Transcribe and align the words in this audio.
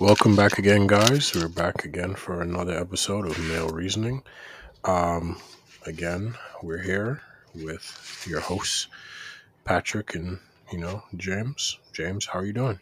Welcome 0.00 0.34
back 0.34 0.58
again, 0.58 0.86
guys. 0.86 1.34
We're 1.34 1.48
back 1.48 1.84
again 1.84 2.14
for 2.14 2.42
another 2.42 2.76
episode 2.78 3.26
of 3.26 3.38
Male 3.48 3.68
Reasoning. 3.68 4.22
Um, 4.84 5.38
again, 5.86 6.34
we're 6.62 6.82
here 6.82 7.22
with 7.54 8.24
your 8.28 8.40
hosts, 8.40 8.88
Patrick 9.64 10.14
and 10.14 10.38
you 10.72 10.78
know 10.78 11.02
James. 11.16 11.78
James, 11.92 12.26
how 12.26 12.40
are 12.40 12.44
you 12.44 12.52
doing? 12.52 12.78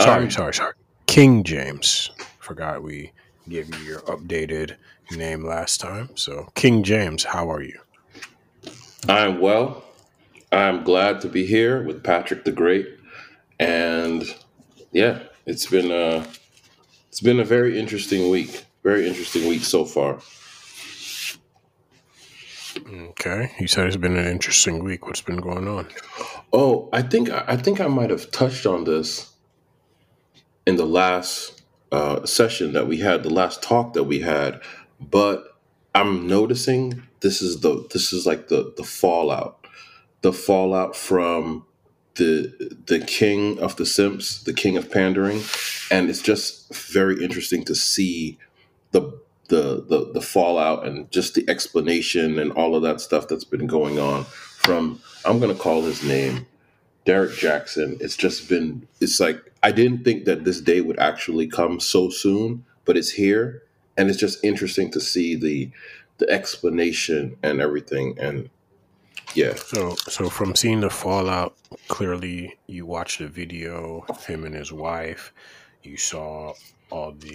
Sorry, 0.00 0.24
Um, 0.24 0.30
sorry, 0.30 0.54
sorry. 0.54 0.74
King 1.06 1.42
James. 1.42 2.10
Forgot 2.38 2.82
we 2.82 3.12
gave 3.48 3.74
you 3.74 3.82
your 3.84 4.00
updated 4.00 4.76
name 5.10 5.44
last 5.44 5.80
time. 5.80 6.10
So, 6.16 6.48
King 6.54 6.82
James, 6.82 7.24
how 7.24 7.50
are 7.50 7.62
you? 7.62 7.78
I'm 9.08 9.40
well. 9.40 9.84
I'm 10.52 10.84
glad 10.84 11.20
to 11.22 11.28
be 11.28 11.46
here 11.46 11.82
with 11.82 12.02
Patrick 12.04 12.44
the 12.44 12.52
Great, 12.52 12.88
and 13.58 14.22
yeah, 14.92 15.20
it's 15.46 15.66
been 15.66 15.90
a 15.90 16.26
it's 17.08 17.20
been 17.20 17.40
a 17.40 17.44
very 17.44 17.78
interesting 17.78 18.30
week. 18.30 18.64
Very 18.82 19.06
interesting 19.06 19.48
week 19.48 19.62
so 19.62 19.84
far. 19.84 20.20
Okay, 23.10 23.52
you 23.60 23.66
said 23.66 23.86
it's 23.86 23.96
been 23.96 24.16
an 24.16 24.26
interesting 24.26 24.82
week. 24.82 25.06
What's 25.06 25.20
been 25.20 25.36
going 25.36 25.68
on? 25.68 25.88
Oh, 26.52 26.88
I 26.92 27.02
think 27.02 27.30
I 27.30 27.56
think 27.56 27.80
I 27.80 27.86
might 27.86 28.10
have 28.10 28.30
touched 28.30 28.66
on 28.66 28.84
this 28.84 29.32
in 30.66 30.76
the 30.76 30.86
last 30.86 31.62
uh, 31.92 32.26
session 32.26 32.72
that 32.72 32.86
we 32.88 32.98
had, 32.98 33.22
the 33.22 33.30
last 33.30 33.62
talk 33.62 33.92
that 33.92 34.04
we 34.04 34.20
had, 34.20 34.60
but 35.00 35.44
I'm 35.94 36.26
noticing 36.26 37.02
this 37.20 37.40
is 37.40 37.60
the 37.60 37.86
this 37.92 38.12
is 38.12 38.26
like 38.26 38.48
the 38.48 38.74
the 38.76 38.84
fallout, 38.84 39.66
the 40.22 40.32
fallout 40.32 40.96
from 40.96 41.64
the 42.16 42.74
the 42.86 43.00
king 43.00 43.58
of 43.58 43.76
the 43.76 43.86
simps, 43.86 44.42
the 44.42 44.52
king 44.52 44.76
of 44.76 44.90
pandering, 44.90 45.42
and 45.90 46.08
it's 46.08 46.22
just 46.22 46.72
very 46.74 47.22
interesting 47.22 47.64
to 47.64 47.74
see 47.74 48.38
the 48.92 49.18
the 49.48 49.84
the, 49.88 50.10
the 50.14 50.20
fallout 50.20 50.86
and 50.86 51.10
just 51.10 51.34
the 51.34 51.48
explanation 51.48 52.38
and 52.38 52.52
all 52.52 52.74
of 52.74 52.82
that 52.82 53.00
stuff 53.00 53.28
that's 53.28 53.44
been 53.44 53.66
going 53.66 53.98
on 53.98 54.24
from 54.24 55.00
I'm 55.24 55.40
gonna 55.40 55.54
call 55.54 55.82
his 55.82 56.02
name 56.02 56.46
Derrick 57.04 57.32
Jaxn. 57.32 58.00
It's 58.00 58.16
just 58.16 58.48
been 58.48 58.86
it's 59.00 59.20
like 59.20 59.52
I 59.62 59.72
didn't 59.72 60.04
think 60.04 60.24
that 60.24 60.44
this 60.44 60.60
day 60.60 60.80
would 60.80 60.98
actually 60.98 61.46
come 61.48 61.80
so 61.80 62.10
soon, 62.10 62.64
but 62.84 62.96
it's 62.96 63.10
here 63.10 63.62
and 63.96 64.08
it's 64.08 64.18
just 64.18 64.42
interesting 64.44 64.90
to 64.92 65.00
see 65.00 65.34
the 65.34 65.70
the 66.18 66.30
explanation 66.30 67.36
and 67.42 67.60
everything 67.60 68.16
and 68.20 68.48
yeah. 69.34 69.54
So, 69.54 69.94
so 69.96 70.28
from 70.28 70.54
seeing 70.54 70.80
the 70.80 70.90
fallout, 70.90 71.56
clearly 71.88 72.56
you 72.66 72.86
watched 72.86 73.18
the 73.18 73.28
video, 73.28 74.04
him 74.26 74.44
and 74.44 74.54
his 74.54 74.72
wife. 74.72 75.32
You 75.82 75.96
saw 75.96 76.54
all 76.90 77.12
the 77.12 77.34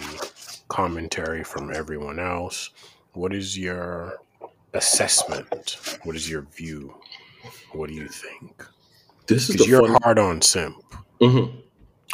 commentary 0.68 1.44
from 1.44 1.72
everyone 1.74 2.18
else. 2.18 2.70
What 3.12 3.34
is 3.34 3.58
your 3.58 4.18
assessment? 4.74 5.76
What 6.04 6.16
is 6.16 6.30
your 6.30 6.42
view? 6.42 6.94
What 7.72 7.88
do 7.88 7.94
you 7.94 8.08
think? 8.08 8.64
This 9.26 9.50
is 9.50 9.66
you're 9.66 9.86
fun 9.86 9.98
hard 10.02 10.18
on 10.18 10.42
simp. 10.42 10.82
Mhm. 11.20 11.62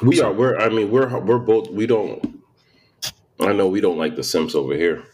We 0.03 0.17
So, 0.17 0.27
are 0.29 0.33
we're 0.33 0.57
I 0.59 0.69
mean 0.69 0.91
we're 0.91 1.19
we're 1.21 1.39
both 1.39 1.71
we 1.71 1.87
don't 1.87 2.43
I 3.41 3.53
know 3.53 3.67
we 3.69 3.81
don't 3.81 3.99
like 3.99 4.17
the 4.17 4.25
Sims 4.25 4.55
over 4.55 4.75
here. 4.75 5.05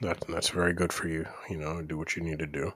that 0.00 0.22
that's 0.28 0.50
very 0.50 0.72
good 0.72 0.92
for 0.92 1.08
you. 1.08 1.26
You 1.50 1.56
know, 1.58 1.82
do 1.82 1.96
what 1.98 2.16
you 2.16 2.22
need 2.22 2.38
to 2.38 2.46
do. 2.46 2.72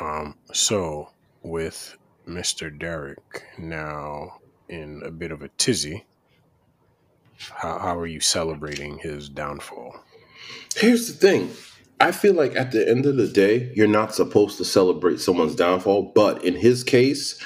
Um, 0.00 0.36
so 0.52 1.10
with 1.42 1.96
Mr. 2.28 2.76
Derrick 2.76 3.44
now 3.58 4.38
in 4.68 5.02
a 5.04 5.10
bit 5.10 5.30
of 5.30 5.42
a 5.42 5.48
tizzy, 5.48 6.04
how, 7.38 7.78
how 7.78 7.98
are 7.98 8.06
you 8.06 8.20
celebrating 8.20 8.98
his 8.98 9.28
downfall? 9.28 10.00
Here's 10.76 11.06
the 11.06 11.14
thing. 11.14 11.50
I 12.00 12.10
feel 12.12 12.34
like 12.34 12.56
at 12.56 12.72
the 12.72 12.88
end 12.88 13.06
of 13.06 13.16
the 13.16 13.28
day, 13.28 13.72
you're 13.74 13.86
not 13.86 14.14
supposed 14.14 14.58
to 14.58 14.64
celebrate 14.64 15.20
someone's 15.20 15.54
downfall, 15.54 16.12
but 16.14 16.44
in 16.44 16.54
his 16.54 16.82
case, 16.82 17.40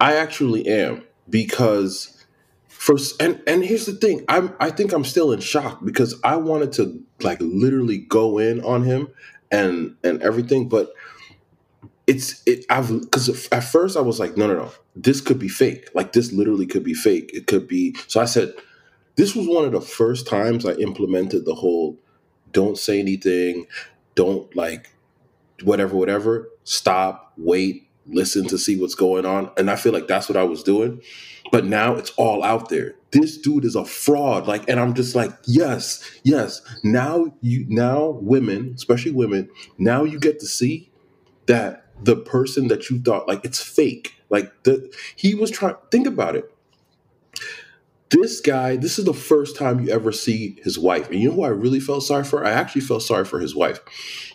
I 0.00 0.16
actually 0.16 0.66
am 0.66 1.04
because 1.28 2.24
first 2.68 3.20
and 3.20 3.40
and 3.46 3.62
here's 3.62 3.86
the 3.86 3.92
thing. 3.92 4.24
I'm 4.28 4.54
I 4.58 4.70
think 4.70 4.92
I'm 4.92 5.04
still 5.04 5.32
in 5.32 5.40
shock 5.40 5.84
because 5.84 6.18
I 6.24 6.36
wanted 6.36 6.72
to 6.72 7.02
like 7.20 7.38
literally 7.40 7.98
go 7.98 8.38
in 8.38 8.62
on 8.64 8.84
him 8.84 9.08
and 9.50 9.96
and 10.02 10.22
everything, 10.22 10.68
but 10.68 10.92
it's 12.10 12.42
it 12.44 12.66
I've 12.68 12.88
because 12.88 13.28
at 13.52 13.62
first 13.62 13.96
I 13.96 14.00
was 14.00 14.18
like, 14.18 14.36
no, 14.36 14.48
no, 14.48 14.54
no, 14.54 14.72
this 14.96 15.20
could 15.20 15.38
be 15.38 15.48
fake. 15.48 15.88
Like 15.94 16.12
this 16.12 16.32
literally 16.32 16.66
could 16.66 16.82
be 16.82 16.92
fake. 16.92 17.30
It 17.32 17.46
could 17.46 17.68
be. 17.68 17.94
So 18.08 18.20
I 18.20 18.24
said, 18.24 18.52
this 19.14 19.36
was 19.36 19.46
one 19.46 19.64
of 19.64 19.70
the 19.70 19.80
first 19.80 20.26
times 20.26 20.66
I 20.66 20.72
implemented 20.72 21.44
the 21.44 21.54
whole 21.54 22.00
don't 22.50 22.76
say 22.76 22.98
anything, 22.98 23.68
don't 24.16 24.54
like 24.56 24.90
whatever, 25.62 25.96
whatever. 25.96 26.48
Stop, 26.64 27.32
wait, 27.36 27.88
listen 28.08 28.44
to 28.48 28.58
see 28.58 28.76
what's 28.76 28.96
going 28.96 29.24
on. 29.24 29.52
And 29.56 29.70
I 29.70 29.76
feel 29.76 29.92
like 29.92 30.08
that's 30.08 30.28
what 30.28 30.36
I 30.36 30.42
was 30.42 30.64
doing. 30.64 31.00
But 31.52 31.64
now 31.64 31.94
it's 31.94 32.10
all 32.16 32.42
out 32.42 32.70
there. 32.70 32.96
This 33.12 33.38
dude 33.38 33.64
is 33.64 33.76
a 33.76 33.84
fraud. 33.84 34.48
Like, 34.48 34.68
and 34.68 34.80
I'm 34.80 34.94
just 34.94 35.14
like, 35.14 35.30
yes, 35.46 36.02
yes. 36.24 36.60
Now 36.82 37.32
you 37.40 37.66
now 37.68 38.18
women, 38.20 38.72
especially 38.74 39.12
women, 39.12 39.48
now 39.78 40.02
you 40.02 40.18
get 40.18 40.40
to 40.40 40.46
see 40.46 40.90
that 41.46 41.89
the 42.02 42.16
person 42.16 42.68
that 42.68 42.90
you 42.90 43.00
thought 43.00 43.28
like 43.28 43.44
it's 43.44 43.62
fake. 43.62 44.14
Like 44.28 44.62
the 44.64 44.92
he 45.16 45.34
was 45.34 45.50
trying 45.50 45.76
think 45.90 46.06
about 46.06 46.36
it. 46.36 46.52
This 48.10 48.40
guy, 48.40 48.76
this 48.76 48.98
is 48.98 49.04
the 49.04 49.14
first 49.14 49.56
time 49.56 49.80
you 49.80 49.90
ever 49.92 50.10
see 50.10 50.58
his 50.64 50.78
wife. 50.78 51.08
And 51.10 51.20
you 51.20 51.28
know 51.28 51.36
who 51.36 51.44
I 51.44 51.48
really 51.48 51.78
felt 51.78 52.02
sorry 52.02 52.24
for? 52.24 52.44
I 52.44 52.50
actually 52.50 52.80
felt 52.80 53.04
sorry 53.04 53.24
for 53.24 53.38
his 53.38 53.54
wife 53.54 53.78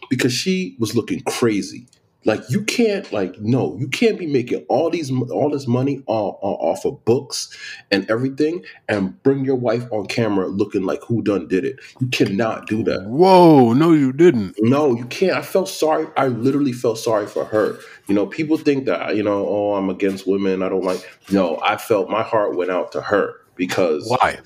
because 0.10 0.32
she 0.32 0.78
was 0.80 0.96
looking 0.96 1.22
crazy. 1.22 1.88
Like 2.26 2.50
you 2.50 2.64
can't, 2.64 3.12
like 3.14 3.40
no, 3.40 3.78
you 3.80 3.88
can't 3.88 4.18
be 4.18 4.26
making 4.26 4.66
all 4.68 4.90
these 4.90 5.12
all 5.12 5.50
this 5.52 5.68
money 5.68 6.04
o- 6.08 6.40
o- 6.42 6.58
off 6.72 6.84
of 6.84 7.06
books 7.06 7.56
and 7.92 8.10
everything, 8.10 8.66
and 8.90 9.22
bring 9.22 9.46
your 9.46 9.56
wife 9.56 9.86
on 9.92 10.08
camera 10.08 10.48
looking 10.48 10.84
like 10.84 11.04
who 11.04 11.22
done 11.22 11.48
did 11.48 11.64
it. 11.66 11.80
You 12.00 12.08
cannot 12.08 12.66
do 12.68 12.84
that. 12.84 13.04
Whoa, 13.06 13.74
no, 13.74 13.94
you 13.94 14.12
didn't. 14.12 14.56
No, 14.60 14.96
you 14.96 15.06
can't. 15.06 15.38
I 15.38 15.44
felt 15.44 15.70
sorry. 15.70 16.08
I 16.18 16.28
literally 16.28 16.74
felt 16.74 16.98
sorry 16.98 17.28
for 17.28 17.46
her. 17.46 17.78
You 18.08 18.16
know, 18.16 18.26
people 18.26 18.58
think 18.58 18.86
that 18.86 19.16
you 19.16 19.22
know, 19.24 19.48
oh, 19.48 19.74
I'm 19.76 19.90
against 19.92 20.26
women. 20.28 20.64
I 20.64 20.70
don't 20.70 20.84
like. 20.84 21.08
No, 21.32 21.60
I 21.62 21.78
felt 21.78 22.10
my 22.10 22.24
heart 22.24 22.56
went 22.56 22.72
out 22.72 22.92
to 22.94 23.02
her 23.02 23.36
because 23.56 24.08
Why? 24.10 24.40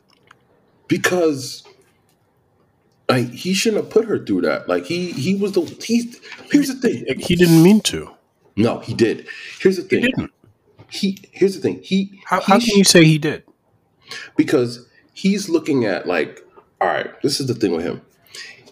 because 0.90 1.64
like 3.10 3.30
he 3.32 3.54
shouldn't 3.54 3.84
have 3.84 3.92
put 3.92 4.06
her 4.06 4.24
through 4.24 4.42
that. 4.42 4.70
Like 4.70 4.86
he 4.86 5.12
he 5.12 5.36
was 5.36 5.54
the 5.54 5.62
he's 5.84 6.20
here's 6.52 6.68
the 6.68 6.76
thing. 6.76 7.06
He 7.20 7.36
didn't 7.36 7.64
mean 7.64 7.82
to. 7.82 8.12
No, 8.56 8.80
he 8.80 8.94
did. 8.94 9.28
Here's 9.60 9.78
the 9.78 9.84
thing. 9.84 10.02
He 10.02 10.08
didn't. 10.08 10.32
He 10.90 11.18
here's 11.32 11.56
the 11.56 11.62
thing. 11.62 11.82
He 11.82 12.22
How, 12.26 12.40
he 12.42 12.52
how 12.52 12.60
can 12.60 12.78
you 12.78 12.84
say 12.84 13.04
he 13.06 13.18
did? 13.18 13.44
because 14.36 14.86
he's 15.14 15.50
looking 15.50 15.86
at 15.86 16.08
like 16.08 16.42
all 16.82 16.88
right. 16.88 17.10
This 17.22 17.40
is 17.40 17.48
the 17.48 17.54
thing 17.54 17.72
with 17.76 17.86
him. 17.86 18.02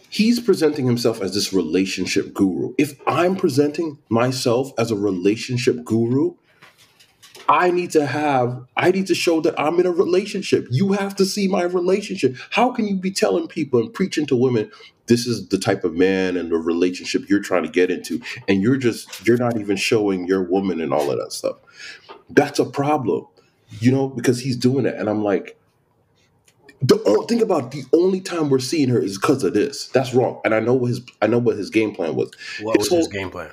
He's 0.09 0.39
presenting 0.39 0.85
himself 0.85 1.21
as 1.21 1.33
this 1.33 1.51
relationship 1.53 2.33
guru. 2.33 2.73
If 2.77 2.99
I'm 3.05 3.35
presenting 3.35 3.99
myself 4.09 4.71
as 4.77 4.89
a 4.89 4.95
relationship 4.95 5.83
guru, 5.83 6.33
I 7.49 7.71
need 7.71 7.91
to 7.91 8.05
have, 8.05 8.65
I 8.75 8.91
need 8.91 9.07
to 9.07 9.15
show 9.15 9.41
that 9.41 9.59
I'm 9.59 9.79
in 9.79 9.85
a 9.85 9.91
relationship. 9.91 10.67
You 10.69 10.93
have 10.93 11.15
to 11.15 11.25
see 11.25 11.47
my 11.47 11.63
relationship. 11.63 12.35
How 12.51 12.71
can 12.71 12.87
you 12.87 12.95
be 12.95 13.11
telling 13.11 13.47
people 13.47 13.79
and 13.79 13.93
preaching 13.93 14.25
to 14.27 14.35
women, 14.35 14.71
this 15.05 15.25
is 15.25 15.47
the 15.47 15.57
type 15.57 15.83
of 15.83 15.93
man 15.93 16.35
and 16.35 16.51
the 16.51 16.57
relationship 16.57 17.29
you're 17.29 17.41
trying 17.41 17.63
to 17.63 17.69
get 17.69 17.89
into, 17.89 18.21
and 18.47 18.61
you're 18.61 18.77
just, 18.77 19.25
you're 19.25 19.37
not 19.37 19.57
even 19.59 19.77
showing 19.77 20.27
your 20.27 20.43
woman 20.43 20.81
and 20.81 20.93
all 20.93 21.09
of 21.09 21.17
that 21.17 21.31
stuff? 21.31 21.57
That's 22.29 22.59
a 22.59 22.65
problem, 22.65 23.27
you 23.79 23.91
know, 23.91 24.09
because 24.09 24.41
he's 24.41 24.57
doing 24.57 24.85
it. 24.85 24.95
And 24.95 25.09
I'm 25.09 25.23
like, 25.23 25.57
the 26.81 27.01
only 27.07 27.25
think 27.27 27.41
about 27.41 27.71
the 27.71 27.83
only 27.93 28.21
time 28.21 28.49
we're 28.49 28.59
seeing 28.59 28.89
her 28.89 29.01
is 29.01 29.17
because 29.17 29.43
of 29.43 29.53
this. 29.53 29.87
That's 29.87 30.13
wrong. 30.13 30.41
And 30.45 30.53
I 30.53 30.59
know 30.59 30.73
what 30.73 30.89
his 30.89 31.01
I 31.21 31.27
know 31.27 31.39
what 31.39 31.57
his 31.57 31.69
game 31.69 31.95
plan 31.95 32.15
was. 32.15 32.29
What 32.61 32.77
His 32.77 32.91
was 32.91 32.99
his 32.99 33.07
game 33.07 33.31
plan? 33.31 33.49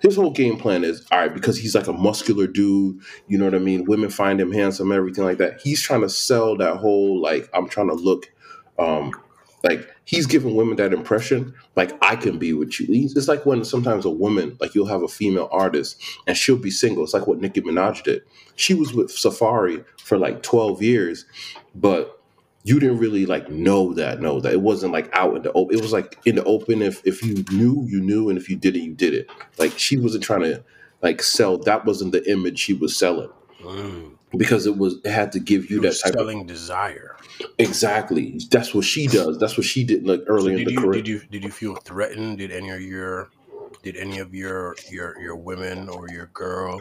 His 0.00 0.16
whole 0.16 0.30
game 0.30 0.56
plan 0.58 0.84
is 0.84 1.06
all 1.10 1.18
right 1.18 1.32
because 1.32 1.58
he's 1.58 1.74
like 1.74 1.86
a 1.86 1.92
muscular 1.92 2.46
dude 2.46 3.00
you 3.28 3.38
know 3.38 3.44
what 3.44 3.54
i 3.54 3.58
mean? 3.58 3.84
Women 3.84 4.10
find 4.10 4.40
him 4.40 4.52
handsome 4.52 4.92
everything 4.92 5.24
like 5.24 5.38
that. 5.38 5.60
He's 5.60 5.82
trying 5.82 6.02
to 6.02 6.08
sell 6.08 6.56
that 6.58 6.76
whole 6.76 7.20
like 7.20 7.48
i'm 7.54 7.68
trying 7.68 7.88
to 7.88 7.94
look 7.94 8.30
um 8.78 9.12
like 9.62 9.88
he's 10.04 10.26
giving 10.26 10.54
women 10.54 10.76
that 10.76 10.92
impression 10.92 11.54
like 11.76 11.92
i 12.02 12.16
can 12.16 12.38
be 12.38 12.52
with 12.52 12.80
you. 12.80 12.86
It's 12.90 13.28
like 13.28 13.44
when 13.46 13.64
sometimes 13.64 14.04
a 14.04 14.10
woman 14.10 14.56
like 14.60 14.74
you'll 14.74 14.86
have 14.86 15.02
a 15.02 15.08
female 15.08 15.48
artist 15.52 16.02
and 16.26 16.36
she'll 16.36 16.56
be 16.56 16.70
single. 16.70 17.04
It's 17.04 17.14
like 17.14 17.26
what 17.26 17.40
nicki 17.40 17.60
minaj 17.60 18.02
did. 18.04 18.22
She 18.56 18.74
was 18.74 18.92
with 18.92 19.08
Safaree 19.10 19.84
for 19.98 20.18
like 20.18 20.42
12 20.42 20.82
years 20.82 21.26
but 21.74 22.19
you 22.62 22.78
didn't 22.78 22.98
really 22.98 23.24
like 23.26 23.48
know 23.50 23.94
that 23.94 24.20
know 24.20 24.40
that 24.40 24.52
it 24.52 24.60
wasn't 24.60 24.92
like 24.92 25.08
out 25.14 25.34
in 25.36 25.42
the 25.42 25.52
open 25.52 25.76
it 25.76 25.80
was 25.82 25.92
like 25.92 26.18
in 26.26 26.34
the 26.36 26.44
open 26.44 26.82
if 26.82 27.00
if 27.06 27.22
you 27.22 27.44
knew 27.52 27.86
you 27.88 28.00
knew 28.00 28.28
and 28.28 28.38
if 28.38 28.50
you 28.50 28.56
didn't 28.56 28.82
you 28.82 28.92
did 28.94 29.14
it 29.14 29.30
like 29.58 29.78
she 29.78 29.96
wasn't 29.98 30.22
trying 30.22 30.42
to 30.42 30.62
like 31.02 31.22
sell 31.22 31.56
that 31.56 31.84
wasn't 31.86 32.12
the 32.12 32.30
image 32.30 32.58
she 32.58 32.74
was 32.74 32.96
selling 32.96 33.30
Mm. 33.62 34.16
because 34.38 34.64
it 34.66 34.78
was 34.78 34.94
it 35.04 35.10
had 35.10 35.32
to 35.32 35.38
give 35.38 35.70
you 35.70 35.80
that 35.82 35.94
type 36.02 36.14
selling 36.14 36.46
desire. 36.46 37.14
exactly. 37.58 38.40
That's 38.50 38.74
what 38.74 38.84
she 38.86 39.06
does. 39.06 39.38
That's 39.38 39.56
what 39.58 39.66
she 39.66 39.84
did 39.84 40.06
like 40.06 40.20
So 40.20 40.26
early 40.28 40.54
in 40.54 40.64
the 40.64 40.72
you 40.72 40.80
career. 40.80 40.92
did 40.92 41.08
you 41.08 41.20
did 41.30 41.44
you 41.44 41.50
feel 41.50 41.74
threatened? 41.76 42.38
Did 42.38 42.50
any 42.52 42.70
of 42.70 42.80
your 42.80 43.28
did 43.82 43.96
any 43.96 44.18
of 44.18 44.34
your 44.34 44.76
your 44.90 45.18
your 45.20 45.36
women 45.36 45.88
or 45.90 46.08
your 46.08 46.26
girl? 46.32 46.80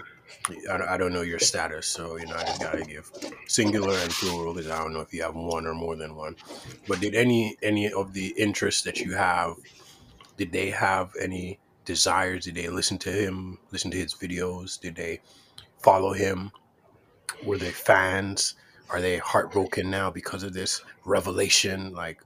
I 0.71 0.77
don't, 0.77 0.89
I 0.89 0.97
don't 0.97 1.13
know 1.13 1.21
your 1.21 1.39
status, 1.39 1.87
so 1.87 2.17
you 2.17 2.25
know 2.25 2.35
I 2.35 2.43
just 2.43 2.61
gotta 2.61 2.83
give 2.83 3.11
singular 3.47 3.97
and 3.97 4.11
plural 4.11 4.53
because 4.53 4.69
I 4.69 4.77
don't 4.77 4.93
know 4.93 5.01
if 5.01 5.13
you 5.13 5.21
have 5.23 5.35
one 5.35 5.67
or 5.67 5.73
more 5.73 5.95
than 5.95 6.15
one. 6.15 6.35
But 6.87 6.99
did 6.99 7.15
any 7.15 7.57
any 7.61 7.91
of 7.91 8.13
the 8.13 8.27
interests 8.37 8.81
that 8.83 8.99
you 8.99 9.13
have 9.13 9.55
did 10.39 10.53
they 10.53 10.69
have 10.69 11.11
any 11.19 11.59
desires? 11.83 12.45
Did 12.45 12.55
they 12.55 12.69
listen 12.69 12.97
to 12.99 13.11
him, 13.11 13.57
listen 13.71 13.91
to 13.91 13.97
his 13.97 14.13
videos? 14.13 14.79
Did 14.79 14.95
they 14.95 15.19
follow 15.81 16.13
him? 16.13 16.51
Were 17.43 17.57
they 17.57 17.71
fans? 17.71 18.55
Are 18.89 19.01
they 19.01 19.17
heartbroken 19.17 19.89
now 19.91 20.09
because 20.09 20.43
of 20.43 20.53
this 20.53 20.81
revelation? 21.03 21.93
Like, 21.93 22.21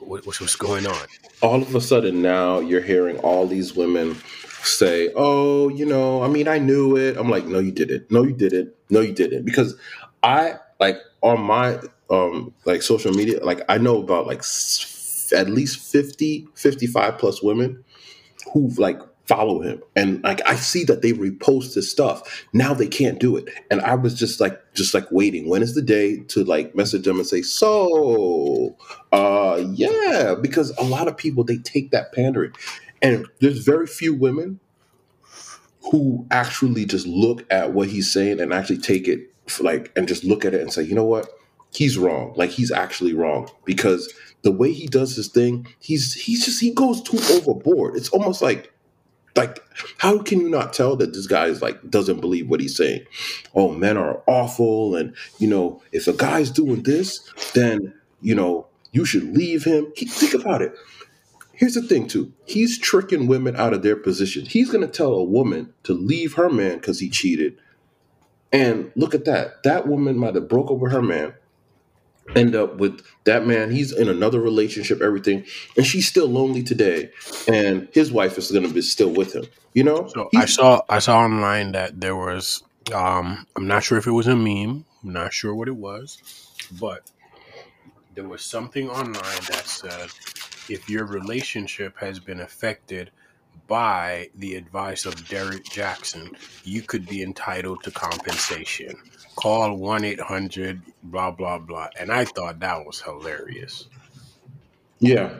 what, 0.00 0.26
what's 0.26 0.56
going 0.56 0.86
on? 0.86 1.06
all 1.42 1.60
of 1.60 1.74
a 1.74 1.80
sudden 1.80 2.22
now 2.22 2.58
you're 2.58 2.80
hearing 2.80 3.18
all 3.18 3.46
these 3.46 3.74
women 3.76 4.16
say, 4.64 5.10
"Oh, 5.14 5.68
you 5.68 5.86
know, 5.86 6.22
I 6.22 6.28
mean, 6.28 6.48
I 6.48 6.58
knew 6.58 6.96
it." 6.96 7.16
I'm 7.16 7.30
like, 7.30 7.46
"No, 7.46 7.58
you 7.58 7.72
didn't. 7.72 8.10
No, 8.10 8.22
you 8.24 8.32
didn't. 8.34 8.72
No, 8.90 9.00
you 9.00 9.12
didn't." 9.12 9.44
Because 9.44 9.74
I 10.22 10.54
like 10.80 10.98
on 11.22 11.40
my 11.40 11.78
um 12.10 12.52
like 12.64 12.82
social 12.82 13.12
media, 13.12 13.44
like 13.44 13.62
I 13.68 13.78
know 13.78 13.98
about 14.02 14.26
like 14.26 14.38
s- 14.40 15.32
at 15.36 15.48
least 15.50 15.78
50, 15.92 16.48
55 16.54 17.18
plus 17.18 17.42
women 17.42 17.84
who 18.52 18.68
like 18.78 18.98
follow 19.26 19.60
him 19.60 19.82
and 19.94 20.22
like 20.24 20.40
I 20.46 20.54
see 20.56 20.84
that 20.84 21.02
they 21.02 21.12
repost 21.12 21.74
his 21.74 21.90
stuff. 21.90 22.46
Now 22.54 22.72
they 22.72 22.86
can't 22.86 23.18
do 23.20 23.36
it. 23.36 23.46
And 23.70 23.82
I 23.82 23.94
was 23.94 24.14
just 24.18 24.40
like 24.40 24.58
just 24.74 24.94
like 24.94 25.06
waiting. 25.10 25.48
When 25.50 25.62
is 25.62 25.74
the 25.74 25.82
day 25.82 26.20
to 26.28 26.44
like 26.44 26.74
message 26.74 27.04
them 27.04 27.18
and 27.18 27.26
say, 27.26 27.42
"So, 27.42 28.74
uh 29.12 29.62
yeah, 29.74 30.34
because 30.40 30.70
a 30.78 30.84
lot 30.84 31.08
of 31.08 31.16
people 31.16 31.44
they 31.44 31.58
take 31.58 31.90
that 31.90 32.12
pandering. 32.12 32.52
And 33.02 33.26
there's 33.40 33.58
very 33.64 33.86
few 33.86 34.14
women 34.14 34.60
who 35.90 36.26
actually 36.30 36.84
just 36.84 37.06
look 37.06 37.44
at 37.50 37.72
what 37.72 37.88
he's 37.88 38.12
saying 38.12 38.40
and 38.40 38.52
actually 38.52 38.78
take 38.78 39.08
it 39.08 39.20
like 39.60 39.90
and 39.96 40.06
just 40.06 40.24
look 40.24 40.44
at 40.44 40.54
it 40.54 40.60
and 40.60 40.72
say, 40.72 40.82
"You 40.82 40.94
know 40.94 41.04
what? 41.04 41.28
He's 41.72 41.96
wrong. 41.98 42.34
Like 42.36 42.50
he's 42.50 42.70
actually 42.70 43.14
wrong 43.14 43.48
because 43.64 44.12
the 44.42 44.52
way 44.52 44.72
he 44.72 44.86
does 44.86 45.16
his 45.16 45.28
thing, 45.28 45.66
he's 45.78 46.14
he's 46.14 46.44
just 46.44 46.60
he 46.60 46.72
goes 46.72 47.02
too 47.02 47.18
overboard. 47.34 47.96
It's 47.96 48.10
almost 48.10 48.42
like 48.42 48.72
like 49.36 49.60
how 49.98 50.18
can 50.22 50.40
you 50.40 50.48
not 50.48 50.72
tell 50.72 50.96
that 50.96 51.12
this 51.12 51.26
guy 51.26 51.46
is 51.46 51.62
like 51.62 51.90
doesn't 51.90 52.20
believe 52.20 52.48
what 52.50 52.60
he's 52.60 52.76
saying 52.76 53.04
oh 53.54 53.72
men 53.72 53.96
are 53.96 54.22
awful 54.26 54.96
and 54.96 55.14
you 55.38 55.46
know 55.48 55.80
if 55.92 56.08
a 56.08 56.12
guy's 56.12 56.50
doing 56.50 56.82
this 56.82 57.20
then 57.54 57.94
you 58.20 58.34
know 58.34 58.66
you 58.92 59.04
should 59.04 59.24
leave 59.36 59.64
him 59.64 59.92
think 59.96 60.34
about 60.34 60.60
it 60.62 60.74
here's 61.58 61.74
the 61.74 61.82
thing 61.82 62.06
too. 62.06 62.32
He's 62.46 62.78
tricking 62.78 63.26
women 63.26 63.56
out 63.56 63.74
of 63.74 63.82
their 63.82 63.96
position. 63.96 64.46
He's 64.46 64.70
going 64.70 64.86
to 64.86 64.92
tell 64.92 65.14
a 65.14 65.24
woman 65.24 65.74
to 65.84 65.92
leave 65.92 66.34
her 66.34 66.48
man 66.48 66.76
because 66.76 67.00
he 67.00 67.10
cheated. 67.10 67.58
And 68.50 68.90
look 68.96 69.14
at 69.14 69.26
that. 69.26 69.62
That 69.64 69.86
woman 69.86 70.16
might 70.16 70.34
have 70.34 70.48
broke 70.48 70.70
up 70.70 70.78
with 70.78 70.92
her 70.92 71.02
man 71.02 71.34
end 72.36 72.54
up 72.54 72.76
with 72.76 73.00
that 73.24 73.46
man. 73.46 73.70
He's 73.70 73.90
in 73.90 74.06
another 74.06 74.38
relationship 74.38 75.00
everything 75.00 75.46
and 75.78 75.86
she's 75.86 76.06
still 76.06 76.26
lonely 76.26 76.62
today 76.62 77.10
and 77.50 77.88
his 77.92 78.12
wife 78.12 78.36
is 78.36 78.50
going 78.50 78.68
to 78.68 78.72
be 78.72 78.82
still 78.82 79.08
with 79.08 79.34
him 79.34 79.46
you 79.78 79.84
know? 79.84 80.08
So 80.08 80.28
I 80.34 80.46
saw 80.46 80.82
I 80.88 80.98
saw 80.98 81.20
online 81.20 81.72
that 81.72 82.00
there 82.00 82.16
was 82.16 82.64
um 82.92 83.46
I'm 83.54 83.68
not 83.68 83.84
sure 83.84 83.96
if 83.96 84.08
it 84.08 84.12
was 84.12 84.26
a 84.26 84.34
meme, 84.34 84.84
I'm 85.04 85.12
not 85.12 85.32
sure 85.32 85.54
what 85.54 85.68
it 85.68 85.76
was, 85.76 86.18
but 86.80 87.10
there 88.14 88.26
was 88.26 88.42
something 88.44 88.90
online 88.90 89.42
that 89.50 89.66
said 89.66 90.10
if 90.68 90.88
your 90.90 91.06
relationship 91.06 91.96
has 91.98 92.20
been 92.20 92.40
affected 92.40 93.10
by 93.68 94.30
the 94.36 94.56
advice 94.56 95.06
of 95.06 95.28
Derrick 95.28 95.64
Jaxn, 95.66 96.36
you 96.64 96.82
could 96.82 97.06
be 97.08 97.22
entitled 97.22 97.82
to 97.84 97.90
compensation. 97.90 98.96
Call 99.36 99.76
1 99.76 100.04
800 100.04 100.82
blah 101.04 101.30
blah 101.32 101.58
blah. 101.58 101.88
And 101.98 102.12
I 102.12 102.24
thought 102.26 102.60
that 102.60 102.86
was 102.86 103.00
hilarious. 103.00 103.86
yeah 105.00 105.30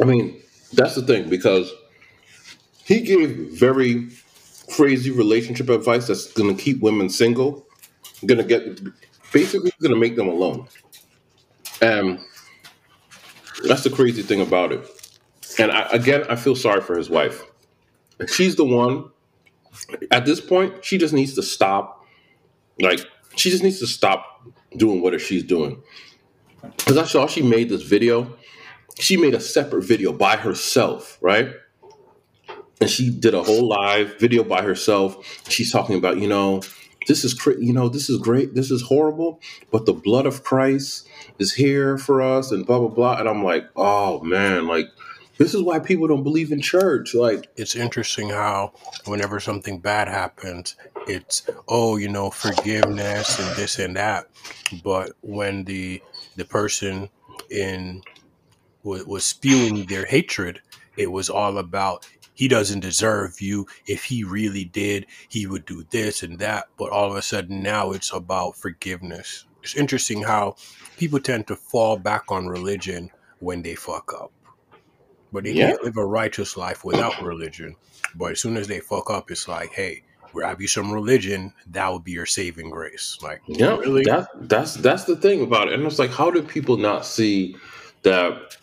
i 0.00 0.04
mean 0.04 0.40
that's 0.72 0.94
the 0.94 1.02
thing 1.02 1.28
because 1.28 1.72
he 2.84 3.00
gave 3.00 3.30
very 3.52 4.08
crazy 4.72 5.10
relationship 5.10 5.68
advice 5.68 6.06
that's 6.06 6.32
going 6.32 6.54
to 6.56 6.62
keep 6.62 6.80
women 6.80 7.10
single 7.10 7.66
going 8.26 8.38
to 8.38 8.44
get 8.44 8.80
basically 9.32 9.72
going 9.80 9.92
to 9.92 10.00
make 10.00 10.16
them 10.16 10.28
alone 10.28 10.66
and 11.82 12.20
that's 13.64 13.84
the 13.84 13.90
crazy 13.90 14.22
thing 14.22 14.40
about 14.40 14.72
it. 14.72 14.86
And 15.58 15.70
I, 15.70 15.88
again 15.90 16.24
i 16.28 16.36
feel 16.36 16.56
sorry 16.56 16.80
for 16.80 16.96
his 16.96 17.10
wife. 17.10 17.44
She's 18.28 18.56
the 18.56 18.64
one 18.64 19.10
at 20.10 20.26
this 20.26 20.40
point 20.40 20.84
she 20.84 20.98
just 20.98 21.14
needs 21.14 21.34
to 21.34 21.42
stop 21.42 22.04
like 22.80 23.00
she 23.36 23.50
just 23.50 23.62
needs 23.62 23.78
to 23.78 23.86
stop 23.86 24.42
doing 24.76 25.00
what 25.00 25.18
she's 25.20 25.44
doing. 25.44 25.82
Because 26.62 26.96
i 26.96 27.04
saw 27.04 27.26
she 27.26 27.42
made 27.42 27.68
this 27.68 27.82
video. 27.82 28.36
She 28.98 29.16
made 29.16 29.34
a 29.34 29.40
separate 29.40 29.82
video 29.82 30.12
by 30.12 30.36
herself 30.36 31.18
right? 31.20 31.52
And 32.80 32.88
she 32.88 33.10
did 33.10 33.34
a 33.34 33.42
whole 33.42 33.68
live 33.68 34.18
video 34.18 34.42
by 34.42 34.62
herself. 34.62 35.42
She's 35.48 35.70
talking 35.70 35.96
about 35.96 36.18
you 36.18 36.28
know 36.28 36.62
this 37.06 37.24
is 37.24 37.38
you 37.58 37.72
know 37.72 37.88
this 37.88 38.10
is 38.10 38.18
great 38.18 38.54
this 38.54 38.70
is 38.70 38.82
horrible 38.82 39.40
but 39.70 39.86
the 39.86 39.92
blood 39.92 40.26
of 40.26 40.44
christ 40.44 41.08
is 41.38 41.54
here 41.54 41.96
for 41.96 42.20
us 42.20 42.50
and 42.52 42.66
blah 42.66 42.78
blah 42.78 42.88
blah 42.88 43.18
and 43.18 43.28
i'm 43.28 43.42
like 43.42 43.68
oh 43.76 44.20
man 44.20 44.66
like 44.66 44.86
this 45.38 45.54
is 45.54 45.62
why 45.62 45.78
people 45.78 46.06
don't 46.06 46.22
believe 46.22 46.52
in 46.52 46.60
church 46.60 47.14
like 47.14 47.48
it's 47.56 47.74
interesting 47.74 48.28
how 48.28 48.72
whenever 49.06 49.40
something 49.40 49.78
bad 49.78 50.08
happens, 50.08 50.76
it's 51.06 51.48
oh, 51.68 51.96
you 51.96 52.08
know, 52.08 52.30
forgiveness 52.30 53.38
and 53.38 53.56
this 53.56 53.78
and 53.78 53.96
that. 53.96 54.26
But 54.84 55.12
when 55.22 55.64
the 55.64 56.02
the 56.36 56.44
person 56.44 57.08
in 57.50 58.02
was, 58.82 59.04
was 59.06 59.24
spewing 59.24 59.86
their 59.86 60.04
hatred, 60.04 60.60
it 60.96 61.10
was 61.10 61.30
all 61.30 61.58
about 61.58 62.06
he 62.34 62.48
doesn't 62.48 62.80
deserve 62.80 63.40
you. 63.40 63.66
If 63.86 64.04
he 64.04 64.24
really 64.24 64.64
did, 64.64 65.06
he 65.28 65.46
would 65.46 65.64
do 65.66 65.84
this 65.90 66.22
and 66.22 66.38
that. 66.38 66.66
But 66.78 66.90
all 66.90 67.10
of 67.10 67.16
a 67.16 67.22
sudden 67.22 67.62
now 67.62 67.92
it's 67.92 68.12
about 68.12 68.56
forgiveness. 68.56 69.44
It's 69.62 69.76
interesting 69.76 70.22
how 70.22 70.56
people 70.96 71.20
tend 71.20 71.46
to 71.48 71.56
fall 71.56 71.98
back 71.98 72.30
on 72.30 72.46
religion 72.46 73.10
when 73.40 73.62
they 73.62 73.74
fuck 73.74 74.12
up. 74.14 74.32
But 75.32 75.44
they 75.44 75.52
yeah 75.52 75.68
can't 75.70 75.84
live 75.84 75.96
a 75.96 76.06
righteous 76.06 76.56
life 76.56 76.84
without 76.84 77.20
religion. 77.22 77.76
But 78.14 78.32
as 78.32 78.40
soon 78.40 78.56
as 78.56 78.66
they 78.66 78.80
fuck 78.80 79.10
up, 79.10 79.30
it's 79.30 79.46
like, 79.46 79.70
hey, 79.72 80.02
grab 80.32 80.60
you 80.60 80.66
some 80.68 80.90
religion, 80.92 81.52
that 81.68 81.88
will 81.88 81.98
be 82.00 82.12
your 82.12 82.26
saving 82.26 82.70
grace. 82.70 83.18
Like, 83.22 83.42
Yeah, 83.46 83.76
really? 83.76 84.02
that 84.04 84.28
that's 84.48 84.74
that's 84.74 85.04
the 85.04 85.16
thing 85.16 85.42
about 85.42 85.68
it. 85.68 85.74
And 85.74 85.84
it's 85.84 85.98
like, 85.98 86.10
how 86.10 86.30
do 86.30 86.42
people 86.42 86.76
not 86.76 87.04
see 87.06 87.56
that 88.02 88.56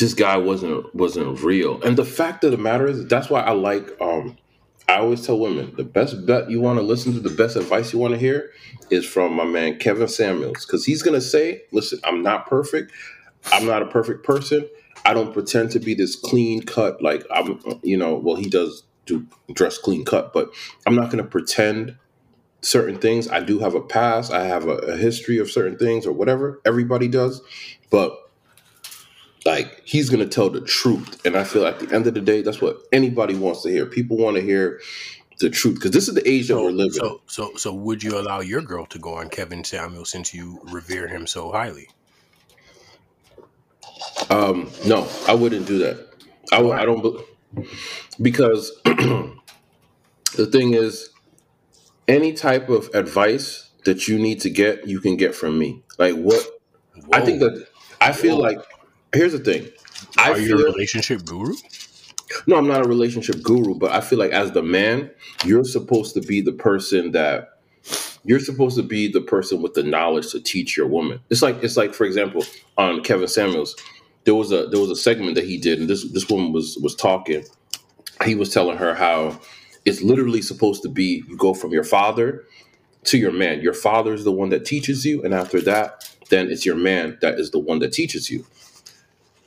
this 0.00 0.14
guy 0.14 0.36
wasn't 0.36 0.94
wasn't 0.94 1.40
real? 1.42 1.82
And 1.82 1.96
the 1.96 2.04
fact 2.04 2.44
of 2.44 2.52
the 2.52 2.58
matter 2.58 2.86
is, 2.86 3.06
that's 3.06 3.30
why 3.30 3.40
I 3.42 3.52
like. 3.52 3.90
um 4.00 4.36
I 4.88 4.98
always 5.00 5.26
tell 5.26 5.38
women 5.38 5.74
the 5.76 5.84
best 5.84 6.26
bet 6.26 6.50
you 6.50 6.60
want 6.60 6.78
to 6.78 6.82
listen 6.82 7.12
to, 7.12 7.20
the 7.20 7.30
best 7.30 7.56
advice 7.56 7.92
you 7.92 7.98
want 7.98 8.14
to 8.14 8.20
hear, 8.20 8.50
is 8.90 9.06
from 9.06 9.34
my 9.34 9.44
man 9.44 9.78
Kevin 9.78 10.08
Samuels, 10.08 10.64
because 10.64 10.84
he's 10.84 11.02
gonna 11.02 11.20
say, 11.20 11.62
"Listen, 11.72 12.00
I'm 12.04 12.22
not 12.22 12.48
perfect. 12.48 12.92
I'm 13.52 13.66
not 13.66 13.82
a 13.82 13.86
perfect 13.86 14.24
person. 14.24 14.68
I 15.04 15.14
don't 15.14 15.32
pretend 15.32 15.70
to 15.72 15.80
be 15.80 15.94
this 15.94 16.16
clean 16.16 16.62
cut. 16.62 17.02
Like 17.02 17.24
I'm, 17.30 17.60
you 17.82 17.96
know. 17.96 18.14
Well, 18.16 18.36
he 18.36 18.48
does 18.48 18.84
do 19.06 19.26
dress 19.52 19.78
clean 19.78 20.04
cut, 20.04 20.32
but 20.32 20.50
I'm 20.86 20.94
not 20.94 21.10
gonna 21.10 21.24
pretend." 21.24 21.96
certain 22.62 22.98
things. 22.98 23.28
I 23.28 23.40
do 23.40 23.58
have 23.60 23.74
a 23.74 23.80
past. 23.80 24.32
I 24.32 24.44
have 24.44 24.66
a, 24.66 24.76
a 24.78 24.96
history 24.96 25.38
of 25.38 25.50
certain 25.50 25.78
things 25.78 26.06
or 26.06 26.12
whatever. 26.12 26.60
Everybody 26.64 27.08
does, 27.08 27.40
but 27.90 28.27
like 29.48 29.82
he's 29.84 30.10
gonna 30.10 30.26
tell 30.26 30.50
the 30.50 30.60
truth. 30.60 31.24
And 31.24 31.34
I 31.34 31.44
feel 31.44 31.66
at 31.66 31.80
the 31.80 31.94
end 31.94 32.06
of 32.06 32.12
the 32.14 32.20
day, 32.20 32.42
that's 32.42 32.60
what 32.60 32.82
anybody 32.92 33.34
wants 33.34 33.62
to 33.62 33.70
hear. 33.70 33.86
People 33.86 34.18
want 34.18 34.36
to 34.36 34.42
hear 34.42 34.80
the 35.40 35.48
truth 35.48 35.76
because 35.76 35.92
this 35.92 36.06
is 36.06 36.14
the 36.14 36.28
age 36.28 36.48
that 36.48 36.56
we're 36.56 36.70
living. 36.70 36.92
so, 36.92 37.22
so, 37.26 37.56
so, 37.56 37.72
would 37.72 38.02
you 38.02 38.18
allow 38.18 38.40
your 38.40 38.60
girl 38.60 38.84
to 38.86 38.98
go 38.98 39.14
on 39.14 39.30
Kevin 39.30 39.64
Samuel 39.64 40.04
since 40.04 40.34
you 40.34 40.60
revere 40.64 41.08
him 41.08 41.26
so 41.26 41.50
highly? 41.50 41.88
Um, 44.28 44.70
no, 44.86 45.08
I 45.26 45.34
wouldn't 45.34 45.66
do 45.66 45.78
that. 45.78 46.08
I, 46.52 46.60
Why? 46.60 46.82
I 46.82 46.84
don't 46.84 47.24
because 48.20 48.70
the 48.84 49.32
thing 50.52 50.74
is, 50.74 51.08
any 52.06 52.34
type 52.34 52.68
of 52.68 52.90
advice 52.92 53.70
that 53.86 54.08
you 54.08 54.18
need 54.18 54.40
to 54.42 54.50
get, 54.50 54.86
you 54.86 55.00
can 55.00 55.16
get 55.16 55.34
from 55.34 55.58
me. 55.58 55.82
Like 55.98 56.16
what 56.16 56.46
I 57.12 57.22
think 57.22 57.40
that 57.40 57.66
I 57.98 58.12
feel 58.12 58.36
Whoa. 58.36 58.42
like. 58.42 58.58
Here's 59.12 59.32
the 59.32 59.38
thing. 59.38 59.68
I 60.18 60.32
Are 60.32 60.38
you 60.38 60.58
a 60.58 60.64
relationship 60.64 61.24
guru? 61.24 61.54
no, 62.46 62.56
I'm 62.56 62.68
not 62.68 62.84
a 62.84 62.88
relationship 62.88 63.42
guru, 63.42 63.74
but 63.74 63.90
I 63.92 64.00
feel 64.00 64.18
like 64.18 64.32
as 64.32 64.52
the 64.52 64.62
man, 64.62 65.10
you're 65.44 65.64
supposed 65.64 66.14
to 66.14 66.20
be 66.20 66.40
the 66.40 66.52
person 66.52 67.12
that 67.12 67.60
you're 68.24 68.40
supposed 68.40 68.76
to 68.76 68.82
be 68.82 69.10
the 69.10 69.20
person 69.20 69.62
with 69.62 69.74
the 69.74 69.82
knowledge 69.82 70.32
to 70.32 70.40
teach 70.40 70.76
your 70.76 70.86
woman. 70.86 71.20
It's 71.30 71.42
like 71.42 71.62
it's 71.62 71.76
like 71.76 71.94
for 71.94 72.04
example 72.04 72.44
on 72.76 73.02
Kevin 73.02 73.28
Samuels, 73.28 73.74
there 74.24 74.34
was 74.34 74.52
a 74.52 74.66
there 74.66 74.80
was 74.80 74.90
a 74.90 74.96
segment 74.96 75.34
that 75.36 75.44
he 75.44 75.56
did, 75.58 75.80
and 75.80 75.88
this 75.88 76.10
this 76.12 76.28
woman 76.28 76.52
was 76.52 76.76
was 76.82 76.94
talking. 76.94 77.44
He 78.24 78.34
was 78.34 78.52
telling 78.52 78.76
her 78.76 78.94
how 78.94 79.40
it's 79.84 80.02
literally 80.02 80.42
supposed 80.42 80.82
to 80.82 80.88
be 80.88 81.24
you 81.28 81.36
go 81.36 81.54
from 81.54 81.72
your 81.72 81.84
father 81.84 82.44
to 83.04 83.16
your 83.16 83.32
man. 83.32 83.62
Your 83.62 83.74
father 83.74 84.12
is 84.12 84.24
the 84.24 84.32
one 84.32 84.50
that 84.50 84.66
teaches 84.66 85.06
you, 85.06 85.22
and 85.22 85.32
after 85.32 85.60
that, 85.62 86.10
then 86.28 86.50
it's 86.50 86.66
your 86.66 86.76
man 86.76 87.16
that 87.22 87.38
is 87.38 87.50
the 87.52 87.58
one 87.58 87.78
that 87.78 87.92
teaches 87.92 88.30
you. 88.30 88.44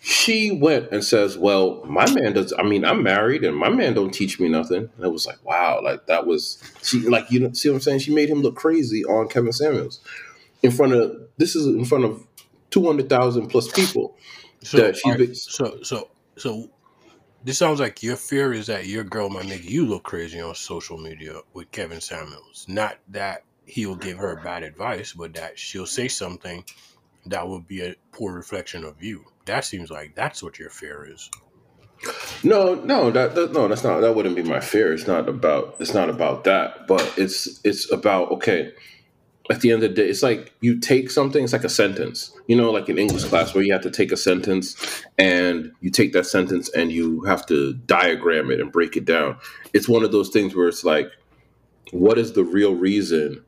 She 0.03 0.49
went 0.51 0.89
and 0.91 1.03
says, 1.03 1.37
"Well, 1.37 1.83
my 1.85 2.09
man 2.11 2.33
does. 2.33 2.53
I 2.57 2.63
mean, 2.63 2.83
I'm 2.83 3.03
married, 3.03 3.43
and 3.43 3.55
my 3.55 3.69
man 3.69 3.93
don't 3.93 4.11
teach 4.11 4.39
me 4.39 4.49
nothing." 4.49 4.89
And 4.95 5.05
it 5.05 5.11
was 5.11 5.27
like, 5.27 5.43
wow, 5.45 5.79
like 5.83 6.07
that 6.07 6.25
was 6.25 6.57
she 6.81 7.01
like 7.01 7.29
you 7.29 7.39
know 7.39 7.53
see 7.53 7.69
what 7.69 7.75
I'm 7.75 7.81
saying? 7.81 7.99
She 7.99 8.13
made 8.13 8.27
him 8.27 8.41
look 8.41 8.55
crazy 8.55 9.05
on 9.05 9.27
Kevin 9.27 9.53
Samuels 9.53 10.01
in 10.63 10.71
front 10.71 10.93
of 10.93 11.15
this 11.37 11.55
is 11.55 11.67
in 11.67 11.85
front 11.85 12.05
of 12.05 12.25
two 12.69 12.85
hundred 12.85 13.09
thousand 13.09 13.47
plus 13.47 13.71
people. 13.71 14.17
So, 14.63 14.77
that 14.77 14.95
she 14.95 15.09
right, 15.09 15.35
so, 15.35 15.79
so, 15.81 16.09
so, 16.37 16.69
this 17.43 17.57
sounds 17.57 17.79
like 17.79 18.03
your 18.03 18.15
fear 18.15 18.53
is 18.53 18.67
that 18.67 18.85
your 18.85 19.03
girl 19.03 19.27
might 19.27 19.47
make 19.47 19.67
you 19.67 19.87
look 19.87 20.03
crazy 20.03 20.39
on 20.39 20.53
social 20.53 20.99
media 20.99 21.41
with 21.53 21.71
Kevin 21.71 21.99
Samuels. 21.99 22.65
Not 22.67 22.97
that 23.07 23.43
he'll 23.65 23.95
give 23.95 24.19
her 24.19 24.35
bad 24.43 24.61
advice, 24.61 25.13
but 25.13 25.33
that 25.33 25.57
she'll 25.57 25.87
say 25.87 26.07
something 26.07 26.63
that 27.25 27.47
will 27.47 27.59
be 27.59 27.81
a 27.81 27.95
poor 28.11 28.33
reflection 28.33 28.83
of 28.83 29.01
you. 29.01 29.25
That 29.51 29.65
seems 29.65 29.91
like 29.91 30.15
that's 30.15 30.41
what 30.41 30.57
your 30.57 30.69
fear 30.69 31.05
is. 31.11 31.29
No, 32.41 32.75
no, 32.75 33.11
that, 33.11 33.35
that 33.35 33.51
no, 33.51 33.67
that's 33.67 33.83
not. 33.83 33.99
That 33.99 34.15
wouldn't 34.15 34.37
be 34.37 34.43
my 34.43 34.61
fear. 34.61 34.93
It's 34.93 35.07
not 35.07 35.27
about. 35.27 35.75
It's 35.79 35.93
not 35.93 36.09
about 36.09 36.45
that. 36.45 36.87
But 36.87 37.13
it's 37.17 37.59
it's 37.65 37.91
about 37.91 38.31
okay. 38.31 38.71
At 39.49 39.59
the 39.59 39.73
end 39.73 39.83
of 39.83 39.89
the 39.89 39.95
day, 39.95 40.07
it's 40.07 40.23
like 40.23 40.53
you 40.61 40.79
take 40.79 41.11
something. 41.11 41.43
It's 41.43 41.51
like 41.51 41.65
a 41.65 41.69
sentence. 41.69 42.31
You 42.47 42.55
know, 42.55 42.71
like 42.71 42.87
in 42.87 42.97
English 42.97 43.25
class 43.25 43.53
where 43.53 43.61
you 43.61 43.73
have 43.73 43.81
to 43.81 43.91
take 43.91 44.13
a 44.13 44.17
sentence 44.17 45.03
and 45.17 45.73
you 45.81 45.89
take 45.89 46.13
that 46.13 46.27
sentence 46.27 46.69
and 46.69 46.89
you 46.89 47.21
have 47.25 47.45
to 47.47 47.73
diagram 47.73 48.51
it 48.51 48.61
and 48.61 48.71
break 48.71 48.95
it 48.95 49.03
down. 49.03 49.35
It's 49.73 49.89
one 49.89 50.05
of 50.05 50.13
those 50.13 50.29
things 50.29 50.55
where 50.55 50.69
it's 50.69 50.85
like, 50.85 51.11
what 51.91 52.17
is 52.17 52.31
the 52.31 52.45
real 52.45 52.73
reason 52.73 53.43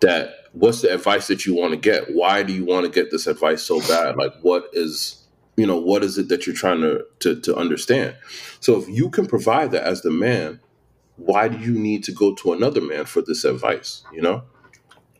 that? 0.00 0.30
What's 0.54 0.80
the 0.80 0.92
advice 0.92 1.28
that 1.28 1.46
you 1.46 1.54
want 1.54 1.72
to 1.72 1.76
get? 1.76 2.14
Why 2.14 2.42
do 2.42 2.52
you 2.52 2.64
want 2.64 2.84
to 2.86 2.90
get 2.90 3.12
this 3.12 3.28
advice 3.28 3.62
so 3.62 3.78
bad? 3.80 4.16
Like, 4.16 4.32
what 4.40 4.70
is 4.72 5.25
you 5.56 5.66
know 5.66 5.76
what 5.78 6.04
is 6.04 6.18
it 6.18 6.28
that 6.28 6.46
you're 6.46 6.56
trying 6.56 6.80
to, 6.80 7.04
to 7.20 7.40
to 7.40 7.56
understand? 7.56 8.16
So 8.60 8.78
if 8.80 8.88
you 8.88 9.10
can 9.10 9.26
provide 9.26 9.70
that 9.72 9.82
as 9.84 10.02
the 10.02 10.10
man 10.10 10.60
why 11.16 11.48
do 11.48 11.56
you 11.58 11.72
need 11.72 12.04
to 12.04 12.12
go 12.12 12.34
to 12.34 12.52
another 12.52 12.80
man 12.80 13.04
for 13.06 13.22
this 13.22 13.44
advice 13.44 14.04
you 14.12 14.20
know? 14.20 14.42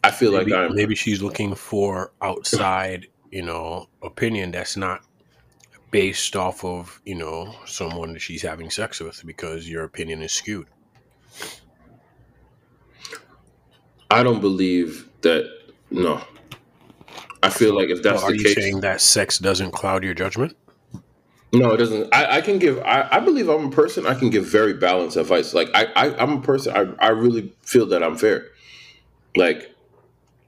I 0.05 0.11
feel 0.11 0.33
Maybe, 0.33 0.53
like 0.53 0.71
i'm 0.71 0.75
maybe 0.77 0.95
she's 0.95 1.21
looking 1.23 1.55
for 1.55 2.13
outside, 2.23 3.07
you 3.31 3.43
know, 3.43 3.89
opinion 4.03 4.53
that's 4.53 4.77
not 4.77 5.01
based 5.91 6.37
off 6.37 6.65
of, 6.65 7.01
you 7.05 7.15
know, 7.15 7.55
someone 7.65 8.13
that 8.13 8.21
she's 8.21 8.43
having 8.43 8.71
sex 8.71 9.01
with 9.01 9.25
because 9.25 9.69
your 9.69 9.85
opinion 9.85 10.23
is 10.23 10.33
skewed. 10.33 10.67
i 14.11 14.23
don't 14.23 14.41
believe 14.41 15.09
that 15.23 15.45
no 15.91 16.23
i 17.43 17.49
feel 17.49 17.75
like 17.75 17.89
if 17.89 18.03
that's 18.03 18.23
Well, 18.23 18.31
are 18.31 18.33
the 18.33 18.39
you 18.39 18.45
case 18.45 18.55
saying 18.55 18.81
that 18.81 19.01
sex 19.01 19.39
doesn't 19.39 19.73
cloud 19.73 20.05
your 20.05 20.15
judgment? 20.15 20.57
no 21.53 21.73
it 21.73 21.77
doesn't 21.77 22.13
i, 22.15 22.39
I 22.39 22.41
can 22.41 22.59
give 22.59 22.79
I, 22.81 23.09
I 23.11 23.21
believe 23.21 23.49
i'm 23.49 23.67
a 23.67 23.71
person 23.71 24.07
i 24.07 24.15
can 24.15 24.31
give 24.31 24.45
very 24.45 24.75
balanced 24.75 25.17
advice 25.17 25.55
like 25.55 25.69
I, 25.75 25.85
I 25.97 26.17
i'm 26.23 26.33
a 26.33 26.41
person 26.41 26.75
I, 26.77 27.07
I 27.07 27.11
really 27.11 27.55
feel 27.63 27.87
that 27.87 28.03
i'm 28.03 28.17
fair 28.17 28.49
like 29.37 29.75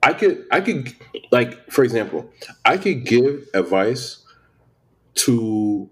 i 0.03 0.13
could 0.13 0.45
i 0.51 0.61
could 0.61 0.95
like 1.31 1.71
for 1.71 1.85
example 1.85 2.31
i 2.65 2.77
could 2.77 3.05
give 3.05 3.47
advice 3.55 4.25
to 5.15 5.89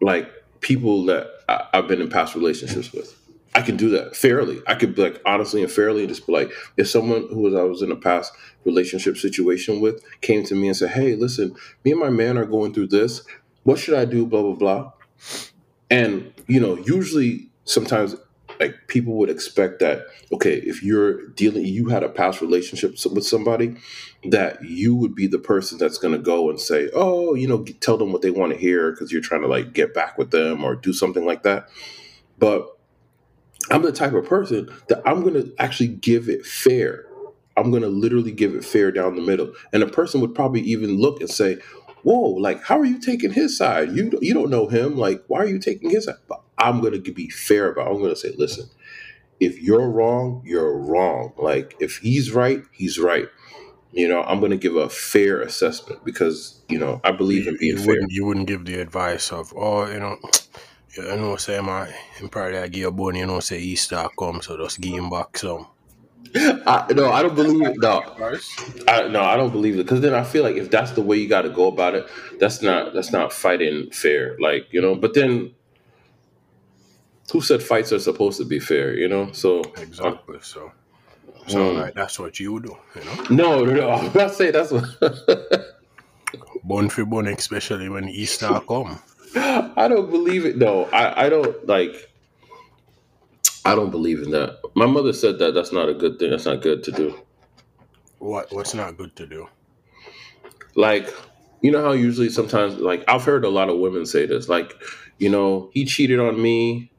like 0.00 0.30
people 0.60 1.04
that 1.06 1.28
I, 1.48 1.66
I've 1.74 1.88
been 1.88 2.00
in 2.00 2.08
past 2.08 2.34
relationships 2.34 2.92
with. 2.92 3.14
I 3.54 3.62
can 3.62 3.76
do 3.76 3.90
that 3.90 4.16
fairly. 4.16 4.62
I 4.66 4.74
could 4.74 4.94
be 4.94 5.02
like 5.02 5.20
honestly 5.26 5.62
and 5.62 5.70
fairly 5.70 6.00
and 6.00 6.08
just 6.08 6.26
be 6.26 6.32
like, 6.32 6.50
if 6.76 6.88
someone 6.88 7.28
who 7.28 7.40
was 7.40 7.54
I 7.54 7.62
was 7.62 7.82
in 7.82 7.92
a 7.92 7.96
past 7.96 8.32
relationship 8.64 9.16
situation 9.16 9.80
with 9.80 10.02
came 10.20 10.44
to 10.44 10.54
me 10.54 10.68
and 10.68 10.76
said, 10.76 10.90
Hey, 10.90 11.14
listen, 11.14 11.54
me 11.84 11.90
and 11.90 12.00
my 12.00 12.10
man 12.10 12.38
are 12.38 12.46
going 12.46 12.72
through 12.72 12.88
this. 12.88 13.22
What 13.64 13.78
should 13.78 13.94
I 13.94 14.04
do? 14.04 14.26
Blah 14.26 14.42
blah 14.42 14.54
blah. 14.54 14.92
And 15.90 16.32
you 16.46 16.60
know, 16.60 16.78
usually 16.78 17.50
sometimes 17.64 18.16
like 18.58 18.86
people 18.86 19.14
would 19.14 19.30
expect 19.30 19.80
that, 19.80 20.06
okay, 20.32 20.56
if 20.58 20.82
you're 20.82 21.26
dealing 21.28 21.64
you 21.64 21.88
had 21.88 22.02
a 22.02 22.08
past 22.08 22.40
relationship 22.40 22.92
with 23.12 23.26
somebody, 23.26 23.76
that 24.24 24.64
you 24.64 24.94
would 24.94 25.14
be 25.14 25.26
the 25.26 25.38
person 25.38 25.78
that's 25.78 25.98
going 25.98 26.14
to 26.14 26.20
go 26.20 26.48
and 26.48 26.60
say, 26.60 26.88
"Oh, 26.94 27.34
you 27.34 27.48
know, 27.48 27.64
tell 27.80 27.98
them 27.98 28.12
what 28.12 28.22
they 28.22 28.30
want 28.30 28.52
to 28.52 28.58
hear 28.58 28.92
because 28.92 29.10
you're 29.12 29.20
trying 29.20 29.42
to 29.42 29.48
like 29.48 29.72
get 29.72 29.94
back 29.94 30.16
with 30.16 30.30
them 30.30 30.64
or 30.64 30.76
do 30.76 30.92
something 30.92 31.26
like 31.26 31.42
that." 31.42 31.68
But 32.38 32.78
I'm 33.72 33.82
the 33.82 33.92
type 33.92 34.14
of 34.14 34.26
person 34.26 34.68
that 34.88 35.02
I'm 35.06 35.22
going 35.22 35.34
to 35.34 35.52
actually 35.58 35.88
give 35.88 36.28
it 36.28 36.46
fair. 36.46 37.06
I'm 37.56 37.70
going 37.70 37.82
to 37.82 37.88
literally 37.88 38.32
give 38.32 38.54
it 38.54 38.64
fair 38.64 38.92
down 38.92 39.16
the 39.16 39.22
middle. 39.22 39.52
And 39.72 39.82
a 39.82 39.88
person 39.88 40.20
would 40.22 40.34
probably 40.34 40.62
even 40.62 40.98
look 40.98 41.20
and 41.20 41.30
say, 41.30 41.58
"Whoa, 42.04 42.20
like 42.30 42.62
how 42.64 42.78
are 42.80 42.84
you 42.86 43.00
taking 43.00 43.32
his 43.32 43.56
side? 43.58 43.92
You 43.92 44.12
you 44.22 44.34
don't 44.34 44.50
know 44.50 44.68
him. 44.68 44.96
Like 44.96 45.24
why 45.28 45.40
are 45.40 45.46
you 45.48 45.58
taking 45.58 45.90
his 45.90 46.06
side?" 46.06 46.16
But 46.28 46.42
I'm 46.58 46.80
going 46.80 47.02
to 47.02 47.12
be 47.12 47.30
fair 47.30 47.70
about. 47.72 47.88
It. 47.88 47.90
I'm 47.92 47.98
going 47.98 48.10
to 48.14 48.16
say, 48.16 48.34
"Listen, 48.38 48.70
if 49.40 49.60
you're 49.60 49.90
wrong, 49.90 50.42
you're 50.46 50.76
wrong. 50.78 51.32
Like 51.38 51.76
if 51.80 51.98
he's 51.98 52.32
right, 52.32 52.62
he's 52.72 52.98
right." 52.98 53.28
You 53.92 54.08
know, 54.08 54.22
I'm 54.24 54.40
going 54.40 54.52
to 54.52 54.58
give 54.58 54.76
a 54.76 54.88
fair 54.90 55.42
assessment 55.42 56.04
because 56.04 56.60
you 56.68 56.78
know 56.78 57.00
I 57.04 57.12
believe 57.12 57.46
in 57.48 57.54
You, 57.54 57.58
being 57.58 57.76
you 57.76 57.78
fair. 57.78 57.86
wouldn't 57.86 58.12
you 58.12 58.26
wouldn't 58.26 58.46
give 58.48 58.64
the 58.64 58.80
advice 58.80 59.32
of 59.32 59.52
oh 59.56 59.86
you 59.90 60.00
know 60.00 60.18
yeah, 60.96 61.12
I 61.12 61.16
know 61.16 61.36
say 61.36 61.60
my 61.60 61.92
in 62.20 62.28
part 62.28 62.54
I 62.54 62.68
give 62.68 62.88
a 62.88 62.90
bone 62.90 63.16
you 63.16 63.26
know 63.26 63.40
say 63.40 63.58
Easter 63.58 64.06
come 64.18 64.42
so 64.42 64.56
just 64.56 64.80
give 64.80 64.94
him 64.94 65.10
back 65.10 65.38
some 65.38 65.66
I, 66.34 66.86
no, 66.94 67.12
I 67.12 67.22
don't 67.22 67.34
believe 67.34 67.66
it. 67.66 67.78
No. 67.78 68.00
I, 68.88 69.08
no, 69.08 69.22
I 69.22 69.36
don't 69.36 69.50
believe 69.52 69.74
it 69.74 69.84
because 69.84 70.00
then 70.00 70.14
I 70.14 70.24
feel 70.24 70.42
like 70.42 70.56
if 70.56 70.70
that's 70.70 70.92
the 70.92 71.02
way 71.02 71.16
you 71.16 71.28
got 71.28 71.42
to 71.42 71.50
go 71.50 71.68
about 71.68 71.94
it, 71.94 72.06
that's 72.38 72.62
not 72.62 72.94
that's 72.94 73.12
not 73.12 73.32
fighting 73.32 73.90
fair. 73.90 74.36
Like 74.38 74.66
you 74.70 74.80
know, 74.80 74.94
but 74.94 75.14
then 75.14 75.54
who 77.30 77.40
said 77.40 77.62
fights 77.62 77.92
are 77.92 77.98
supposed 77.98 78.38
to 78.38 78.44
be 78.44 78.60
fair? 78.60 78.94
You 78.94 79.08
know, 79.08 79.32
so 79.32 79.60
Exactly. 79.76 80.38
So 80.40 80.72
so 81.46 81.72
hmm. 81.72 81.78
like 81.78 81.94
that's 81.94 82.18
what 82.18 82.38
you 82.40 82.54
would 82.54 82.64
do, 82.64 82.76
you 82.94 83.04
know. 83.04 83.22
no, 83.30 83.64
no, 83.64 83.74
no. 83.74 83.90
I'm 83.92 84.12
not 84.14 84.32
saying 84.32 84.52
that's 84.52 84.70
what. 84.70 84.86
Bone 86.64 86.88
for 86.88 87.04
bone, 87.04 87.26
especially 87.26 87.88
when 87.88 88.08
Easter 88.08 88.60
come. 88.68 88.98
I 89.36 89.88
don't 89.88 90.10
believe 90.10 90.44
it. 90.46 90.56
No, 90.58 90.84
I, 90.86 91.26
I 91.26 91.28
don't 91.28 91.66
like. 91.66 92.10
I 93.64 93.74
don't 93.74 93.90
believe 93.90 94.20
in 94.20 94.30
that. 94.32 94.60
My 94.74 94.86
mother 94.86 95.12
said 95.12 95.38
that 95.38 95.54
that's 95.54 95.72
not 95.72 95.88
a 95.88 95.94
good 95.94 96.18
thing. 96.18 96.30
That's 96.30 96.46
not 96.46 96.62
good 96.62 96.84
to 96.84 96.92
do. 96.92 97.18
What 98.18 98.52
what's 98.52 98.74
not 98.74 98.96
good 98.96 99.16
to 99.16 99.26
do? 99.26 99.48
Like, 100.76 101.12
you 101.62 101.70
know 101.70 101.82
how 101.82 101.92
usually 101.92 102.30
sometimes, 102.30 102.76
like, 102.76 103.04
I've 103.08 103.24
heard 103.24 103.44
a 103.44 103.50
lot 103.50 103.68
of 103.68 103.78
women 103.78 104.06
say 104.06 104.26
this. 104.26 104.48
Like, 104.48 104.74
you 105.18 105.30
know, 105.30 105.70
he 105.74 105.84
cheated 105.84 106.20
on 106.20 106.40
me, 106.40 106.92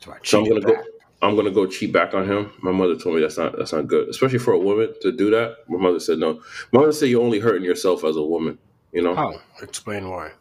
So 0.00 0.12
I 0.12 0.18
so 0.24 0.40
I'm 0.40 0.48
gonna 0.48 0.60
go. 0.60 0.76
I'm 1.22 1.36
gonna 1.36 1.52
go 1.52 1.66
cheat 1.66 1.92
back 1.92 2.14
on 2.14 2.28
him. 2.28 2.52
My 2.62 2.72
mother 2.72 2.96
told 2.96 3.14
me 3.16 3.22
that's 3.22 3.38
not 3.38 3.56
that's 3.58 3.72
not 3.72 3.86
good, 3.88 4.08
especially 4.08 4.38
for 4.38 4.52
a 4.52 4.58
woman 4.58 4.92
to 5.02 5.12
do 5.12 5.30
that. 5.30 5.58
My 5.68 5.78
mother 5.78 6.00
said 6.00 6.18
no. 6.18 6.42
My 6.72 6.80
mother 6.80 6.92
said 6.92 7.08
you're 7.10 7.22
only 7.22 7.40
hurting 7.40 7.64
yourself 7.64 8.04
as 8.04 8.16
a 8.16 8.22
woman, 8.22 8.58
you 8.92 9.02
know. 9.02 9.14
How? 9.14 9.34
Explain 9.62 10.08
why. 10.10 10.32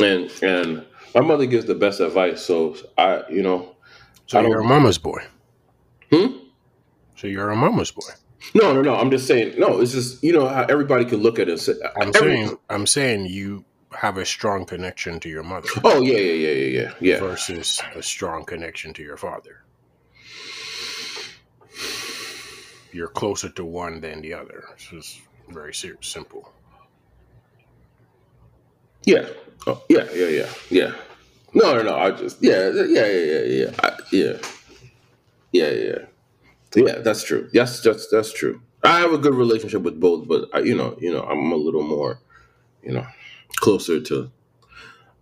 And 0.00 0.30
and 0.42 0.84
my 1.14 1.20
mother 1.20 1.46
gives 1.46 1.66
the 1.66 1.74
best 1.74 2.00
advice. 2.00 2.42
So 2.44 2.76
I, 2.98 3.22
you 3.30 3.42
know, 3.42 3.76
So 4.26 4.38
I 4.40 4.42
you're 4.46 4.60
a 4.60 4.64
mama's 4.64 4.98
boy. 4.98 5.22
Hmm? 6.10 6.38
So 7.16 7.26
you're 7.26 7.50
a 7.50 7.56
mama's 7.56 7.90
boy. 7.90 8.02
No, 8.54 8.72
no, 8.72 8.82
no. 8.82 8.96
I'm 8.96 9.10
just 9.10 9.26
saying. 9.26 9.58
No, 9.58 9.80
it's 9.80 9.92
just 9.92 10.22
you 10.22 10.32
know 10.32 10.48
how 10.48 10.62
everybody 10.62 11.04
can 11.04 11.18
look 11.22 11.38
at 11.38 11.48
it 11.48 11.52
and 11.52 11.60
say 11.60 11.74
I'm 12.00 12.12
saying 12.12 12.56
I'm 12.68 12.86
saying 12.86 13.26
you 13.26 13.64
have 13.92 14.16
a 14.16 14.24
strong 14.24 14.64
connection 14.64 15.20
to 15.20 15.28
your 15.28 15.42
mother 15.42 15.68
Oh 15.84 16.00
yeah, 16.00 16.16
yeah, 16.16 16.32
yeah, 16.32 16.50
yeah, 16.50 16.80
yeah, 16.82 16.92
yeah. 17.00 17.20
versus 17.20 17.80
a 17.94 18.02
strong 18.02 18.44
connection 18.44 18.92
to 18.94 19.02
your 19.02 19.16
father. 19.16 19.62
You're 22.92 23.08
closer 23.08 23.48
to 23.50 23.64
one 23.64 24.00
than 24.00 24.20
the 24.20 24.34
other. 24.34 24.64
It's 24.74 24.88
just 24.88 25.20
very 25.48 25.74
simple. 26.00 26.52
Yeah. 29.04 29.28
Oh, 29.66 29.82
yeah, 29.88 30.06
yeah, 30.14 30.28
yeah, 30.28 30.48
yeah. 30.70 30.92
No, 31.54 31.76
no, 31.76 31.82
no. 31.82 31.96
I 31.96 32.10
just 32.12 32.42
yeah, 32.42 32.70
yeah, 32.70 32.84
yeah, 32.84 33.06
yeah, 33.06 33.40
yeah, 33.42 33.70
I, 33.82 33.98
yeah, 34.12 34.32
yeah, 35.52 35.70
yeah. 35.70 35.98
Yeah, 36.74 36.98
that's 37.00 37.24
true. 37.24 37.48
Yes, 37.52 37.80
that's 37.82 38.08
that's 38.08 38.32
true. 38.32 38.60
I 38.84 39.00
have 39.00 39.12
a 39.12 39.18
good 39.18 39.34
relationship 39.34 39.82
with 39.82 40.00
both, 40.00 40.28
but 40.28 40.48
I, 40.54 40.60
you 40.60 40.76
know, 40.76 40.96
you 41.00 41.12
know, 41.12 41.22
I'm 41.22 41.52
a 41.52 41.56
little 41.56 41.82
more, 41.82 42.20
you 42.82 42.92
know, 42.92 43.06
closer 43.56 44.00
to 44.00 44.30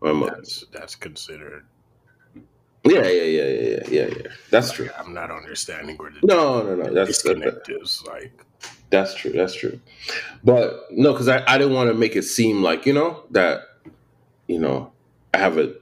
my 0.00 0.12
mother. 0.12 0.36
That's 0.36 0.64
that's 0.72 0.94
considered 0.96 1.64
Yeah, 2.84 3.06
yeah, 3.06 3.22
yeah, 3.22 3.48
yeah, 3.48 3.60
yeah, 3.60 3.84
yeah, 3.90 4.06
yeah. 4.06 4.32
That's 4.50 4.72
true. 4.72 4.88
I'm 4.98 5.12
not 5.12 5.30
understanding 5.30 5.96
where 5.98 6.10
the 6.10 6.26
No, 6.26 6.62
no, 6.62 6.76
no. 6.76 6.94
That's 6.94 7.22
that, 7.22 7.36
disconnect 7.36 7.68
is. 7.70 8.02
Like, 8.06 8.32
that's 8.90 9.14
true. 9.14 9.32
That's 9.32 9.54
true. 9.54 9.80
But 10.42 10.86
no, 10.90 11.12
because 11.12 11.28
I, 11.28 11.44
I 11.46 11.58
didn't 11.58 11.74
want 11.74 11.88
to 11.90 11.94
make 11.94 12.16
it 12.16 12.22
seem 12.22 12.62
like 12.62 12.86
you 12.86 12.94
know 12.94 13.24
that 13.32 13.62
you 14.50 14.58
know 14.60 14.92
I 15.34 15.38
have 15.38 15.58
a 15.58 15.74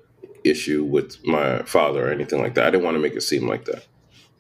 issue 0.44 0.84
with 0.84 1.25
my 1.26 1.62
father 1.64 2.08
or 2.08 2.12
anything 2.12 2.40
like 2.40 2.54
that. 2.56 2.66
I 2.68 2.70
didn't 2.70 2.84
want 2.84 2.96
to 2.96 3.00
make 3.00 3.14
it 3.14 3.22
seem 3.22 3.48
like 3.48 3.64
that. 3.66 3.87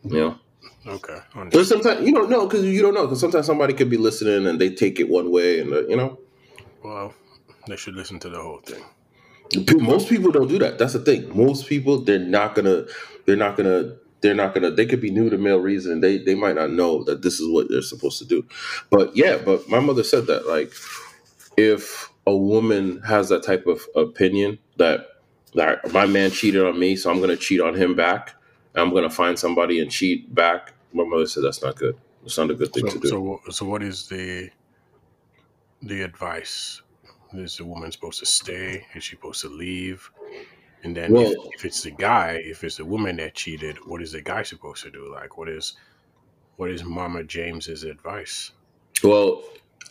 You 0.04 0.20
know. 0.20 0.38
okay, 0.86 1.18
But 1.52 1.66
sometimes 1.66 2.06
you 2.06 2.14
don't 2.14 2.30
know 2.30 2.46
because 2.46 2.64
you 2.64 2.82
don't 2.82 2.94
know 2.94 3.06
because 3.06 3.20
sometimes 3.20 3.46
somebody 3.46 3.74
could 3.74 3.90
be 3.90 3.98
listening 3.98 4.46
and 4.46 4.60
they 4.60 4.70
take 4.70 5.00
it 5.00 5.08
one 5.08 5.30
way 5.32 5.60
and 5.60 5.72
uh, 5.72 5.86
you 5.88 5.96
know 5.96 6.18
well, 6.84 7.14
they 7.68 7.76
should 7.76 7.94
listen 7.96 8.18
to 8.20 8.28
the 8.30 8.40
whole 8.40 8.60
thing. 8.60 8.84
Most 9.80 10.08
people 10.08 10.30
don't 10.32 10.48
do 10.48 10.58
that. 10.60 10.78
That's 10.78 10.94
the 10.94 11.00
thing. 11.00 11.36
Most 11.36 11.68
people 11.68 11.98
they're 12.00 12.18
not 12.18 12.54
gonna 12.54 12.84
they're 13.26 13.36
not 13.36 13.56
gonna 13.56 13.96
they're 14.20 14.34
not 14.34 14.54
gonna 14.54 14.70
they 14.70 14.86
could 14.86 15.00
be 15.00 15.10
new 15.10 15.30
to 15.30 15.38
male 15.38 15.60
reason. 15.60 16.00
They 16.00 16.18
they 16.18 16.34
might 16.34 16.56
not 16.56 16.70
know 16.70 17.04
that 17.04 17.22
this 17.22 17.40
is 17.40 17.48
what 17.50 17.68
they're 17.70 17.82
supposed 17.82 18.18
to 18.20 18.26
do. 18.26 18.46
But 18.90 19.16
yeah, 19.16 19.38
but 19.38 19.68
my 19.68 19.80
mother 19.80 20.04
said 20.04 20.26
that 20.26 20.46
like 20.46 20.72
if 21.56 22.10
a 22.28 22.36
woman 22.36 23.00
has 23.02 23.30
that 23.30 23.42
type 23.42 23.66
of 23.66 23.80
opinion 23.96 24.58
that 24.76 25.06
that 25.54 25.92
my 25.92 26.04
man 26.04 26.30
cheated 26.30 26.62
on 26.62 26.78
me, 26.78 26.94
so 26.94 27.10
I'm 27.10 27.20
gonna 27.20 27.36
cheat 27.36 27.60
on 27.60 27.74
him 27.74 27.94
back. 27.94 28.34
I'm 28.74 28.92
gonna 28.92 29.08
find 29.10 29.38
somebody 29.38 29.80
and 29.80 29.90
cheat 29.90 30.32
back. 30.34 30.74
My 30.92 31.04
mother 31.04 31.26
said 31.26 31.42
that's 31.42 31.62
not 31.62 31.76
good. 31.76 31.96
It's 32.24 32.36
not 32.36 32.50
a 32.50 32.54
good 32.54 32.72
thing 32.72 32.86
So, 32.86 32.92
to 32.92 33.00
do. 33.00 33.08
so, 33.08 33.40
so, 33.50 33.66
what 33.66 33.82
is 33.82 34.08
the 34.08 34.50
the 35.82 36.02
advice? 36.02 36.82
Is 37.32 37.56
the 37.56 37.64
woman 37.64 37.90
supposed 37.92 38.18
to 38.20 38.26
stay? 38.26 38.86
Is 38.94 39.04
she 39.04 39.16
supposed 39.16 39.40
to 39.42 39.48
leave? 39.48 40.10
And 40.82 40.96
then, 40.96 41.12
well, 41.12 41.32
if, 41.32 41.38
if 41.54 41.64
it's 41.64 41.82
the 41.82 41.90
guy, 41.90 42.40
if 42.44 42.62
it's 42.62 42.76
the 42.76 42.84
woman 42.84 43.16
that 43.16 43.34
cheated, 43.34 43.78
what 43.86 44.02
is 44.02 44.12
the 44.12 44.22
guy 44.22 44.42
supposed 44.42 44.82
to 44.84 44.90
do? 44.90 45.10
Like, 45.10 45.38
what 45.38 45.48
is 45.48 45.76
what 46.56 46.70
is 46.70 46.84
Mama 46.84 47.24
James's 47.24 47.84
advice? 47.84 48.52
Well, 49.02 49.42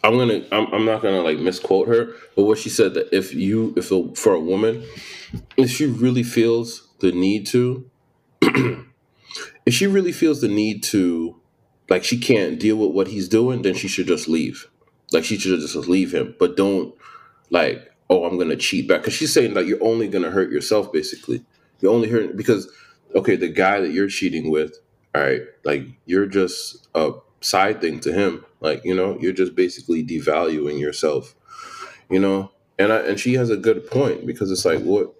I'm 0.04 0.18
gonna. 0.18 0.46
I'm, 0.51 0.74
I'm 0.74 0.86
not 0.86 1.01
gonna 1.01 1.22
like 1.22 1.39
misquote 1.39 1.88
her, 1.88 2.13
but 2.36 2.44
what 2.44 2.58
she 2.58 2.70
said 2.70 2.94
that 2.94 3.16
if 3.16 3.34
you, 3.34 3.74
if 3.75 3.92
a, 3.92 4.13
for 4.16 4.34
a 4.34 4.39
woman, 4.39 4.84
if 5.58 5.70
she 5.70 5.86
really 5.86 6.24
feels 6.24 6.88
the 7.00 7.12
need 7.12 7.46
to, 7.48 7.89
if 8.42 9.74
she 9.74 9.88
really 9.88 10.12
feels 10.12 10.42
the 10.42 10.48
need 10.48 10.84
to, 10.84 11.36
like 11.89 12.04
she 12.04 12.18
can't 12.20 12.60
deal 12.60 12.77
with 12.77 12.92
what 12.92 13.08
he's 13.08 13.27
doing, 13.27 13.63
then 13.63 13.74
she 13.74 13.88
should 13.88 14.08
just 14.08 14.27
leave. 14.27 14.68
Like 15.12 15.24
she 15.24 15.38
should 15.38 15.60
just 15.60 15.75
leave 15.75 16.13
him, 16.13 16.36
but 16.38 16.58
don't 16.58 16.94
like, 17.50 17.92
oh, 18.10 18.25
I'm 18.25 18.38
gonna 18.38 18.56
cheat 18.58 18.88
back 18.88 19.01
because 19.01 19.13
she's 19.13 19.34
saying 19.34 19.54
like 19.54 19.68
you're 19.68 19.84
only 19.84 20.08
gonna 20.08 20.32
hurt 20.32 20.51
yourself. 20.51 20.92
Basically, 20.92 21.44
you're 21.80 21.94
only 21.94 22.10
hurting 22.10 22.38
because 22.38 22.70
okay, 23.16 23.36
the 23.36 23.48
guy 23.48 23.80
that 23.80 23.92
you're 23.92 24.10
cheating 24.10 24.51
with, 24.51 24.77
all 25.16 25.22
right, 25.22 25.42
like 25.63 25.86
you're 26.06 26.27
just 26.27 26.88
a 26.94 27.12
side 27.41 27.82
thing 27.82 28.00
to 28.01 28.13
him. 28.13 28.46
Like 28.60 28.84
you 28.84 28.96
know, 28.96 29.17
you're 29.20 29.34
just 29.34 29.56
basically 29.56 30.06
devaluing 30.06 30.79
yourself. 30.79 31.36
You 32.10 32.20
know, 32.20 32.51
and 32.79 32.91
I, 32.91 32.98
and 33.00 33.20
she 33.20 33.34
has 33.34 33.50
a 33.50 33.58
good 33.58 33.88
point 33.88 34.25
because 34.25 34.51
it's 34.51 34.65
like 34.65 34.82
what. 34.82 35.13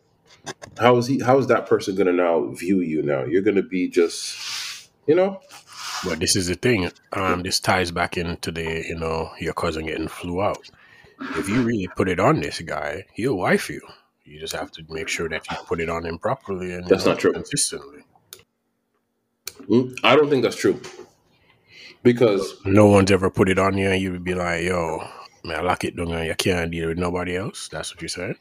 How 0.80 0.96
is 0.98 1.08
he? 1.08 1.20
How 1.20 1.38
is 1.38 1.48
that 1.48 1.68
person 1.68 1.96
gonna 1.96 2.14
now 2.14 2.48
view 2.52 2.80
you? 2.80 3.02
Now 3.04 3.26
you're 3.26 3.42
gonna 3.42 3.62
be 3.64 3.90
just, 3.90 4.90
you 5.06 5.16
know, 5.16 5.42
But 6.06 6.20
this 6.20 6.36
is 6.36 6.48
the 6.48 6.56
thing. 6.56 6.90
Um, 7.12 7.44
this 7.44 7.60
ties 7.60 7.92
back 7.92 8.18
into 8.18 8.52
the 8.52 8.86
you 8.88 8.96
know 8.96 9.32
your 9.40 9.54
cousin 9.54 9.86
getting 9.86 10.08
flew 10.08 10.42
out. 10.42 10.70
If 11.20 11.50
you 11.50 11.64
really 11.64 11.90
put 11.96 12.08
it 12.08 12.20
on 12.20 12.40
this 12.40 12.62
guy, 12.62 13.06
he'll 13.14 13.36
wife 13.38 13.70
you. 13.70 13.82
You 14.24 14.40
just 14.40 14.54
have 14.54 14.72
to 14.74 14.84
make 14.90 15.08
sure 15.08 15.28
that 15.30 15.50
you 15.50 15.58
put 15.66 15.82
it 15.82 15.90
on 15.90 16.06
him 16.06 16.20
properly 16.20 16.74
and 16.74 16.86
That's 16.88 17.06
not 17.06 17.20
true. 17.20 17.34
consistently. 17.34 18.04
Mm, 19.68 19.98
I 20.04 20.16
don't 20.16 20.30
think 20.30 20.44
that's 20.44 20.56
true 20.56 20.80
because 22.08 22.56
No 22.66 22.88
one's 22.88 23.12
ever 23.12 23.30
put 23.32 23.50
it 23.50 23.60
on 23.60 23.78
you, 23.78 23.90
and 23.92 24.02
you 24.02 24.12
would 24.14 24.24
be 24.24 24.36
like, 24.36 24.64
"Yo, 24.64 25.00
man, 25.44 25.60
I 25.60 25.62
lock 25.64 25.84
it 25.84 25.96
down, 25.98 26.12
and 26.14 26.28
you 26.28 26.36
can't 26.36 26.72
deal 26.72 26.90
with 26.90 27.00
nobody 27.00 27.36
else." 27.38 27.70
That's 27.70 27.94
what 27.94 28.02
you 28.04 28.08
said. 28.08 28.36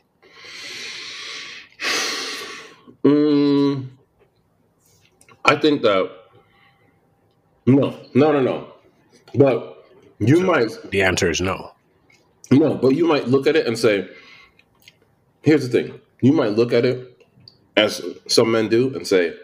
mm, 3.05 3.89
I 5.45 5.57
think 5.57 5.83
that 5.83 6.11
no, 7.67 7.99
no, 8.15 8.33
no, 8.33 8.41
no. 8.43 8.73
But 9.35 9.85
you 10.21 10.41
So 10.41 10.47
might 10.47 10.71
the 10.91 11.03
answer 11.03 11.31
is 11.31 11.41
no. 11.41 11.73
no, 12.51 12.75
but 12.77 12.91
you 12.97 13.07
might 13.07 13.29
look 13.29 13.47
at 13.47 13.57
it 13.57 13.67
and 13.67 13.79
say, 13.79 14.09
"Here's 15.43 15.69
the 15.69 15.83
thing." 15.83 16.01
You 16.23 16.33
might 16.33 16.53
look 16.53 16.73
at 16.73 16.85
it 16.87 17.23
as 17.77 18.03
some 18.29 18.53
men 18.53 18.69
do 18.69 18.95
and 18.95 19.07
say, 19.07 19.35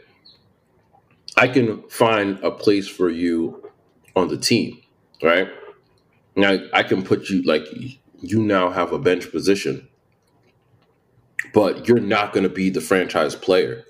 "I 1.36 1.48
can 1.48 1.82
find 1.90 2.38
a 2.44 2.50
place 2.50 2.88
for 2.88 3.10
you 3.10 3.71
on 4.16 4.28
the 4.28 4.36
team, 4.36 4.78
right?" 5.22 5.48
Now 6.36 6.58
I 6.72 6.82
can 6.82 7.02
put 7.02 7.28
you 7.28 7.42
like 7.42 7.64
you 8.20 8.40
now 8.40 8.70
have 8.70 8.92
a 8.92 8.98
bench 8.98 9.30
position, 9.30 9.88
but 11.52 11.88
you're 11.88 12.00
not 12.00 12.32
going 12.32 12.44
to 12.44 12.48
be 12.54 12.70
the 12.70 12.80
franchise 12.80 13.34
player. 13.34 13.84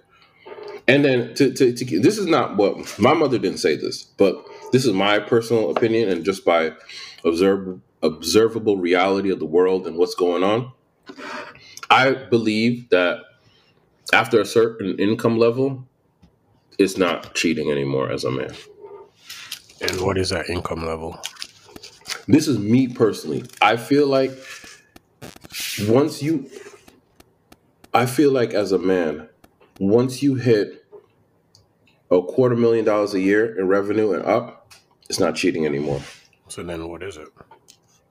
And 0.89 1.05
then 1.05 1.35
to, 1.35 1.53
to, 1.53 1.73
to 1.73 2.01
this 2.01 2.19
is 2.19 2.27
not 2.27 2.57
what 2.57 2.99
my 2.99 3.15
mother 3.15 3.39
didn't 3.39 3.59
say 3.59 3.77
this, 3.77 4.03
but 4.03 4.45
this 4.73 4.85
is 4.85 4.93
my 4.93 5.19
personal 5.21 5.71
opinion 5.71 6.09
and 6.09 6.25
just 6.25 6.45
by 6.45 6.73
observe, 7.25 7.81
observable 8.03 8.79
reality 8.79 9.31
of 9.31 9.39
the 9.39 9.47
world 9.47 9.87
and 9.87 9.97
what's 9.97 10.15
going 10.15 10.43
on. 10.43 10.73
I 11.91 12.13
believe 12.13 12.89
that 12.91 13.21
after 14.13 14.41
a 14.41 14.45
certain 14.47 14.99
income 14.99 15.39
level, 15.39 15.87
it's 16.79 16.97
not 16.97 17.35
cheating 17.35 17.71
anymore 17.71 18.11
as 18.11 18.25
a 18.25 18.31
man. 18.31 18.53
And 19.83 20.01
what 20.01 20.17
is 20.17 20.31
that 20.31 20.49
income 20.49 20.87
level? 20.87 21.21
This 22.29 22.47
is 22.47 22.59
me 22.59 22.89
personally. 22.89 23.45
I 23.61 23.77
feel 23.77 24.07
like 24.07 24.31
once 25.89 26.23
you, 26.23 26.49
I 27.93 28.07
feel 28.07 28.31
like 28.31 28.55
as 28.55 28.73
a 28.73 28.79
man, 28.79 29.29
once 29.79 30.23
you 30.23 30.37
hit 30.37 30.85
a 32.11 32.23
quarter 32.23 32.55
million 32.55 32.85
dollars 32.85 33.15
a 33.15 33.21
year 33.21 33.59
in 33.59 33.67
revenue 33.67 34.13
and 34.13 34.25
up, 34.25 34.73
it's 35.09 35.19
not 35.19 35.35
cheating 35.35 35.67
anymore. 35.67 36.01
So 36.49 36.63
then, 36.63 36.89
what 36.89 37.03
is 37.03 37.17
it? 37.17 37.29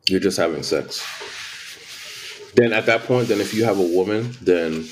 You're 0.08 0.20
just 0.20 0.38
having 0.38 0.64
sex. 0.64 1.06
Then 2.56 2.74
at 2.74 2.86
that 2.88 3.04
point, 3.04 3.30
then 3.30 3.40
if 3.40 3.54
you 3.54 3.64
have 3.64 3.80
a 3.80 3.84
woman, 3.96 4.36
then 4.42 4.86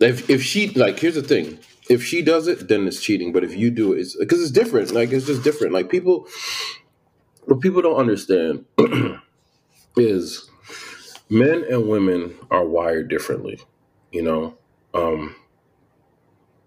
if 0.00 0.30
if 0.30 0.42
she 0.42 0.70
like, 0.70 0.98
here's 0.98 1.16
the 1.16 1.22
thing: 1.22 1.58
if 1.88 2.04
she 2.04 2.22
does 2.22 2.48
it, 2.48 2.68
then 2.68 2.86
it's 2.86 3.00
cheating. 3.00 3.32
But 3.32 3.44
if 3.44 3.54
you 3.56 3.70
do 3.70 3.92
it, 3.92 4.00
it's 4.00 4.16
because 4.16 4.42
it's 4.42 4.50
different. 4.50 4.92
Like 4.92 5.10
it's 5.12 5.26
just 5.26 5.42
different. 5.42 5.72
Like 5.72 5.90
people, 5.90 6.26
what 7.44 7.60
people 7.60 7.82
don't 7.82 7.96
understand 7.96 8.64
is 9.96 10.50
men 11.28 11.64
and 11.70 11.88
women 11.88 12.34
are 12.50 12.64
wired 12.64 13.08
differently. 13.08 13.60
You 14.12 14.22
know, 14.22 14.58
um, 14.94 15.36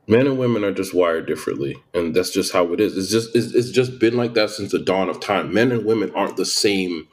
men 0.08 0.28
and 0.28 0.38
women 0.38 0.64
are 0.64 0.74
just 0.74 0.94
wired 0.94 1.28
differently, 1.28 1.82
and 1.94 2.16
that's 2.16 2.32
just 2.32 2.54
how 2.54 2.74
it 2.74 2.80
is. 2.80 2.98
It's 2.98 3.10
just 3.10 3.36
it's, 3.36 3.54
it's 3.54 3.72
just 3.72 4.00
been 4.00 4.18
like 4.18 4.34
that 4.36 4.50
since 4.50 4.72
the 4.72 4.80
dawn 4.80 5.10
of 5.10 5.20
time. 5.20 5.54
Men 5.54 5.72
and 5.72 5.86
women 5.86 6.12
aren't 6.16 6.38
the 6.38 6.46
same 6.46 7.08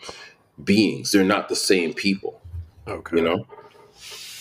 beings. 0.63 1.13
They're 1.13 1.25
not 1.25 1.49
the 1.49 1.57
same 1.57 1.95
people. 1.95 2.41
Okay. 2.89 3.17
You 3.17 3.23
know. 3.23 3.47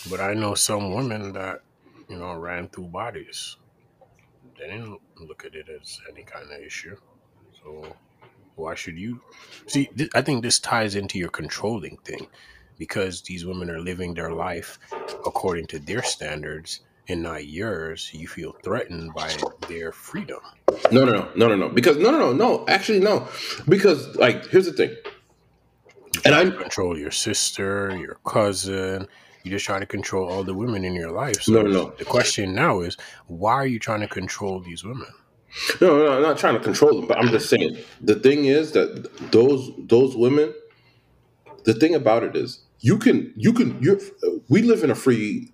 But 0.10 0.20
I 0.20 0.34
know 0.36 0.54
some 0.54 0.94
women 0.94 1.34
that, 1.34 1.62
you 2.10 2.18
know, 2.18 2.34
ran 2.36 2.70
through 2.70 2.86
bodies. 2.86 3.58
They 4.58 4.68
didn't 4.68 5.00
look 5.20 5.46
at 5.46 5.56
it 5.56 5.68
as 5.70 6.00
any 6.12 6.24
kind 6.24 6.52
of 6.52 6.60
issue. 6.62 6.96
So 7.64 7.96
why 8.56 8.76
should 8.76 8.98
you? 8.98 9.22
See, 9.68 9.86
th- 9.98 10.10
I 10.16 10.22
think 10.22 10.44
this 10.44 10.60
ties 10.60 10.96
into 10.96 11.18
your 11.18 11.30
controlling 11.30 11.98
thing 12.06 12.28
because 12.78 13.22
these 13.22 13.46
women 13.46 13.70
are 13.70 13.80
living 13.80 14.14
their 14.14 14.32
life 14.32 14.80
according 15.26 15.68
to 15.68 15.80
their 15.80 16.04
standards 16.04 16.82
and 17.08 17.22
not 17.22 17.48
yours. 17.48 18.10
You 18.14 18.28
feel 18.28 18.56
threatened 18.64 19.14
by 19.14 19.32
their 19.68 19.92
freedom. 19.92 20.40
No, 20.92 21.06
no, 21.06 21.12
no, 21.12 21.30
no, 21.36 21.48
no, 21.50 21.56
no. 21.56 21.70
Because 21.70 21.98
no, 21.98 22.12
no, 22.12 22.20
no, 22.20 22.34
no. 22.34 22.66
Actually, 22.68 23.00
no. 23.00 23.28
Because 23.68 24.16
like, 24.16 24.48
here's 24.48 24.66
the 24.66 24.74
thing. 24.74 24.96
You 26.14 26.22
And 26.26 26.36
I 26.36 26.50
control 26.50 26.98
your 26.98 27.12
sister, 27.12 27.96
your 27.98 28.18
cousin. 28.26 29.08
You 29.46 29.52
just 29.52 29.66
try 29.66 29.78
to 29.80 29.86
control 29.86 30.28
all 30.28 30.44
the 30.44 30.56
women 30.56 30.84
in 30.84 30.96
your 30.96 31.12
life. 31.12 31.48
no, 31.48 31.62
So 31.62 31.62
no, 31.62 31.70
no, 31.70 31.94
the 32.00 32.04
question 32.06 32.56
now 32.56 32.82
is, 32.82 32.98
why 33.28 33.54
are 33.54 33.68
you 33.68 33.78
trying 33.78 34.00
to 34.02 34.08
control 34.08 34.60
these 34.60 34.84
women? 34.84 35.06
no, 35.80 36.00
no. 36.00 36.14
I'm 36.14 36.24
not 36.24 36.40
trying 36.40 36.56
to 36.56 36.60
control 36.60 37.00
them, 37.00 37.08
but 37.08 37.20
I'm 37.20 37.30
just 37.30 37.48
saying 37.48 37.78
the 38.02 38.16
thing 38.16 38.46
is 38.46 38.72
that 38.72 39.32
those 39.32 39.72
those 39.88 40.16
women. 40.18 40.52
The 41.64 41.74
thing 41.74 41.96
about 41.96 42.24
it 42.24 42.36
is, 42.36 42.64
you 42.80 42.98
can 42.98 43.32
you 43.36 43.54
can 43.54 43.82
you. 43.82 44.02
We 44.50 44.64
live 44.64 44.84
in 44.84 44.90
a 44.90 44.96
free 44.96 45.54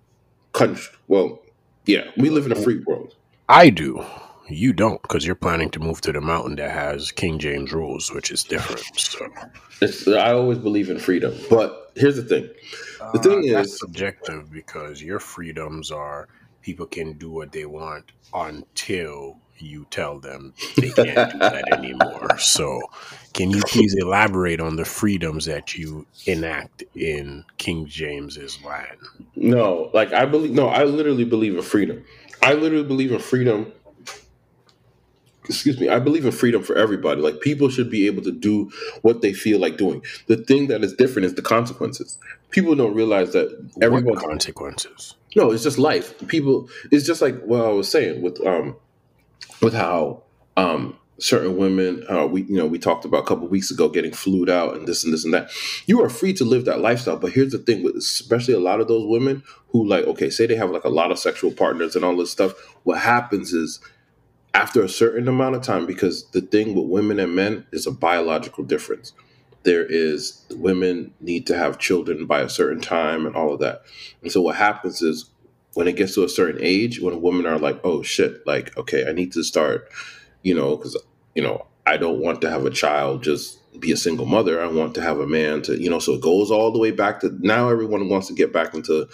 country. 0.52 0.96
Well, 1.08 1.42
yeah, 1.84 2.04
we 2.16 2.30
live 2.30 2.46
in 2.46 2.52
a 2.52 2.56
free 2.56 2.82
world. 2.86 3.14
I 3.48 3.68
do. 3.70 4.04
You 4.52 4.72
don't, 4.72 5.00
because 5.02 5.24
you're 5.24 5.34
planning 5.34 5.70
to 5.70 5.80
move 5.80 6.00
to 6.02 6.12
the 6.12 6.20
mountain 6.20 6.56
that 6.56 6.70
has 6.70 7.10
King 7.10 7.38
James 7.38 7.72
rules, 7.72 8.12
which 8.12 8.30
is 8.30 8.44
different. 8.44 8.84
So 8.98 9.26
It's, 9.80 10.06
I 10.06 10.32
always 10.32 10.58
believe 10.58 10.90
in 10.90 10.98
freedom, 10.98 11.34
but 11.50 11.92
here's 11.96 12.16
the 12.16 12.22
thing. 12.22 12.48
The 13.12 13.18
uh, 13.18 13.22
thing 13.22 13.44
is, 13.44 13.78
subjective 13.78 14.50
because 14.50 15.02
your 15.02 15.18
freedoms 15.18 15.90
are 15.90 16.28
people 16.62 16.86
can 16.86 17.14
do 17.18 17.30
what 17.30 17.52
they 17.52 17.66
want 17.66 18.12
until 18.32 19.36
you 19.58 19.86
tell 19.90 20.18
them 20.18 20.54
they 20.76 20.90
can't 20.90 21.30
do 21.30 21.38
that 21.38 21.68
anymore. 21.72 22.38
So, 22.38 22.80
can 23.34 23.50
you 23.50 23.62
please 23.62 23.94
elaborate 23.94 24.60
on 24.60 24.76
the 24.76 24.84
freedoms 24.84 25.44
that 25.46 25.74
you 25.74 26.06
enact 26.26 26.82
in 26.94 27.44
King 27.58 27.86
James's 27.86 28.62
land? 28.64 28.98
No, 29.36 29.90
like 29.92 30.12
I 30.12 30.26
believe. 30.26 30.52
No, 30.52 30.68
I 30.68 30.84
literally 30.84 31.24
believe 31.24 31.56
in 31.56 31.62
freedom. 31.62 32.04
I 32.42 32.54
literally 32.54 32.84
believe 32.84 33.12
in 33.12 33.20
freedom. 33.20 33.72
Excuse 35.44 35.80
me. 35.80 35.88
I 35.88 35.98
believe 35.98 36.24
in 36.24 36.32
freedom 36.32 36.62
for 36.62 36.76
everybody. 36.76 37.20
Like 37.20 37.40
people 37.40 37.68
should 37.68 37.90
be 37.90 38.06
able 38.06 38.22
to 38.22 38.32
do 38.32 38.70
what 39.02 39.22
they 39.22 39.32
feel 39.32 39.58
like 39.58 39.76
doing. 39.76 40.02
The 40.28 40.36
thing 40.36 40.68
that 40.68 40.84
is 40.84 40.92
different 40.92 41.26
is 41.26 41.34
the 41.34 41.42
consequences. 41.42 42.18
People 42.50 42.74
don't 42.74 42.94
realize 42.94 43.32
that 43.32 43.70
everyone 43.80 44.14
consequences. 44.16 45.14
No, 45.34 45.50
it's 45.50 45.64
just 45.64 45.78
life. 45.78 46.16
People. 46.28 46.68
It's 46.90 47.06
just 47.06 47.22
like 47.22 47.42
what 47.42 47.64
I 47.64 47.70
was 47.70 47.90
saying 47.90 48.22
with 48.22 48.44
um 48.46 48.76
with 49.60 49.74
how 49.74 50.22
um, 50.56 50.98
certain 51.18 51.56
women 51.56 52.04
uh, 52.10 52.26
we 52.26 52.42
you 52.42 52.56
know 52.56 52.66
we 52.66 52.78
talked 52.78 53.04
about 53.04 53.22
a 53.22 53.26
couple 53.26 53.46
weeks 53.46 53.70
ago 53.70 53.88
getting 53.88 54.12
flued 54.12 54.50
out 54.50 54.74
and 54.74 54.88
this 54.88 55.04
and 55.04 55.12
this 55.12 55.24
and 55.24 55.32
that 55.32 55.50
you 55.86 56.02
are 56.02 56.08
free 56.08 56.32
to 56.32 56.44
live 56.44 56.64
that 56.64 56.80
lifestyle 56.80 57.16
but 57.16 57.32
here's 57.32 57.52
the 57.52 57.58
thing 57.58 57.82
with 57.82 57.94
especially 57.94 58.54
a 58.54 58.58
lot 58.58 58.80
of 58.80 58.88
those 58.88 59.06
women 59.06 59.42
who 59.68 59.86
like 59.86 60.04
okay 60.04 60.30
say 60.30 60.46
they 60.46 60.56
have 60.56 60.70
like 60.70 60.84
a 60.84 60.88
lot 60.88 61.12
of 61.12 61.18
sexual 61.18 61.52
partners 61.52 61.94
and 61.94 62.04
all 62.04 62.16
this 62.16 62.32
stuff 62.32 62.54
what 62.82 62.98
happens 62.98 63.52
is 63.52 63.78
after 64.54 64.82
a 64.82 64.88
certain 64.88 65.28
amount 65.28 65.54
of 65.56 65.62
time 65.62 65.86
because 65.86 66.26
the 66.30 66.40
thing 66.40 66.74
with 66.74 66.86
women 66.86 67.18
and 67.18 67.34
men 67.34 67.66
is 67.72 67.86
a 67.86 67.92
biological 67.92 68.64
difference 68.64 69.12
there 69.64 69.84
is 69.84 70.44
women 70.50 71.14
need 71.20 71.46
to 71.46 71.56
have 71.56 71.78
children 71.78 72.26
by 72.26 72.40
a 72.40 72.48
certain 72.48 72.80
time 72.80 73.26
and 73.26 73.36
all 73.36 73.52
of 73.52 73.60
that 73.60 73.82
and 74.22 74.32
so 74.32 74.40
what 74.40 74.56
happens 74.56 75.02
is 75.02 75.30
when 75.74 75.88
it 75.88 75.96
gets 75.96 76.14
to 76.14 76.24
a 76.24 76.28
certain 76.28 76.60
age, 76.62 77.00
when 77.00 77.22
women 77.22 77.46
are 77.46 77.58
like, 77.58 77.80
oh 77.84 78.02
shit, 78.02 78.46
like, 78.46 78.76
okay, 78.76 79.08
I 79.08 79.12
need 79.12 79.32
to 79.32 79.42
start, 79.42 79.88
you 80.42 80.54
know, 80.54 80.76
because, 80.76 80.96
you 81.34 81.42
know, 81.42 81.66
I 81.86 81.96
don't 81.96 82.20
want 82.20 82.40
to 82.42 82.50
have 82.50 82.66
a 82.66 82.70
child 82.70 83.22
just 83.22 83.58
be 83.80 83.90
a 83.90 83.96
single 83.96 84.26
mother. 84.26 84.62
I 84.62 84.66
want 84.66 84.94
to 84.96 85.02
have 85.02 85.18
a 85.18 85.26
man 85.26 85.62
to, 85.62 85.80
you 85.80 85.88
know, 85.88 85.98
so 85.98 86.12
it 86.12 86.20
goes 86.20 86.50
all 86.50 86.70
the 86.70 86.78
way 86.78 86.90
back 86.90 87.20
to 87.20 87.30
now 87.40 87.70
everyone 87.70 88.08
wants 88.08 88.28
to 88.28 88.34
get 88.34 88.52
back 88.52 88.74
into 88.74 89.08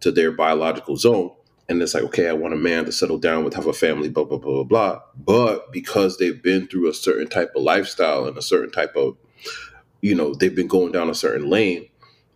to 0.00 0.10
their 0.10 0.32
biological 0.32 0.96
zone. 0.96 1.30
And 1.68 1.82
it's 1.82 1.92
like, 1.92 2.04
okay, 2.04 2.28
I 2.28 2.32
want 2.32 2.54
a 2.54 2.58
man 2.58 2.86
to 2.86 2.92
settle 2.92 3.18
down 3.18 3.44
with, 3.44 3.54
have 3.54 3.66
a 3.66 3.74
family, 3.74 4.08
blah, 4.08 4.24
blah, 4.24 4.38
blah, 4.38 4.52
blah, 4.52 4.64
blah. 4.64 5.00
But 5.14 5.70
because 5.70 6.16
they've 6.16 6.42
been 6.42 6.66
through 6.66 6.88
a 6.88 6.94
certain 6.94 7.28
type 7.28 7.52
of 7.54 7.62
lifestyle 7.62 8.26
and 8.26 8.38
a 8.38 8.42
certain 8.42 8.70
type 8.70 8.96
of, 8.96 9.18
you 10.00 10.14
know, 10.14 10.34
they've 10.34 10.54
been 10.54 10.68
going 10.68 10.92
down 10.92 11.10
a 11.10 11.14
certain 11.14 11.50
lane, 11.50 11.88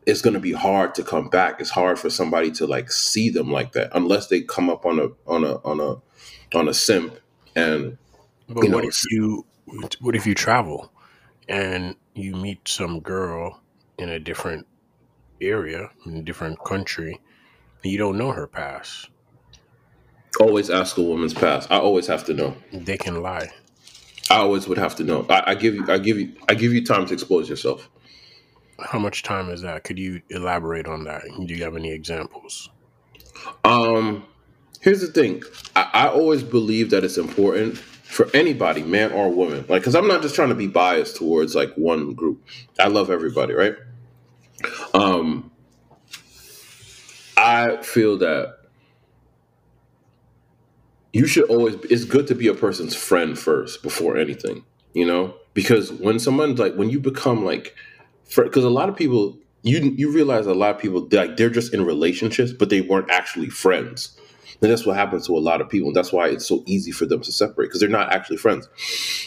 it's 0.07 0.21
going 0.21 0.35
to 0.35 0.40
be 0.40 0.53
hard 0.53 0.95
to 0.97 1.03
come 1.03 1.29
back. 1.29 1.61
It's 1.61 1.71
hard 1.71 1.99
for 1.99 2.11
somebody 2.11 2.51
to 2.53 2.66
like 2.66 2.90
see 2.90 3.31
them 3.31 3.51
like 3.51 3.73
that 3.73 3.90
unless 3.95 4.29
they 4.29 4.40
come 4.42 4.68
up 4.68 4.85
on 4.85 4.99
a 4.99 5.09
on 5.27 5.45
a 5.45 5.55
on 5.64 5.81
a 5.81 6.57
on 6.57 6.68
a 6.68 6.75
simp 6.75 7.18
and. 7.55 7.99
But 8.49 8.57
what 8.57 8.68
know, 8.68 8.79
if 8.81 9.03
you 9.11 9.47
what 10.01 10.16
if 10.16 10.27
you 10.27 10.35
travel 10.35 10.92
and 11.49 11.97
you 12.14 12.35
meet 12.35 12.66
some 12.68 13.01
girl 13.01 13.61
in 13.97 14.09
a 14.09 14.18
different 14.18 14.66
area 15.40 15.90
in 16.05 16.16
a 16.16 16.23
different 16.23 16.62
country 16.64 17.21
and 17.83 17.92
you 17.92 17.99
don't 17.99 18.18
know 18.18 18.33
her 18.33 18.47
past? 18.47 19.09
Always 20.40 20.71
ask 20.71 20.97
a 20.97 21.03
woman's 21.03 21.35
past. 21.35 21.71
I 21.71 21.79
always 21.79 22.07
have 22.07 22.25
to 22.25 22.35
know. 22.35 22.57
They 22.73 22.97
can 22.97 23.23
lie. 23.23 23.51
I 24.31 24.37
always 24.37 24.66
would 24.66 24.79
have 24.79 24.97
to 24.97 25.05
know. 25.05 25.27
I, 25.29 25.51
I 25.53 25.55
give 25.55 25.75
you. 25.75 25.85
I 25.88 25.99
give 25.99 26.18
you. 26.18 26.33
I 26.49 26.55
give 26.55 26.73
you 26.73 26.85
time 26.85 27.07
to 27.07 27.14
expose 27.14 27.49
yourself. 27.49 27.90
How 28.81 28.99
much 28.99 29.23
time 29.23 29.51
is 29.51 29.61
that? 29.62 29.85
Could 29.85 29.99
you 29.99 30.23
elaborate 30.31 30.87
on 30.87 31.05
that? 31.05 31.23
Do 31.47 31.55
you 31.55 31.62
have 31.64 31.77
any 31.77 31.92
examples? 31.92 32.71
Um, 33.64 34.25
here's 34.81 35.01
the 35.01 35.09
thing. 35.09 35.42
I, 35.77 35.90
I 35.92 36.09
always 36.09 36.42
believe 36.42 36.90
that 36.90 37.05
it's 37.05 37.18
important 37.18 37.79
for 37.79 38.29
anybody, 38.35 38.83
man 38.83 39.12
or 39.12 39.31
woman. 39.31 39.64
Like, 39.68 39.83
because 39.83 39.95
I'm 39.95 40.09
not 40.09 40.23
just 40.23 40.35
trying 40.35 40.49
to 40.51 40.55
be 40.55 40.66
biased 40.66 41.16
towards 41.16 41.55
like 41.55 41.73
one 41.75 42.14
group. 42.14 42.42
I 42.81 42.88
love 42.88 43.11
everybody, 43.11 43.55
right? 43.55 43.75
Um, 44.95 45.51
I 47.37 47.79
feel 47.83 48.18
that 48.18 48.59
you 51.12 51.27
should 51.27 51.44
always. 51.44 51.75
It's 51.90 52.05
good 52.05 52.27
to 52.29 52.35
be 52.35 52.48
a 52.48 52.55
person's 52.55 52.94
friend 52.94 53.38
first 53.38 53.83
before 53.83 54.16
anything, 54.16 54.64
you 54.94 55.07
know, 55.07 55.35
because 55.55 55.92
when 55.92 56.18
someone's 56.18 56.59
like 56.59 56.75
when 56.75 56.90
you 56.90 57.01
become 57.01 57.44
like 57.44 57.75
because 58.35 58.64
a 58.64 58.70
lot 58.70 58.88
of 58.88 58.96
people 58.96 59.38
you 59.62 59.79
you 59.96 60.11
realize 60.11 60.46
a 60.46 60.55
lot 60.55 60.75
of 60.75 60.81
people 60.81 61.09
like 61.12 61.37
they're 61.37 61.51
just 61.51 61.75
in 61.75 61.85
relationships, 61.85 62.53
but 62.53 62.70
they 62.70 62.81
weren't 62.81 63.11
actually 63.11 63.51
friends. 63.51 64.18
And 64.61 64.70
that's 64.70 64.87
what 64.87 64.96
happens 64.96 65.27
to 65.27 65.37
a 65.37 65.40
lot 65.40 65.61
of 65.61 65.68
people. 65.68 65.88
And 65.88 65.96
that's 65.96 66.12
why 66.12 66.29
it's 66.29 66.46
so 66.46 66.62
easy 66.66 66.92
for 66.92 67.05
them 67.05 67.20
to 67.22 67.33
separate 67.33 67.66
because 67.66 67.81
they're 67.81 67.88
not 67.88 68.12
actually 68.12 68.37
friends. 68.37 68.68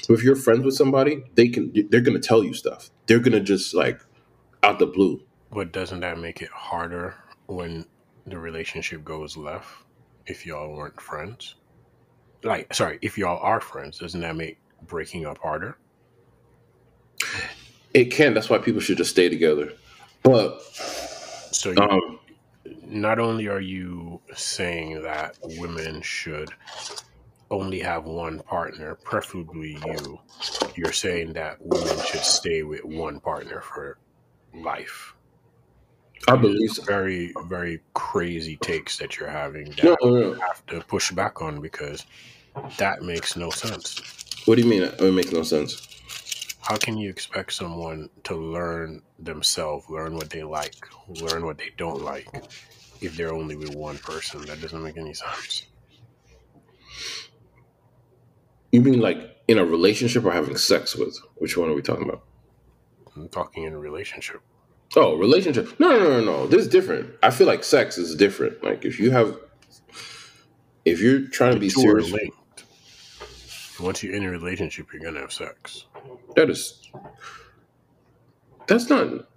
So 0.02 0.14
if 0.14 0.24
you're 0.24 0.36
friends 0.36 0.64
with 0.64 0.76
somebody, 0.76 1.24
they 1.36 1.50
can 1.50 1.74
they're 1.90 2.02
gonna 2.02 2.20
tell 2.20 2.44
you 2.44 2.54
stuff. 2.54 2.90
They're 3.06 3.20
gonna 3.20 3.42
just 3.42 3.74
like 3.74 4.00
out 4.64 4.80
the 4.80 4.86
blue. 4.86 5.22
But 5.52 5.72
doesn't 5.72 6.00
that 6.02 6.20
make 6.20 6.42
it 6.42 6.50
harder 6.50 7.16
when 7.48 7.86
the 8.26 8.40
relationship 8.40 9.04
goes 9.04 9.38
left 9.38 9.68
if 10.26 10.46
y'all 10.46 10.74
weren't 10.74 11.00
friends? 11.00 11.56
Like, 12.46 12.74
sorry, 12.74 13.00
if 13.02 13.18
y'all 13.18 13.40
are 13.42 13.60
friends, 13.60 14.00
doesn't 14.00 14.22
that 14.22 14.36
make 14.36 14.58
breaking 14.88 15.26
up 15.26 15.40
harder? 15.40 15.78
It 17.94 18.06
can. 18.06 18.34
That's 18.34 18.50
why 18.50 18.60
people 18.60 18.82
should 18.82 18.98
just 18.98 19.12
stay 19.12 19.30
together. 19.30 19.74
But 20.22 20.62
so, 20.62 21.72
you, 21.72 21.78
um, 21.82 22.20
not 22.86 23.20
only 23.20 23.48
are 23.48 23.60
you 23.60 24.22
saying 24.36 25.02
that 25.02 25.38
women 25.42 26.02
should 26.02 26.50
only 27.52 27.80
have 27.80 28.06
one 28.06 28.40
partner, 28.40 28.96
preferably 28.96 29.78
you, 29.86 30.20
you're 30.76 30.92
saying 30.92 31.34
that 31.34 31.58
women 31.62 31.98
should 32.06 32.24
stay 32.24 32.64
with 32.64 32.84
one 32.84 33.20
partner 33.20 33.62
for 33.62 33.98
life. 34.54 35.16
I 36.28 36.36
believe 36.36 36.72
so. 36.72 36.84
very, 36.84 37.34
very 37.48 37.82
crazy 37.94 38.58
takes 38.58 38.98
that 38.98 39.18
you're 39.18 39.30
having 39.30 39.70
that 39.72 39.84
no, 39.84 39.98
no, 40.02 40.10
no. 40.10 40.18
you 40.18 40.34
have 40.34 40.66
to 40.68 40.82
push 40.82 41.12
back 41.12 41.42
on 41.42 41.62
because 41.62 42.06
that 42.78 43.02
makes 43.02 43.36
no 43.36 43.50
sense. 43.50 44.02
What 44.46 44.56
do 44.56 44.62
you 44.62 44.70
mean? 44.70 44.84
It 44.84 45.14
makes 45.14 45.32
no 45.32 45.44
sense 45.44 45.86
how 46.66 46.78
can 46.78 46.98
you 46.98 47.10
expect 47.12 47.54
someone 47.54 48.10
to 48.24 48.36
learn 48.36 49.04
themselves, 49.20 49.88
learn 49.88 50.16
what 50.16 50.32
they 50.32 50.42
like, 50.42 50.74
learn 51.22 51.46
what 51.46 51.60
they 51.60 51.70
don't 51.78 52.02
like, 52.02 52.28
if 53.02 53.16
they're 53.16 53.34
only 53.34 53.56
with 53.56 53.76
one 53.76 54.00
person? 54.00 54.42
That 54.46 54.62
doesn't 54.62 54.84
make 54.84 54.98
any 54.98 55.14
sense. 55.14 55.68
You 58.72 58.82
mean 58.82 59.00
like 59.00 59.20
in 59.48 59.60
a 59.60 59.66
relationship 59.66 60.26
or 60.26 60.32
having 60.32 60.58
sex 60.58 60.96
with? 60.96 61.16
Which 61.36 61.56
one 61.56 61.70
are 61.70 61.76
we 61.76 61.84
talking 61.84 62.10
about? 62.10 62.24
I'm 63.16 63.30
talking 63.30 63.66
in 63.66 63.74
a 63.74 63.80
relationship. 63.80 64.42
Oh, 64.96 65.18
relationship. 65.18 65.80
No, 65.80 65.90
no, 65.92 66.00
no, 66.00 66.22
no. 66.22 66.48
This 66.48 66.64
is 66.64 66.68
different. 66.68 67.14
I 67.22 67.30
feel 67.30 67.46
like 67.46 67.64
sex 67.64 68.00
is 68.00 68.16
different. 68.16 68.64
Like 68.64 68.86
if 68.86 69.00
you 69.00 69.12
have, 69.12 69.38
if 70.84 71.00
you're 71.00 71.28
trying 71.28 71.52
the 71.52 71.58
to 71.58 71.62
be 71.62 71.70
serious, 71.70 72.12
once 73.80 74.04
you're 74.04 74.14
in 74.14 74.24
a 74.24 74.30
relationship, 74.30 74.88
you're 74.94 75.02
gonna 75.02 75.20
have 75.20 75.34
sex. 75.34 75.86
That 76.36 76.50
is. 76.50 76.90
That's 78.68 78.90
not. 78.90 79.28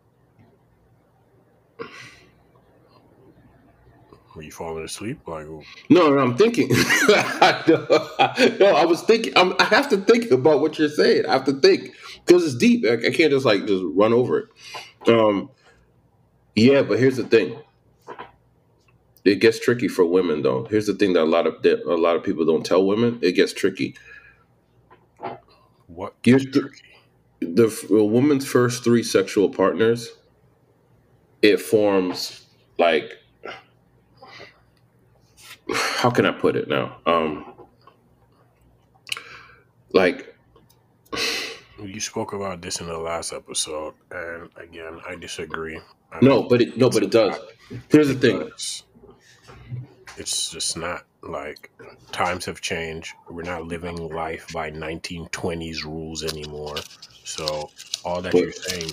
Were 4.34 4.42
you 4.42 4.52
falling 4.52 4.84
asleep? 4.84 5.18
Like 5.26 5.46
no, 5.46 5.64
no 5.88 6.18
I'm 6.18 6.36
thinking. 6.36 6.68
no, 6.68 6.76
I 8.76 8.84
was 8.86 9.02
thinking. 9.02 9.32
I'm, 9.36 9.54
i 9.58 9.64
have 9.64 9.88
to 9.90 9.96
think 9.96 10.30
about 10.30 10.60
what 10.60 10.78
you're 10.78 10.88
saying. 10.88 11.26
I 11.26 11.32
have 11.32 11.44
to 11.46 11.54
think 11.54 11.92
because 12.24 12.44
it's 12.44 12.54
deep. 12.54 12.84
I, 12.86 13.08
I, 13.08 13.10
can't 13.10 13.32
just 13.32 13.44
like 13.44 13.66
just 13.66 13.82
run 13.94 14.12
over 14.12 14.38
it. 14.38 15.08
Um, 15.08 15.50
yeah, 16.54 16.82
but 16.82 17.00
here's 17.00 17.16
the 17.16 17.24
thing. 17.24 17.58
It 19.24 19.40
gets 19.40 19.58
tricky 19.58 19.88
for 19.88 20.04
women, 20.04 20.42
though. 20.42 20.64
Here's 20.66 20.86
the 20.86 20.94
thing 20.94 21.14
that 21.14 21.24
a 21.24 21.24
lot 21.24 21.48
of 21.48 21.60
that 21.62 21.82
a 21.84 21.96
lot 21.96 22.14
of 22.14 22.22
people 22.22 22.44
don't 22.44 22.64
tell 22.64 22.86
women. 22.86 23.18
It 23.22 23.32
gets 23.32 23.52
tricky 23.52 23.96
what 25.88 26.20
gets 26.22 26.44
the, 26.44 26.70
the, 27.40 28.04
woman's 28.04 28.46
first 28.46 28.84
three 28.84 29.02
sexual 29.02 29.48
partners, 29.48 30.10
it 31.42 31.60
forms 31.60 32.46
like 32.78 33.18
how 35.74 36.10
can 36.10 36.24
I 36.24 36.32
put 36.32 36.56
it 36.56 36.68
now? 36.68 36.98
Um, 37.06 37.54
like 39.92 40.34
you 41.82 42.00
spoke 42.00 42.32
about 42.32 42.60
this 42.62 42.80
in 42.80 42.86
the 42.86 42.98
last 42.98 43.32
episode, 43.32 43.94
and 44.10 44.48
again, 44.56 45.00
I 45.08 45.16
disagree. 45.16 45.80
I 46.12 46.18
no, 46.22 46.42
but 46.42 46.62
it 46.62 46.76
no, 46.76 46.90
but 46.90 47.02
it 47.02 47.10
does. 47.10 47.38
Here's 47.90 48.08
the 48.08 48.14
thing: 48.14 48.50
it's 50.16 50.50
just 50.50 50.76
not 50.76 51.04
like 51.22 51.70
times 52.12 52.44
have 52.46 52.60
changed. 52.60 53.14
We're 53.28 53.42
not 53.42 53.64
living 53.64 54.08
life 54.08 54.46
by 54.52 54.70
1920s 54.70 55.84
rules 55.84 56.24
anymore. 56.24 56.76
So 57.24 57.70
all 58.04 58.22
that 58.22 58.32
but, 58.32 58.42
you're 58.42 58.52
saying 58.52 58.92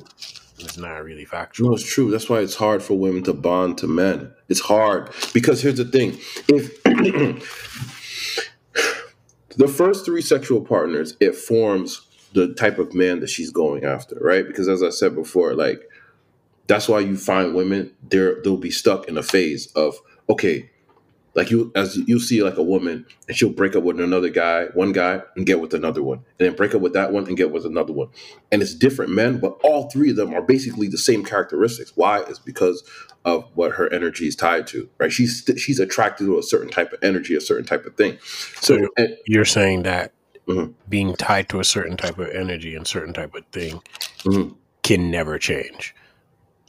It's 0.60 0.78
not 0.78 1.04
really 1.04 1.26
factual. 1.26 1.70
No, 1.70 1.76
it's 1.76 1.86
true. 1.86 2.12
That's 2.12 2.30
why 2.30 2.40
it's 2.40 2.56
hard 2.56 2.82
for 2.82 2.98
women 2.98 3.24
to 3.24 3.34
bond 3.34 3.78
to 3.80 3.88
men. 3.88 4.34
It's 4.48 4.62
hard 4.62 5.12
because 5.34 5.62
here's 5.62 5.78
the 5.78 5.86
thing: 5.86 6.18
if 6.48 6.82
the 9.58 9.68
first 9.68 10.06
three 10.06 10.22
sexual 10.22 10.62
partners, 10.62 11.18
it 11.20 11.36
forms 11.36 12.02
the 12.34 12.54
type 12.54 12.80
of 12.80 12.94
man 12.94 13.20
that 13.22 13.30
she's 13.30 13.52
going 13.52 13.86
after, 13.86 14.18
right? 14.22 14.46
Because 14.46 14.68
as 14.68 14.84
I 14.84 14.90
said 14.90 15.16
before, 15.16 15.54
like 15.54 15.82
that's 16.68 16.88
why 16.88 17.00
you 17.00 17.18
find 17.18 17.54
women 17.54 17.92
they're 18.04 18.42
they'll 18.42 18.58
be 18.58 18.72
stuck 18.72 19.08
in 19.08 19.18
a 19.18 19.24
phase 19.24 19.72
of 19.74 19.96
okay, 20.30 20.70
like 21.36 21.52
you 21.52 21.72
as 21.76 21.98
you 21.98 22.20
see 22.20 22.42
like 22.44 22.58
a 22.58 22.64
woman 22.64 23.06
and 23.28 23.38
she'll 23.38 23.50
break 23.50 23.76
up 23.76 23.84
with 23.84 24.00
another 24.00 24.30
guy, 24.30 24.66
one 24.74 24.92
guy, 24.94 25.22
and 25.36 25.46
get 25.46 25.60
with 25.60 25.74
another 25.74 26.02
one, 26.02 26.20
and 26.40 26.48
then 26.50 26.56
break 26.56 26.74
up 26.74 26.82
with 26.82 26.94
that 26.94 27.12
one 27.12 27.28
and 27.28 27.38
get 27.38 27.52
with 27.52 27.66
another 27.66 27.94
one, 27.94 28.08
and 28.52 28.62
it's 28.62 28.74
different 28.74 29.12
men, 29.12 29.38
but 29.40 29.58
all 29.64 29.90
three 29.90 30.10
of 30.10 30.16
them 30.16 30.34
are 30.34 30.42
basically 30.42 30.88
the 30.88 30.98
same 30.98 31.24
characteristics. 31.24 31.92
Why? 31.96 32.22
Is 32.22 32.40
because 32.40 32.84
of 33.26 33.44
what 33.56 33.72
her 33.74 33.92
energy 33.92 34.28
is 34.28 34.36
tied 34.36 34.68
to, 34.68 34.88
right? 34.98 35.12
She's 35.12 35.44
she's 35.58 35.80
attracted 35.80 36.26
to 36.26 36.38
a 36.40 36.44
certain 36.44 36.70
type 36.70 36.94
of 36.94 37.00
energy, 37.04 37.36
a 37.36 37.42
certain 37.42 37.66
type 37.66 37.86
of 37.86 37.96
thing. 37.96 38.18
So, 38.62 38.78
So 38.78 38.88
and, 38.98 39.18
you're 39.26 39.46
saying 39.46 39.84
that 39.84 40.12
Mhm. 40.48 40.74
being 40.88 41.16
tied 41.16 41.50
to 41.50 41.60
a 41.60 41.64
certain 41.64 41.98
type 41.98 42.20
of 42.20 42.30
energy 42.30 42.76
and 42.76 42.86
certain 42.88 43.14
type 43.14 43.34
of 43.34 43.44
thing 43.52 43.82
Mhm. 44.24 44.56
can 44.84 45.10
never 45.10 45.40
change. 45.40 45.96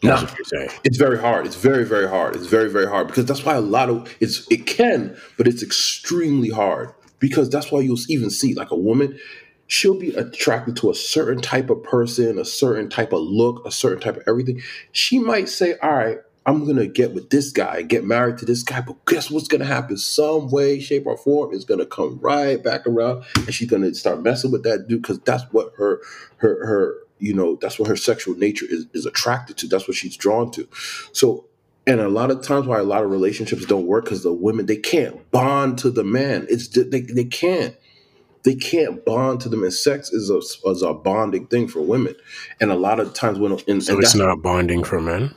Saying. 0.02 0.70
It's 0.84 0.98
very 0.98 1.18
hard. 1.18 1.46
It's 1.46 1.56
very, 1.56 1.84
very 1.84 2.08
hard. 2.08 2.36
It's 2.36 2.46
very, 2.46 2.70
very 2.70 2.86
hard 2.86 3.06
because 3.06 3.24
that's 3.24 3.44
why 3.44 3.54
a 3.54 3.60
lot 3.60 3.88
of 3.88 4.14
it's 4.20 4.46
it 4.50 4.66
can, 4.66 5.16
but 5.36 5.48
it's 5.48 5.62
extremely 5.62 6.50
hard 6.50 6.92
because 7.18 7.48
that's 7.50 7.72
why 7.72 7.80
you'll 7.80 7.98
even 8.08 8.30
see 8.30 8.54
like 8.54 8.70
a 8.70 8.76
woman, 8.76 9.18
she'll 9.66 9.98
be 9.98 10.14
attracted 10.14 10.76
to 10.76 10.90
a 10.90 10.94
certain 10.94 11.40
type 11.40 11.70
of 11.70 11.82
person, 11.82 12.38
a 12.38 12.44
certain 12.44 12.88
type 12.88 13.12
of 13.12 13.20
look, 13.20 13.66
a 13.66 13.70
certain 13.70 14.00
type 14.00 14.16
of 14.16 14.22
everything. 14.26 14.60
She 14.92 15.18
might 15.18 15.48
say, 15.48 15.76
"All 15.82 15.94
right, 15.94 16.18
I'm 16.44 16.66
gonna 16.66 16.86
get 16.86 17.14
with 17.14 17.30
this 17.30 17.50
guy, 17.50 17.82
get 17.82 18.04
married 18.04 18.38
to 18.38 18.44
this 18.44 18.62
guy," 18.62 18.82
but 18.82 19.04
guess 19.06 19.30
what's 19.30 19.48
gonna 19.48 19.64
happen? 19.64 19.96
Some 19.96 20.50
way, 20.50 20.78
shape, 20.78 21.06
or 21.06 21.16
form 21.16 21.52
is 21.52 21.64
gonna 21.64 21.86
come 21.86 22.18
right 22.20 22.62
back 22.62 22.86
around, 22.86 23.24
and 23.34 23.52
she's 23.52 23.68
gonna 23.68 23.94
start 23.94 24.22
messing 24.22 24.52
with 24.52 24.62
that 24.64 24.86
dude 24.88 25.02
because 25.02 25.18
that's 25.20 25.44
what 25.52 25.72
her 25.78 26.00
her 26.36 26.66
her 26.66 26.94
you 27.18 27.34
know 27.34 27.56
that's 27.60 27.78
what 27.78 27.88
her 27.88 27.96
sexual 27.96 28.36
nature 28.36 28.66
is 28.68 28.86
is 28.94 29.06
attracted 29.06 29.58
to. 29.58 29.68
That's 29.68 29.88
what 29.88 29.96
she's 29.96 30.16
drawn 30.16 30.50
to. 30.52 30.68
So 31.12 31.46
and 31.86 32.00
a 32.00 32.08
lot 32.08 32.30
of 32.30 32.42
times 32.42 32.66
why 32.66 32.78
a 32.80 32.84
lot 32.84 33.04
of 33.04 33.10
relationships 33.10 33.66
don't 33.66 33.86
work 33.86 34.04
because 34.04 34.22
the 34.24 34.32
women 34.32 34.66
they 34.66 34.76
can't 34.76 35.30
bond 35.30 35.78
to 35.80 35.90
the 35.90 36.04
man. 36.04 36.46
It's 36.50 36.68
they, 36.68 37.00
they 37.02 37.24
can't. 37.24 37.76
They 38.44 38.54
can't 38.56 39.04
bond 39.04 39.40
to 39.42 39.50
them. 39.50 39.64
And 39.64 39.74
sex 39.74 40.12
is 40.12 40.30
a, 40.30 40.38
is 40.70 40.82
a 40.82 40.94
bonding 40.94 41.48
thing 41.48 41.68
for 41.68 41.82
women. 41.82 42.14
And 42.60 42.72
a 42.72 42.76
lot 42.76 43.00
of 43.00 43.14
times 43.14 43.38
when 43.40 43.52
and, 43.68 43.82
So 43.84 43.94
and 43.94 44.02
it's 44.04 44.14
not 44.14 44.42
bonding 44.42 44.84
for 44.84 45.00
men. 45.00 45.34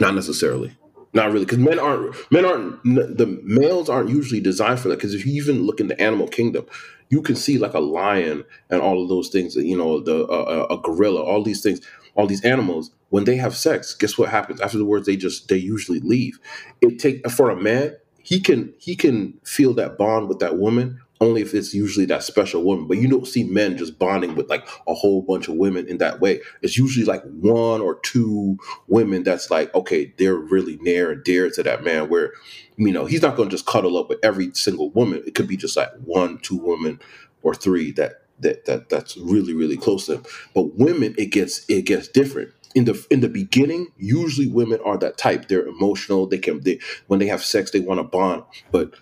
not 0.00 0.14
necessarily 0.14 0.77
not 1.12 1.32
really 1.32 1.44
because 1.44 1.58
men 1.58 1.78
aren't 1.78 2.14
men 2.30 2.44
aren't 2.44 2.82
the 2.84 3.40
males 3.42 3.88
aren't 3.88 4.10
usually 4.10 4.40
designed 4.40 4.80
for 4.80 4.88
that 4.88 4.96
because 4.96 5.14
if 5.14 5.26
you 5.26 5.32
even 5.32 5.62
look 5.62 5.80
in 5.80 5.88
the 5.88 6.00
animal 6.00 6.28
kingdom 6.28 6.66
you 7.10 7.22
can 7.22 7.34
see 7.34 7.58
like 7.58 7.74
a 7.74 7.80
lion 7.80 8.44
and 8.70 8.80
all 8.80 9.02
of 9.02 9.08
those 9.08 9.28
things 9.28 9.56
you 9.56 9.76
know 9.76 10.00
the 10.00 10.26
uh, 10.26 10.66
a 10.70 10.78
gorilla 10.78 11.22
all 11.22 11.42
these 11.42 11.62
things 11.62 11.80
all 12.14 12.26
these 12.26 12.44
animals 12.44 12.90
when 13.10 13.24
they 13.24 13.36
have 13.36 13.56
sex 13.56 13.94
guess 13.94 14.18
what 14.18 14.28
happens? 14.28 14.60
Afterwards 14.60 15.06
they 15.06 15.16
just 15.16 15.48
they 15.48 15.56
usually 15.56 16.00
leave. 16.00 16.38
It 16.80 16.98
take 16.98 17.28
for 17.30 17.50
a 17.50 17.56
man 17.56 17.96
he 18.18 18.40
can 18.40 18.74
he 18.78 18.94
can 18.96 19.34
feel 19.44 19.72
that 19.74 19.96
bond 19.96 20.28
with 20.28 20.40
that 20.40 20.58
woman 20.58 21.00
only 21.20 21.42
if 21.42 21.54
it's 21.54 21.74
usually 21.74 22.06
that 22.06 22.22
special 22.22 22.62
woman 22.62 22.86
but 22.86 22.98
you 22.98 23.08
don't 23.08 23.26
see 23.26 23.44
men 23.44 23.76
just 23.76 23.98
bonding 23.98 24.34
with 24.34 24.48
like 24.48 24.66
a 24.86 24.94
whole 24.94 25.22
bunch 25.22 25.48
of 25.48 25.54
women 25.56 25.86
in 25.88 25.98
that 25.98 26.20
way. 26.20 26.40
It's 26.62 26.78
usually 26.78 27.04
like 27.04 27.22
one 27.24 27.80
or 27.80 27.98
two 28.00 28.58
women 28.86 29.22
that's 29.22 29.50
like 29.50 29.74
okay 29.74 30.12
they're 30.18 30.36
really 30.36 30.78
near 30.80 31.10
and 31.12 31.24
dear 31.24 31.50
to 31.50 31.62
that 31.62 31.84
man 31.84 32.08
where 32.08 32.32
you 32.76 32.92
know 32.92 33.06
he's 33.06 33.22
not 33.22 33.36
to 33.36 33.46
just 33.48 33.66
cuddle 33.66 33.96
up 33.96 34.08
with 34.08 34.18
every 34.22 34.52
single 34.54 34.90
woman. 34.90 35.22
It 35.26 35.34
could 35.34 35.48
be 35.48 35.56
just 35.56 35.76
like 35.76 35.90
one 36.04 36.38
two 36.38 36.56
women 36.56 37.00
or 37.42 37.54
three 37.54 37.92
that 37.92 38.22
that 38.40 38.64
that 38.66 38.88
that's 38.88 39.16
really 39.16 39.54
really 39.54 39.76
close 39.76 40.06
to 40.06 40.16
him. 40.16 40.24
But 40.54 40.74
women 40.76 41.14
it 41.18 41.26
gets 41.26 41.64
it 41.68 41.82
gets 41.82 42.08
different. 42.08 42.50
In 42.74 42.84
the 42.84 43.04
in 43.10 43.20
the 43.20 43.28
beginning 43.28 43.88
usually 43.96 44.46
women 44.46 44.78
are 44.84 44.98
that 44.98 45.18
type. 45.18 45.48
They're 45.48 45.66
emotional. 45.66 46.26
They 46.26 46.38
can 46.38 46.60
they 46.60 46.78
when 47.06 47.18
they 47.18 47.26
have 47.26 47.42
sex 47.42 47.70
they 47.70 47.80
want 47.80 47.98
to 47.98 48.04
bond. 48.04 48.44
But 48.70 48.94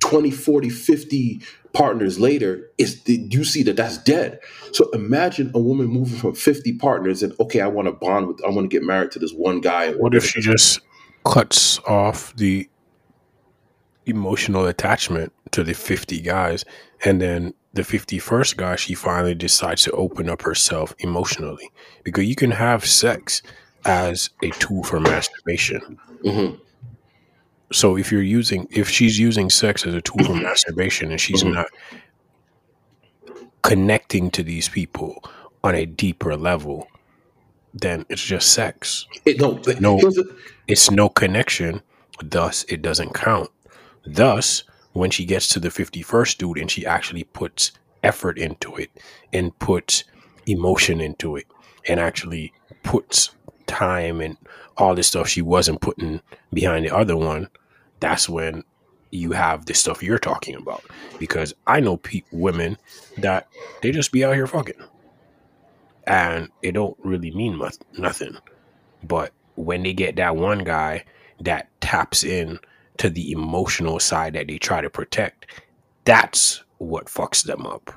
20 0.00 0.30
40 0.30 0.68
50 0.68 1.40
partners 1.72 2.18
later 2.18 2.70
is 2.78 3.02
you 3.06 3.44
see 3.44 3.62
that 3.64 3.76
that's 3.76 3.98
dead. 3.98 4.40
So 4.72 4.88
imagine 4.90 5.50
a 5.54 5.60
woman 5.60 5.86
moving 5.86 6.18
from 6.18 6.34
50 6.34 6.74
partners 6.74 7.22
and 7.22 7.34
okay 7.40 7.60
i 7.60 7.66
want 7.66 7.86
to 7.86 7.92
bond 7.92 8.28
with 8.28 8.42
i 8.44 8.48
want 8.48 8.70
to 8.70 8.74
get 8.74 8.82
married 8.82 9.10
to 9.12 9.18
this 9.18 9.32
one 9.32 9.60
guy 9.60 9.92
What 9.92 10.14
if 10.14 10.24
she 10.24 10.40
just 10.40 10.80
cuts 11.24 11.78
off 11.80 12.34
the 12.36 12.68
emotional 14.06 14.66
attachment 14.66 15.32
to 15.50 15.64
the 15.64 15.74
50 15.74 16.20
guys 16.20 16.64
and 17.04 17.20
then 17.20 17.52
the 17.74 17.82
51st 17.82 18.56
guy 18.56 18.76
she 18.76 18.94
finally 18.94 19.34
decides 19.34 19.82
to 19.84 19.90
open 19.92 20.30
up 20.30 20.42
herself 20.42 20.94
emotionally? 21.00 21.70
Because 22.04 22.24
you 22.24 22.34
can 22.36 22.52
have 22.52 22.86
sex 22.86 23.42
as 23.84 24.30
a 24.42 24.50
tool 24.50 24.82
for 24.82 24.98
masturbation. 25.00 25.98
Mhm. 26.24 26.58
So 27.72 27.96
if 27.96 28.12
you're 28.12 28.22
using 28.22 28.66
if 28.70 28.88
she's 28.88 29.18
using 29.18 29.50
sex 29.50 29.86
as 29.86 29.94
a 29.94 30.00
tool 30.00 30.24
for 30.24 30.34
masturbation 30.34 31.10
and 31.10 31.20
she's 31.20 31.42
Mhm. 31.42 31.54
not 31.54 31.66
connecting 33.62 34.30
to 34.30 34.42
these 34.42 34.68
people 34.68 35.22
on 35.64 35.74
a 35.74 35.86
deeper 35.86 36.36
level 36.36 36.86
then 37.74 38.06
it's 38.08 38.22
just 38.22 38.52
sex 38.52 39.06
It, 39.24 39.40
no, 39.40 39.60
No. 39.80 40.00
it's 40.68 40.90
no 40.90 41.08
connection 41.08 41.82
thus 42.22 42.64
it 42.68 42.80
doesn't 42.82 43.12
count 43.14 43.50
thus 44.06 44.62
when 44.92 45.10
she 45.10 45.24
gets 45.24 45.48
to 45.48 45.60
the 45.60 45.68
51st 45.70 46.38
dude 46.38 46.58
and 46.58 46.70
she 46.70 46.86
actually 46.86 47.24
puts 47.24 47.72
effort 48.02 48.38
into 48.38 48.76
it 48.76 48.90
and 49.32 49.58
puts 49.58 50.04
emotion 50.46 51.00
into 51.00 51.36
it 51.36 51.46
and 51.88 51.98
actually 51.98 52.52
puts 52.84 53.30
time 53.66 54.20
and 54.20 54.36
all 54.78 54.94
this 54.94 55.08
stuff 55.08 55.28
she 55.28 55.42
wasn't 55.42 55.80
putting 55.80 56.20
behind 56.52 56.84
the 56.84 56.94
other 56.94 57.16
one 57.16 57.48
that's 58.00 58.28
when 58.28 58.62
you 59.10 59.32
have 59.32 59.66
the 59.66 59.74
stuff 59.74 60.02
you're 60.02 60.18
talking 60.18 60.54
about 60.56 60.82
because 61.18 61.54
i 61.66 61.80
know 61.80 61.96
pe- 61.96 62.22
women 62.32 62.76
that 63.18 63.48
they 63.82 63.90
just 63.90 64.12
be 64.12 64.24
out 64.24 64.34
here 64.34 64.46
fucking 64.46 64.74
and 66.08 66.50
it 66.62 66.72
don't 66.72 66.96
really 67.02 67.32
mean 67.32 67.56
much, 67.56 67.76
nothing 67.98 68.36
but 69.02 69.32
when 69.54 69.82
they 69.82 69.92
get 69.92 70.16
that 70.16 70.36
one 70.36 70.58
guy 70.60 71.04
that 71.40 71.68
taps 71.80 72.24
in 72.24 72.58
to 72.98 73.10
the 73.10 73.30
emotional 73.32 73.98
side 74.00 74.34
that 74.34 74.48
they 74.48 74.58
try 74.58 74.80
to 74.80 74.90
protect, 74.90 75.46
that's 76.04 76.62
what 76.78 77.06
fucks 77.06 77.44
them 77.44 77.66
up. 77.66 77.92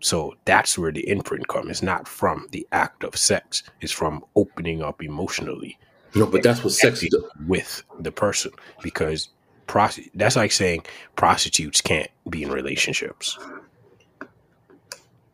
So 0.00 0.34
that's 0.44 0.78
where 0.78 0.92
the 0.92 1.06
imprint 1.08 1.48
comes. 1.48 1.70
It's 1.70 1.82
not 1.82 2.08
from 2.08 2.46
the 2.52 2.66
act 2.72 3.04
of 3.04 3.16
sex. 3.16 3.62
It's 3.80 3.92
from 3.92 4.24
opening 4.34 4.82
up 4.82 5.02
emotionally 5.02 5.78
no 6.14 6.26
but 6.26 6.42
that's 6.42 6.62
what 6.64 6.72
sex 6.72 7.00
connecting 7.00 7.28
with 7.46 7.82
the 7.98 8.12
person. 8.12 8.52
Because 8.82 9.28
prosti- 9.68 10.10
that's 10.14 10.36
like 10.36 10.52
saying 10.52 10.84
prostitutes 11.16 11.80
can't 11.80 12.10
be 12.28 12.42
in 12.42 12.50
relationships. 12.50 13.38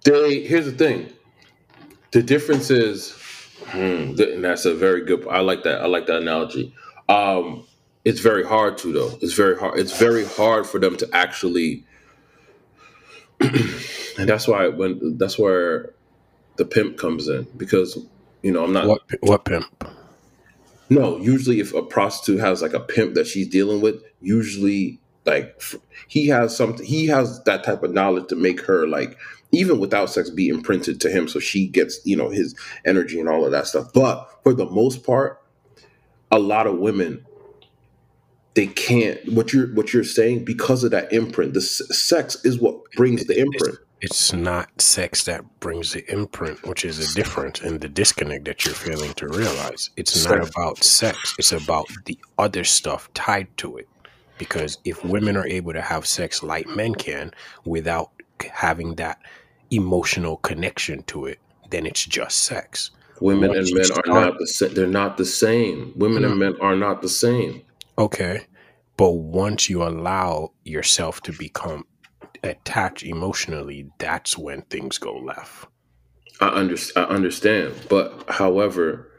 they 0.04 0.40
here's 0.42 0.66
the 0.66 0.72
thing 0.72 1.08
the 2.12 2.22
difference 2.22 2.70
is 2.70 3.12
hmm, 3.66 4.14
and 4.18 4.44
that's 4.44 4.64
a 4.64 4.74
very 4.74 5.04
good 5.04 5.26
i 5.28 5.40
like 5.40 5.64
that 5.64 5.82
i 5.82 5.86
like 5.86 6.06
that 6.06 6.22
analogy 6.22 6.74
um 7.08 7.66
it's 8.04 8.20
very 8.20 8.44
hard 8.44 8.78
to 8.78 8.92
though 8.92 9.18
it's 9.20 9.34
very 9.34 9.58
hard 9.58 9.78
it's 9.78 9.98
very 9.98 10.24
hard 10.24 10.66
for 10.66 10.78
them 10.78 10.96
to 10.96 11.08
actually 11.12 11.84
and 13.40 14.28
that's 14.28 14.48
why 14.48 14.68
when 14.68 15.18
that's 15.18 15.38
where 15.38 15.92
the 16.56 16.64
pimp 16.64 16.96
comes 16.96 17.28
in 17.28 17.46
because 17.56 17.98
you 18.42 18.52
know 18.52 18.64
i'm 18.64 18.72
not 18.72 18.86
What 18.86 19.02
what 19.20 19.44
pimp? 19.44 19.84
No, 20.88 21.16
usually 21.18 21.60
if 21.60 21.74
a 21.74 21.82
prostitute 21.82 22.40
has 22.40 22.62
like 22.62 22.74
a 22.74 22.80
pimp 22.80 23.14
that 23.14 23.26
she's 23.26 23.48
dealing 23.48 23.80
with, 23.80 24.02
usually 24.20 25.00
like 25.24 25.60
he 26.08 26.28
has 26.28 26.56
something 26.56 26.86
he 26.86 27.06
has 27.06 27.42
that 27.44 27.64
type 27.64 27.82
of 27.82 27.92
knowledge 27.92 28.28
to 28.28 28.36
make 28.36 28.60
her 28.62 28.86
like 28.86 29.18
even 29.52 29.80
without 29.80 30.10
sex 30.10 30.30
be 30.30 30.48
imprinted 30.48 31.00
to 31.00 31.10
him 31.10 31.28
so 31.28 31.38
she 31.40 31.66
gets, 31.66 32.00
you 32.04 32.16
know, 32.16 32.30
his 32.30 32.54
energy 32.84 33.18
and 33.18 33.28
all 33.28 33.44
of 33.44 33.52
that 33.52 33.66
stuff. 33.66 33.92
But 33.92 34.28
for 34.42 34.52
the 34.52 34.66
most 34.66 35.04
part, 35.04 35.42
a 36.30 36.38
lot 36.38 36.66
of 36.66 36.78
women 36.78 37.24
they 38.54 38.66
can't 38.68 39.20
what 39.32 39.52
you're 39.52 39.68
what 39.74 39.92
you're 39.92 40.04
saying 40.04 40.44
because 40.44 40.82
of 40.82 40.90
that 40.90 41.12
imprint. 41.12 41.54
The 41.54 41.60
s- 41.60 41.82
sex 41.96 42.42
is 42.44 42.58
what 42.58 42.90
brings 42.92 43.26
the 43.26 43.38
imprint. 43.38 43.76
It's 44.02 44.32
not 44.32 44.80
sex 44.80 45.24
that 45.24 45.42
brings 45.60 45.92
the 45.92 46.04
imprint, 46.12 46.66
which 46.66 46.84
is 46.84 46.98
a 46.98 47.14
difference 47.14 47.62
in 47.62 47.78
the 47.78 47.88
disconnect 47.88 48.44
that 48.44 48.64
you're 48.64 48.74
failing 48.74 49.14
to 49.14 49.28
realize. 49.28 49.90
It's 49.96 50.26
not 50.26 50.48
about 50.48 50.84
sex, 50.84 51.34
it's 51.38 51.52
about 51.52 51.86
the 52.04 52.18
other 52.38 52.62
stuff 52.62 53.12
tied 53.14 53.48
to 53.58 53.78
it. 53.78 53.88
Because 54.38 54.78
if 54.84 55.02
women 55.02 55.36
are 55.36 55.46
able 55.46 55.72
to 55.72 55.80
have 55.80 56.06
sex 56.06 56.42
like 56.42 56.68
men 56.68 56.94
can 56.94 57.32
without 57.64 58.10
having 58.52 58.96
that 58.96 59.18
emotional 59.70 60.36
connection 60.38 61.02
to 61.04 61.24
it, 61.24 61.40
then 61.70 61.86
it's 61.86 62.04
just 62.04 62.44
sex. 62.44 62.90
Women 63.20 63.48
Once 63.48 63.70
and 63.70 63.78
men 63.78 63.90
are 63.92 64.20
not 64.20 64.38
the 64.38 64.46
same. 64.46 64.74
They're 64.74 64.86
not 64.86 65.16
the 65.16 65.24
same. 65.24 65.92
Women 65.96 66.24
and 66.24 66.38
men 66.38 66.56
are 66.60 66.76
not 66.76 67.00
the 67.00 67.08
same. 67.08 67.62
Okay. 67.96 68.46
But 68.98 69.12
once 69.12 69.70
you 69.70 69.82
allow 69.82 70.52
yourself 70.64 71.22
to 71.22 71.32
become 71.32 71.86
attached 72.46 73.04
emotionally, 73.04 73.90
that's 73.98 74.36
when 74.38 74.62
things 74.62 74.98
go 74.98 75.16
left. 75.16 75.68
I, 76.40 76.48
under, 76.48 76.76
I 76.96 77.02
understand, 77.02 77.74
but 77.88 78.24
however, 78.28 79.10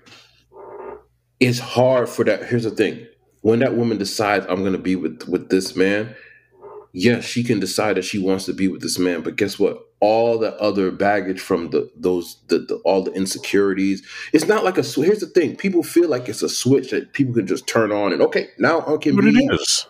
it's 1.39 1.59
hard 1.59 2.09
for 2.09 2.23
that. 2.25 2.45
Here's 2.45 2.63
the 2.63 2.71
thing: 2.71 3.07
when 3.41 3.59
that 3.59 3.75
woman 3.75 3.97
decides 3.97 4.45
I'm 4.47 4.61
going 4.61 4.73
to 4.73 4.79
be 4.79 4.95
with 4.95 5.27
with 5.27 5.49
this 5.49 5.75
man, 5.75 6.15
yes, 6.93 7.23
she 7.25 7.43
can 7.43 7.59
decide 7.59 7.97
that 7.97 8.05
she 8.05 8.19
wants 8.19 8.45
to 8.45 8.53
be 8.53 8.67
with 8.67 8.81
this 8.81 8.99
man. 8.99 9.21
But 9.21 9.35
guess 9.35 9.57
what? 9.57 9.79
All 9.99 10.37
the 10.37 10.53
other 10.61 10.91
baggage 10.91 11.39
from 11.39 11.71
the 11.71 11.89
those 11.95 12.39
the, 12.49 12.59
the 12.59 12.75
all 12.85 13.01
the 13.03 13.11
insecurities. 13.13 14.05
It's 14.31 14.47
not 14.47 14.63
like 14.63 14.77
a. 14.77 14.83
Here's 14.83 15.19
the 15.21 15.27
thing: 15.27 15.55
people 15.55 15.81
feel 15.81 16.07
like 16.09 16.29
it's 16.29 16.43
a 16.43 16.49
switch 16.49 16.91
that 16.91 17.13
people 17.13 17.33
can 17.33 17.47
just 17.47 17.67
turn 17.67 17.91
on 17.91 18.13
and 18.13 18.21
okay, 18.21 18.49
now 18.59 18.81
I 18.81 18.97
can 18.97 19.15
But 19.15 19.25
be. 19.25 19.29
it 19.29 19.53
is. 19.53 19.87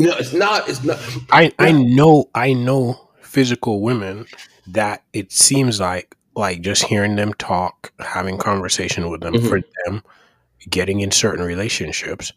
No, 0.00 0.16
it's 0.16 0.32
not. 0.32 0.68
It's 0.68 0.82
not. 0.82 0.98
I 1.30 1.52
I 1.58 1.72
know 1.72 2.28
I 2.34 2.52
know 2.54 3.08
physical 3.22 3.80
women 3.80 4.26
that 4.68 5.04
it 5.12 5.30
seems 5.32 5.78
like 5.80 6.16
like 6.34 6.60
just 6.62 6.82
hearing 6.84 7.16
them 7.16 7.34
talk, 7.34 7.92
having 8.00 8.38
conversation 8.38 9.10
with 9.10 9.20
them 9.20 9.34
Mhm. 9.34 9.48
for 9.48 9.60
them 9.84 10.02
getting 10.68 11.00
in 11.00 11.10
certain 11.10 11.44
relationships 11.44 12.32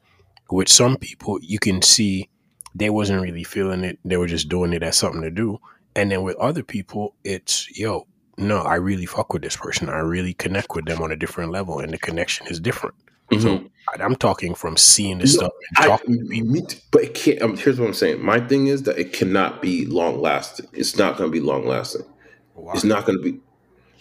with 0.51 0.69
some 0.69 0.97
people 0.97 1.39
you 1.41 1.59
can 1.59 1.81
see 1.81 2.29
they 2.75 2.89
wasn't 2.89 3.21
really 3.21 3.43
feeling 3.43 3.83
it 3.83 3.99
they 4.05 4.17
were 4.17 4.27
just 4.27 4.49
doing 4.49 4.73
it 4.73 4.83
as 4.83 4.95
something 4.97 5.21
to 5.21 5.29
do 5.31 5.57
and 5.95 6.11
then 6.11 6.23
with 6.23 6.35
other 6.37 6.63
people 6.63 7.15
it's 7.25 7.67
yo 7.77 8.07
no 8.37 8.59
i 8.61 8.75
really 8.75 9.05
fuck 9.05 9.33
with 9.33 9.41
this 9.41 9.57
person 9.57 9.89
i 9.89 9.99
really 9.99 10.33
connect 10.33 10.75
with 10.75 10.85
them 10.85 11.01
on 11.01 11.11
a 11.11 11.15
different 11.17 11.51
level 11.51 11.79
and 11.79 11.91
the 11.93 11.97
connection 11.97 12.47
is 12.47 12.59
different 12.61 12.95
so 13.41 13.57
Mhm. 13.57 13.69
I- 13.89 14.03
i'm 14.03 14.15
talking 14.15 14.55
from 14.55 14.77
seeing 14.77 15.19
this 15.19 15.33
stuff 15.33 15.51
and 15.77 15.91
I, 15.91 15.97
to 15.97 16.03
people 16.05 16.67
but 16.91 17.03
it 17.03 17.13
can't. 17.13 17.41
Um, 17.41 17.57
here's 17.57 17.79
what 17.79 17.87
I'm 17.87 17.93
saying. 17.93 18.23
My 18.23 18.39
thing 18.39 18.67
is 18.67 18.83
that 18.83 18.97
it 18.97 19.13
cannot 19.13 19.61
be 19.61 19.85
long 19.85 20.19
lasting. 20.21 20.67
It's 20.73 20.97
not 20.97 21.17
going 21.17 21.29
to 21.29 21.31
be 21.31 21.39
long 21.41 21.65
lasting. 21.67 22.05
Wow. 22.55 22.73
It's 22.73 22.83
not 22.83 23.05
going 23.05 23.17
to 23.17 23.23
be 23.23 23.39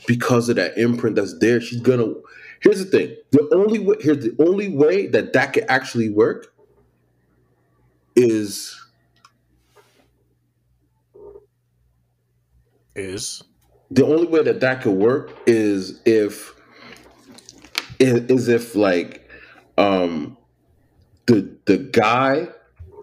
because 0.07 0.49
of 0.49 0.57
that 0.57 0.77
imprint 0.79 1.17
that's 1.17 1.39
there. 1.39 1.61
She's 1.61 1.81
gonna. 1.81 2.15
Here's 2.61 2.79
the 2.79 2.85
thing. 2.85 3.17
The 3.33 3.49
only 3.55 3.79
way. 3.81 3.97
Here's 4.01 4.23
the 4.25 4.35
only 4.39 4.69
way 4.69 5.07
that 5.09 5.33
that 5.33 5.53
could 5.53 5.65
actually 5.69 6.11
work 6.11 6.53
is 8.15 8.79
is 12.95 13.43
the 13.91 14.05
only 14.07 14.27
way 14.27 14.43
that 14.43 14.61
that 14.61 14.83
could 14.83 14.93
work 14.95 15.37
is 15.47 16.01
if 16.05 16.55
is, 17.99 18.21
is 18.31 18.49
if 18.49 18.75
like 18.75 19.22
um 19.83 20.37
the 21.27 21.57
the 21.67 21.79
guy 21.79 22.49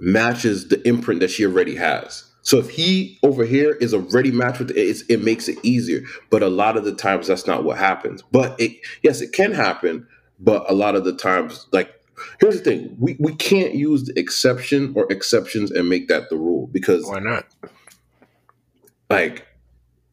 matches 0.01 0.69
the 0.69 0.87
imprint 0.87 1.19
that 1.21 1.29
she 1.29 1.45
already 1.45 1.75
has. 1.75 2.25
So 2.41 2.57
if 2.57 2.69
he 2.69 3.19
over 3.23 3.45
here 3.45 3.73
is 3.73 3.93
already 3.93 4.31
matched 4.31 4.59
with 4.59 4.71
it 4.71 5.03
it 5.09 5.23
makes 5.23 5.47
it 5.47 5.57
easier. 5.63 6.01
But 6.29 6.41
a 6.41 6.47
lot 6.47 6.77
of 6.77 6.85
the 6.85 6.95
times 6.95 7.27
that's 7.27 7.45
not 7.45 7.63
what 7.63 7.77
happens. 7.77 8.23
But 8.31 8.59
it 8.59 8.77
yes 9.03 9.21
it 9.21 9.33
can 9.33 9.51
happen 9.51 10.07
but 10.39 10.69
a 10.69 10.73
lot 10.73 10.95
of 10.95 11.03
the 11.03 11.13
times 11.13 11.67
like 11.71 11.93
here's 12.39 12.61
the 12.61 12.63
thing. 12.63 12.95
We, 12.99 13.17
we 13.19 13.35
can't 13.35 13.75
use 13.75 14.05
the 14.05 14.17
exception 14.19 14.93
or 14.95 15.11
exceptions 15.11 15.71
and 15.71 15.89
make 15.89 16.07
that 16.07 16.29
the 16.29 16.37
rule 16.37 16.67
because 16.67 17.05
why 17.05 17.19
not? 17.19 17.45
like 19.09 19.45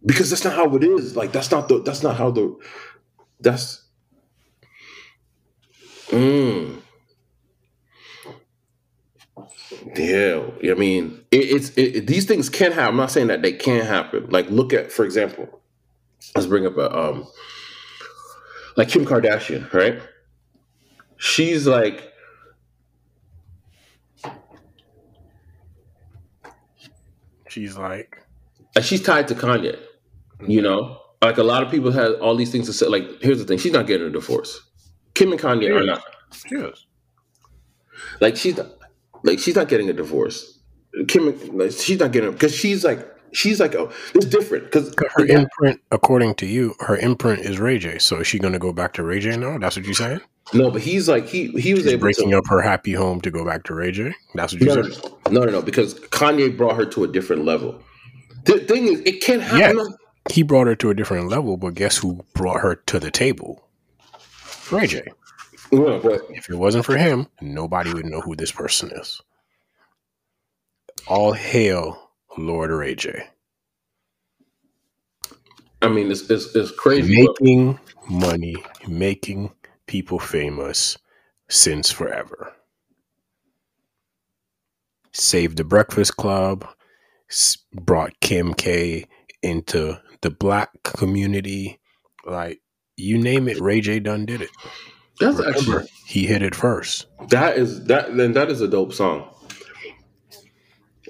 because 0.04 0.30
that's 0.30 0.44
not 0.44 0.54
how 0.54 0.74
it 0.76 0.84
is. 0.84 1.16
Like 1.16 1.32
that's 1.32 1.50
not 1.50 1.68
the 1.68 1.82
that's 1.82 2.02
not 2.02 2.16
how 2.16 2.30
the 2.30 2.56
that's 3.40 3.82
mm. 6.16 6.80
yeah 9.94 10.72
i 10.72 10.74
mean 10.74 11.24
it, 11.30 11.36
it's 11.36 11.70
it, 11.76 12.06
these 12.06 12.24
things 12.24 12.48
can 12.48 12.72
happen. 12.72 12.88
I'm 12.88 12.96
not 12.96 13.10
saying 13.10 13.26
that 13.28 13.42
they 13.42 13.52
can't 13.52 13.86
happen. 13.86 14.30
Like 14.30 14.48
look 14.50 14.72
at 14.72 14.90
for 14.90 15.04
example 15.04 15.60
let's 16.34 16.46
bring 16.46 16.66
up 16.66 16.76
a 16.76 16.98
um 16.98 17.26
like 18.76 18.88
kim 18.88 19.04
kardashian 19.04 19.72
right? 19.72 20.00
She's 21.18 21.66
like 21.66 22.12
she's 27.48 27.76
like 27.76 28.22
like, 28.74 28.84
she's 28.84 29.02
tied 29.02 29.28
to 29.28 29.34
kanye 29.34 29.78
You 30.46 30.60
know, 30.62 31.00
like 31.22 31.38
a 31.38 31.42
lot 31.42 31.62
of 31.62 31.70
people 31.70 31.90
have 31.92 32.20
all 32.20 32.36
these 32.36 32.52
things 32.52 32.66
to 32.66 32.72
say. 32.74 32.86
Like, 32.86 33.22
here's 33.22 33.38
the 33.38 33.44
thing: 33.44 33.58
she's 33.58 33.72
not 33.72 33.86
getting 33.86 34.06
a 34.06 34.10
divorce. 34.10 34.60
Kim 35.16 35.32
and 35.32 35.40
Kanye 35.40 35.74
are 35.74 35.84
not. 35.84 36.02
yes 36.50 36.86
Like, 38.20 38.36
she's 38.36 38.56
not, 38.56 38.68
like 39.24 39.38
she's 39.40 39.56
not 39.56 39.68
getting 39.68 39.88
a 39.90 39.92
divorce. 39.92 40.60
Kim, 41.08 41.24
like, 41.58 41.72
she's 41.72 41.98
not 41.98 42.12
getting 42.12 42.30
because 42.32 42.54
she's 42.54 42.84
like 42.84 43.06
she's 43.32 43.60
like 43.60 43.74
oh, 43.74 43.92
it's 44.14 44.24
different 44.26 44.64
because 44.64 44.94
her 45.14 45.26
imprint 45.26 45.80
according 45.92 46.34
to 46.36 46.46
you 46.46 46.74
her 46.80 46.96
imprint 46.96 47.40
is 47.40 47.58
ray 47.58 47.76
j 47.76 47.98
so 47.98 48.20
is 48.20 48.26
she 48.26 48.38
gonna 48.38 48.58
go 48.58 48.72
back 48.72 48.94
to 48.94 49.02
ray 49.02 49.20
j 49.20 49.36
now 49.36 49.58
that's 49.58 49.76
what 49.76 49.84
you're 49.84 49.94
saying 49.94 50.20
no, 50.54 50.70
but 50.70 50.80
he's 50.80 51.06
like 51.08 51.26
he 51.26 51.48
he 51.48 51.74
was 51.74 51.86
able 51.86 52.00
breaking 52.02 52.30
to. 52.30 52.38
up 52.38 52.46
her 52.48 52.62
happy 52.62 52.92
home 52.92 53.20
to 53.20 53.30
go 53.30 53.44
back 53.44 53.64
to 53.64 53.74
ray 53.74 53.90
j 53.90 54.14
that's 54.36 54.54
what 54.54 54.62
you're 54.62 54.74
No, 54.76 54.82
saying 54.88 55.12
no, 55.30 55.40
no, 55.44 55.50
no, 55.50 55.60
because 55.60 55.94
Kanye 56.00 56.56
brought 56.56 56.76
her 56.76 56.86
to 56.86 57.04
a 57.04 57.08
different 57.08 57.44
level. 57.44 57.82
The 58.44 58.60
thing 58.60 58.86
is, 58.86 59.00
it 59.00 59.20
can't 59.22 59.42
happen. 59.42 59.76
Yeah. 59.76 59.84
He 60.30 60.42
brought 60.44 60.68
her 60.68 60.76
to 60.76 60.90
a 60.90 60.94
different 60.94 61.28
level, 61.28 61.56
but 61.56 61.74
guess 61.74 61.98
who 61.98 62.24
brought 62.32 62.60
her 62.60 62.76
to 62.76 63.00
the 63.00 63.10
table? 63.10 63.65
Ray 64.72 64.86
J. 64.86 65.02
No, 65.72 65.98
but 66.00 66.22
If 66.30 66.48
it 66.48 66.54
wasn't 66.56 66.84
for 66.84 66.96
him, 66.96 67.26
nobody 67.40 67.92
would 67.92 68.06
know 68.06 68.20
who 68.20 68.36
this 68.36 68.52
person 68.52 68.90
is. 68.92 69.20
All 71.08 71.32
hail 71.32 72.10
Lord 72.38 72.70
Ray 72.70 72.94
J. 72.94 73.26
I 75.82 75.88
mean, 75.88 76.10
it's 76.10 76.30
it's, 76.30 76.54
it's 76.54 76.70
crazy. 76.72 77.24
but- 77.24 77.36
Making 77.40 77.78
money, 78.08 78.56
making 78.88 79.52
people 79.86 80.18
famous 80.18 80.96
since 81.48 81.90
forever. 81.90 82.52
Saved 85.12 85.56
the 85.56 85.64
Breakfast 85.64 86.16
Club, 86.16 86.66
brought 87.72 88.18
Kim 88.20 88.52
K 88.54 89.06
into 89.42 89.98
the 90.22 90.30
black 90.30 90.70
community. 90.82 91.78
Like, 92.24 92.60
you 92.96 93.18
name 93.18 93.48
it, 93.48 93.60
Ray 93.60 93.80
J 93.80 94.00
done 94.00 94.24
did 94.26 94.40
it. 94.42 94.50
that's 95.20 95.38
Remember, 95.38 95.80
actually 95.80 95.90
he 96.06 96.26
hit 96.26 96.42
it 96.42 96.54
first. 96.54 97.06
that 97.28 97.56
is 97.58 97.84
that 97.84 98.16
then 98.16 98.32
that 98.32 98.50
is 98.50 98.60
a 98.60 98.68
dope 98.68 98.92
song. 98.92 99.28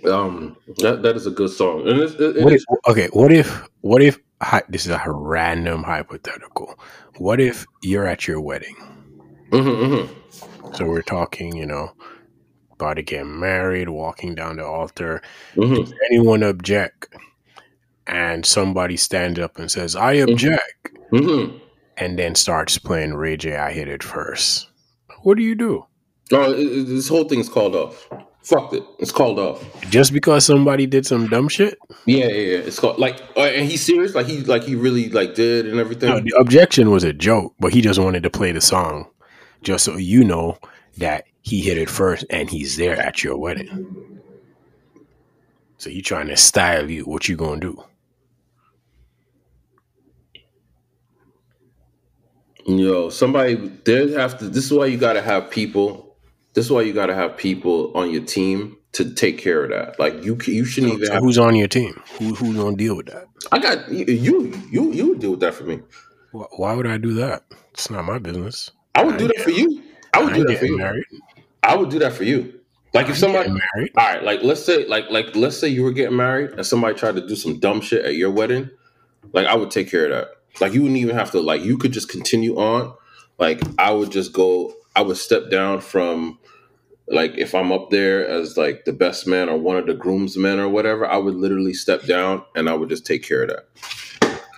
Um, 0.05 0.57
that 0.79 1.03
that 1.03 1.17
is 1.17 1.27
a 1.27 1.31
good 1.31 1.51
song, 1.51 1.89
and 1.89 1.99
it's, 2.01 2.15
it, 2.15 2.37
What 2.43 2.53
if, 2.53 2.63
okay, 2.87 3.09
what 3.13 3.33
if 3.33 3.67
what 3.81 4.03
if 4.03 4.19
hi- 4.43 4.63
this 4.69 4.85
is 4.85 4.93
a 4.93 5.03
random 5.07 5.83
hypothetical? 5.83 6.79
What 7.19 7.41
if 7.41 7.67
you're 7.83 8.07
at 8.07 8.29
your 8.29 8.41
wedding? 8.41 8.77
Mhm, 9.51 10.09
mhm, 10.11 10.77
So 10.77 10.85
we're 10.87 11.03
talking, 11.03 11.57
you 11.57 11.65
know, 11.67 11.93
about 12.75 12.95
to 12.95 13.03
get 13.03 13.27
married, 13.27 13.89
walking 13.89 14.35
down 14.35 14.57
the 14.57 14.67
altar. 14.67 15.23
mhm. 15.57 15.91
Anyone 16.11 16.43
object? 16.43 17.09
And 18.07 18.45
somebody 18.47 18.97
stands 18.97 19.39
up 19.41 19.59
and 19.59 19.71
says, 19.71 19.97
"I 19.97 20.13
object," 20.15 20.91
Mhm. 21.11 21.61
And 21.97 22.19
then 22.19 22.35
starts 22.35 22.79
playing 22.79 23.15
Ray 23.15 23.37
J. 23.37 23.57
I 23.57 23.73
hit 23.73 23.89
it 23.89 24.03
first. 24.03 24.69
What 25.23 25.37
do 25.37 25.43
you 25.43 25.55
do? 25.55 25.87
Oh, 26.33 26.53
it- 26.53 26.85
this 26.85 27.09
whole 27.09 27.25
thing's 27.25 27.49
called 27.49 27.75
off. 27.75 28.09
Fucked 28.43 28.75
it. 28.75 28.85
It's 29.01 29.11
called 29.11 29.41
off. 29.41 29.65
Just 29.91 30.13
because 30.13 30.45
somebody 30.47 30.87
did 30.87 31.05
some 31.05 31.27
dumb 31.27 31.49
shit? 31.49 31.77
Yeah, 32.05 32.27
yeah, 32.27 32.27
yeah. 32.27 32.59
It's 32.59 32.79
called 32.79 32.99
like, 32.99 33.19
uh, 33.37 33.41
and 33.41 33.69
he's 33.69 33.85
serious. 33.85 34.15
Like 34.15 34.27
he, 34.27 34.39
like 34.43 34.63
he 34.63 34.77
really 34.77 35.09
like 35.09 35.35
did 35.35 35.67
and 35.67 35.81
everything. 35.81 36.11
No, 36.11 36.21
the 36.21 36.33
objection 36.39 36.91
was 36.93 37.03
a 37.03 37.13
joke, 37.13 37.55
but 37.59 37.73
he 37.73 37.81
just 37.81 37.99
wanted 37.99 38.23
to 38.23 38.31
play 38.31 38.53
the 38.53 38.61
song, 38.61 39.09
just 39.63 39.85
so 39.85 39.97
you 39.97 40.23
know 40.23 40.59
that 40.99 41.25
he 41.43 41.61
hit 41.61 41.77
it 41.77 41.91
first 41.91 42.25
and 42.31 42.49
he's 42.49 42.77
there 42.77 42.97
at 42.97 43.25
your 43.25 43.37
wedding. 43.37 44.21
So 45.79 45.91
you 45.91 46.01
trying 46.03 46.29
to 46.29 46.37
style 46.37 46.89
you. 46.89 47.03
What 47.05 47.29
you 47.29 47.37
gonna 47.37 47.61
do? 47.61 47.83
Yo, 52.67 53.11
somebody 53.11 53.55
there 53.85 54.19
have 54.19 54.39
to. 54.39 54.49
This 54.49 54.65
is 54.67 54.73
why 54.73 54.87
you 54.87 54.99
got 54.99 55.13
to 55.15 55.23
have 55.23 55.51
people. 55.51 56.17
This 56.55 56.65
is 56.67 56.73
why 56.73 56.83
you 56.83 56.93
got 56.93 57.07
to 57.07 57.15
have 57.15 57.37
people 57.37 57.97
on 57.97 58.11
your 58.11 58.25
team 58.25 58.77
to 58.93 59.13
take 59.15 59.39
care 59.39 59.63
of 59.65 59.71
that. 59.71 59.99
Like 60.01 60.25
you, 60.25 60.37
you 60.47 60.65
shouldn't 60.65 60.95
even 60.95 61.07
So 61.07 61.13
have. 61.15 61.23
who's 61.23 61.39
on 61.39 61.55
your 61.55 61.69
team? 61.69 62.01
Who 62.19 62.35
who's 62.35 62.57
gonna 62.57 62.77
deal 62.77 62.97
with 62.97 63.07
that? 63.07 63.27
I 63.53 63.59
got 63.59 63.89
you. 63.91 64.05
You, 64.07 64.93
you, 64.93 65.17
deal 65.19 65.33
with 65.33 65.41
that 65.41 65.55
for 65.55 65.65
me. 65.65 65.81
Wh- 66.33 66.59
Why 66.59 66.75
would 66.75 66.87
I 66.87 66.97
do 66.99 67.13
that? 67.15 67.45
It's 67.73 67.91
not 67.91 68.05
my 68.05 68.19
business. 68.19 68.71
I 68.95 69.05
would 69.05 69.19
do 69.19 69.29
that 69.29 69.41
for 69.41 69.51
you. 69.51 69.83
I 70.15 70.23
would 70.25 70.33
I 70.33 70.37
do 70.39 70.45
that 70.45 70.59
for 70.59 70.67
you. 70.67 70.79
married. 70.79 71.05
I 71.63 71.77
would 71.77 71.91
do 71.91 71.99
that 72.01 72.15
for 72.15 72.25
you. 72.25 72.59
Like 72.95 73.09
if 73.11 73.19
somebody, 73.19 73.51
married. 73.51 73.93
all 73.99 74.05
right, 74.07 74.23
like 74.25 74.43
let's 74.43 74.65
say, 74.65 74.87
like 74.87 75.11
like 75.11 75.37
let's 75.37 75.57
say 75.59 75.69
you 75.69 75.83
were 75.83 75.93
getting 75.93 76.17
married 76.17 76.53
and 76.53 76.65
somebody 76.65 76.95
tried 76.95 77.17
to 77.17 77.27
do 77.27 77.37
some 77.37 77.61
dumb 77.61 77.81
shit 77.83 78.05
at 78.05 78.15
your 78.15 78.31
wedding. 78.31 78.71
Like 79.35 79.47
I 79.47 79.55
would 79.55 79.71
take 79.71 79.91
care 79.91 80.07
of 80.07 80.11
that. 80.13 80.29
Like 80.61 80.73
you 80.73 80.83
wouldn't 80.83 80.99
even 80.99 81.17
have 81.17 81.31
to 81.33 81.41
like 81.41 81.63
you 81.63 81.79
could 81.79 81.93
just 81.93 82.09
continue 82.09 82.57
on. 82.57 82.95
Like 83.39 83.61
I 83.79 83.93
would 83.93 84.11
just 84.11 84.33
go. 84.33 84.75
I 84.95 85.03
would 85.03 85.19
step 85.19 85.51
down 85.51 85.81
from 85.81 86.39
like 87.09 87.37
if 87.39 87.55
I'm 87.55 87.73
up 87.73 87.91
there 87.91 88.27
as 88.27 88.57
like 88.57 88.85
the 88.85 88.93
best 88.93 89.27
man 89.27 89.49
or 89.49 89.59
one 89.59 89.77
of 89.77 89.87
the 89.87 89.95
groomsmen 89.95 90.59
or 90.59 90.69
whatever, 90.69 91.07
I 91.07 91.19
would 91.19 91.35
literally 91.35 91.75
step 91.75 92.05
down 92.05 92.45
and 92.55 92.69
I 92.69 92.75
would 92.75 92.89
just 92.89 93.07
take 93.07 93.23
care 93.23 93.43
of 93.43 93.49
that. 93.49 93.69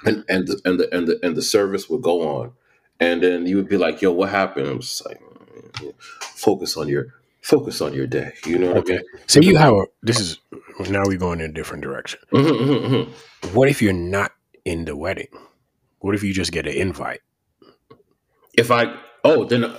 And 0.06 0.24
and 0.28 0.46
the, 0.48 0.60
and 0.64 0.80
the 0.80 0.94
and 0.94 1.08
the 1.08 1.18
and 1.22 1.36
the 1.36 1.42
service 1.42 1.88
would 1.90 2.02
go 2.02 2.22
on, 2.38 2.52
and 3.00 3.22
then 3.22 3.46
you 3.46 3.56
would 3.56 3.68
be 3.68 3.76
like, 3.76 4.00
"Yo, 4.00 4.12
what 4.12 4.30
happened?" 4.30 4.68
I'm 4.68 4.80
just 4.80 5.04
like, 5.04 5.20
focus 6.20 6.76
on 6.76 6.88
your 6.88 7.14
focus 7.42 7.80
on 7.80 7.94
your 7.94 8.06
day. 8.06 8.32
You 8.46 8.58
know 8.58 8.68
what 8.68 8.78
Okay. 8.78 8.94
I 8.94 8.98
mean? 8.98 9.04
So 9.26 9.40
you 9.40 9.56
have 9.56 9.74
a, 9.74 9.86
this 10.02 10.20
is 10.20 10.38
now 10.88 11.02
we're 11.06 11.18
going 11.18 11.40
in 11.40 11.50
a 11.50 11.54
different 11.54 11.82
direction. 11.82 12.20
Mhm, 12.32 12.60
mhm, 12.60 12.86
mhm. 12.86 13.54
What 13.54 13.68
if 13.68 13.82
you're 13.82 13.92
not 13.92 14.32
in 14.64 14.84
the 14.84 14.96
wedding? 14.96 15.28
What 16.00 16.14
if 16.14 16.22
you 16.22 16.32
just 16.32 16.52
get 16.52 16.66
an 16.66 16.74
invite? 16.74 17.20
If 18.56 18.70
I 18.70 18.94
oh 19.24 19.44
then 19.44 19.72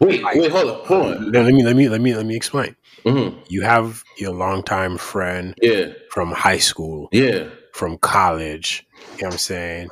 wait 0.00 0.22
wait 0.24 0.50
hold 0.50 0.70
on 0.70 0.86
hold 0.86 1.06
on. 1.14 1.32
Let 1.32 1.52
me 1.52 1.64
let 1.64 1.76
me 1.76 1.88
let 1.88 2.00
me 2.00 2.14
let 2.14 2.26
me 2.26 2.36
explain. 2.36 2.76
Mhm. 3.04 3.38
You 3.48 3.62
have 3.62 4.02
your 4.18 4.32
longtime 4.32 4.98
friend 4.98 5.54
Yeah 5.60 5.92
from 6.10 6.30
high 6.30 6.58
school, 6.58 7.08
yeah. 7.12 7.48
from 7.72 7.98
college. 7.98 8.86
You 9.16 9.22
know 9.22 9.28
what 9.28 9.32
I'm 9.34 9.38
saying? 9.38 9.88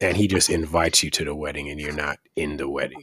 And 0.00 0.16
he 0.16 0.26
just 0.26 0.50
invites 0.50 1.02
you 1.02 1.10
to 1.10 1.24
the 1.24 1.34
wedding, 1.34 1.70
and 1.70 1.80
you're 1.80 1.92
not 1.92 2.18
in 2.34 2.56
the 2.56 2.68
wedding. 2.68 3.00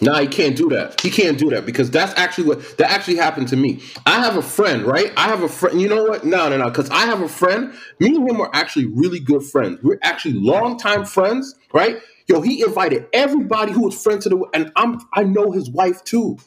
Nah, 0.00 0.20
he 0.20 0.26
can't 0.26 0.56
do 0.56 0.68
that. 0.70 1.00
He 1.00 1.10
can't 1.10 1.38
do 1.38 1.50
that 1.50 1.66
because 1.66 1.90
that's 1.90 2.12
actually 2.18 2.48
what 2.48 2.76
that 2.78 2.90
actually 2.90 3.16
happened 3.16 3.48
to 3.48 3.56
me. 3.56 3.82
I 4.06 4.20
have 4.20 4.36
a 4.36 4.42
friend, 4.42 4.84
right? 4.84 5.12
I 5.16 5.28
have 5.28 5.42
a 5.42 5.48
friend. 5.48 5.80
You 5.80 5.88
know 5.88 6.04
what? 6.04 6.24
No, 6.24 6.48
no, 6.48 6.56
no. 6.56 6.64
Because 6.64 6.90
I 6.90 7.06
have 7.06 7.20
a 7.20 7.28
friend. 7.28 7.72
Me 8.00 8.14
and 8.14 8.28
him 8.28 8.40
are 8.40 8.50
actually 8.52 8.86
really 8.86 9.20
good 9.20 9.42
friends. 9.42 9.80
We're 9.82 9.98
actually 10.02 10.34
longtime 10.34 11.04
friends, 11.04 11.54
right? 11.72 11.98
Yo, 12.26 12.40
he 12.40 12.62
invited 12.62 13.06
everybody 13.12 13.72
who 13.72 13.82
was 13.82 14.00
friends 14.02 14.24
to 14.24 14.30
the, 14.30 14.44
and 14.54 14.72
I'm 14.76 15.00
I 15.12 15.24
know 15.24 15.52
his 15.52 15.70
wife 15.70 16.02
too. 16.04 16.38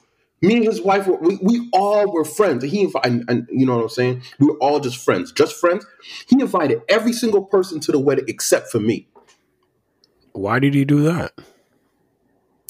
Me 0.41 0.58
and 0.58 0.66
his 0.66 0.82
wife, 0.82 1.08
were, 1.08 1.18
we, 1.18 1.39
we 1.41 1.70
all 1.74 2.12
were 2.12 2.24
friends. 2.24 2.64
He 2.64 2.82
invited, 2.82 3.12
and, 3.12 3.26
and 3.28 3.48
you 3.50 3.66
know 3.66 3.78
what 3.78 3.84
I'm 3.84 3.89
saying? 3.89 4.22
We 4.39 4.48
were 4.48 4.58
all 4.58 4.80
just 4.80 5.04
friends, 5.04 5.32
just 5.32 5.56
friends. 5.56 5.86
He 6.28 6.39
invited 6.39 6.82
every 6.89 7.14
single 7.14 7.43
person 7.43 7.80
to 7.82 7.91
the 7.91 8.00
wedding 8.00 8.26
except 8.28 8.70
for 8.70 8.80
me. 8.80 9.08
Why 10.34 10.60
did 10.60 10.76
he 10.76 10.86
do 10.86 11.02
that? 11.04 11.34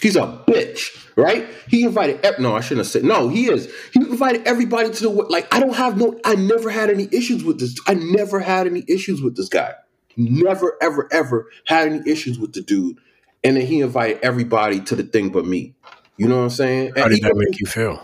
He's 0.02 0.16
a 0.16 0.44
bitch, 0.48 1.08
right? 1.16 1.48
He 1.68 1.84
invited. 1.84 2.24
No, 2.40 2.56
I 2.56 2.62
shouldn't 2.62 2.86
have 2.86 2.88
said. 2.88 3.04
No, 3.04 3.30
he 3.30 3.50
is. 3.50 3.72
He 3.94 4.00
invited 4.00 4.46
everybody 4.46 4.92
to 4.92 5.04
the 5.04 5.10
like. 5.10 5.54
I 5.54 5.60
don't 5.60 5.76
have 5.76 5.98
no. 5.98 6.20
I 6.24 6.36
never 6.36 6.70
had 6.70 6.90
any 6.90 7.08
issues 7.12 7.44
with 7.44 7.60
this. 7.60 7.76
I 7.88 7.96
never 7.96 8.40
had 8.40 8.68
any 8.68 8.84
issues 8.88 9.22
with 9.22 9.36
this 9.36 9.50
guy. 9.50 9.74
Never, 10.16 10.78
ever, 10.82 11.08
ever 11.12 11.48
had 11.66 11.88
any 11.88 12.10
issues 12.10 12.40
with 12.40 12.54
the 12.54 12.62
dude. 12.62 12.98
And 13.44 13.56
then 13.56 13.66
he 13.68 13.82
invited 13.82 14.20
everybody 14.24 14.80
to 14.82 14.96
the 14.96 15.04
thing 15.04 15.30
but 15.30 15.46
me. 15.46 15.76
You 16.18 16.28
know 16.28 16.38
what 16.38 16.44
I'm 16.44 16.50
saying? 16.50 16.94
How 16.96 17.04
And 17.04 17.12
did 17.14 17.24
that 17.24 17.36
make 17.36 17.60
you 17.60 17.68
feel? 17.68 18.04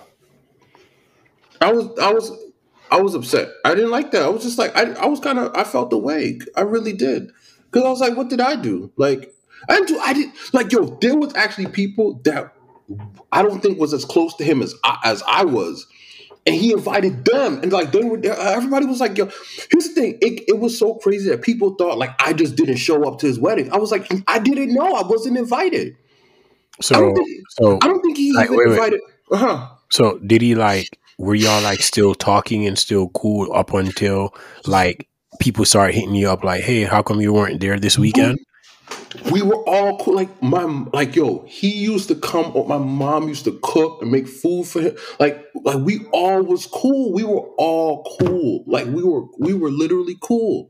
I 1.60 1.72
was, 1.72 1.98
I 2.00 2.14
was, 2.14 2.32
I 2.92 3.02
was 3.02 3.16
upset. 3.16 3.50
I 3.66 3.74
didn't 3.74 3.90
like 3.90 4.12
that. 4.12 4.22
I 4.22 4.30
was 4.30 4.44
just 4.44 4.60
like, 4.60 4.76
I, 4.76 4.92
I 4.94 5.08
was 5.08 5.20
kind 5.20 5.40
of, 5.40 5.56
I 5.56 5.64
felt 5.64 5.90
the 5.90 5.98
way. 5.98 6.40
I 6.56 6.62
really 6.62 6.94
did, 6.94 7.32
because 7.66 7.84
I 7.84 7.90
was 7.90 8.00
like, 8.00 8.16
what 8.16 8.30
did 8.30 8.40
I 8.40 8.56
do? 8.56 8.92
Like, 8.96 9.34
I 9.70 9.76
didn't 9.76 9.88
do, 9.88 10.00
I 10.00 10.14
did, 10.14 10.30
like, 10.52 10.72
yo, 10.72 10.86
there 11.02 11.16
was 11.18 11.34
actually 11.36 11.68
people 11.68 12.20
that 12.26 12.54
I 13.32 13.42
don't 13.42 13.62
think 13.62 13.80
was 13.80 13.94
as 13.94 14.06
close 14.06 14.36
to 14.36 14.44
him 14.44 14.62
as 14.62 14.76
I, 14.84 15.00
as 15.06 15.24
I 15.28 15.46
was, 15.46 15.88
and 16.46 16.56
he 16.56 16.74
invited 16.74 17.24
them, 17.26 17.60
and 17.64 17.72
like 17.72 17.92
they 17.94 18.04
were, 18.04 18.20
everybody 18.26 18.86
was 18.86 19.00
like, 19.00 19.18
yo. 19.18 19.26
Here's 19.72 19.88
the 19.90 19.94
thing, 19.94 20.18
it, 20.22 20.44
it 20.48 20.60
was 20.60 20.78
so 20.78 20.96
crazy 20.96 21.30
that 21.30 21.42
people 21.42 21.76
thought 21.76 21.98
like 21.98 22.12
I 22.20 22.34
just 22.34 22.56
didn't 22.56 22.78
show 22.78 23.08
up 23.08 23.20
to 23.20 23.28
his 23.28 23.40
wedding. 23.40 23.72
I 23.72 23.78
was 23.78 23.92
like, 23.92 24.12
I 24.28 24.40
didn't 24.40 24.74
know, 24.74 24.94
I 24.94 25.08
wasn't 25.08 25.38
invited. 25.38 25.96
I 26.80 26.82
So, 26.82 26.96
don't 26.96 27.16
think, 27.16 27.30
so, 27.50 27.80
I 27.82 27.88
don't 27.88 28.02
think 28.02 28.18
he 28.18 28.34
Like, 28.34 28.48
even 28.52 28.58
wait, 28.58 28.68
invited. 28.72 29.02
Uh 29.32 29.38
huh. 29.38 29.68
so 29.90 30.20
did 30.20 30.42
he 30.42 30.56
like? 30.56 30.98
Were 31.20 31.36
y'all 31.36 31.62
like 31.62 31.82
still 31.82 32.16
talking 32.16 32.68
and 32.68 32.78
still 32.78 33.08
cool 33.10 33.54
up 33.54 33.74
until 33.74 34.34
like 34.66 35.08
people 35.40 35.64
started 35.64 35.94
hitting 35.94 36.16
you 36.16 36.30
up 36.30 36.44
like, 36.44 36.64
"Hey, 36.64 36.84
how 36.84 37.02
come 37.04 37.22
you 37.22 37.32
weren't 37.32 37.62
there 37.62 37.80
this 37.80 37.98
weekend?" 37.98 38.40
We 39.32 39.42
were 39.42 39.58
all 39.68 39.98
cool. 40.00 40.16
Like 40.16 40.42
my 40.42 40.64
like 40.94 41.16
yo, 41.16 41.46
he 41.48 41.70
used 41.74 42.08
to 42.10 42.16
come. 42.16 42.52
Or 42.56 42.68
my 42.68 42.78
mom 42.78 43.28
used 43.28 43.46
to 43.46 43.60
cook 43.64 44.02
and 44.02 44.12
make 44.12 44.28
food 44.28 44.66
for 44.66 44.82
him. 44.82 44.96
Like 45.20 45.46
like 45.64 45.80
we 45.80 46.06
all 46.12 46.44
was 46.44 46.66
cool. 46.68 47.14
We 47.14 47.24
were 47.24 47.42
all 47.58 48.04
cool. 48.20 48.64
Like 48.68 48.88
we 48.88 49.04
were 49.04 49.24
we 49.40 49.54
were 49.54 49.70
literally 49.72 50.18
cool. 50.22 50.70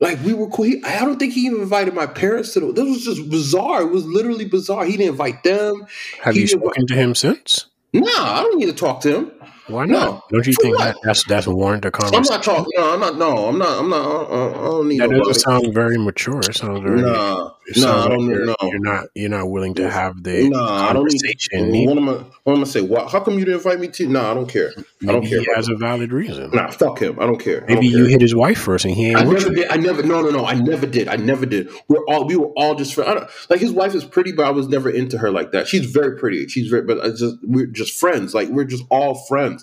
Like 0.00 0.22
we 0.24 0.34
were 0.34 0.48
cool. 0.48 0.64
He, 0.64 0.82
I 0.84 1.04
don't 1.04 1.18
think 1.18 1.32
he 1.32 1.42
even 1.42 1.60
invited 1.60 1.94
my 1.94 2.06
parents 2.06 2.54
to 2.54 2.60
the. 2.60 2.72
This 2.72 2.84
was 2.84 3.04
just 3.04 3.30
bizarre. 3.30 3.82
It 3.82 3.90
was 3.90 4.04
literally 4.04 4.44
bizarre. 4.44 4.84
He 4.84 4.96
didn't 4.96 5.10
invite 5.10 5.44
them. 5.44 5.86
Have 6.22 6.34
He 6.34 6.42
you 6.42 6.48
spoken 6.48 6.86
to 6.88 6.94
him 6.94 7.14
since? 7.14 7.66
Nah, 7.92 8.08
I 8.08 8.42
don't 8.42 8.58
need 8.58 8.66
to 8.66 8.72
talk 8.72 9.00
to 9.02 9.16
him. 9.16 9.32
Why 9.72 9.86
No. 9.86 10.22
Don't 10.30 10.46
you 10.46 10.52
think 10.60 10.76
that 10.78 10.96
that's 11.02 11.24
that's 11.24 11.46
warrant 11.46 11.84
a 11.84 11.88
I'm 11.88 11.92
conversation? 11.92 12.24
not 12.30 12.42
talking. 12.42 12.72
No, 12.76 12.92
I'm 12.94 13.00
not. 13.00 13.16
No, 13.16 13.48
I'm 13.48 13.58
not. 13.58 13.78
I'm 13.80 13.88
not. 13.90 14.06
Uh, 14.30 14.50
I 14.50 14.52
don't 14.54 14.88
need 14.88 15.00
That 15.00 15.10
nobody. 15.10 15.20
doesn't 15.30 15.40
sound 15.42 15.74
very 15.74 15.98
mature. 15.98 16.40
It 16.40 16.54
sounds 16.54 16.80
very. 16.82 17.00
Nah, 17.02 17.50
it 17.66 17.76
nah, 17.78 17.88
I 17.88 18.00
like 18.00 18.08
don't. 18.10 18.26
you're, 18.30 18.44
No, 18.46 18.54
you're 18.62 18.78
not. 18.80 19.04
You're 19.14 19.30
not 19.30 19.50
willing 19.50 19.74
to 19.74 19.90
have 19.90 20.22
the 20.22 20.48
Nah, 20.48 20.88
I 20.90 20.92
don't 20.92 21.04
need. 21.10 21.20
conversation. 21.22 21.86
What 21.86 21.96
am 21.98 22.08
I? 22.08 22.12
What 22.44 22.56
am 22.56 22.60
I 22.60 22.64
say? 22.64 22.80
What, 22.82 23.10
how 23.10 23.20
come 23.20 23.34
you 23.38 23.44
didn't 23.44 23.58
invite 23.58 23.80
me 23.80 23.88
to? 23.88 24.06
Nah, 24.08 24.30
I 24.30 24.34
don't 24.34 24.48
care. 24.48 24.72
I 25.02 25.06
don't 25.12 25.26
care. 25.26 25.40
he 25.40 25.48
has 25.54 25.68
a 25.68 25.76
valid 25.76 26.12
reason. 26.12 26.50
Nah, 26.52 26.70
fuck 26.70 27.00
him. 27.00 27.18
I 27.20 27.26
don't 27.26 27.38
care. 27.40 27.64
I 27.64 27.66
don't 27.66 27.74
Maybe 27.76 27.88
you 27.88 27.98
care. 28.04 28.08
hit 28.10 28.20
his 28.20 28.34
wife 28.34 28.58
first 28.58 28.84
and 28.84 28.94
he 28.94 29.08
ain't 29.08 29.18
I 29.18 29.24
never 29.24 29.50
did. 29.50 29.68
I 29.70 29.76
never. 29.76 30.02
No, 30.02 30.20
no, 30.22 30.30
no. 30.30 30.44
I 30.44 30.54
never 30.54 30.86
did. 30.86 31.08
I 31.08 31.16
never 31.16 31.46
did. 31.46 31.68
We're 31.88 32.04
all. 32.06 32.26
We 32.26 32.36
were 32.36 32.52
all 32.56 32.74
just 32.74 32.94
friends. 32.94 33.24
Like 33.48 33.60
his 33.60 33.72
wife 33.72 33.94
is 33.94 34.04
pretty, 34.04 34.32
but 34.32 34.46
I 34.46 34.50
was 34.50 34.68
never 34.68 34.90
into 34.90 35.18
her 35.18 35.30
like 35.30 35.52
that. 35.52 35.66
She's 35.68 35.86
very 35.86 36.16
pretty. 36.18 36.46
She's 36.48 36.68
very. 36.68 36.82
But 36.82 37.04
I 37.04 37.08
just 37.10 37.36
we're 37.42 37.66
just 37.66 37.98
friends. 37.98 38.34
Like 38.34 38.48
we're 38.48 38.64
just 38.64 38.84
all 38.90 39.14
friends. 39.14 39.61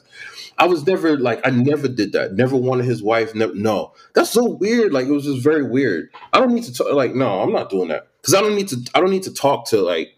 I 0.60 0.68
was 0.68 0.86
never 0.86 1.18
like 1.18 1.40
I 1.46 1.52
never 1.52 1.88
did 1.88 2.12
that. 2.14 2.34
Never 2.34 2.58
wanted 2.58 2.86
his 2.86 3.02
wife. 3.02 3.34
Never. 3.34 3.56
No, 3.56 3.94
that's 4.14 4.30
so 4.30 4.50
weird. 4.50 4.92
Like 4.92 5.08
it 5.08 5.12
was 5.12 5.24
just 5.24 5.42
very 5.42 5.64
weird. 5.64 6.10
I 6.34 6.40
don't 6.40 6.54
need 6.54 6.66
to 6.66 6.74
talk. 6.74 6.92
Like 6.92 7.16
no, 7.16 7.42
I'm 7.42 7.54
not 7.54 7.70
doing 7.70 7.88
that 7.88 8.08
because 8.22 8.34
I 8.34 8.42
don't 8.42 8.56
need 8.56 8.68
to. 8.70 8.78
I 8.94 9.00
don't 9.00 9.12
need 9.12 9.24
to 9.24 9.34
talk 9.34 9.68
to 9.70 9.82
like. 9.82 10.16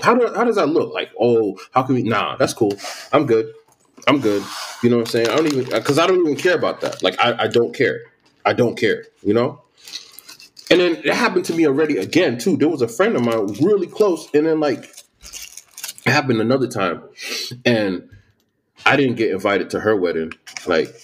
How 0.00 0.14
do 0.14 0.32
how 0.34 0.44
does 0.44 0.56
that 0.56 0.68
look? 0.68 0.92
Like 0.92 1.10
oh, 1.20 1.58
how 1.72 1.82
can 1.84 1.94
we? 1.94 2.02
Nah, 2.02 2.36
that's 2.36 2.54
cool. 2.54 2.72
I'm 3.12 3.26
good. 3.26 3.52
I'm 4.06 4.20
good. 4.20 4.42
You 4.82 4.90
know 4.90 4.96
what 4.96 5.02
I'm 5.02 5.10
saying? 5.10 5.28
I 5.28 5.36
don't 5.36 5.46
even 5.46 5.72
uh, 5.72 5.78
because 5.78 5.98
I 5.98 6.06
don't 6.06 6.20
even 6.20 6.36
care 6.36 6.56
about 6.56 6.80
that. 6.80 7.02
Like 7.02 7.18
I, 7.20 7.44
I 7.44 7.48
don't 7.48 7.74
care. 7.74 8.00
I 8.44 8.52
don't 8.52 8.76
care. 8.76 9.04
You 9.22 9.34
know. 9.34 9.62
And 10.70 10.80
then 10.80 10.96
it 10.96 11.14
happened 11.14 11.44
to 11.46 11.54
me 11.54 11.66
already 11.66 11.96
again 11.96 12.38
too. 12.38 12.56
There 12.56 12.68
was 12.68 12.82
a 12.82 12.88
friend 12.88 13.16
of 13.16 13.24
mine 13.24 13.46
really 13.60 13.86
close, 13.86 14.28
and 14.34 14.46
then 14.46 14.60
like 14.60 14.84
it 16.04 16.10
happened 16.10 16.40
another 16.40 16.66
time, 16.66 17.02
and 17.64 18.08
I 18.86 18.96
didn't 18.96 19.16
get 19.16 19.30
invited 19.30 19.70
to 19.70 19.80
her 19.80 19.96
wedding. 19.96 20.32
Like, 20.66 20.94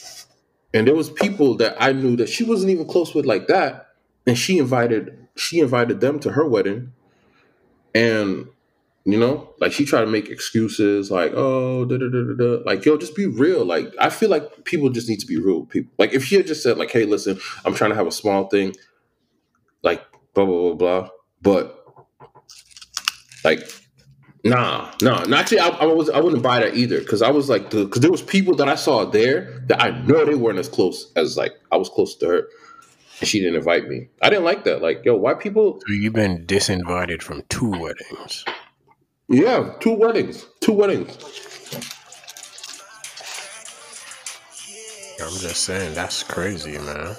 and 0.73 0.87
there 0.87 0.95
was 0.95 1.11
people 1.11 1.57
that 1.57 1.77
I 1.81 1.93
knew 1.93 2.17
that 2.17 2.29
she 2.29 2.45
wasn't 2.45 2.71
even 2.71 2.87
close 2.87 3.15
with 3.15 3.27
like 3.27 3.47
that, 3.49 3.89
and 4.27 4.39
she 4.39 4.59
invited 4.59 5.19
she 5.37 5.61
invited 5.61 6.01
them 6.01 6.21
to 6.21 6.33
her 6.33 6.47
wedding, 6.47 6.93
and 7.95 8.49
you 9.05 9.19
know, 9.19 9.51
like 9.61 9.73
she 9.73 9.85
tried 9.85 10.01
to 10.03 10.07
make 10.07 10.29
excuses, 10.31 11.11
like 11.11 11.33
oh, 11.35 11.85
da 11.85 11.99
da 11.99 12.09
da 12.09 12.23
da 12.23 12.35
da. 12.35 12.63
Like 12.65 12.85
yo, 12.85 12.97
just 12.97 13.15
be 13.15 13.27
real. 13.27 13.65
Like 13.65 13.93
I 14.01 14.11
feel 14.11 14.31
like 14.31 14.65
people 14.65 14.89
just 14.91 15.09
need 15.09 15.21
to 15.21 15.27
be 15.27 15.39
real. 15.39 15.67
People 15.67 15.93
like 15.99 16.13
if 16.15 16.25
she 16.25 16.37
had 16.37 16.47
just 16.47 16.63
said 16.63 16.79
like, 16.79 16.91
hey, 16.91 17.05
listen, 17.05 17.39
I'm 17.65 17.75
trying 17.75 17.91
to 17.91 17.97
have 17.97 18.07
a 18.07 18.13
small 18.13 18.49
thing, 18.49 18.75
like 19.83 20.03
blah 20.33 20.47
blah 20.47 20.75
blah 20.75 20.75
blah, 20.75 21.11
but 21.43 21.85
like 23.45 23.61
Nah, 24.45 24.93
nah. 25.01 25.25
Actually, 25.35 25.61
I, 25.61 25.69
I 25.69 25.87
was 25.87 26.11
I 26.11 26.21
wouldn't 26.21 26.43
buy 26.43 26.61
that 26.61 26.75
either 26.77 27.01
because 27.01 27.23
I 27.23 27.31
was 27.31 27.49
like, 27.49 27.71
because 27.71 28.03
there 28.03 28.11
was 28.11 28.21
people 28.21 28.55
that 28.57 28.69
I 28.69 28.75
saw 28.75 29.07
there 29.07 29.63
that 29.69 29.83
I 29.83 29.91
know 30.03 30.25
they 30.27 30.35
weren't 30.35 30.59
as 30.59 30.69
close 30.69 31.11
as 31.17 31.39
like 31.39 31.53
I 31.73 31.77
was 31.79 31.89
close 31.89 32.15
to 32.17 32.29
her, 32.29 32.49
and 33.21 33.29
she 33.29 33.41
didn't 33.41 33.57
invite 33.57 33.89
me. 33.89 34.09
I 34.21 34.29
didn't 34.29 34.45
like 34.45 34.65
that. 34.65 34.83
Like, 34.83 35.03
yo, 35.03 35.17
why 35.17 35.33
people? 35.33 35.81
So 35.87 35.95
you've 35.95 36.13
been 36.13 36.45
disinvited 36.45 37.23
from 37.23 37.43
two 37.49 37.71
weddings. 37.71 38.45
Yeah, 39.29 39.73
two 39.81 39.95
weddings, 39.95 40.45
two 40.61 40.73
weddings. 40.73 41.17
I'm 45.23 45.39
just 45.39 45.63
saying 45.63 45.95
that's 45.95 46.23
crazy, 46.23 46.77
man. 46.79 47.17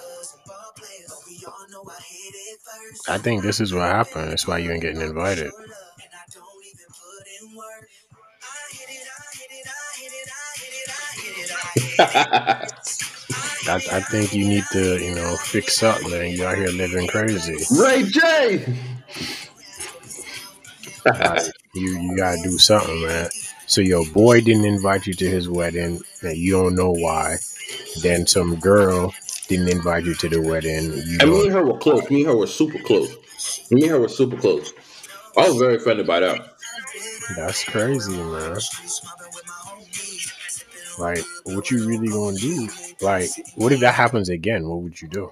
I 3.09 3.17
think 3.17 3.41
this 3.41 3.59
is 3.59 3.73
what 3.73 3.83
happened. 3.83 4.31
That's 4.31 4.47
why 4.47 4.59
you 4.59 4.71
ain't 4.71 4.81
getting 4.81 5.01
invited. 5.01 5.51
I, 11.99 13.75
I 13.91 13.99
think 14.01 14.33
you 14.33 14.47
need 14.47 14.63
to, 14.71 15.03
you 15.03 15.15
know, 15.15 15.35
fix 15.37 15.81
up, 15.83 16.01
man. 16.09 16.31
You're 16.31 16.47
out 16.47 16.57
here 16.57 16.67
living 16.69 17.07
crazy. 17.07 17.57
Ray 17.79 18.03
J. 18.03 18.75
Like, 21.05 21.41
you 21.73 21.99
you 21.99 22.17
gotta 22.17 22.41
do 22.43 22.57
something, 22.57 23.01
man. 23.01 23.29
So 23.67 23.81
your 23.81 24.05
boy 24.07 24.41
didn't 24.41 24.65
invite 24.65 25.07
you 25.07 25.13
to 25.15 25.29
his 25.29 25.49
wedding, 25.49 26.01
and 26.21 26.37
you 26.37 26.53
don't 26.53 26.75
know 26.75 26.91
why. 26.91 27.37
Then 28.01 28.27
some 28.27 28.55
girl 28.59 29.13
didn't 29.47 29.69
invite 29.69 30.05
you 30.05 30.15
to 30.15 30.29
the 30.29 30.41
wedding. 30.41 30.93
You 30.93 31.17
And 31.21 31.31
me 31.31 31.43
and 31.45 31.53
her 31.53 31.65
were 31.65 31.77
close. 31.77 32.09
Me 32.09 32.21
and 32.21 32.29
her 32.29 32.37
were 32.37 32.47
super 32.47 32.79
close. 32.79 33.15
Me 33.71 33.83
and 33.83 33.91
her 33.91 33.99
were 33.99 34.09
super 34.09 34.37
close. 34.37 34.73
I 35.37 35.47
was 35.47 35.57
very 35.57 35.75
offended 35.75 36.07
by 36.07 36.21
that. 36.21 36.55
That's 37.35 37.63
crazy, 37.63 38.15
man. 38.15 38.59
Like, 40.97 41.19
what 41.43 41.69
you 41.71 41.87
really 41.87 42.07
gonna 42.07 42.37
do? 42.37 42.69
Like, 43.01 43.29
what 43.55 43.71
if 43.71 43.79
that 43.81 43.93
happens 43.93 44.29
again? 44.29 44.67
What 44.67 44.81
would 44.81 45.01
you 45.01 45.07
do? 45.07 45.31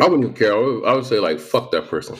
I 0.00 0.08
wouldn't 0.08 0.36
care. 0.36 0.52
I 0.52 0.58
would, 0.58 0.84
I 0.84 0.94
would 0.94 1.06
say 1.06 1.20
like, 1.20 1.38
fuck 1.38 1.70
that 1.72 1.88
person. 1.88 2.16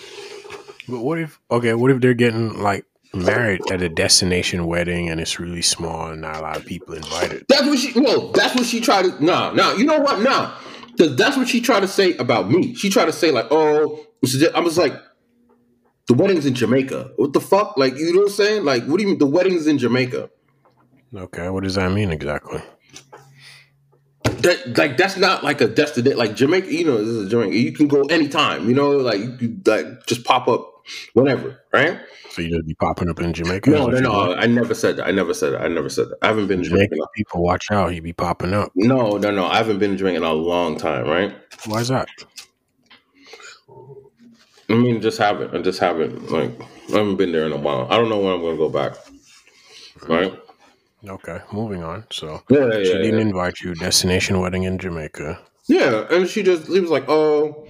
But 0.88 1.00
what 1.00 1.18
if? 1.18 1.40
Okay, 1.50 1.74
what 1.74 1.90
if 1.90 2.00
they're 2.00 2.14
getting 2.14 2.60
like 2.60 2.84
married 3.12 3.60
at 3.70 3.80
a 3.80 3.88
destination 3.88 4.66
wedding 4.66 5.08
and 5.08 5.20
it's 5.20 5.38
really 5.40 5.62
small 5.62 6.10
and 6.10 6.20
not 6.20 6.36
a 6.36 6.40
lot 6.40 6.56
of 6.56 6.66
people 6.66 6.94
invited? 6.94 7.46
That's 7.48 7.64
what 7.66 7.78
she. 7.78 7.98
No, 7.98 8.32
that's 8.32 8.54
what 8.54 8.66
she 8.66 8.80
tried 8.80 9.04
to. 9.04 9.24
Nah, 9.24 9.52
nah. 9.52 9.72
You 9.72 9.84
know 9.84 9.98
what? 9.98 10.20
Nah, 10.20 10.56
because 10.90 11.16
that's 11.16 11.36
what 11.36 11.48
she 11.48 11.60
tried 11.60 11.80
to 11.80 11.88
say 11.88 12.16
about 12.18 12.50
me. 12.50 12.74
She 12.74 12.90
tried 12.90 13.06
to 13.06 13.12
say 13.12 13.30
like, 13.30 13.46
oh, 13.50 14.06
I 14.54 14.60
was 14.60 14.78
like, 14.78 14.94
the 16.06 16.14
wedding's 16.14 16.46
in 16.46 16.54
Jamaica. 16.54 17.12
What 17.16 17.32
the 17.32 17.40
fuck? 17.40 17.76
Like, 17.76 17.96
you 17.96 18.12
know 18.12 18.20
what 18.20 18.26
I'm 18.26 18.34
saying? 18.34 18.64
Like, 18.64 18.84
what 18.84 18.98
do 18.98 19.02
you 19.02 19.08
mean? 19.08 19.18
The 19.18 19.26
wedding's 19.26 19.66
in 19.66 19.78
Jamaica. 19.78 20.30
Okay, 21.16 21.48
what 21.48 21.62
does 21.62 21.76
that 21.76 21.92
mean 21.92 22.10
exactly? 22.10 22.60
That 24.24 24.76
like 24.76 24.96
that's 24.96 25.16
not 25.16 25.44
like 25.44 25.60
a 25.60 25.68
destination. 25.68 26.18
Like 26.18 26.34
Jamaica, 26.34 26.72
you 26.72 26.84
know, 26.84 26.98
this 26.98 27.08
is 27.08 27.30
Jamaica. 27.30 27.56
You 27.56 27.72
can 27.72 27.88
go 27.88 28.02
anytime. 28.02 28.68
You 28.68 28.74
know, 28.74 28.90
like 28.90 29.18
you 29.20 29.36
could 29.36 29.66
like 29.66 30.06
just 30.06 30.24
pop 30.24 30.48
up 30.48 30.70
whenever, 31.12 31.60
right? 31.72 32.00
So 32.30 32.42
you 32.42 32.50
just 32.50 32.66
be 32.66 32.74
popping 32.74 33.08
up 33.08 33.20
in 33.20 33.32
Jamaica? 33.32 33.70
No, 33.70 33.86
no, 33.86 34.00
no. 34.00 34.34
I 34.34 34.46
never 34.46 34.74
said 34.74 34.96
that. 34.96 35.06
I 35.06 35.12
never 35.12 35.32
said 35.32 35.52
that. 35.52 35.62
I 35.62 35.68
never 35.68 35.88
said 35.88 36.08
that. 36.08 36.18
I 36.20 36.26
haven't 36.26 36.48
been. 36.48 36.64
Jamaican 36.64 36.98
people, 37.14 37.42
watch 37.42 37.70
out! 37.70 37.94
You 37.94 38.02
be 38.02 38.12
popping 38.12 38.52
up. 38.52 38.72
No, 38.74 39.10
no, 39.18 39.30
no. 39.30 39.46
I 39.46 39.58
haven't 39.58 39.78
been 39.78 39.96
in 39.96 40.22
a 40.22 40.32
long 40.32 40.76
time, 40.76 41.06
right? 41.06 41.34
Why 41.66 41.80
is 41.80 41.88
that? 41.88 42.08
I 44.68 44.74
mean, 44.74 45.00
just 45.00 45.18
haven't. 45.18 45.54
I 45.54 45.62
just 45.62 45.78
haven't. 45.78 46.30
Like, 46.30 46.50
I 46.88 46.96
haven't 46.96 47.16
been 47.16 47.32
there 47.32 47.46
in 47.46 47.52
a 47.52 47.56
while. 47.56 47.86
I 47.90 47.96
don't 47.96 48.08
know 48.08 48.18
when 48.18 48.32
I'm 48.32 48.40
going 48.40 48.56
to 48.56 48.58
go 48.58 48.68
back. 48.68 48.92
Mm-hmm. 50.00 50.12
Right? 50.12 50.38
Okay, 51.06 51.38
moving 51.52 51.82
on. 51.82 52.04
So 52.10 52.42
Yeah, 52.48 52.58
yeah, 52.66 52.82
she 52.84 52.92
yeah. 52.92 52.98
didn't 52.98 53.14
Yeah, 53.14 53.20
invite 53.20 53.60
you. 53.60 53.74
Destination 53.74 54.40
wedding 54.40 54.62
in 54.64 54.78
Jamaica. 54.78 55.40
yeah. 55.66 56.06
And 56.10 56.28
she 56.28 56.42
just, 56.42 56.66
he 56.68 56.80
was 56.80 56.90
like, 56.90 57.04
oh. 57.08 57.66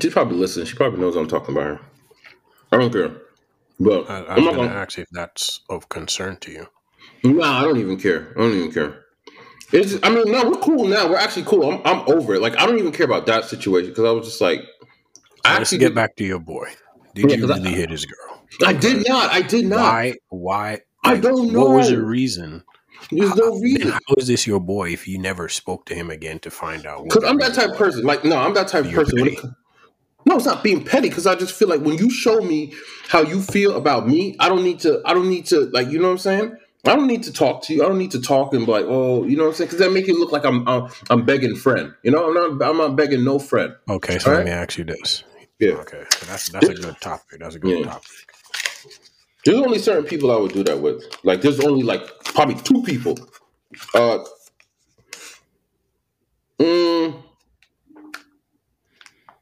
She 0.00 0.10
probably 0.10 0.36
listens. 0.36 0.68
She 0.68 0.76
probably 0.76 1.00
knows 1.00 1.16
I'm 1.16 1.28
talking 1.28 1.54
about 1.54 1.66
her. 1.66 1.80
I 2.72 2.78
don't 2.78 2.92
care. 2.92 3.10
But 3.78 4.08
I, 4.10 4.20
I 4.24 4.36
I'm 4.36 4.44
not 4.44 4.54
gonna 4.54 4.68
ask 4.68 4.98
if 4.98 5.08
that's 5.10 5.60
of 5.68 5.88
concern 5.88 6.36
to 6.38 6.50
you. 6.52 6.66
to. 7.22 7.32
Nah, 7.32 7.60
I 7.60 7.62
don't 7.62 7.78
even 7.78 7.98
care. 7.98 8.32
I 8.36 8.40
don't 8.40 8.52
even 8.52 8.72
care. 8.72 9.00
It's 9.72 9.92
just, 9.92 10.06
I 10.06 10.10
mean, 10.10 10.30
no, 10.30 10.48
we're 10.48 10.56
cool 10.60 10.84
now. 10.86 11.08
We're 11.08 11.16
actually 11.16 11.44
cool. 11.46 11.70
I'm, 11.70 11.80
I'm 11.84 12.08
over 12.08 12.34
it. 12.34 12.40
Like, 12.42 12.56
I 12.58 12.66
don't 12.66 12.78
even 12.78 12.92
care 12.92 13.06
about 13.06 13.26
that 13.26 13.44
situation 13.44 13.90
because 13.90 14.04
I 14.04 14.10
was 14.12 14.26
just 14.26 14.40
like, 14.40 14.60
I 15.44 15.50
Let's 15.54 15.60
actually 15.62 15.78
get 15.78 15.88
did, 15.88 15.94
back 15.96 16.16
to 16.16 16.24
your 16.24 16.38
boy. 16.38 16.68
Did 17.14 17.30
Yeah, 17.30 17.36
you 17.36 17.42
'cause 17.46 17.50
I- 17.50 17.56
really 17.58 17.72
hit 17.74 17.90
his 17.90 18.06
girl? 18.06 18.33
I 18.62 18.72
did 18.72 19.06
not. 19.08 19.30
I 19.30 19.42
did 19.42 19.66
not. 19.66 19.80
Why? 19.80 20.14
Why? 20.28 20.80
I 21.02 21.16
don't 21.16 21.52
know. 21.52 21.60
What 21.60 21.70
was 21.76 21.90
the 21.90 22.02
reason? 22.02 22.64
There's 23.10 23.34
no 23.34 23.58
reason. 23.58 23.90
how 23.92 24.14
is 24.16 24.26
this 24.26 24.46
your 24.46 24.60
boy 24.60 24.90
if 24.90 25.06
you 25.06 25.18
never 25.18 25.48
spoke 25.48 25.86
to 25.86 25.94
him 25.94 26.10
again 26.10 26.38
to 26.40 26.50
find 26.50 26.86
out? 26.86 27.04
Because 27.04 27.24
I'm 27.24 27.38
that 27.38 27.54
type 27.54 27.70
of 27.70 27.76
person. 27.76 28.04
Like, 28.04 28.24
no, 28.24 28.36
I'm 28.38 28.54
that 28.54 28.68
type 28.68 28.86
of 28.86 28.92
person. 28.92 29.26
It, 29.26 29.38
no, 30.26 30.36
it's 30.36 30.46
not 30.46 30.62
being 30.62 30.84
petty. 30.84 31.08
Because 31.08 31.26
I 31.26 31.34
just 31.34 31.54
feel 31.54 31.68
like 31.68 31.80
when 31.80 31.98
you 31.98 32.10
show 32.10 32.40
me 32.40 32.72
how 33.08 33.20
you 33.20 33.42
feel 33.42 33.76
about 33.76 34.08
me, 34.08 34.36
I 34.40 34.48
don't 34.48 34.64
need 34.64 34.80
to. 34.80 35.02
I 35.04 35.12
don't 35.14 35.28
need 35.28 35.46
to. 35.46 35.66
Like, 35.66 35.88
you 35.88 35.98
know 35.98 36.06
what 36.06 36.12
I'm 36.12 36.18
saying? 36.18 36.56
I 36.86 36.94
don't 36.96 37.06
need 37.06 37.22
to 37.22 37.32
talk 37.32 37.62
to 37.62 37.74
you. 37.74 37.82
I 37.82 37.88
don't 37.88 37.96
need 37.98 38.10
to 38.10 38.20
talk 38.20 38.52
and 38.52 38.66
be 38.66 38.72
like, 38.72 38.84
oh, 38.86 39.24
you 39.24 39.36
know 39.38 39.44
what 39.44 39.50
I'm 39.50 39.54
saying? 39.54 39.68
Because 39.68 39.78
that 39.78 39.92
make 39.92 40.06
it 40.06 40.16
look 40.16 40.32
like 40.32 40.44
I'm, 40.44 40.68
I'm 40.68 40.90
I'm 41.08 41.24
begging 41.24 41.56
friend. 41.56 41.94
You 42.02 42.10
know, 42.10 42.26
I'm 42.28 42.34
not. 42.58 42.68
I'm 42.68 42.76
not 42.76 42.96
begging 42.96 43.24
no 43.24 43.38
friend. 43.38 43.74
Okay, 43.88 44.18
so 44.18 44.28
All 44.30 44.36
let 44.36 44.38
right? 44.40 44.46
me 44.46 44.52
ask 44.52 44.76
you 44.76 44.84
this. 44.84 45.24
Yeah. 45.58 45.72
Okay, 45.72 46.04
so 46.10 46.26
that's 46.26 46.50
that's 46.50 46.68
a 46.68 46.74
good 46.74 46.96
topic. 47.00 47.40
That's 47.40 47.54
a 47.54 47.58
good 47.58 47.78
Yeah. 47.78 47.84
topic. 47.86 48.33
There's 49.44 49.60
only 49.60 49.78
certain 49.78 50.04
people 50.04 50.32
I 50.32 50.36
would 50.36 50.52
do 50.52 50.64
that 50.64 50.80
with. 50.80 51.04
Like, 51.24 51.42
there's 51.42 51.60
only 51.60 51.82
like 51.82 52.02
probably 52.24 52.56
two 52.56 52.82
people. 52.84 53.18
Uh. 53.94 54.20
Mm, 56.60 57.22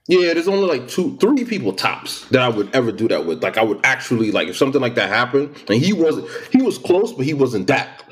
yeah, 0.08 0.34
there's 0.34 0.48
only 0.48 0.66
like 0.68 0.88
two, 0.88 1.16
three 1.18 1.44
people 1.44 1.72
tops 1.72 2.26
that 2.30 2.42
I 2.42 2.48
would 2.48 2.74
ever 2.74 2.92
do 2.92 3.08
that 3.08 3.26
with. 3.26 3.42
Like, 3.42 3.58
I 3.58 3.64
would 3.64 3.80
actually 3.84 4.32
like 4.32 4.48
if 4.48 4.56
something 4.56 4.80
like 4.80 4.96
that 4.96 5.10
happened, 5.10 5.56
and 5.68 5.80
he 5.82 5.92
wasn't, 5.92 6.28
he 6.52 6.62
was 6.62 6.78
close, 6.78 7.12
but 7.12 7.26
he 7.26 7.34
wasn't 7.34 7.68
that. 7.68 8.04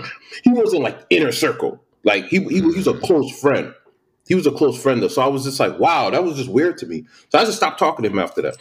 He 0.44 0.52
wasn't 0.52 0.82
like 0.82 0.98
inner 1.10 1.32
circle. 1.32 1.82
Like 2.04 2.26
he 2.26 2.40
he, 2.44 2.56
he 2.56 2.62
was 2.62 2.86
a 2.88 2.94
close 2.94 3.38
friend. 3.40 3.74
He 4.28 4.34
was 4.36 4.46
a 4.46 4.52
close 4.52 4.80
friend 4.82 5.02
though, 5.02 5.08
so 5.08 5.22
I 5.22 5.28
was 5.28 5.44
just 5.44 5.60
like, 5.60 5.78
wow, 5.78 6.10
that 6.10 6.24
was 6.24 6.36
just 6.36 6.50
weird 6.50 6.78
to 6.78 6.86
me. 6.86 7.06
So 7.30 7.38
I 7.38 7.44
just 7.44 7.58
stopped 7.58 7.78
talking 7.78 8.04
to 8.04 8.10
him 8.10 8.18
after 8.20 8.42
that. 8.42 8.56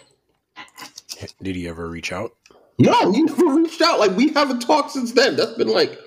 Did 1.41 1.55
he 1.55 1.67
ever 1.67 1.89
reach 1.89 2.11
out? 2.11 2.34
No, 2.80 3.11
he 3.11 3.23
never 3.23 3.45
reached 3.45 3.82
out. 3.82 3.99
Like 3.99 4.15
we 4.15 4.30
haven't 4.34 4.61
talked 4.61 4.91
since 4.91 5.11
then. 5.11 5.36
That's 5.36 5.53
been 5.53 5.67
like 5.67 5.99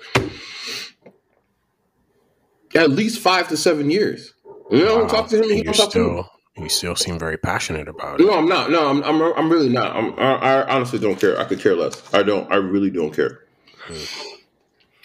at 2.75 2.89
least 2.89 3.19
five 3.19 3.47
to 3.49 3.57
seven 3.57 3.89
years. 3.91 4.33
You 4.71 4.79
don't 4.85 5.09
talk 5.09 5.29
to 5.29 5.37
him. 5.37 5.43
He 5.43 5.57
And 5.57 5.65
don't 5.65 5.77
you 5.77 5.83
talk 5.83 5.91
to 5.93 5.99
me. 5.99 6.05
still 6.05 6.29
you 6.63 6.69
still 6.69 6.95
seem 6.95 7.17
very 7.19 7.37
passionate 7.37 7.87
about 7.87 8.19
it. 8.19 8.25
No, 8.25 8.37
I'm 8.37 8.47
not. 8.47 8.69
No, 8.71 8.87
I'm. 8.89 9.03
I'm, 9.03 9.21
I'm 9.21 9.49
really 9.51 9.69
not. 9.69 9.95
I'm, 9.95 10.17
I, 10.19 10.33
I 10.63 10.75
honestly 10.75 10.99
don't 10.99 11.19
care. 11.19 11.39
I 11.39 11.45
could 11.45 11.59
care 11.59 11.75
less. 11.75 12.13
I 12.13 12.23
don't. 12.23 12.51
I 12.51 12.55
really 12.57 12.89
don't 12.89 13.13
care. 13.13 13.39
Hmm. 13.85 14.37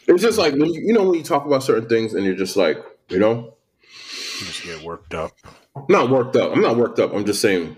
It's 0.09 0.23
just 0.23 0.39
like 0.39 0.55
when 0.55 0.67
you, 0.73 0.81
you 0.83 0.93
know 0.95 1.05
when 1.05 1.15
you 1.15 1.23
talk 1.23 1.45
about 1.45 1.63
certain 1.63 1.89
things 1.89 2.15
and 2.15 2.25
you're 2.25 2.35
just 2.35 2.57
like, 2.57 2.79
you 3.09 3.19
know, 3.19 3.55
You 4.41 4.47
just 4.47 4.63
get 4.65 4.83
worked 4.83 5.13
up. 5.13 5.33
not 5.91 6.09
worked 6.11 6.37
up. 6.37 6.53
I'm 6.53 6.63
not 6.63 6.77
worked 6.77 6.99
up. 6.99 7.13
I'm 7.15 7.27
just 7.27 7.41
saying. 7.43 7.77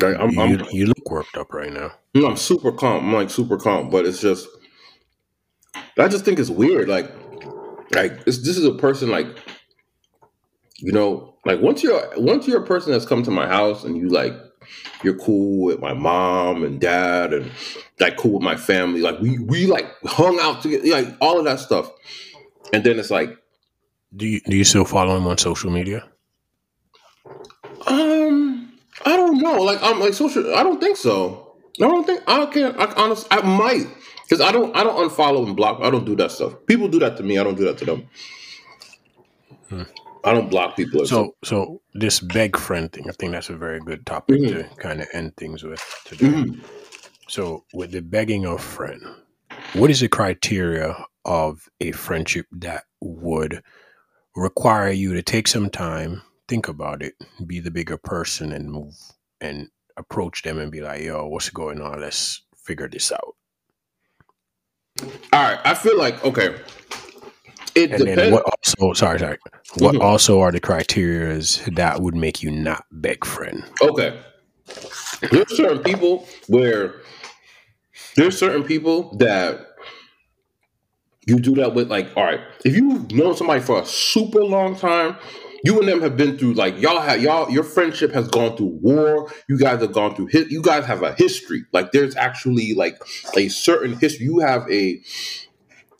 Like, 0.00 0.16
I'm, 0.18 0.30
you, 0.30 0.42
I'm, 0.42 0.64
you 0.70 0.86
look 0.86 1.10
worked 1.10 1.36
up 1.36 1.52
right 1.54 1.72
now. 1.72 1.92
No, 2.14 2.28
I'm 2.28 2.36
super 2.36 2.72
calm. 2.72 3.06
I'm 3.06 3.12
like 3.12 3.30
super 3.30 3.58
calm, 3.58 3.90
but 3.90 4.06
it's 4.06 4.20
just 4.20 4.48
I 5.98 6.08
just 6.08 6.24
think 6.24 6.38
it's 6.38 6.50
weird. 6.50 6.88
Like, 6.88 7.12
like 7.94 8.12
it's, 8.26 8.38
this 8.38 8.56
is 8.56 8.64
a 8.64 8.74
person 8.74 9.10
like, 9.10 9.26
you 10.78 10.92
know, 10.92 11.34
like 11.44 11.60
once 11.60 11.82
you're 11.82 12.02
once 12.18 12.46
you're 12.48 12.62
a 12.62 12.66
person 12.66 12.92
that's 12.92 13.06
come 13.06 13.22
to 13.24 13.30
my 13.30 13.46
house 13.48 13.84
and 13.84 13.96
you 13.96 14.08
like 14.08 14.34
you're 15.02 15.18
cool 15.18 15.64
with 15.64 15.80
my 15.80 15.94
mom 15.94 16.64
and 16.64 16.80
dad 16.80 17.32
and 17.32 17.50
like 18.00 18.16
cool 18.16 18.34
with 18.34 18.42
my 18.42 18.56
family. 18.56 19.00
Like 19.00 19.20
we 19.20 19.38
we 19.38 19.66
like 19.66 19.86
hung 20.04 20.38
out 20.40 20.62
together, 20.62 20.86
like 20.88 21.16
all 21.20 21.38
of 21.38 21.44
that 21.46 21.60
stuff. 21.60 21.90
And 22.72 22.84
then 22.84 22.98
it's 22.98 23.10
like, 23.10 23.38
Do 24.16 24.26
you 24.26 24.40
do 24.42 24.56
you 24.56 24.64
still 24.64 24.84
follow 24.84 25.16
him 25.16 25.26
on 25.26 25.38
social 25.38 25.70
media? 25.70 26.08
um, 27.86 28.57
I 29.04 29.16
don't 29.16 29.38
know. 29.38 29.62
Like 29.62 29.78
I'm 29.82 30.00
like 30.00 30.14
social. 30.14 30.54
I 30.54 30.62
don't 30.62 30.80
think 30.80 30.96
so. 30.96 31.54
I 31.80 31.84
don't 31.86 32.04
think 32.04 32.22
I 32.26 32.44
can't. 32.46 32.76
care. 32.76 32.80
I 32.80 32.92
honestly, 32.94 33.28
I 33.30 33.40
might 33.42 33.86
because 34.24 34.40
I 34.40 34.52
don't. 34.52 34.74
I 34.76 34.82
don't 34.84 35.08
unfollow 35.08 35.46
and 35.46 35.56
block. 35.56 35.80
I 35.82 35.90
don't 35.90 36.04
do 36.04 36.16
that 36.16 36.30
stuff. 36.32 36.54
People 36.66 36.88
do 36.88 36.98
that 37.00 37.16
to 37.18 37.22
me. 37.22 37.38
I 37.38 37.44
don't 37.44 37.56
do 37.56 37.64
that 37.64 37.78
to 37.78 37.84
them. 37.84 38.08
Hmm. 39.68 39.82
I 40.24 40.34
don't 40.34 40.50
block 40.50 40.76
people. 40.76 41.06
So 41.06 41.34
so 41.44 41.80
this 41.94 42.20
beg 42.20 42.56
friend 42.56 42.92
thing, 42.92 43.04
I 43.08 43.12
think 43.12 43.32
that's 43.32 43.50
a 43.50 43.56
very 43.56 43.80
good 43.80 44.04
topic 44.04 44.40
Mhm. 44.40 44.48
to 44.48 44.76
kind 44.76 45.00
of 45.00 45.08
end 45.12 45.36
things 45.36 45.62
with 45.62 45.82
today. 46.04 46.26
Mhm. 46.26 46.60
So 47.28 47.64
with 47.72 47.92
the 47.92 48.02
begging 48.02 48.44
of 48.46 48.60
friend, 48.62 49.00
what 49.74 49.90
is 49.90 50.00
the 50.00 50.08
criteria 50.08 50.96
of 51.24 51.68
a 51.80 51.92
friendship 51.92 52.46
that 52.52 52.84
would 53.00 53.62
require 54.34 54.90
you 54.90 55.12
to 55.14 55.22
take 55.22 55.46
some 55.46 55.70
time, 55.70 56.22
think 56.48 56.68
about 56.68 57.02
it, 57.02 57.14
be 57.46 57.60
the 57.60 57.70
bigger 57.70 57.96
person 57.98 58.52
and 58.52 58.70
move 58.70 58.94
and 59.40 59.68
approach 59.96 60.42
them 60.42 60.58
and 60.58 60.72
be 60.72 60.80
like, 60.80 61.02
yo, 61.02 61.26
what's 61.26 61.50
going 61.50 61.80
on? 61.80 62.00
Let's 62.00 62.42
figure 62.56 62.88
this 62.88 63.12
out. 63.12 63.34
all 65.32 65.42
right. 65.42 65.60
I 65.64 65.74
feel 65.74 65.96
like 65.98 66.24
okay. 66.24 66.56
It 67.74 67.92
And 67.92 68.00
then 68.00 68.16
depends. 68.16 68.32
what 68.32 68.44
also 68.44 68.92
sorry, 68.94 69.18
sorry. 69.20 69.38
What 69.78 69.94
Mhm. 69.94 70.02
also 70.02 70.40
are 70.40 70.50
the 70.50 70.58
criteria 70.60 71.38
that 71.72 72.00
would 72.00 72.14
make 72.16 72.42
you 72.42 72.50
not 72.50 72.84
beg 72.90 73.24
friend? 73.24 73.62
Okay. 73.82 74.18
There's 75.30 75.56
certain 75.56 75.82
people 75.82 76.26
where 76.48 77.02
there's 78.16 78.36
certain 78.38 78.64
people 78.64 79.16
that 79.18 79.66
you 81.26 81.38
do 81.38 81.54
that 81.56 81.74
with. 81.74 81.90
Like, 81.90 82.10
all 82.16 82.24
right, 82.24 82.40
if 82.64 82.74
you've 82.74 83.10
known 83.12 83.36
somebody 83.36 83.60
for 83.60 83.80
a 83.82 83.86
super 83.86 84.42
long 84.44 84.74
time, 84.76 85.16
you 85.64 85.78
and 85.78 85.88
them 85.88 86.00
have 86.02 86.16
been 86.16 86.38
through 86.38 86.54
like 86.54 86.78
y'all 86.80 87.00
have 87.00 87.20
y'all 87.22 87.50
your 87.50 87.64
friendship 87.64 88.12
has 88.12 88.28
gone 88.28 88.56
through 88.56 88.78
war. 88.80 89.32
You 89.48 89.58
guys 89.58 89.80
have 89.80 89.92
gone 89.92 90.14
through 90.14 90.26
hit. 90.26 90.50
You 90.50 90.62
guys 90.62 90.84
have 90.86 91.02
a 91.02 91.14
history. 91.14 91.64
Like, 91.72 91.92
there's 91.92 92.16
actually 92.16 92.74
like 92.74 93.00
a 93.36 93.48
certain 93.48 93.94
history. 93.98 94.26
You 94.26 94.38
have 94.40 94.70
a. 94.70 95.00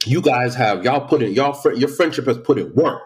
You 0.07 0.23
guys 0.23 0.55
have 0.55 0.85
y'all 0.85 1.07
put 1.09 1.23
in 1.23 1.33
y'all 1.33 1.53
fri- 1.53 1.79
your 1.79 1.89
friendship 1.89 2.27
has 2.27 2.39
put 2.39 2.59
in 2.59 2.73
work. 2.75 3.03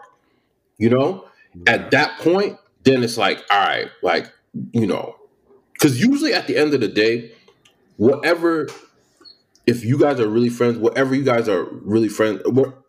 You 0.77 0.89
know, 0.89 1.25
at 1.67 1.91
that 1.91 2.19
point, 2.19 2.57
then 2.83 3.03
it's 3.03 3.17
like, 3.17 3.43
all 3.49 3.65
right, 3.65 3.89
like 4.01 4.31
you 4.71 4.85
know, 4.85 5.15
because 5.73 5.99
usually 5.99 6.33
at 6.33 6.47
the 6.47 6.57
end 6.57 6.73
of 6.73 6.81
the 6.81 6.87
day, 6.87 7.31
whatever 7.97 8.67
if 9.65 9.85
you 9.85 9.97
guys 9.97 10.19
are 10.19 10.27
really 10.27 10.49
friends, 10.49 10.77
whatever 10.77 11.15
you 11.15 11.23
guys 11.23 11.47
are 11.47 11.63
really 11.63 12.09
friends, 12.09 12.41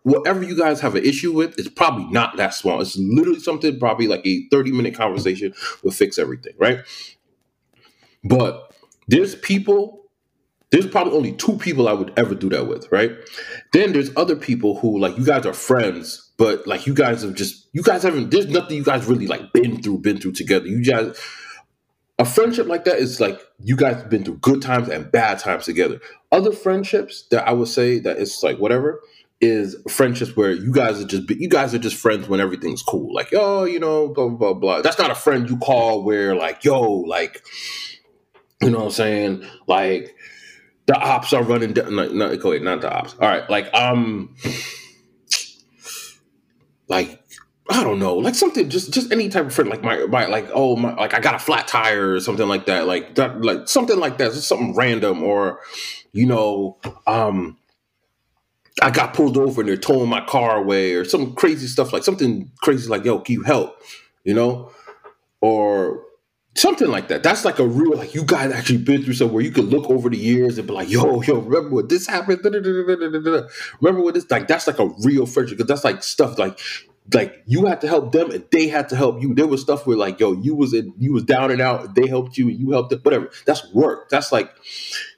whatever 0.03 0.43
you 0.43 0.57
guys 0.57 0.81
have 0.81 0.95
an 0.95 1.05
issue 1.05 1.31
with, 1.31 1.57
it's 1.57 1.69
probably 1.69 2.05
not 2.05 2.35
that 2.37 2.53
small. 2.53 2.81
It's 2.81 2.97
literally 2.97 3.39
something 3.39 3.79
probably 3.79 4.07
like 4.07 4.25
a 4.25 4.47
30 4.49 4.71
minute 4.71 4.93
conversation 4.93 5.53
will 5.83 5.91
fix 5.91 6.17
everything, 6.17 6.53
right? 6.57 6.79
But 8.23 8.73
there's 9.07 9.35
people, 9.35 10.05
there's 10.71 10.87
probably 10.87 11.13
only 11.13 11.31
two 11.33 11.57
people 11.57 11.87
I 11.87 11.93
would 11.93 12.11
ever 12.17 12.35
do 12.35 12.49
that 12.49 12.67
with, 12.67 12.91
right? 12.91 13.11
Then 13.71 13.93
there's 13.93 14.11
other 14.17 14.35
people 14.35 14.77
who 14.79 14.99
like 14.99 15.17
you 15.17 15.25
guys 15.25 15.45
are 15.45 15.53
friends, 15.53 16.31
but 16.37 16.67
like 16.67 16.87
you 16.87 16.93
guys 16.93 17.21
have 17.21 17.35
just 17.35 17.69
you 17.71 17.83
guys 17.83 18.03
haven't 18.03 18.31
there's 18.31 18.47
nothing 18.47 18.75
you 18.75 18.83
guys 18.83 19.05
really 19.05 19.27
like 19.27 19.53
been 19.53 19.81
through, 19.81 19.99
been 19.99 20.17
through 20.17 20.33
together. 20.33 20.67
You 20.67 20.83
guys 20.83 21.17
a 22.17 22.25
friendship 22.25 22.67
like 22.67 22.85
that 22.85 22.97
is 22.97 23.19
like 23.19 23.41
you 23.59 23.75
guys 23.75 23.97
have 23.97 24.09
been 24.09 24.23
through 24.23 24.37
good 24.37 24.61
times 24.61 24.87
and 24.87 25.11
bad 25.11 25.39
times 25.39 25.65
together. 25.65 25.99
Other 26.35 26.51
friendships 26.51 27.25
that 27.31 27.47
I 27.47 27.53
would 27.53 27.69
say 27.69 27.99
that 27.99 28.17
it's 28.17 28.43
like 28.43 28.57
whatever 28.57 29.01
is 29.39 29.77
friendships 29.89 30.35
where 30.35 30.51
you 30.51 30.71
guys 30.71 31.01
are 31.01 31.05
just 31.05 31.29
you 31.29 31.47
guys 31.47 31.73
are 31.73 31.79
just 31.79 31.95
friends 31.95 32.27
when 32.27 32.41
everything's 32.41 32.81
cool. 32.81 33.13
Like, 33.13 33.29
oh, 33.33 33.63
you 33.63 33.79
know, 33.79 34.09
blah 34.09 34.27
blah 34.27 34.53
blah. 34.53 34.81
That's 34.81 34.99
not 34.99 35.11
a 35.11 35.15
friend 35.15 35.49
you 35.49 35.57
call 35.57 36.03
where 36.03 36.35
like, 36.35 36.65
yo, 36.65 36.81
like, 36.81 37.41
you 38.61 38.69
know 38.69 38.79
what 38.79 38.85
I'm 38.85 38.91
saying? 38.91 39.45
Like 39.65 40.13
the 40.87 40.97
ops 40.97 41.31
are 41.31 41.41
running 41.41 41.71
down 41.71 41.95
not, 41.95 42.13
not, 42.13 42.43
wait, 42.43 42.61
not 42.61 42.81
the 42.81 42.91
ops. 42.91 43.13
All 43.13 43.29
right, 43.29 43.49
like 43.49 43.73
um 43.73 44.35
like 46.89 47.24
I 47.69 47.83
don't 47.83 47.97
know, 47.97 48.15
like 48.15 48.35
something 48.35 48.69
just 48.69 48.93
just 48.93 49.11
any 49.11 49.27
type 49.29 49.45
of 49.45 49.53
friend, 49.53 49.69
like 49.69 49.81
my 49.81 50.05
my 50.05 50.27
like 50.27 50.47
oh 50.53 50.75
my 50.75 50.93
like 50.95 51.13
I 51.13 51.19
got 51.19 51.33
a 51.33 51.39
flat 51.39 51.67
tire 51.67 52.13
or 52.13 52.19
something 52.19 52.47
like 52.47 52.67
that, 52.67 52.85
like 52.85 53.15
that 53.15 53.41
like 53.41 53.67
something 53.67 53.99
like 53.99 54.19
that, 54.19 54.33
just 54.33 54.47
something 54.47 54.75
random 54.75 55.23
or 55.23 55.59
you 56.11 56.27
know 56.27 56.77
um 57.07 57.57
I 58.81 58.91
got 58.91 59.13
pulled 59.13 59.37
over 59.37 59.61
and 59.61 59.69
they're 59.69 59.77
towing 59.77 60.09
my 60.09 60.23
car 60.25 60.57
away 60.57 60.93
or 60.93 61.05
some 61.05 61.33
crazy 61.33 61.67
stuff 61.67 61.91
like 61.91 62.03
something 62.03 62.51
crazy 62.61 62.89
like 62.89 63.05
yo 63.05 63.19
can 63.19 63.33
you 63.33 63.43
help 63.43 63.81
you 64.23 64.33
know 64.33 64.71
or 65.41 66.03
something 66.55 66.87
like 66.87 67.09
that. 67.09 67.21
That's 67.21 67.45
like 67.45 67.59
a 67.59 67.67
real 67.67 67.95
like 67.97 68.15
you 68.15 68.23
guys 68.23 68.51
actually 68.51 68.79
been 68.79 69.03
through 69.03 69.13
somewhere 69.13 69.43
you 69.43 69.51
could 69.51 69.65
look 69.65 69.89
over 69.89 70.09
the 70.09 70.17
years 70.17 70.57
and 70.57 70.67
be 70.67 70.73
like, 70.73 70.89
yo, 70.89 71.21
yo, 71.21 71.39
remember 71.39 71.75
what 71.75 71.89
this 71.89 72.07
happened? 72.07 72.39
Remember 72.43 74.01
what 74.01 74.13
this 74.13 74.29
like? 74.31 74.47
That's 74.47 74.67
like 74.67 74.79
a 74.79 74.87
real 75.03 75.25
friendship 75.25 75.57
because 75.57 75.67
that's 75.67 75.83
like 75.83 76.03
stuff 76.03 76.37
like 76.37 76.59
like 77.13 77.43
you 77.45 77.65
had 77.65 77.81
to 77.81 77.87
help 77.87 78.11
them 78.11 78.31
and 78.31 78.45
they 78.51 78.67
had 78.67 78.89
to 78.89 78.95
help 78.95 79.21
you. 79.21 79.33
There 79.33 79.47
was 79.47 79.61
stuff 79.61 79.85
where 79.85 79.97
like, 79.97 80.19
yo, 80.19 80.33
you 80.33 80.55
was 80.55 80.73
in, 80.73 80.93
you 80.97 81.13
was 81.13 81.23
down 81.23 81.51
and 81.51 81.61
out, 81.61 81.95
they 81.95 82.07
helped 82.07 82.37
you, 82.37 82.49
and 82.49 82.59
you 82.59 82.71
helped 82.71 82.89
them, 82.89 82.99
whatever. 83.01 83.29
That's 83.45 83.71
work. 83.73 84.09
That's 84.09 84.31
like, 84.31 84.51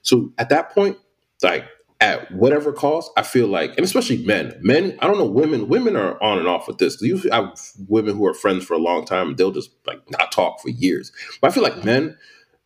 so 0.02 0.32
at 0.38 0.50
that 0.50 0.70
point, 0.70 0.98
like 1.42 1.64
at 2.00 2.30
whatever 2.32 2.72
cost, 2.72 3.10
I 3.16 3.22
feel 3.22 3.48
like, 3.48 3.70
and 3.70 3.80
especially 3.80 4.24
men, 4.24 4.58
men, 4.60 4.98
I 5.00 5.06
don't 5.06 5.18
know, 5.18 5.26
women, 5.26 5.68
women 5.68 5.96
are 5.96 6.22
on 6.22 6.38
and 6.38 6.46
off 6.46 6.68
with 6.68 6.78
this. 6.78 7.00
You 7.00 7.16
have 7.32 7.58
women 7.88 8.16
who 8.16 8.26
are 8.26 8.34
friends 8.34 8.64
for 8.64 8.74
a 8.74 8.78
long 8.78 9.04
time, 9.04 9.34
they'll 9.36 9.50
just 9.50 9.70
like 9.86 10.00
not 10.10 10.30
talk 10.30 10.60
for 10.60 10.68
years. 10.68 11.10
But 11.40 11.50
I 11.50 11.54
feel 11.54 11.62
like 11.62 11.84
men, 11.84 12.16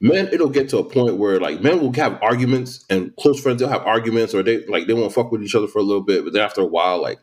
men, 0.01 0.29
it'll 0.33 0.51
get 0.51 0.68
to 0.70 0.79
a 0.79 0.85
point 0.85 1.16
where 1.16 1.39
like 1.41 1.62
men 1.62 1.81
will 1.81 1.93
have 1.95 2.20
arguments, 2.23 2.85
and 2.91 3.14
close 3.16 3.41
friends 3.41 3.61
they'll 3.61 3.68
have 3.68 3.87
arguments, 3.87 4.35
or 4.35 4.43
they 4.43 4.66
like 4.66 4.87
they 4.87 4.95
won't 4.95 5.14
fuck 5.14 5.31
with 5.31 5.43
each 5.43 5.55
other 5.55 5.68
for 5.68 5.79
a 5.79 5.83
little 5.83 6.03
bit, 6.03 6.25
but 6.25 6.33
then 6.33 6.43
after 6.43 6.61
a 6.61 6.66
while, 6.66 7.01
like 7.01 7.20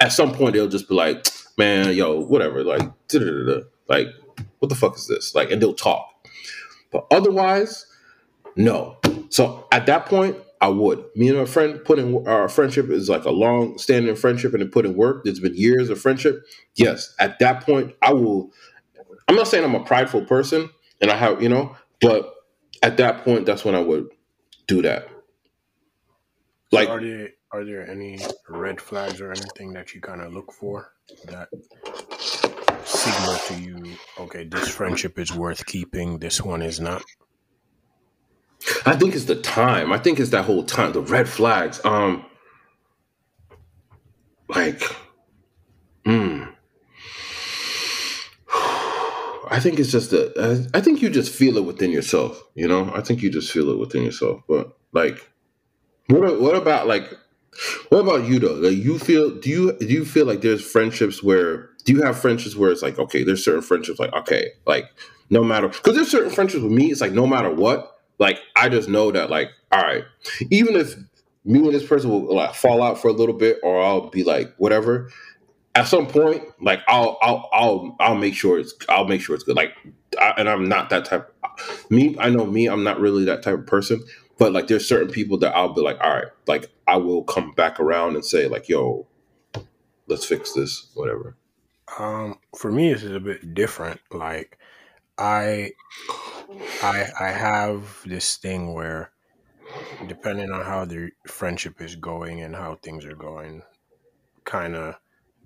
at 0.00 0.12
some 0.12 0.32
point 0.32 0.54
they'll 0.54 0.68
just 0.68 0.88
be 0.88 0.94
like, 0.94 1.26
man, 1.56 1.94
yo, 1.94 2.20
whatever, 2.20 2.62
like, 2.64 2.82
like, 3.88 4.08
what 4.58 4.68
the 4.68 4.74
fuck 4.74 4.96
is 4.96 5.06
this? 5.06 5.34
Like, 5.34 5.50
and 5.50 5.60
they'll 5.60 5.74
talk. 5.74 6.08
But 6.90 7.06
otherwise, 7.10 7.86
no. 8.56 8.96
So 9.28 9.66
at 9.72 9.86
that 9.86 10.06
point, 10.06 10.36
I 10.60 10.68
would. 10.68 11.04
Me 11.14 11.28
and 11.28 11.38
a 11.38 11.46
friend 11.46 11.84
put 11.84 11.98
in 11.98 12.26
our 12.26 12.48
friendship 12.48 12.88
is 12.88 13.08
like 13.08 13.24
a 13.24 13.30
long 13.30 13.76
standing 13.78 14.16
friendship 14.16 14.54
and 14.54 14.62
it 14.62 14.72
put 14.72 14.86
in 14.86 14.96
work. 14.96 15.24
There's 15.24 15.40
been 15.40 15.54
years 15.54 15.90
of 15.90 16.00
friendship. 16.00 16.46
Yes, 16.74 17.14
at 17.18 17.38
that 17.40 17.62
point, 17.62 17.94
I 18.02 18.12
will. 18.14 18.52
I'm 19.28 19.36
not 19.36 19.48
saying 19.48 19.64
I'm 19.64 19.74
a 19.74 19.84
prideful 19.84 20.24
person 20.24 20.70
and 21.00 21.10
I 21.10 21.16
have, 21.16 21.42
you 21.42 21.48
know, 21.48 21.76
but 22.00 22.32
at 22.82 22.96
that 22.98 23.24
point, 23.24 23.44
that's 23.44 23.64
when 23.64 23.74
I 23.74 23.80
would 23.80 24.08
do 24.66 24.82
that. 24.82 25.08
Like, 26.72 26.88
are 26.88 27.00
there, 27.00 27.30
are 27.52 27.64
there 27.64 27.88
any 27.88 28.18
red 28.48 28.80
flags 28.80 29.20
or 29.20 29.30
anything 29.30 29.72
that 29.72 29.94
you 29.94 30.00
kind 30.00 30.20
of 30.20 30.32
look 30.32 30.52
for 30.52 30.92
that 31.26 31.48
signal 32.84 33.36
to 33.46 33.60
you, 33.60 33.96
okay, 34.20 34.44
this 34.44 34.68
friendship 34.68 35.18
is 35.18 35.32
worth 35.32 35.64
keeping, 35.66 36.18
this 36.18 36.42
one 36.42 36.62
is 36.62 36.80
not? 36.80 37.02
I 38.84 38.96
think 38.96 39.14
it's 39.14 39.26
the 39.26 39.40
time. 39.40 39.92
I 39.92 39.98
think 39.98 40.18
it's 40.18 40.30
that 40.30 40.44
whole 40.44 40.64
time, 40.64 40.92
the 40.92 41.00
red 41.00 41.28
flags. 41.28 41.80
Um, 41.84 42.24
like, 44.48 44.82
hmm. 46.04 46.44
I 49.48 49.60
think 49.60 49.78
it's 49.78 49.92
just 49.92 50.12
a. 50.12 50.68
I 50.74 50.80
think 50.80 51.00
you 51.00 51.10
just 51.10 51.32
feel 51.32 51.56
it 51.58 51.64
within 51.64 51.92
yourself. 51.92 52.42
You 52.54 52.66
know, 52.66 52.90
I 52.92 53.02
think 53.02 53.22
you 53.22 53.30
just 53.30 53.52
feel 53.52 53.70
it 53.70 53.78
within 53.78 54.02
yourself. 54.02 54.42
But 54.48 54.76
like, 54.92 55.30
what 56.08 56.40
what 56.40 56.56
about 56.56 56.88
like 56.88 57.12
what 57.88 58.00
about 58.00 58.24
you 58.24 58.38
though? 58.38 58.54
Like 58.54 58.76
you 58.76 58.98
feel 58.98 59.30
do 59.30 59.50
you 59.50 59.72
do 59.78 59.86
you 59.86 60.04
feel 60.04 60.26
like 60.26 60.40
there's 60.40 60.64
friendships 60.64 61.22
where 61.22 61.70
do 61.84 61.92
you 61.92 62.02
have 62.02 62.18
friendships 62.18 62.56
where 62.56 62.70
it's 62.70 62.82
like 62.82 62.98
okay, 62.98 63.24
there's 63.24 63.44
certain 63.44 63.62
friendships 63.62 63.98
like 63.98 64.12
okay, 64.12 64.50
like 64.66 64.86
no 65.30 65.42
matter 65.42 65.68
because 65.68 65.94
there's 65.94 66.10
certain 66.10 66.30
friendships 66.30 66.62
with 66.62 66.72
me, 66.72 66.90
it's 66.90 67.00
like 67.00 67.12
no 67.12 67.26
matter 67.26 67.50
what, 67.50 67.98
like 68.18 68.38
I 68.56 68.68
just 68.68 68.88
know 68.88 69.10
that 69.12 69.30
like 69.30 69.50
all 69.72 69.82
right, 69.82 70.04
even 70.50 70.76
if 70.76 70.96
me 71.44 71.60
and 71.60 71.72
this 71.72 71.86
person 71.86 72.10
will 72.10 72.34
like 72.34 72.54
fall 72.54 72.82
out 72.82 72.98
for 72.98 73.08
a 73.08 73.12
little 73.12 73.34
bit 73.34 73.58
or 73.62 73.82
I'll 73.82 74.10
be 74.10 74.24
like 74.24 74.52
whatever, 74.56 75.10
at 75.74 75.86
some 75.86 76.06
point 76.06 76.42
like 76.60 76.80
I'll 76.88 77.18
I'll 77.22 77.48
I'll 77.52 77.96
I'll 78.00 78.14
make 78.16 78.34
sure 78.34 78.58
it's 78.58 78.74
I'll 78.88 79.06
make 79.06 79.20
sure 79.20 79.34
it's 79.34 79.44
good. 79.44 79.56
Like 79.56 79.72
I, 80.20 80.34
and 80.38 80.48
I'm 80.48 80.68
not 80.68 80.90
that 80.90 81.04
type. 81.04 81.32
Me, 81.90 82.16
I 82.18 82.30
know 82.30 82.44
me. 82.44 82.66
I'm 82.66 82.84
not 82.84 83.00
really 83.00 83.24
that 83.26 83.42
type 83.42 83.54
of 83.54 83.66
person. 83.66 84.02
But 84.38 84.52
like, 84.52 84.66
there's 84.66 84.86
certain 84.86 85.10
people 85.10 85.38
that 85.38 85.54
I'll 85.56 85.72
be 85.72 85.80
like, 85.80 85.98
all 86.00 86.10
right, 86.10 86.28
like 86.46 86.70
I 86.86 86.96
will 86.96 87.24
come 87.24 87.52
back 87.52 87.80
around 87.80 88.16
and 88.16 88.24
say 88.24 88.48
like, 88.48 88.68
yo, 88.68 89.06
let's 90.06 90.24
fix 90.24 90.52
this, 90.52 90.90
whatever. 90.94 91.36
Um, 91.98 92.38
for 92.56 92.70
me, 92.70 92.90
it's 92.90 93.02
a 93.02 93.20
bit 93.20 93.54
different. 93.54 94.00
Like, 94.10 94.58
I, 95.18 95.72
I, 96.82 97.06
I 97.18 97.28
have 97.28 98.02
this 98.04 98.36
thing 98.36 98.74
where, 98.74 99.12
depending 100.06 100.50
on 100.50 100.64
how 100.64 100.84
the 100.84 101.10
friendship 101.26 101.80
is 101.80 101.96
going 101.96 102.42
and 102.42 102.54
how 102.54 102.74
things 102.76 103.04
are 103.04 103.16
going, 103.16 103.62
kind 104.44 104.76
of 104.76 104.96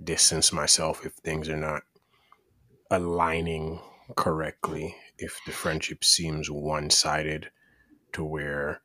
distance 0.03 0.53
myself 0.53 1.07
if 1.07 1.13
things 1.13 1.49
are 1.49 1.57
not 1.57 1.83
aligning 2.91 3.81
correctly. 4.17 4.97
If 5.19 5.39
the 5.47 5.53
friendship 5.53 6.03
seems 6.03 6.51
one 6.51 6.91
sided, 6.91 7.51
to 8.13 8.25
where 8.25 8.81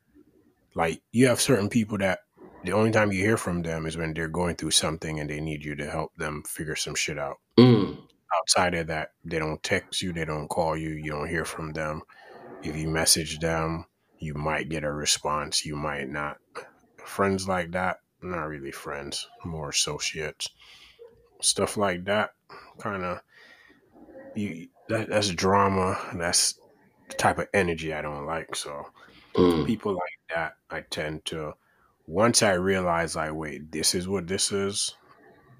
like 0.74 1.02
you 1.12 1.26
have 1.26 1.40
certain 1.40 1.68
people 1.68 1.98
that 1.98 2.20
the 2.64 2.72
only 2.72 2.90
time 2.90 3.12
you 3.12 3.20
hear 3.20 3.36
from 3.36 3.62
them 3.62 3.86
is 3.86 3.96
when 3.96 4.12
they're 4.12 4.28
going 4.28 4.56
through 4.56 4.72
something 4.72 5.20
and 5.20 5.30
they 5.30 5.40
need 5.40 5.64
you 5.64 5.74
to 5.76 5.88
help 5.88 6.14
them 6.16 6.42
figure 6.46 6.76
some 6.76 6.94
shit 6.94 7.18
out. 7.18 7.36
Mm. 7.58 7.98
Outside 8.38 8.74
of 8.74 8.88
that, 8.88 9.12
they 9.24 9.38
don't 9.38 9.62
text 9.62 10.02
you, 10.02 10.12
they 10.12 10.24
don't 10.24 10.48
call 10.48 10.76
you, 10.76 10.90
you 10.90 11.12
don't 11.12 11.28
hear 11.28 11.44
from 11.44 11.72
them. 11.72 12.02
If 12.62 12.76
you 12.76 12.88
message 12.88 13.38
them, 13.38 13.86
you 14.18 14.34
might 14.34 14.68
get 14.68 14.84
a 14.84 14.92
response, 14.92 15.64
you 15.64 15.76
might 15.76 16.08
not. 16.08 16.38
Friends 16.96 17.46
like 17.46 17.70
that, 17.72 18.00
not 18.20 18.44
really 18.44 18.72
friends, 18.72 19.28
more 19.44 19.68
associates. 19.68 20.48
Stuff 21.40 21.76
like 21.76 22.04
that, 22.06 22.30
kind 22.78 23.04
of 23.04 23.20
you 24.34 24.68
that, 24.88 25.08
that's 25.08 25.30
drama. 25.30 25.98
That's 26.14 26.58
the 27.08 27.14
type 27.14 27.38
of 27.38 27.48
energy 27.54 27.92
I 27.92 28.02
don't 28.02 28.26
like. 28.26 28.54
So 28.54 28.86
Mm. 29.36 29.66
People 29.66 29.92
like 29.92 30.34
that, 30.34 30.56
I 30.70 30.80
tend 30.80 31.24
to, 31.26 31.52
once 32.06 32.42
I 32.42 32.54
realize, 32.54 33.16
like, 33.16 33.34
wait, 33.34 33.70
this 33.70 33.94
is 33.94 34.08
what 34.08 34.26
this 34.26 34.50
is, 34.52 34.94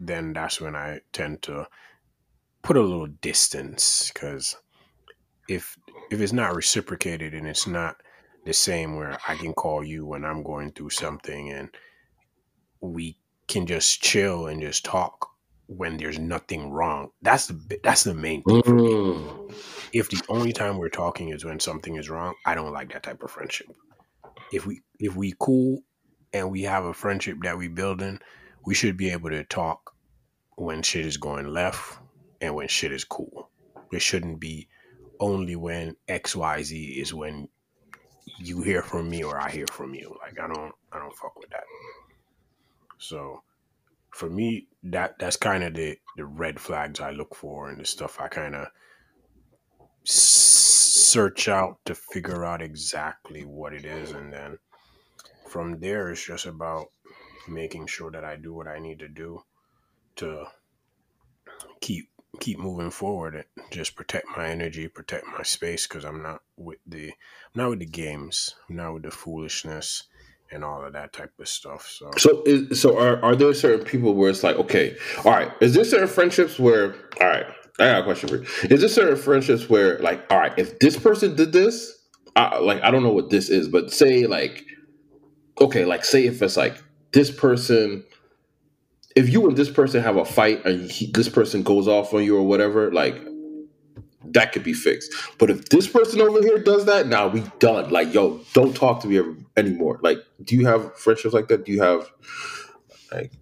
then 0.01 0.33
that's 0.33 0.61
when 0.61 0.75
I 0.75 1.01
tend 1.13 1.43
to 1.43 1.67
put 2.63 2.77
a 2.77 2.81
little 2.81 3.07
distance 3.07 4.11
because 4.13 4.57
if 5.49 5.79
if 6.11 6.21
it's 6.21 6.33
not 6.33 6.55
reciprocated 6.55 7.33
and 7.33 7.47
it's 7.47 7.67
not 7.67 8.03
the 8.45 8.53
same 8.53 8.97
where 8.97 9.17
I 9.29 9.37
can 9.37 9.53
call 9.53 9.85
you 9.85 10.05
when 10.05 10.25
I'm 10.25 10.43
going 10.43 10.73
through 10.73 10.91
something 10.91 11.51
and 11.51 11.69
we 12.81 13.19
can 13.49 13.67
just 13.67 14.03
chill 14.03 14.49
and 14.49 14.61
just 14.61 14.85
talk 14.85 15.31
when 15.69 15.97
there's 15.97 16.19
nothing 16.19 16.71
wrong. 16.71 17.11
That's 17.23 17.47
the 17.47 17.79
that's 17.83 18.05
the 18.05 18.15
main 18.15 18.43
thing 18.43 18.63
for 18.63 18.75
me. 18.75 18.93
Mm. 18.93 19.55
If 19.93 20.11
the 20.11 20.23
only 20.29 20.53
time 20.53 20.79
we're 20.79 20.89
talking 20.89 21.31
is 21.31 21.45
when 21.45 21.61
something 21.61 21.97
is 21.97 22.11
wrong, 22.11 22.35
I 22.45 22.55
don't 22.55 22.73
like 22.73 22.93
that 22.93 23.03
type 23.03 23.23
of 23.23 23.31
friendship. 23.31 23.69
If 24.53 24.67
we 24.67 24.83
if 24.99 25.17
we 25.17 25.35
cool 25.39 25.83
and 26.33 26.51
we 26.51 26.63
have 26.63 26.85
a 26.85 26.95
friendship 26.95 27.39
that 27.43 27.59
we 27.59 27.69
building, 27.69 28.21
we 28.65 28.75
should 28.75 28.97
be 28.97 29.11
able 29.11 29.31
to 29.31 29.45
talk 29.45 29.95
when 30.57 30.83
shit 30.83 31.07
is 31.07 31.17
going 31.17 31.49
left 31.49 31.99
and 32.41 32.55
when 32.55 32.69
shit 32.69 32.93
is 32.93 33.05
cool. 33.05 33.51
It 33.93 34.03
shouldn't 34.03 34.41
be 34.41 34.69
only 35.21 35.57
when 35.57 35.97
XYZ 36.09 37.01
is 37.01 37.15
when 37.15 37.49
you 38.39 38.63
hear 38.63 38.83
from 38.83 39.09
me 39.09 39.23
or 39.23 39.41
I 39.41 39.51
hear 39.51 39.67
from 39.71 39.95
you. 39.95 40.17
Like 40.21 40.39
I 40.39 40.47
don't 40.47 40.73
I 40.93 40.99
don't 40.99 41.17
fuck 41.17 41.39
with 41.39 41.51
that. 41.51 41.65
So 42.99 43.43
for 44.17 44.31
me, 44.31 44.67
that 44.83 45.19
that's 45.19 45.37
kind 45.37 45.63
of 45.63 45.75
the 45.75 45.99
the 46.17 46.25
red 46.25 46.59
flags 46.59 47.01
I 47.01 47.11
look 47.11 47.35
for 47.35 47.69
and 47.69 47.79
the 47.79 47.85
stuff 47.85 48.19
I 48.19 48.29
kind 48.29 48.55
of 48.55 48.69
search 50.05 51.49
out 51.49 51.85
to 51.85 51.95
figure 51.95 52.43
out 52.43 52.63
exactly 52.63 53.45
what 53.45 53.75
it 53.75 53.85
is, 53.85 54.13
and 54.13 54.33
then 54.33 54.59
from 55.47 55.81
there 55.81 56.11
it's 56.11 56.25
just 56.25 56.47
about 56.47 56.87
making 57.47 57.87
sure 57.89 58.11
that 58.11 58.25
I 58.25 58.37
do 58.37 58.55
what 58.55 58.67
I 58.67 58.79
need 58.79 59.01
to 59.01 59.09
do 59.09 59.43
to 60.17 60.47
keep 61.83 62.09
keep 62.41 62.59
moving 62.59 62.91
forward 62.91 63.35
and 63.35 63.45
just 63.71 63.97
protect 63.97 64.27
my 64.35 64.49
energy, 64.49 64.89
protect 64.89 65.27
my 65.27 65.43
space 65.43 65.87
because 65.87 66.05
I'm 66.07 66.23
not 66.23 66.41
with 66.57 66.79
the 66.87 67.09
I'm 67.09 67.57
not 67.57 67.71
with 67.71 67.81
the 67.81 67.87
games, 67.87 68.55
I'm 68.71 68.77
not 68.77 68.95
with 68.95 69.03
the 69.03 69.11
foolishness 69.11 70.05
and 70.51 70.65
all 70.65 70.85
of 70.85 70.93
that 70.93 71.13
type 71.13 71.33
of 71.39 71.49
stuff. 71.49 71.87
So 71.89 72.11
So 72.19 72.43
is, 72.47 72.81
so 72.81 72.99
are 72.99 73.23
are 73.25 73.37
there 73.37 73.53
certain 73.55 73.85
people 73.85 74.15
where 74.15 74.31
it's 74.31 74.43
like, 74.43 74.57
okay, 74.57 74.97
all 75.25 75.33
right, 75.33 75.51
is 75.61 75.75
there 75.75 75.85
certain 75.85 76.09
friendships 76.09 76.59
where 76.59 76.95
all 77.21 77.27
right, 77.29 77.47
I 77.79 77.85
got 77.85 78.01
a 78.01 78.05
question 78.05 78.29
for 78.29 78.37
you. 78.37 78.47
Is 78.71 78.81
there 78.81 78.89
certain 78.89 79.17
friendships 79.17 79.69
where 79.69 79.99
like, 79.99 80.25
all 80.31 80.39
right, 80.39 80.53
if 80.57 80.79
this 80.79 80.97
person 80.97 81.37
did 81.37 81.53
this, 81.53 81.93
I, 82.37 82.59
like 82.59 82.83
I 82.83 82.91
don't 82.91 83.03
know 83.03 83.13
what 83.13 83.31
this 83.31 83.49
is, 83.49 83.69
but 83.69 83.93
say 83.93 84.27
like 84.27 84.65
okay, 85.61 85.85
like 85.85 86.05
say 86.05 86.27
if 86.27 86.43
it's 86.43 86.57
like 86.57 86.83
this 87.13 87.31
person 87.31 88.05
if 89.17 89.31
you 89.31 89.49
and 89.49 89.57
this 89.57 89.71
person 89.71 90.03
have 90.03 90.17
a 90.17 90.25
fight 90.25 90.65
and 90.67 90.91
he, 90.91 91.11
this 91.11 91.29
person 91.29 91.63
goes 91.63 91.89
off 91.89 92.13
on 92.13 92.23
you 92.23 92.37
or 92.37 92.43
whatever, 92.43 92.93
like 92.93 93.19
that 94.33 94.53
could 94.53 94.63
be 94.65 94.73
fixed. 94.73 95.13
But 95.39 95.51
if 95.51 95.67
this 95.69 95.87
person 95.89 96.21
over 96.21 96.41
here 96.43 96.59
does 96.59 96.87
that, 96.87 97.07
now 97.07 97.29
we 97.29 97.43
done. 97.59 97.91
Like, 97.91 98.13
yo, 98.15 98.41
don't 98.53 98.75
talk 98.77 99.01
to 99.03 99.09
me 99.09 99.19
ever, 99.19 99.35
anymore. 99.57 99.99
Like, 100.03 100.19
do 100.43 100.57
you 100.57 100.67
have 100.67 100.97
friendships 100.97 101.35
like 101.35 101.49
that? 101.49 101.65
Do 101.65 101.73
you 101.73 101.83
have 101.83 102.11
like 103.13 103.33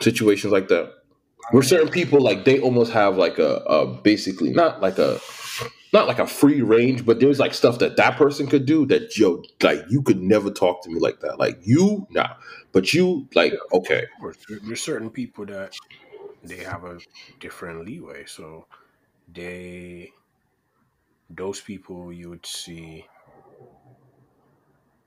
situations 0.00 0.52
like 0.52 0.68
that? 0.68 0.92
Where 1.52 1.62
certain 1.62 1.88
people 1.90 2.20
like 2.20 2.44
they 2.44 2.58
almost 2.60 2.92
have 2.92 3.16
like 3.16 3.38
a, 3.38 3.56
a 3.68 3.86
basically 4.02 4.50
not 4.50 4.80
like 4.80 4.98
a 4.98 5.20
not 5.92 6.08
like 6.08 6.18
a 6.18 6.26
free 6.26 6.60
range, 6.60 7.06
but 7.06 7.20
there's 7.20 7.38
like 7.38 7.54
stuff 7.54 7.78
that 7.78 7.96
that 7.96 8.16
person 8.16 8.48
could 8.48 8.66
do 8.66 8.84
that 8.86 9.16
yo 9.16 9.42
like 9.62 9.84
you 9.88 10.02
could 10.02 10.20
never 10.20 10.50
talk 10.50 10.82
to 10.82 10.90
me 10.90 10.98
like 10.98 11.20
that. 11.20 11.38
Like 11.38 11.60
you, 11.62 12.06
nah, 12.10 12.30
but 12.72 12.92
you 12.92 13.28
like 13.34 13.54
okay, 13.72 14.02
of 14.02 14.20
course, 14.20 14.36
there- 14.48 14.58
there's 14.64 14.80
certain 14.80 15.08
people 15.08 15.46
that 15.46 15.72
they 16.42 16.58
have 16.58 16.84
a 16.84 16.98
different 17.38 17.86
leeway. 17.86 18.24
So 18.26 18.66
they 19.28 20.12
those 21.30 21.60
people 21.60 22.12
you 22.12 22.28
would 22.30 22.44
see 22.44 23.06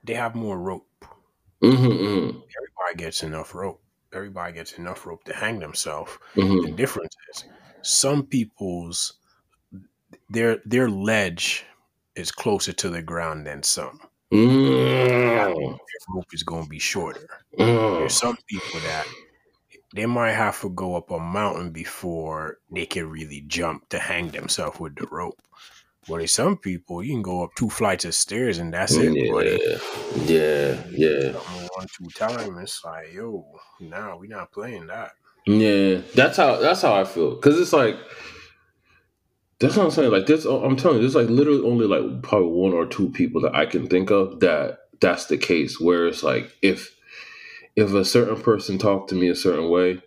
they 0.04 0.14
have 0.14 0.34
more 0.34 0.58
rope. 0.58 0.86
mm-hmm, 1.62 1.86
mm-hmm, 1.86 2.38
Everybody 2.56 3.04
gets 3.04 3.22
enough 3.24 3.54
rope. 3.54 3.82
Everybody 4.12 4.52
gets 4.52 4.74
enough 4.78 5.06
rope 5.06 5.24
to 5.24 5.34
hang 5.34 5.58
themselves. 5.58 6.12
mm-hmm. 6.36 6.60
The 6.62 6.70
difference 6.70 7.14
is 7.30 7.44
some 7.82 8.26
people's 8.26 9.14
their 10.30 10.62
their 10.64 10.88
ledge 10.88 11.64
is 12.16 12.32
closer 12.32 12.72
to 12.72 12.88
the 12.90 13.02
ground 13.02 13.46
than 13.46 13.62
some. 13.62 14.00
Mm, 14.32 15.78
Their 15.78 16.14
rope 16.16 16.28
is 16.32 16.42
going 16.42 16.64
to 16.64 16.68
be 16.68 16.78
shorter. 16.78 17.44
mm. 17.58 17.98
There's 17.98 18.14
some 18.14 18.36
people 18.48 18.80
that 18.80 19.08
they 19.94 20.06
might 20.06 20.32
have 20.32 20.60
to 20.60 20.70
go 20.70 20.96
up 20.96 21.10
a 21.10 21.18
mountain 21.18 21.70
before 21.70 22.58
they 22.70 22.86
can 22.86 23.08
really 23.10 23.42
jump 23.46 23.88
to 23.88 23.98
hang 23.98 24.28
themselves 24.30 24.78
with 24.78 24.94
the 24.96 25.06
rope. 25.10 25.40
But 26.08 26.28
some 26.30 26.56
people 26.56 27.02
you 27.02 27.12
can 27.14 27.22
go 27.22 27.44
up 27.44 27.50
two 27.56 27.68
flights 27.68 28.04
of 28.04 28.14
stairs 28.14 28.58
and 28.58 28.72
that's 28.72 28.96
it, 28.96 29.12
buddy. 29.30 29.60
Yeah, 29.62 29.76
yeah, 30.24 30.82
yeah, 30.90 31.32
Something 31.32 31.68
One 31.76 31.86
two 31.96 32.08
time, 32.14 32.58
it's 32.58 32.82
like 32.84 33.12
yo, 33.12 33.44
nah, 33.80 34.16
we're 34.16 34.30
not 34.30 34.50
playing 34.50 34.86
that. 34.86 35.12
yeah. 35.46 36.00
That's 36.14 36.36
how 36.36 36.56
that's 36.56 36.82
how 36.82 36.94
I 36.94 37.04
feel 37.04 37.34
because 37.36 37.60
it's 37.60 37.72
like 37.72 37.96
that's 39.60 39.76
what 39.76 39.84
I'm 39.84 39.90
saying. 39.90 40.10
Like 40.10 40.26
this, 40.26 40.46
I'm 40.46 40.76
telling 40.76 40.96
you, 40.96 41.02
there's 41.02 41.14
like 41.14 41.28
literally 41.28 41.62
only 41.62 41.86
like 41.86 42.22
probably 42.22 42.48
one 42.48 42.72
or 42.72 42.86
two 42.86 43.10
people 43.10 43.42
that 43.42 43.54
I 43.54 43.66
can 43.66 43.86
think 43.86 44.10
of 44.10 44.40
that 44.40 44.78
that's 45.00 45.26
the 45.26 45.36
case. 45.36 45.78
Where 45.78 46.06
it's 46.08 46.22
like 46.22 46.50
if 46.62 46.96
if 47.76 47.92
a 47.92 48.04
certain 48.04 48.40
person 48.40 48.78
talked 48.78 49.10
to 49.10 49.14
me 49.14 49.28
a 49.28 49.34
certain 49.34 49.68
way, 49.68 50.02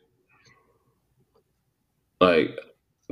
like 2.19 2.57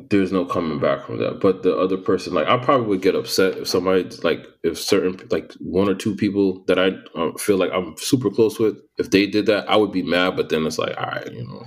there's 0.09 0.31
no 0.31 0.45
coming 0.45 0.79
back 0.79 1.05
from 1.05 1.17
that. 1.17 1.39
But 1.39 1.63
the 1.63 1.75
other 1.77 1.97
person, 1.97 2.33
like 2.33 2.47
I 2.47 2.57
probably 2.57 2.87
would 2.87 3.01
get 3.01 3.15
upset 3.15 3.57
if 3.57 3.67
somebody 3.67 4.03
like 4.23 4.45
if 4.63 4.77
certain 4.77 5.19
like 5.29 5.53
one 5.59 5.89
or 5.89 5.95
two 5.95 6.15
people 6.15 6.63
that 6.67 6.79
I 6.79 6.91
um, 7.19 7.35
feel 7.37 7.57
like 7.57 7.71
I'm 7.73 7.95
super 7.97 8.29
close 8.29 8.59
with, 8.59 8.77
if 8.97 9.11
they 9.11 9.27
did 9.27 9.45
that, 9.47 9.69
I 9.69 9.75
would 9.75 9.91
be 9.91 10.03
mad. 10.03 10.35
But 10.35 10.49
then 10.49 10.65
it's 10.65 10.77
like, 10.77 10.97
all 10.97 11.07
right, 11.07 11.31
you 11.31 11.45
know, 11.45 11.65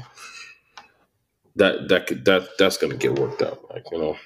that 1.57 1.89
that 1.89 2.07
could 2.07 2.25
that 2.25 2.49
that's 2.59 2.77
gonna 2.77 2.97
get 2.97 3.19
worked 3.19 3.43
out. 3.43 3.63
Like 3.71 3.85
you 3.93 3.99
know, 3.99 4.17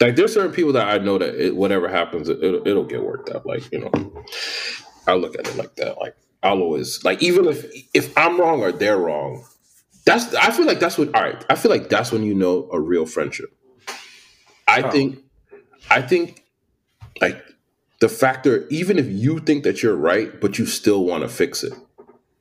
like 0.00 0.16
there's 0.16 0.34
certain 0.34 0.52
people 0.52 0.72
that 0.72 0.88
I 0.88 0.98
know 0.98 1.18
that 1.18 1.34
it, 1.34 1.54
whatever 1.54 1.88
happens, 1.88 2.28
it, 2.28 2.42
it'll, 2.42 2.66
it'll 2.66 2.84
get 2.84 3.04
worked 3.04 3.30
out. 3.30 3.46
Like 3.46 3.70
you 3.72 3.80
know, 3.80 4.24
I 5.06 5.14
look 5.14 5.38
at 5.38 5.46
it 5.48 5.56
like 5.56 5.76
that. 5.76 5.98
Like 5.98 6.16
I'll 6.42 6.60
always 6.62 7.02
like 7.04 7.22
even 7.22 7.46
if 7.46 7.64
if 7.94 8.16
I'm 8.16 8.38
wrong 8.40 8.60
or 8.62 8.72
they're 8.72 8.98
wrong. 8.98 9.44
That's 10.04 10.32
I 10.34 10.50
feel 10.52 10.66
like 10.66 10.78
that's 10.78 10.96
what 10.98 11.14
all 11.14 11.22
right. 11.22 11.44
I 11.50 11.56
feel 11.56 11.70
like 11.70 11.88
that's 11.88 12.12
when 12.12 12.22
you 12.22 12.34
know 12.34 12.68
a 12.72 12.78
real 12.80 13.06
friendship. 13.06 13.50
I 14.68 14.82
Oh. 14.82 14.90
think 14.90 15.18
I 15.90 16.02
think 16.02 16.44
like 17.20 17.42
the 18.00 18.08
factor 18.08 18.66
even 18.68 18.98
if 18.98 19.06
you 19.08 19.40
think 19.40 19.64
that 19.64 19.82
you're 19.82 19.96
right 19.96 20.40
but 20.40 20.58
you 20.58 20.66
still 20.66 21.04
want 21.04 21.22
to 21.22 21.28
fix 21.28 21.64
it. 21.64 21.72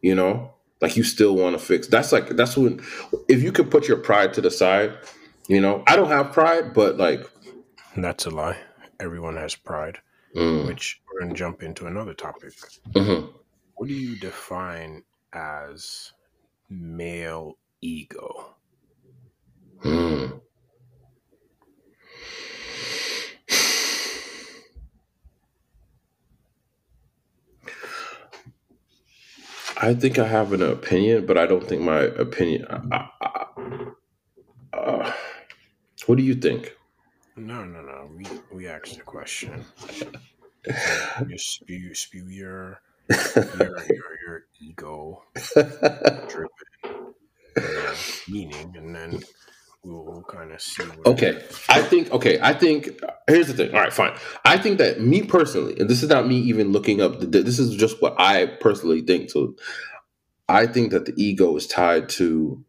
You 0.01 0.13
know? 0.15 0.51
Like 0.81 0.97
you 0.97 1.03
still 1.03 1.35
want 1.35 1.57
to 1.57 1.65
fix. 1.65 1.87
That's 1.87 2.11
like 2.11 2.29
that's 2.29 2.55
when 2.57 2.81
if 3.27 3.41
you 3.41 3.51
could 3.51 3.71
put 3.71 3.87
your 3.87 3.97
pride 3.97 4.33
to 4.35 4.41
the 4.41 4.51
side, 4.51 4.91
you 5.47 5.59
know. 5.61 5.83
I 5.87 5.95
don't 5.95 6.09
have 6.09 6.33
pride, 6.33 6.73
but 6.73 6.97
like 6.97 7.21
That's 7.97 8.25
a 8.25 8.29
lie. 8.29 8.57
Everyone 8.99 9.37
has 9.37 9.55
pride, 9.55 9.99
mm, 10.35 10.67
which 10.67 11.01
we're 11.11 11.21
gonna 11.21 11.33
jump 11.33 11.63
into 11.63 11.87
another 11.87 12.13
topic. 12.13 12.53
mhm. 12.93 13.33
What 13.75 13.89
do 13.89 13.93
you 13.93 14.17
define 14.17 15.03
as 15.33 16.13
male 16.69 17.57
ego? 17.81 18.55
Mm. 19.83 20.41
I 29.77 29.93
think 29.93 30.17
I 30.17 30.25
have 30.25 30.53
an 30.53 30.61
opinion, 30.61 31.25
but 31.25 31.37
I 31.37 31.45
don't 31.45 31.67
think 31.67 31.81
my 31.81 31.99
opinion. 31.99 32.65
I, 32.69 33.09
I, 33.21 33.45
I, 34.73 34.77
uh, 34.77 35.13
what 36.05 36.17
do 36.17 36.23
you 36.23 36.35
think? 36.35 36.71
No, 37.35 37.65
no, 37.65 37.81
no. 37.81 38.09
We 38.15 38.25
we 38.53 38.67
asked 38.67 38.95
the 38.95 39.03
question. 39.03 39.65
Just 41.27 41.55
spew 41.55 41.93
spew 41.93 42.27
your 42.29 42.81
your 43.09 43.83
your, 43.89 44.17
your 44.25 44.45
ego 44.61 45.23
driven 46.29 46.49
uh, 47.57 47.95
meaning, 48.29 48.73
and 48.77 48.95
then 48.95 49.23
we'll, 49.83 50.03
we'll 50.05 50.23
kind 50.23 50.51
of 50.51 50.61
see. 50.61 50.83
Okay, 51.05 51.43
I 51.69 51.81
think. 51.81 52.11
Okay, 52.11 52.39
I 52.41 52.53
think. 52.53 52.99
Here's 53.27 53.47
the 53.47 53.53
thing. 53.53 53.73
All 53.73 53.81
right, 53.81 53.93
fine. 53.93 54.17
I 54.43 54.57
think 54.57 54.77
that 54.79 55.01
me 55.01 55.23
personally, 55.23 55.79
and 55.79 55.89
this 55.89 56.03
is 56.03 56.09
not 56.09 56.27
me 56.27 56.37
even 56.37 56.71
looking 56.71 57.01
up. 57.01 57.19
The, 57.19 57.27
this 57.27 57.59
is 57.59 57.75
just 57.75 58.01
what 58.01 58.15
I 58.19 58.47
personally 58.47 59.01
think. 59.01 59.29
So, 59.29 59.55
I 60.49 60.67
think 60.67 60.91
that 60.91 61.05
the 61.05 61.13
ego 61.17 61.55
is 61.55 61.67
tied 61.67 62.09
to 62.09 62.63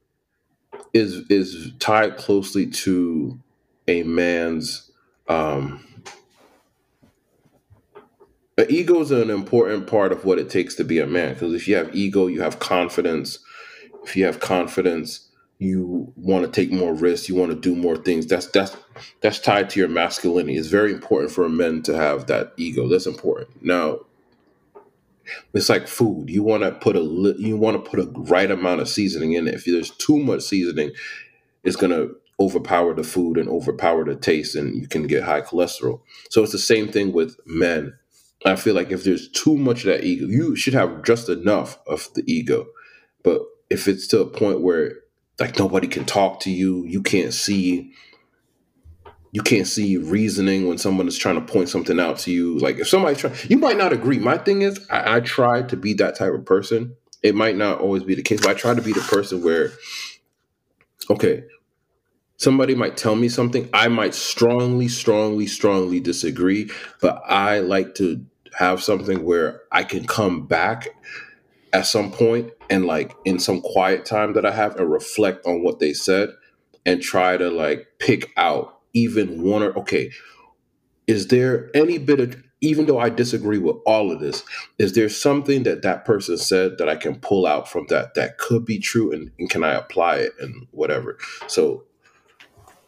is 0.94 1.24
is 1.30 1.72
tied 1.78 2.16
closely 2.16 2.66
to 2.66 3.38
a 3.88 4.02
man's 4.04 4.90
um 5.28 5.84
the 8.56 8.70
ego 8.72 9.00
is 9.00 9.10
an 9.10 9.30
important 9.30 9.86
part 9.86 10.12
of 10.12 10.24
what 10.24 10.38
it 10.38 10.50
takes 10.50 10.74
to 10.76 10.84
be 10.84 10.98
a 10.98 11.06
man 11.06 11.34
because 11.34 11.54
if 11.54 11.68
you 11.68 11.76
have 11.76 11.94
ego 11.94 12.26
you 12.26 12.40
have 12.40 12.58
confidence. 12.58 13.38
If 14.04 14.16
you 14.16 14.24
have 14.24 14.40
confidence 14.40 15.28
you 15.58 16.12
want 16.16 16.44
to 16.44 16.50
take 16.50 16.70
more 16.70 16.94
risks 16.94 17.28
you 17.28 17.34
want 17.34 17.50
to 17.50 17.58
do 17.58 17.74
more 17.74 17.96
things. 17.96 18.26
That's 18.26 18.46
that's 18.46 18.76
that's 19.20 19.38
tied 19.38 19.70
to 19.70 19.80
your 19.80 19.88
masculinity. 19.88 20.56
It's 20.56 20.68
very 20.68 20.92
important 20.92 21.32
for 21.32 21.48
men 21.48 21.82
to 21.82 21.96
have 21.96 22.26
that 22.26 22.52
ego. 22.56 22.88
That's 22.88 23.06
important. 23.06 23.62
Now 23.62 24.00
it's 25.52 25.68
like 25.68 25.88
food. 25.88 26.30
You 26.30 26.42
want 26.42 26.62
to 26.62 26.72
put 26.72 26.96
a 26.96 27.00
you 27.38 27.56
want 27.56 27.82
to 27.82 27.90
put 27.90 28.00
a 28.00 28.10
right 28.20 28.50
amount 28.50 28.80
of 28.80 28.88
seasoning 28.88 29.32
in 29.32 29.48
it. 29.48 29.54
If 29.54 29.64
there's 29.66 29.90
too 29.90 30.18
much 30.18 30.42
seasoning 30.42 30.92
it's 31.64 31.76
going 31.76 31.90
to 31.90 32.14
overpower 32.38 32.94
the 32.94 33.02
food 33.02 33.38
and 33.38 33.48
overpower 33.48 34.04
the 34.04 34.14
taste 34.14 34.54
and 34.54 34.74
you 34.80 34.86
can 34.86 35.06
get 35.06 35.24
high 35.24 35.40
cholesterol. 35.40 36.00
So 36.30 36.42
it's 36.42 36.52
the 36.52 36.58
same 36.58 36.88
thing 36.88 37.12
with 37.12 37.36
men 37.46 37.94
i 38.46 38.56
feel 38.56 38.74
like 38.74 38.90
if 38.90 39.04
there's 39.04 39.28
too 39.28 39.56
much 39.56 39.84
of 39.84 39.86
that 39.86 40.04
ego 40.04 40.26
you 40.26 40.56
should 40.56 40.74
have 40.74 41.02
just 41.02 41.28
enough 41.28 41.78
of 41.86 42.08
the 42.14 42.22
ego 42.30 42.66
but 43.22 43.42
if 43.70 43.88
it's 43.88 44.06
to 44.06 44.20
a 44.20 44.26
point 44.26 44.60
where 44.60 44.92
like 45.38 45.58
nobody 45.58 45.86
can 45.86 46.04
talk 46.04 46.40
to 46.40 46.50
you 46.50 46.84
you 46.86 47.02
can't 47.02 47.34
see 47.34 47.92
you 49.36 49.42
can't 49.42 49.66
see 49.66 49.98
reasoning 49.98 50.66
when 50.66 50.78
someone 50.78 51.06
is 51.06 51.18
trying 51.18 51.34
to 51.34 51.52
point 51.52 51.68
something 51.68 52.00
out 52.00 52.18
to 52.20 52.30
you. 52.30 52.58
Like 52.58 52.78
if 52.78 52.88
somebody's 52.88 53.18
trying, 53.18 53.34
you 53.50 53.58
might 53.58 53.76
not 53.76 53.92
agree. 53.92 54.18
My 54.18 54.38
thing 54.38 54.62
is, 54.62 54.80
I, 54.90 55.16
I 55.16 55.20
try 55.20 55.60
to 55.60 55.76
be 55.76 55.92
that 55.94 56.16
type 56.16 56.32
of 56.32 56.46
person. 56.46 56.96
It 57.22 57.34
might 57.34 57.54
not 57.54 57.80
always 57.80 58.02
be 58.02 58.14
the 58.14 58.22
case, 58.22 58.40
but 58.40 58.48
I 58.48 58.54
try 58.54 58.72
to 58.72 58.80
be 58.80 58.94
the 58.94 59.02
person 59.02 59.42
where, 59.42 59.72
okay, 61.10 61.44
somebody 62.38 62.74
might 62.74 62.96
tell 62.96 63.14
me 63.14 63.28
something, 63.28 63.68
I 63.74 63.88
might 63.88 64.14
strongly, 64.14 64.88
strongly, 64.88 65.46
strongly 65.46 66.00
disagree, 66.00 66.70
but 67.02 67.22
I 67.26 67.58
like 67.60 67.94
to 67.96 68.24
have 68.54 68.82
something 68.82 69.24
where 69.24 69.62
I 69.72 69.84
can 69.84 70.06
come 70.06 70.46
back 70.46 70.88
at 71.72 71.86
some 71.86 72.10
point 72.10 72.52
and 72.70 72.86
like 72.86 73.14
in 73.24 73.38
some 73.38 73.60
quiet 73.60 74.04
time 74.04 74.32
that 74.34 74.46
I 74.46 74.52
have 74.52 74.76
and 74.76 74.90
reflect 74.90 75.46
on 75.46 75.62
what 75.62 75.78
they 75.78 75.92
said 75.92 76.30
and 76.84 77.02
try 77.02 77.36
to 77.36 77.50
like 77.50 77.86
pick 77.98 78.32
out 78.36 78.78
even 78.92 79.42
one 79.42 79.62
or 79.62 79.76
okay, 79.78 80.10
is 81.06 81.28
there 81.28 81.70
any 81.74 81.98
bit 81.98 82.20
of 82.20 82.42
even 82.62 82.86
though 82.86 82.98
I 82.98 83.10
disagree 83.10 83.58
with 83.58 83.76
all 83.84 84.10
of 84.10 84.20
this, 84.20 84.42
is 84.78 84.94
there 84.94 85.10
something 85.10 85.64
that 85.64 85.82
that 85.82 86.04
person 86.04 86.38
said 86.38 86.78
that 86.78 86.88
I 86.88 86.96
can 86.96 87.16
pull 87.16 87.46
out 87.46 87.68
from 87.68 87.86
that 87.88 88.14
that 88.14 88.38
could 88.38 88.64
be 88.64 88.78
true 88.78 89.12
and, 89.12 89.30
and 89.38 89.50
can 89.50 89.62
I 89.62 89.74
apply 89.74 90.16
it 90.16 90.32
and 90.40 90.66
whatever? 90.70 91.18
So 91.48 91.84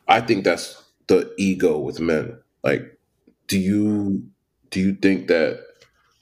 I 0.08 0.22
think 0.22 0.44
that's 0.44 0.82
the 1.06 1.32
ego 1.36 1.78
with 1.78 2.00
men. 2.00 2.38
Like, 2.64 2.98
do 3.46 3.58
you 3.58 4.28
do 4.70 4.80
you 4.80 4.94
think 4.94 5.28
that 5.28 5.64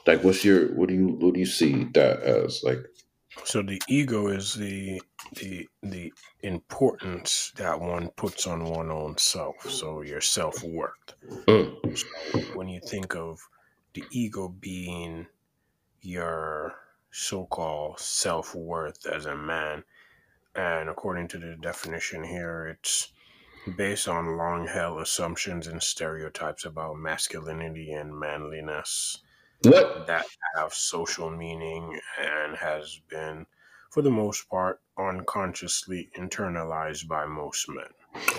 like 0.06 0.22
what's 0.24 0.44
your 0.44 0.74
what 0.74 0.88
do 0.88 0.94
you 0.94 1.08
what 1.08 1.34
do 1.34 1.40
you 1.40 1.46
see 1.46 1.84
that 1.94 2.20
as 2.22 2.62
like 2.64 2.78
So 3.44 3.62
the 3.62 3.82
ego 3.86 4.28
is 4.28 4.52
the 4.54 5.02
the 5.32 5.70
the 5.82 6.12
importance 6.42 7.50
that 7.56 7.80
one 7.80 8.10
puts 8.10 8.46
on 8.46 8.64
one 8.66 8.90
own 8.90 9.16
self. 9.16 9.70
So 9.70 10.02
your 10.02 10.20
self 10.20 10.62
worth. 10.62 11.14
mm, 11.48 11.76
So 11.94 12.06
when 12.52 12.68
you 12.68 12.80
think 12.80 13.16
of 13.16 13.40
the 13.94 14.06
ego 14.10 14.48
being 14.48 15.26
your 16.02 16.74
so-called 17.12 18.00
self-worth 18.00 19.06
as 19.06 19.26
a 19.26 19.36
man, 19.36 19.84
and 20.54 20.88
according 20.90 21.28
to 21.28 21.38
the 21.38 21.56
definition 21.56 22.24
here, 22.24 22.66
it's 22.68 23.12
based 23.76 24.08
on 24.08 24.36
long-held 24.36 25.00
assumptions 25.00 25.66
and 25.66 25.82
stereotypes 25.82 26.64
about 26.64 26.96
masculinity 26.96 27.92
and 27.92 28.16
manliness 28.18 29.18
what? 29.62 30.06
that 30.06 30.26
have 30.56 30.72
social 30.72 31.30
meaning 31.30 31.98
and 32.20 32.56
has 32.56 33.00
been, 33.08 33.46
for 33.90 34.02
the 34.02 34.10
most 34.10 34.48
part, 34.48 34.80
unconsciously 34.98 36.08
internalized 36.16 37.08
by 37.08 37.26
most 37.26 37.68
men. 37.68 37.84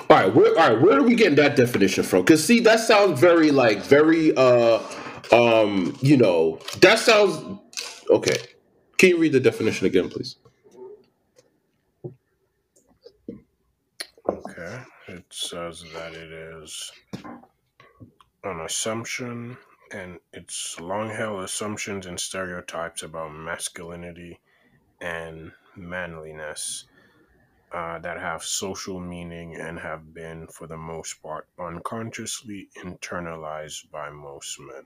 all 0.09 0.17
right 0.17 0.33
where 0.33 0.49
all 0.59 0.73
right 0.73 0.81
where 0.81 0.97
are 0.99 1.03
we 1.03 1.15
getting 1.15 1.35
that 1.35 1.55
definition 1.55 2.03
from? 2.03 2.21
Because 2.21 2.43
see 2.43 2.59
that 2.61 2.79
sounds 2.79 3.19
very 3.19 3.51
like 3.51 3.79
very 3.83 4.35
uh 4.35 4.79
um 5.31 5.95
you 6.01 6.17
know 6.17 6.59
that 6.79 6.99
sounds 6.99 7.59
okay. 8.09 8.37
Can 8.97 9.09
you 9.09 9.17
read 9.19 9.33
the 9.33 9.39
definition 9.39 9.85
again 9.85 10.09
please 10.09 10.37
Okay. 14.29 14.83
It 15.07 15.25
says 15.29 15.83
that 15.93 16.13
it 16.13 16.31
is 16.31 16.91
an 18.43 18.61
assumption 18.61 19.57
and 19.91 20.19
it's 20.33 20.79
long 20.79 21.09
held 21.09 21.43
assumptions 21.43 22.05
and 22.05 22.19
stereotypes 22.19 23.03
about 23.03 23.33
masculinity 23.33 24.39
and 25.01 25.51
manliness 25.75 26.85
uh, 27.71 27.99
that 27.99 28.19
have 28.19 28.43
social 28.43 28.99
meaning 28.99 29.55
and 29.55 29.79
have 29.79 30.13
been, 30.13 30.47
for 30.47 30.67
the 30.67 30.77
most 30.77 31.21
part, 31.21 31.47
unconsciously 31.59 32.69
internalized 32.77 33.89
by 33.91 34.09
most 34.09 34.59
men. 34.59 34.85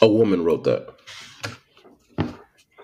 a 0.00 0.08
woman 0.08 0.44
wrote 0.44 0.64
that 0.64 0.94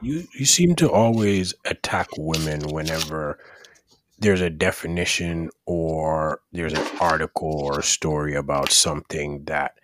You 0.01 0.27
you 0.33 0.45
seem 0.47 0.77
to 0.77 0.91
always 0.91 1.55
attack 1.65 2.09
women 2.17 2.61
whenever 2.69 3.39
there's 4.19 4.41
a 4.41 4.51
definition 4.51 5.51
or 5.67 6.41
there's 6.53 6.73
an 6.75 6.87
article 7.01 7.61
or 7.61 7.79
a 7.79 7.83
story 7.83 8.35
about 8.35 8.71
something 8.71 9.45
that 9.45 9.75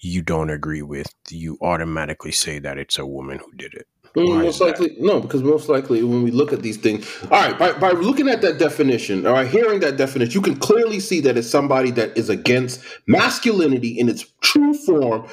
you 0.00 0.22
don't 0.22 0.50
agree 0.50 0.82
with. 0.82 1.12
You 1.30 1.58
automatically 1.60 2.32
say 2.32 2.58
that 2.60 2.78
it's 2.78 2.98
a 2.98 3.06
woman 3.06 3.38
who 3.38 3.52
did 3.56 3.74
it. 3.74 3.86
Why 4.14 4.24
most 4.42 4.54
is 4.54 4.58
that? 4.58 4.64
likely 4.80 4.96
no 4.98 5.20
because 5.20 5.42
most 5.42 5.68
likely 5.68 6.02
when 6.02 6.22
we 6.22 6.30
look 6.30 6.52
at 6.52 6.62
these 6.62 6.78
things 6.78 7.06
all 7.24 7.28
right 7.30 7.56
by, 7.58 7.72
by 7.74 7.90
looking 7.90 8.28
at 8.28 8.40
that 8.40 8.58
definition 8.58 9.26
all 9.26 9.34
right 9.34 9.46
hearing 9.46 9.80
that 9.80 9.96
definition 9.98 10.32
you 10.32 10.40
can 10.40 10.56
clearly 10.56 10.98
see 10.98 11.20
that 11.20 11.36
it's 11.36 11.48
somebody 11.48 11.90
that 11.92 12.16
is 12.16 12.28
against 12.30 12.80
masculinity 13.06 13.90
in 13.90 14.08
its 14.08 14.24
true 14.40 14.72
form 14.72 15.28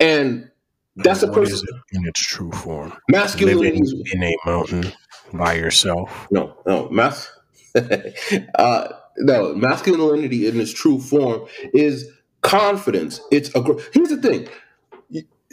and 0.00 0.50
that's 0.96 1.22
a 1.22 1.28
person 1.28 1.54
is 1.54 1.62
it 1.62 1.96
in 1.96 2.06
its 2.06 2.20
true 2.20 2.50
form? 2.50 2.92
masculinity 3.08 3.80
Living 3.80 4.02
in 4.12 4.22
a 4.24 4.36
mountain 4.44 4.92
by 5.32 5.54
yourself. 5.54 6.26
no 6.30 6.56
no 6.66 6.88
mas 6.90 7.30
uh 8.54 8.88
no 9.18 9.54
masculinity 9.54 10.46
in 10.46 10.60
its 10.60 10.72
true 10.72 11.00
form 11.00 11.46
is 11.72 12.10
confidence. 12.42 13.20
It's 13.30 13.54
a 13.54 13.62
here's 13.92 14.10
the 14.10 14.20
thing. 14.20 14.48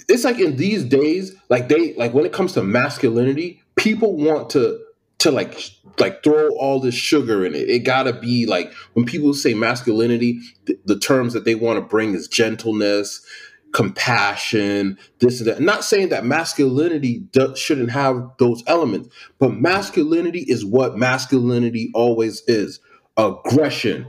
It's 0.10 0.24
like 0.24 0.40
in 0.40 0.58
these 0.58 0.84
days 0.84 1.36
like 1.50 1.70
they 1.70 1.94
like 1.96 2.14
when 2.14 2.26
it 2.26 2.34
comes 2.34 2.54
to 2.54 2.64
masculinity 2.64 3.62
people 3.76 4.16
want 4.16 4.50
to 4.52 4.80
to 5.20 5.32
like 5.32 5.58
like 6.00 6.24
throw 6.24 6.50
all 6.58 6.80
this 6.80 6.96
sugar 6.96 7.46
in 7.46 7.56
it. 7.56 7.70
It 7.70 7.80
gotta 7.80 8.14
be 8.14 8.46
like 8.46 8.74
when 8.94 9.06
people 9.06 9.34
say 9.34 9.54
masculinity 9.54 10.40
the 10.86 11.00
terms 11.00 11.34
that 11.34 11.46
they 11.46 11.56
want 11.56 11.78
to 11.78 11.82
bring 11.82 12.14
is 12.14 12.28
gentleness 12.28 13.26
compassion 13.74 14.98
this 15.20 15.40
and 15.42 15.50
that. 15.50 15.60
Not 15.60 15.84
saying 15.84 16.10
that 16.10 16.26
masculinity 16.26 17.20
do, 17.32 17.56
shouldn't 17.56 17.92
have 17.92 18.32
those 18.40 18.64
elements 18.68 19.10
but 19.40 19.56
masculinity 19.56 20.40
is 20.40 20.64
what 20.66 20.98
masculinity 20.98 21.92
always 21.94 22.44
is. 22.48 22.80
Aggression 23.18 24.08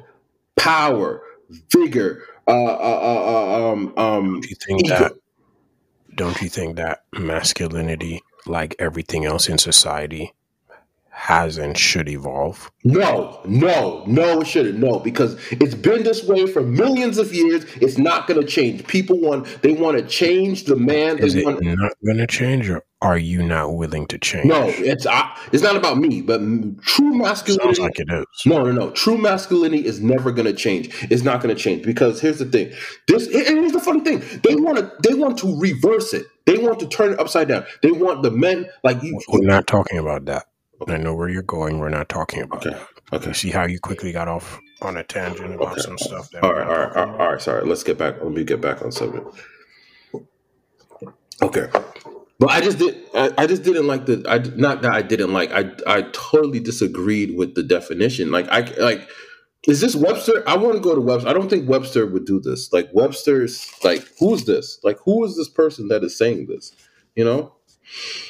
power 0.57 1.21
vigor 1.71 2.23
uh, 2.47 2.53
uh, 2.53 3.01
uh, 3.03 3.67
uh, 3.67 3.73
um, 3.73 3.95
um, 3.97 4.41
Do 4.41 4.49
you 4.49 4.57
think 4.67 4.85
ego. 4.85 4.99
that 4.99 5.12
don't 6.15 6.41
you 6.41 6.49
think 6.49 6.77
that 6.77 7.01
masculinity, 7.12 8.23
like 8.47 8.77
everything 8.79 9.25
else 9.25 9.49
in 9.49 9.59
society, 9.59 10.33
has 11.15 11.59
and 11.59 11.79
should 11.79 12.09
evolve? 12.09 12.71
No, 12.85 13.41
no, 13.47 14.05
no, 14.07 14.41
it 14.41 14.47
shouldn't. 14.47 14.79
No, 14.79 14.99
because 14.99 15.39
it's 15.53 15.75
been 15.75 16.03
this 16.03 16.25
way 16.25 16.47
for 16.47 16.61
millions 16.62 17.19
of 17.19 17.33
years. 17.33 17.65
It's 17.77 17.97
not 17.99 18.27
going 18.27 18.41
to 18.41 18.47
change. 18.47 18.87
People 18.87 19.21
want, 19.21 19.47
they 19.62 19.73
want 19.73 19.97
to 19.97 20.05
change 20.07 20.65
the 20.65 20.77
man. 20.77 21.19
Is 21.19 21.35
They 21.35 21.41
it 21.41 21.47
want, 21.47 21.62
not 21.62 21.93
going 22.05 22.19
to 22.19 22.27
change, 22.27 22.69
or 22.69 22.85
are 23.01 23.17
you 23.17 23.43
not 23.43 23.75
willing 23.75 24.07
to 24.09 24.19
change? 24.19 24.47
no, 24.47 24.65
it's 24.69 25.07
I, 25.07 25.35
it's 25.53 25.62
not 25.62 25.77
about 25.77 25.99
me, 25.99 26.21
but 26.21 26.41
true 26.83 27.12
Sounds 27.12 27.19
masculinity. 27.19 27.83
like 27.83 27.99
it 28.01 28.09
is. 28.11 28.27
No, 28.45 28.65
no, 28.65 28.73
no. 28.73 28.91
True 28.91 29.17
masculinity 29.17 29.87
is 29.87 30.01
never 30.01 30.33
going 30.33 30.47
to 30.47 30.53
change. 30.55 30.91
It's 31.11 31.23
not 31.23 31.41
going 31.43 31.55
to 31.55 31.61
change 31.61 31.85
because 31.85 32.21
here's 32.21 32.39
the 32.41 32.47
thing. 32.47 32.73
This 33.09 33.27
and 33.27 33.59
here's 33.59 33.73
the 33.73 33.81
funny 33.81 34.01
thing. 34.01 34.21
They 34.43 34.57
want 34.57 34.79
to, 34.79 34.91
they 35.09 35.15
want 35.15 35.39
to 35.39 35.59
reverse 35.61 36.12
it. 36.12 36.27
They 36.47 36.59
want 36.59 36.81
to 36.81 36.89
turn 36.89 37.12
it 37.15 37.21
upside 37.21 37.49
down. 37.49 37.65
They 37.83 37.93
want 37.93 38.23
the 38.23 38.31
men 38.31 38.67
like 38.83 39.03
you. 39.03 39.19
We're 39.29 39.47
not 39.47 39.67
talking 39.67 39.99
about 39.99 40.25
that. 40.27 40.47
I 40.89 40.99
know 40.99 41.14
where 41.14 41.29
you're 41.29 41.43
going. 41.43 41.79
We're 41.79 41.89
not 41.91 42.09
talking 42.09 42.43
about 42.43 42.66
Okay, 42.66 42.70
that. 42.70 42.89
okay. 43.12 43.29
You 43.29 43.35
see 43.35 43.51
how 43.51 43.66
you 43.66 43.81
quickly 43.81 44.12
got 44.12 44.29
off 44.29 44.61
on 44.83 44.97
a 44.97 45.05
tangent 45.05 45.55
about 45.55 45.72
Okay. 45.72 45.81
some 45.83 45.99
stuff 45.99 46.31
that 46.33 46.45
All 46.45 46.53
right, 46.53 46.66
all 46.66 46.79
right, 46.79 46.97
all 46.97 47.07
right, 47.07 47.20
all 47.20 47.33
right. 47.33 47.43
Sorry, 47.43 47.64
let's 47.66 47.83
get 47.85 47.99
back. 47.99 48.16
Let 48.22 48.33
me 48.33 48.45
get 48.45 48.61
back 48.61 48.83
on 48.83 48.93
subject. 48.93 49.27
Okay, 51.43 51.68
but 52.39 52.51
I 52.51 52.61
just 52.61 52.79
did. 52.79 52.97
I, 53.14 53.33
I 53.39 53.47
just 53.47 53.62
didn't 53.64 53.87
like 53.87 54.07
the. 54.07 54.25
I 54.29 54.39
not 54.57 54.83
that 54.83 54.93
I 54.93 55.03
didn't 55.03 55.33
like. 55.33 55.53
I 55.53 55.70
I 55.87 56.03
totally 56.12 56.61
disagreed 56.61 57.37
with 57.37 57.55
the 57.55 57.62
definition. 57.62 58.31
Like 58.31 58.49
I 58.51 58.61
like. 58.81 59.09
Is 59.68 59.81
this 59.81 59.97
Webster? 59.97 60.43
I 60.49 60.57
want 60.57 60.75
to 60.77 60.81
go 60.81 60.95
to 60.95 61.01
Webster. 61.01 61.29
I 61.29 61.33
don't 61.35 61.51
think 61.51 61.68
Webster 61.68 62.07
would 62.07 62.27
do 62.27 62.41
this. 62.41 62.72
Like 62.72 62.91
Webster's. 62.93 63.70
Like 63.85 64.07
who's 64.18 64.45
this? 64.45 64.79
Like 64.85 64.99
who 65.05 65.25
is 65.25 65.37
this 65.37 65.49
person 65.49 65.89
that 65.89 66.05
is 66.05 66.16
saying 66.18 66.47
this? 66.47 66.72
You 67.16 67.25
know. 67.25 67.55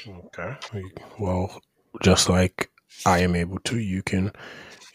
Okay. 0.09 0.57
Well, 1.19 1.61
just 2.03 2.29
like 2.29 2.71
I 3.07 3.19
am 3.21 3.35
able 3.35 3.59
to, 3.61 3.79
you 3.79 4.03
can 4.03 4.33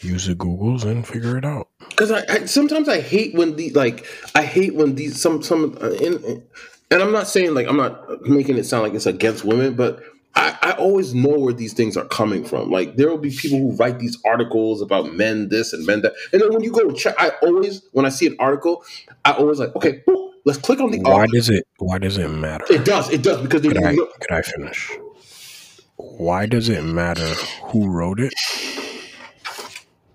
use 0.01 0.27
the 0.27 0.35
Googles 0.35 0.83
and 0.85 1.05
figure 1.05 1.37
it 1.37 1.45
out. 1.45 1.67
because 1.89 2.11
I, 2.11 2.23
I 2.29 2.45
sometimes 2.45 2.87
I 2.87 3.01
hate 3.01 3.35
when 3.35 3.55
the 3.55 3.71
like 3.71 4.05
I 4.35 4.43
hate 4.43 4.75
when 4.75 4.95
these 4.95 5.21
some 5.21 5.41
some 5.43 5.77
uh, 5.81 5.89
in, 5.91 6.43
and 6.91 7.01
I'm 7.03 7.11
not 7.11 7.27
saying 7.27 7.53
like 7.53 7.67
I'm 7.67 7.77
not 7.77 8.21
making 8.21 8.57
it 8.57 8.65
sound 8.65 8.83
like 8.83 8.93
it's 8.93 9.05
against 9.05 9.43
women, 9.43 9.75
but 9.75 10.01
I, 10.35 10.57
I 10.61 10.71
always 10.73 11.13
know 11.13 11.37
where 11.37 11.53
these 11.53 11.73
things 11.73 11.97
are 11.97 12.05
coming 12.05 12.45
from. 12.45 12.71
Like 12.71 12.95
there 12.95 13.09
will 13.09 13.17
be 13.17 13.31
people 13.31 13.59
who 13.59 13.75
write 13.75 13.99
these 13.99 14.17
articles 14.25 14.81
about 14.81 15.13
men 15.13 15.49
this 15.49 15.73
and 15.73 15.85
men 15.85 16.01
that, 16.01 16.13
and 16.31 16.41
then 16.41 16.53
when 16.53 16.63
you 16.63 16.71
go 16.71 16.91
check, 16.91 17.15
I 17.17 17.31
always 17.41 17.81
when 17.91 18.05
I 18.05 18.09
see 18.09 18.27
an 18.27 18.37
article, 18.39 18.83
I 19.25 19.31
always 19.33 19.59
like 19.59 19.75
okay, 19.75 20.01
boop, 20.07 20.31
let's 20.45 20.59
click 20.59 20.79
on 20.79 20.91
the 20.91 20.99
Why 20.99 21.25
does 21.27 21.49
it? 21.49 21.67
Why 21.79 21.97
does 21.97 22.17
it 22.17 22.29
matter? 22.29 22.65
It 22.69 22.85
does, 22.85 23.11
it 23.11 23.21
does 23.23 23.41
because 23.41 23.61
they 23.61 23.69
Could 23.69 23.83
I? 23.83 23.95
Could 23.95 24.31
I 24.31 24.41
finish? 24.41 24.97
Why 26.01 26.45
does 26.45 26.69
it 26.69 26.81
matter 26.81 27.33
who 27.71 27.89
wrote 27.89 28.21
it, 28.21 28.33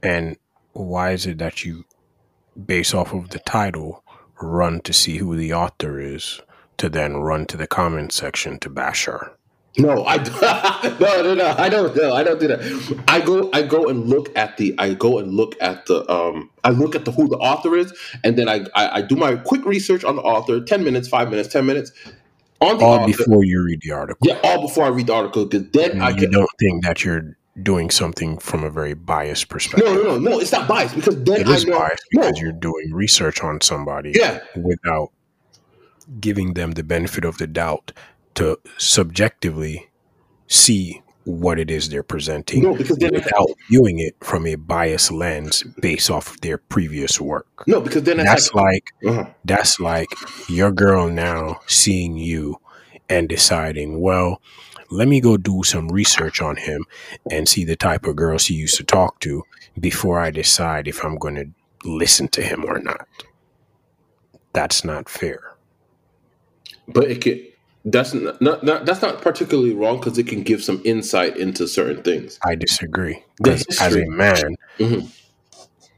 and 0.02 0.38
why 0.72 1.10
is 1.10 1.26
it 1.26 1.36
that 1.38 1.62
you, 1.62 1.84
based 2.56 2.94
off 2.94 3.12
of 3.12 3.28
the 3.28 3.38
title, 3.40 4.02
run 4.40 4.80
to 4.80 4.94
see 4.94 5.18
who 5.18 5.36
the 5.36 5.52
author 5.52 6.00
is 6.00 6.40
to 6.78 6.88
then 6.88 7.18
run 7.18 7.44
to 7.46 7.58
the 7.58 7.66
comment 7.66 8.12
section 8.12 8.58
to 8.60 8.70
bash 8.70 9.04
her. 9.04 9.32
No, 9.76 10.06
I 10.06 10.16
no 11.00 11.22
no 11.22 11.34
no. 11.34 11.54
I 11.58 11.68
don't 11.68 11.94
no, 11.94 12.14
I 12.14 12.22
don't 12.22 12.40
do 12.40 12.48
that. 12.48 13.04
I 13.06 13.20
go 13.20 13.50
I 13.52 13.60
go 13.62 13.88
and 13.90 14.08
look 14.08 14.34
at 14.38 14.56
the 14.56 14.74
I 14.78 14.94
go 14.94 15.18
and 15.18 15.34
look 15.34 15.54
at 15.60 15.84
the 15.84 16.10
um 16.10 16.48
I 16.62 16.70
look 16.70 16.94
at 16.94 17.04
the 17.04 17.12
who 17.12 17.28
the 17.28 17.36
author 17.36 17.76
is, 17.76 17.92
and 18.22 18.38
then 18.38 18.48
I 18.48 18.66
I, 18.74 18.98
I 18.98 19.02
do 19.02 19.16
my 19.16 19.36
quick 19.36 19.66
research 19.66 20.02
on 20.02 20.16
the 20.16 20.22
author. 20.22 20.60
Ten 20.60 20.82
minutes, 20.82 21.08
five 21.08 21.28
minutes, 21.28 21.48
ten 21.48 21.66
minutes. 21.66 21.92
On 22.64 22.82
all 22.82 23.00
author, 23.00 23.06
before 23.06 23.44
you 23.44 23.62
read 23.62 23.80
the 23.82 23.92
article. 23.92 24.26
Yeah, 24.26 24.40
all 24.42 24.62
before 24.62 24.84
I 24.84 24.88
read 24.88 25.06
the 25.08 25.14
article, 25.14 25.44
because 25.46 25.68
then 25.70 25.90
and 25.92 26.02
I 26.02 26.10
you 26.10 26.16
can, 26.16 26.30
don't 26.30 26.50
think 26.58 26.84
that 26.84 27.04
you're 27.04 27.36
doing 27.62 27.90
something 27.90 28.38
from 28.38 28.64
a 28.64 28.70
very 28.70 28.94
biased 28.94 29.48
perspective. 29.48 29.86
No, 29.86 29.94
no, 29.94 30.18
no, 30.18 30.18
no. 30.18 30.40
It's 30.40 30.52
not 30.52 30.66
biased 30.66 30.94
because 30.94 31.22
then 31.22 31.42
it 31.42 31.48
is 31.48 31.64
I 31.64 31.68
know, 31.68 31.78
biased 31.78 32.04
because 32.10 32.32
no. 32.32 32.40
you're 32.40 32.52
doing 32.52 32.92
research 32.92 33.42
on 33.42 33.60
somebody. 33.60 34.12
Yeah. 34.14 34.40
without 34.56 35.12
giving 36.20 36.54
them 36.54 36.72
the 36.72 36.82
benefit 36.82 37.24
of 37.24 37.38
the 37.38 37.46
doubt 37.46 37.92
to 38.34 38.58
subjectively 38.78 39.88
see 40.46 41.02
what 41.24 41.58
it 41.58 41.70
is 41.70 41.88
they're 41.88 42.02
presenting 42.02 42.62
no, 42.62 42.74
because 42.74 42.98
then 42.98 43.12
without 43.14 43.48
viewing 43.68 43.98
it 43.98 44.14
from 44.20 44.46
a 44.46 44.54
biased 44.56 45.10
lens 45.10 45.62
based 45.80 46.10
off 46.10 46.30
of 46.30 46.40
their 46.42 46.58
previous 46.58 47.20
work. 47.20 47.64
No, 47.66 47.80
because 47.80 48.02
then 48.02 48.18
that's 48.18 48.52
like, 48.54 48.92
like 49.02 49.14
uh-huh. 49.14 49.30
that's 49.44 49.80
like 49.80 50.08
your 50.48 50.70
girl 50.70 51.08
now 51.08 51.60
seeing 51.66 52.16
you 52.16 52.60
and 53.08 53.28
deciding, 53.28 54.00
well, 54.00 54.40
let 54.90 55.08
me 55.08 55.20
go 55.20 55.36
do 55.36 55.62
some 55.64 55.88
research 55.88 56.42
on 56.42 56.56
him 56.56 56.84
and 57.30 57.48
see 57.48 57.64
the 57.64 57.76
type 57.76 58.06
of 58.06 58.16
girls 58.16 58.46
he 58.46 58.54
used 58.54 58.76
to 58.76 58.84
talk 58.84 59.20
to 59.20 59.42
before 59.80 60.20
I 60.20 60.30
decide 60.30 60.86
if 60.86 61.04
I'm 61.04 61.16
going 61.16 61.34
to 61.36 61.88
listen 61.88 62.28
to 62.28 62.42
him 62.42 62.64
or 62.64 62.78
not. 62.78 63.08
That's 64.52 64.84
not 64.84 65.08
fair. 65.08 65.54
But 66.86 67.10
it 67.10 67.22
could 67.22 67.53
that's 67.84 68.14
not, 68.14 68.40
not, 68.40 68.86
that's 68.86 69.02
not 69.02 69.20
particularly 69.20 69.74
wrong 69.74 69.98
because 69.98 70.16
it 70.16 70.26
can 70.26 70.42
give 70.42 70.62
some 70.62 70.80
insight 70.84 71.36
into 71.36 71.68
certain 71.68 72.02
things. 72.02 72.38
I 72.44 72.54
disagree 72.54 73.22
as 73.46 73.66
a 73.80 74.06
man, 74.06 74.56
mm-hmm. 74.78 75.06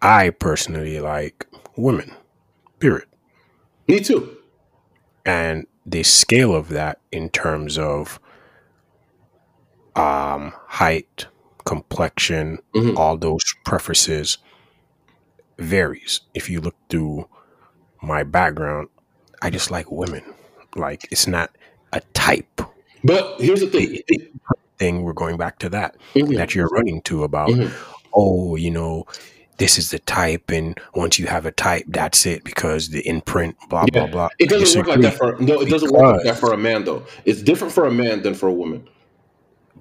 I 0.02 0.30
personally 0.30 1.00
like 1.00 1.46
women. 1.76 2.12
Period. 2.80 3.06
Me 3.88 4.00
too. 4.00 4.36
And 5.24 5.66
the 5.84 6.02
scale 6.02 6.54
of 6.54 6.68
that 6.70 7.00
in 7.12 7.30
terms 7.30 7.78
of 7.78 8.18
um, 9.94 10.52
height, 10.66 11.26
complexion, 11.64 12.58
mm-hmm. 12.74 12.96
all 12.96 13.16
those 13.16 13.54
preferences 13.64 14.38
varies. 15.58 16.20
If 16.34 16.50
you 16.50 16.60
look 16.60 16.76
through 16.88 17.28
my 18.02 18.24
background, 18.24 18.88
I 19.40 19.50
just 19.50 19.70
like 19.70 19.90
women. 19.90 20.22
Like 20.74 21.08
it's 21.10 21.26
not 21.26 21.56
a 21.96 22.00
type. 22.14 22.60
But 23.04 23.40
here's 23.40 23.60
the 23.60 23.68
thing. 23.68 24.02
Thing 24.78 25.04
we're 25.04 25.14
going 25.14 25.38
back 25.38 25.58
to 25.60 25.70
that 25.70 25.96
mm-hmm. 26.14 26.34
that 26.34 26.54
you're 26.54 26.68
running 26.68 27.00
to 27.02 27.24
about. 27.24 27.48
Mm-hmm. 27.48 27.74
Oh, 28.12 28.56
you 28.56 28.70
know, 28.70 29.06
this 29.56 29.78
is 29.78 29.90
the 29.90 29.98
type, 30.00 30.50
and 30.50 30.78
once 30.94 31.18
you 31.18 31.26
have 31.26 31.46
a 31.46 31.52
type, 31.52 31.84
that's 31.88 32.26
it 32.26 32.44
because 32.44 32.90
the 32.90 33.06
imprint, 33.08 33.56
blah 33.70 33.86
yeah. 33.92 34.00
blah 34.00 34.06
blah. 34.06 34.28
It 34.38 34.50
doesn't 34.50 34.78
work 34.78 34.88
like 34.88 35.00
that 35.00 35.14
for 35.14 35.36
no. 35.38 35.60
It 35.60 35.70
doesn't 35.70 35.90
work 35.90 36.16
like 36.16 36.24
that 36.24 36.36
for 36.36 36.52
a 36.52 36.58
man 36.58 36.84
though. 36.84 37.06
It's 37.24 37.42
different 37.42 37.72
for 37.72 37.86
a 37.86 37.90
man 37.90 38.22
than 38.22 38.34
for 38.34 38.48
a 38.48 38.52
woman. 38.52 38.86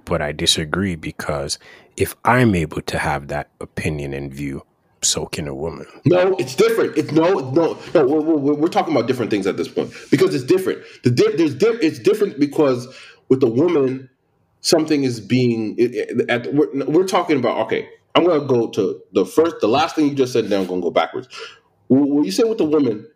But 0.05 0.21
I 0.21 0.31
disagree 0.31 0.95
because 0.95 1.59
if 1.97 2.15
I'm 2.23 2.55
able 2.55 2.81
to 2.83 2.97
have 2.97 3.27
that 3.27 3.49
opinion 3.59 4.13
and 4.13 4.33
view, 4.33 4.63
so 5.05 5.25
can 5.25 5.47
a 5.47 5.55
woman. 5.55 5.85
No, 6.05 6.35
it's 6.37 6.55
different. 6.55 6.97
It's 6.97 7.11
no, 7.11 7.51
no, 7.51 7.77
no. 7.93 8.05
We're, 8.05 8.21
we're, 8.21 8.53
we're 8.55 8.67
talking 8.67 8.95
about 8.95 9.07
different 9.07 9.31
things 9.31 9.47
at 9.47 9.57
this 9.57 9.67
point 9.67 9.93
because 10.11 10.35
it's 10.35 10.43
different. 10.43 10.83
The 11.03 11.11
there's 11.37 11.55
di- 11.55 11.79
it's 11.81 11.99
different 11.99 12.39
because 12.39 12.87
with 13.29 13.43
a 13.43 13.47
woman, 13.47 14.09
something 14.61 15.03
is 15.03 15.19
being. 15.19 15.77
At, 16.29 16.53
we're, 16.53 16.85
we're 16.85 17.07
talking 17.07 17.37
about. 17.37 17.57
Okay, 17.65 17.87
I'm 18.15 18.25
to 18.41 18.45
go 18.45 18.69
to 18.69 19.01
the 19.13 19.25
first, 19.25 19.57
the 19.61 19.67
last 19.67 19.95
thing 19.95 20.09
you 20.09 20.15
just 20.15 20.33
said. 20.33 20.49
Then 20.49 20.61
I'm 20.61 20.67
to 20.81 20.85
go 20.85 20.91
backwards. 20.91 21.27
When 21.87 22.23
you 22.23 22.31
say 22.31 22.43
with 22.43 22.57
the 22.57 22.65
woman, 22.65 23.07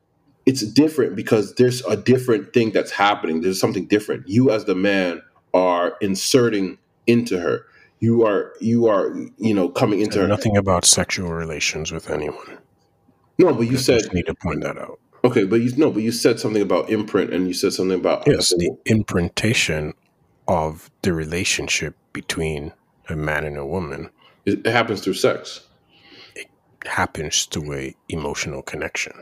it's 0.45 0.61
different 0.61 1.15
because 1.15 1.55
there's 1.55 1.83
a 1.85 1.95
different 1.95 2.53
thing 2.53 2.71
that's 2.71 2.91
happening. 2.91 3.41
There's 3.41 3.59
something 3.59 3.87
different. 3.87 4.27
You 4.27 4.51
as 4.51 4.65
the 4.65 4.75
man 4.75 5.21
are 5.53 5.95
inserting 6.01 6.77
into 7.07 7.39
her 7.39 7.65
you 7.99 8.25
are 8.25 8.53
you 8.59 8.87
are 8.87 9.15
you 9.37 9.53
know 9.53 9.69
coming 9.69 10.01
into 10.01 10.25
nothing 10.27 10.57
about 10.57 10.85
sexual 10.85 11.31
relations 11.31 11.91
with 11.91 12.09
anyone. 12.09 12.57
No, 13.37 13.53
but 13.53 13.67
you 13.67 13.77
I 13.77 13.81
said 13.81 14.13
need 14.13 14.25
to 14.25 14.35
point 14.35 14.61
that 14.63 14.77
out. 14.77 14.99
Okay, 15.23 15.43
but 15.43 15.57
you 15.57 15.75
no, 15.75 15.91
but 15.91 16.03
you 16.03 16.11
said 16.11 16.39
something 16.39 16.61
about 16.61 16.89
imprint, 16.89 17.33
and 17.33 17.47
you 17.47 17.53
said 17.53 17.73
something 17.73 17.99
about 17.99 18.23
yes, 18.25 18.49
the 18.49 18.71
imprintation 18.85 19.93
of 20.47 20.89
the 21.01 21.13
relationship 21.13 21.95
between 22.13 22.73
a 23.09 23.15
man 23.15 23.43
and 23.43 23.57
a 23.57 23.65
woman. 23.65 24.09
It, 24.45 24.65
it 24.65 24.71
happens 24.71 25.01
through 25.01 25.15
sex. 25.15 25.67
It 26.35 26.47
happens 26.85 27.45
through 27.45 27.73
a 27.73 27.95
emotional 28.07 28.61
connection. 28.61 29.13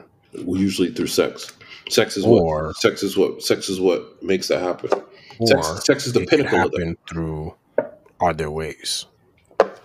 Well, 0.44 0.60
usually 0.60 0.94
through 0.94 1.08
sex. 1.08 1.52
Sex 1.90 2.18
is 2.18 2.26
or, 2.26 2.68
what 2.68 2.78
sex 2.78 3.02
is 3.02 3.18
what 3.18 3.42
sex 3.42 3.70
is 3.70 3.80
what 3.80 4.22
makes 4.22 4.50
that 4.50 4.62
happen. 4.62 4.90
Sex, 5.46 5.86
sex 5.86 6.08
is 6.08 6.14
the 6.14 6.26
pinnacle 6.26 6.66
of 6.66 6.72
that. 6.72 6.96
through 7.10 7.56
are 8.20 8.34
there 8.34 8.52
ways? 8.52 9.06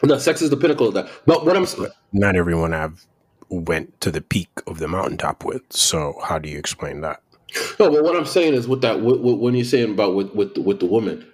No, 0.02 0.18
sex 0.18 0.42
is 0.42 0.50
the 0.50 0.56
pinnacle 0.56 0.88
of 0.88 0.94
that. 0.94 1.08
But 1.26 1.46
what 1.46 1.56
I'm 1.56 1.66
not 2.12 2.34
everyone 2.34 2.74
I've 2.74 3.06
went 3.48 4.00
to 4.00 4.10
the 4.10 4.20
peak 4.20 4.48
of 4.66 4.78
the 4.78 4.88
mountaintop 4.88 5.44
with. 5.44 5.62
So 5.70 6.18
how 6.24 6.38
do 6.38 6.48
you 6.48 6.58
explain 6.58 7.02
that? 7.02 7.22
No, 7.78 7.90
but 7.90 8.02
what 8.02 8.16
I'm 8.16 8.26
saying 8.26 8.54
is 8.54 8.66
with 8.66 8.80
that, 8.80 9.02
with, 9.02 9.20
with, 9.20 9.38
when 9.38 9.54
you're 9.54 9.64
saying 9.64 9.92
about 9.92 10.14
with 10.14 10.34
with 10.34 10.56
with 10.58 10.80
the 10.80 10.86
woman. 10.86 11.26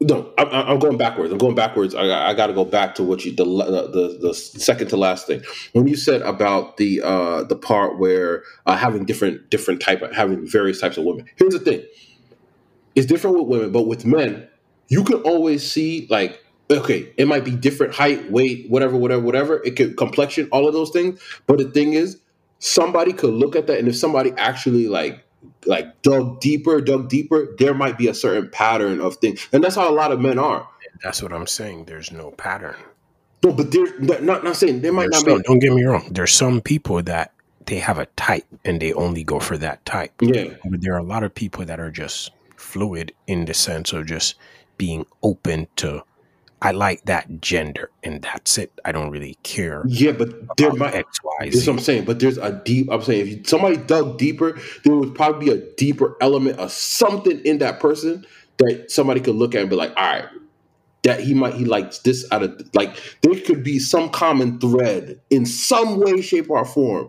No, 0.00 0.32
I, 0.36 0.72
am 0.72 0.80
going 0.80 0.98
backwards. 0.98 1.30
I'm 1.30 1.38
going 1.38 1.54
backwards. 1.54 1.94
I, 1.94 2.30
I 2.30 2.34
got 2.34 2.48
to 2.48 2.52
go 2.52 2.64
back 2.64 2.96
to 2.96 3.04
what 3.04 3.24
you 3.24 3.34
the, 3.34 3.44
the 3.44 4.18
the 4.20 4.34
second 4.34 4.88
to 4.88 4.96
last 4.96 5.28
thing 5.28 5.42
when 5.72 5.86
you 5.86 5.96
said 5.96 6.22
about 6.22 6.76
the 6.76 7.00
uh 7.02 7.44
the 7.44 7.54
part 7.54 7.98
where 7.98 8.42
uh, 8.66 8.76
having 8.76 9.04
different 9.04 9.48
different 9.48 9.80
type 9.80 10.02
of 10.02 10.12
having 10.12 10.46
various 10.46 10.80
types 10.80 10.96
of 10.96 11.04
women. 11.04 11.26
Here's 11.36 11.54
the 11.54 11.60
thing: 11.60 11.84
it's 12.96 13.06
different 13.06 13.38
with 13.38 13.46
women, 13.46 13.70
but 13.70 13.86
with 13.86 14.04
men, 14.04 14.48
you 14.92 15.02
can 15.04 15.22
always 15.22 15.68
see 15.68 16.06
like 16.10 16.44
okay, 16.70 17.12
it 17.16 17.26
might 17.26 17.44
be 17.44 17.50
different 17.50 17.94
height, 17.94 18.30
weight, 18.30 18.68
whatever, 18.70 18.96
whatever, 18.96 19.22
whatever. 19.22 19.62
It 19.64 19.76
could 19.76 19.96
complexion, 19.96 20.48
all 20.52 20.66
of 20.66 20.74
those 20.74 20.90
things. 20.90 21.20
But 21.46 21.58
the 21.58 21.64
thing 21.64 21.94
is, 21.94 22.18
somebody 22.58 23.12
could 23.12 23.34
look 23.34 23.56
at 23.56 23.66
that, 23.68 23.78
and 23.78 23.88
if 23.88 23.96
somebody 23.96 24.32
actually 24.36 24.88
like 24.88 25.24
like 25.64 26.02
dug 26.02 26.40
deeper, 26.40 26.80
dug 26.82 27.08
deeper, 27.08 27.54
there 27.58 27.74
might 27.74 27.96
be 27.96 28.08
a 28.08 28.14
certain 28.14 28.50
pattern 28.50 29.00
of 29.00 29.16
things, 29.16 29.48
and 29.52 29.64
that's 29.64 29.76
how 29.76 29.88
a 29.88 29.96
lot 30.02 30.12
of 30.12 30.20
men 30.20 30.38
are. 30.38 30.68
That's 31.02 31.22
what 31.22 31.32
I'm 31.32 31.46
saying. 31.46 31.86
There's 31.86 32.12
no 32.12 32.30
pattern. 32.32 32.76
No, 33.42 33.52
but 33.52 33.72
there's 33.72 33.98
not 33.98 34.44
not 34.44 34.56
saying 34.56 34.82
there 34.82 34.92
might 34.92 35.10
there's 35.10 35.24
not 35.24 35.30
some, 35.30 35.38
be. 35.38 35.44
Don't 35.44 35.58
get 35.58 35.72
me 35.72 35.84
wrong. 35.84 36.06
There's 36.10 36.32
some 36.32 36.60
people 36.60 37.02
that 37.04 37.32
they 37.64 37.76
have 37.76 37.98
a 37.98 38.06
type 38.16 38.46
and 38.64 38.80
they 38.80 38.92
only 38.92 39.24
go 39.24 39.40
for 39.40 39.56
that 39.56 39.84
type. 39.84 40.12
Yeah. 40.20 40.54
But 40.68 40.82
there 40.82 40.94
are 40.94 40.98
a 40.98 41.04
lot 41.04 41.22
of 41.22 41.34
people 41.34 41.64
that 41.64 41.80
are 41.80 41.90
just 41.90 42.30
fluid 42.56 43.12
in 43.26 43.44
the 43.44 43.54
sense 43.54 43.92
of 43.92 44.06
just 44.06 44.36
being 44.82 45.06
open 45.22 45.68
to 45.76 46.02
I 46.60 46.72
like 46.72 47.04
that 47.04 47.40
gender 47.40 47.92
and 48.02 48.20
that's 48.20 48.58
it. 48.58 48.72
I 48.84 48.90
don't 48.90 49.10
really 49.10 49.38
care. 49.44 49.84
Yeah, 49.86 50.10
but 50.10 50.56
there 50.56 50.72
might 50.72 50.92
X, 50.92 51.20
Y, 51.22 51.30
Z. 51.44 51.50
That's 51.50 51.66
what 51.68 51.72
I'm 51.74 51.78
saying. 51.78 52.04
But 52.04 52.18
there's 52.18 52.36
a 52.36 52.50
deep. 52.64 52.88
I'm 52.90 53.00
saying 53.00 53.28
if 53.28 53.48
somebody 53.48 53.76
dug 53.76 54.18
deeper, 54.18 54.58
there 54.82 54.96
would 54.96 55.14
probably 55.14 55.46
be 55.46 55.52
a 55.52 55.74
deeper 55.76 56.16
element 56.20 56.58
of 56.58 56.72
something 56.72 57.38
in 57.44 57.58
that 57.58 57.78
person 57.78 58.26
that 58.56 58.90
somebody 58.90 59.20
could 59.20 59.36
look 59.36 59.54
at 59.54 59.60
and 59.60 59.70
be 59.70 59.76
like, 59.76 59.92
all 59.96 60.02
right, 60.02 60.24
that 61.04 61.20
he 61.20 61.32
might 61.32 61.54
he 61.54 61.64
likes 61.64 62.00
this 62.00 62.26
out 62.32 62.42
of 62.42 62.60
like 62.74 62.96
there 63.22 63.40
could 63.40 63.62
be 63.62 63.78
some 63.78 64.10
common 64.10 64.58
thread 64.58 65.20
in 65.30 65.46
some 65.46 66.00
way, 66.00 66.20
shape, 66.20 66.50
or 66.50 66.64
form 66.64 67.08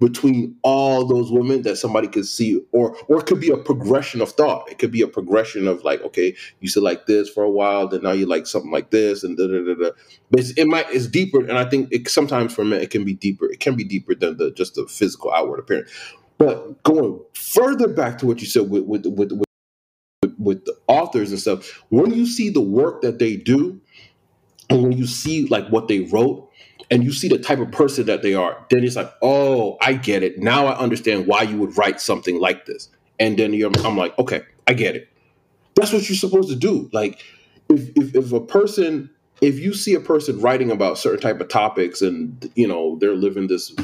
between 0.00 0.56
all 0.62 1.04
those 1.04 1.30
women 1.30 1.62
that 1.62 1.76
somebody 1.76 2.08
could 2.08 2.26
see 2.26 2.60
or 2.72 2.96
or 3.06 3.20
it 3.20 3.26
could 3.26 3.40
be 3.40 3.50
a 3.50 3.56
progression 3.56 4.20
of 4.20 4.30
thought 4.32 4.68
it 4.70 4.78
could 4.78 4.90
be 4.90 5.02
a 5.02 5.06
progression 5.06 5.68
of 5.68 5.84
like 5.84 6.02
okay 6.02 6.34
you 6.60 6.68
said 6.68 6.82
like 6.82 7.06
this 7.06 7.28
for 7.28 7.44
a 7.44 7.50
while 7.50 7.86
then 7.86 8.02
now 8.02 8.10
you 8.10 8.26
like 8.26 8.46
something 8.46 8.72
like 8.72 8.90
this 8.90 9.22
and 9.22 9.36
da, 9.36 9.46
da, 9.46 9.64
da, 9.64 9.74
da. 9.74 9.90
but 10.30 10.40
it's, 10.40 10.50
it 10.52 10.66
might 10.66 10.86
it's 10.90 11.06
deeper 11.06 11.40
and 11.40 11.58
i 11.58 11.64
think 11.64 11.88
it 11.92 12.08
sometimes 12.08 12.52
for 12.52 12.64
men 12.64 12.80
it 12.80 12.90
can 12.90 13.04
be 13.04 13.14
deeper 13.14 13.46
it 13.50 13.60
can 13.60 13.76
be 13.76 13.84
deeper 13.84 14.14
than 14.14 14.36
the 14.36 14.50
just 14.50 14.74
the 14.74 14.86
physical 14.86 15.32
outward 15.32 15.60
appearance 15.60 15.90
but 16.38 16.82
going 16.82 17.20
further 17.34 17.86
back 17.86 18.18
to 18.18 18.26
what 18.26 18.40
you 18.40 18.46
said 18.46 18.68
with 18.68 18.84
with 18.84 19.06
with, 19.06 19.30
with, 19.30 20.34
with 20.38 20.64
the 20.64 20.76
authors 20.88 21.30
and 21.30 21.38
stuff 21.38 21.84
when 21.90 22.12
you 22.12 22.26
see 22.26 22.50
the 22.50 22.60
work 22.60 23.00
that 23.02 23.20
they 23.20 23.36
do 23.36 23.80
and 24.70 24.82
when 24.82 24.92
you 24.92 25.06
see 25.06 25.46
like 25.46 25.68
what 25.68 25.86
they 25.86 26.00
wrote 26.00 26.50
and 26.90 27.04
you 27.04 27.12
see 27.12 27.28
the 27.28 27.38
type 27.38 27.58
of 27.58 27.70
person 27.70 28.06
that 28.06 28.22
they 28.22 28.34
are, 28.34 28.64
then 28.70 28.84
it's 28.84 28.96
like, 28.96 29.12
oh, 29.22 29.76
I 29.80 29.94
get 29.94 30.22
it. 30.22 30.38
Now 30.38 30.66
I 30.66 30.78
understand 30.78 31.26
why 31.26 31.42
you 31.42 31.58
would 31.58 31.76
write 31.76 32.00
something 32.00 32.38
like 32.38 32.66
this. 32.66 32.88
And 33.18 33.38
then 33.38 33.54
I'm 33.84 33.96
like, 33.96 34.18
okay, 34.18 34.42
I 34.66 34.74
get 34.74 34.96
it. 34.96 35.08
That's 35.76 35.92
what 35.92 36.08
you're 36.08 36.16
supposed 36.16 36.48
to 36.50 36.56
do. 36.56 36.88
Like, 36.92 37.20
if, 37.68 37.90
if, 37.96 38.14
if 38.14 38.32
a 38.32 38.40
person, 38.40 39.10
if 39.40 39.58
you 39.58 39.74
see 39.74 39.94
a 39.94 40.00
person 40.00 40.40
writing 40.40 40.70
about 40.70 40.98
certain 40.98 41.20
type 41.20 41.40
of 41.40 41.48
topics 41.48 42.02
and, 42.02 42.50
you 42.54 42.68
know, 42.68 42.96
they're 42.98 43.14
living 43.14 43.48
this 43.48 43.74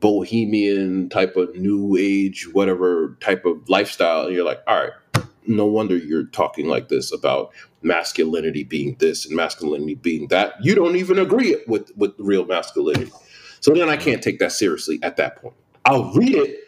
bohemian 0.00 1.08
type 1.08 1.36
of 1.36 1.54
new 1.56 1.96
age, 1.98 2.48
whatever 2.52 3.16
type 3.20 3.44
of 3.44 3.68
lifestyle. 3.68 4.26
And 4.26 4.34
you're 4.34 4.44
like, 4.44 4.60
all 4.66 4.76
right, 4.76 5.24
no 5.46 5.66
wonder 5.66 5.96
you're 5.96 6.26
talking 6.26 6.66
like 6.66 6.88
this 6.88 7.12
about 7.12 7.52
masculinity 7.82 8.64
being 8.64 8.96
this 8.98 9.26
and 9.26 9.36
masculinity 9.36 9.94
being 9.94 10.28
that. 10.28 10.54
You 10.62 10.74
don't 10.74 10.96
even 10.96 11.18
agree 11.18 11.56
with 11.66 11.90
with 11.96 12.14
real 12.18 12.44
masculinity. 12.44 13.12
So 13.60 13.72
then 13.74 13.88
I 13.88 13.96
can't 13.96 14.22
take 14.22 14.38
that 14.40 14.52
seriously 14.52 14.98
at 15.02 15.16
that 15.16 15.36
point. 15.36 15.54
I'll 15.84 16.12
read 16.12 16.34
it 16.34 16.60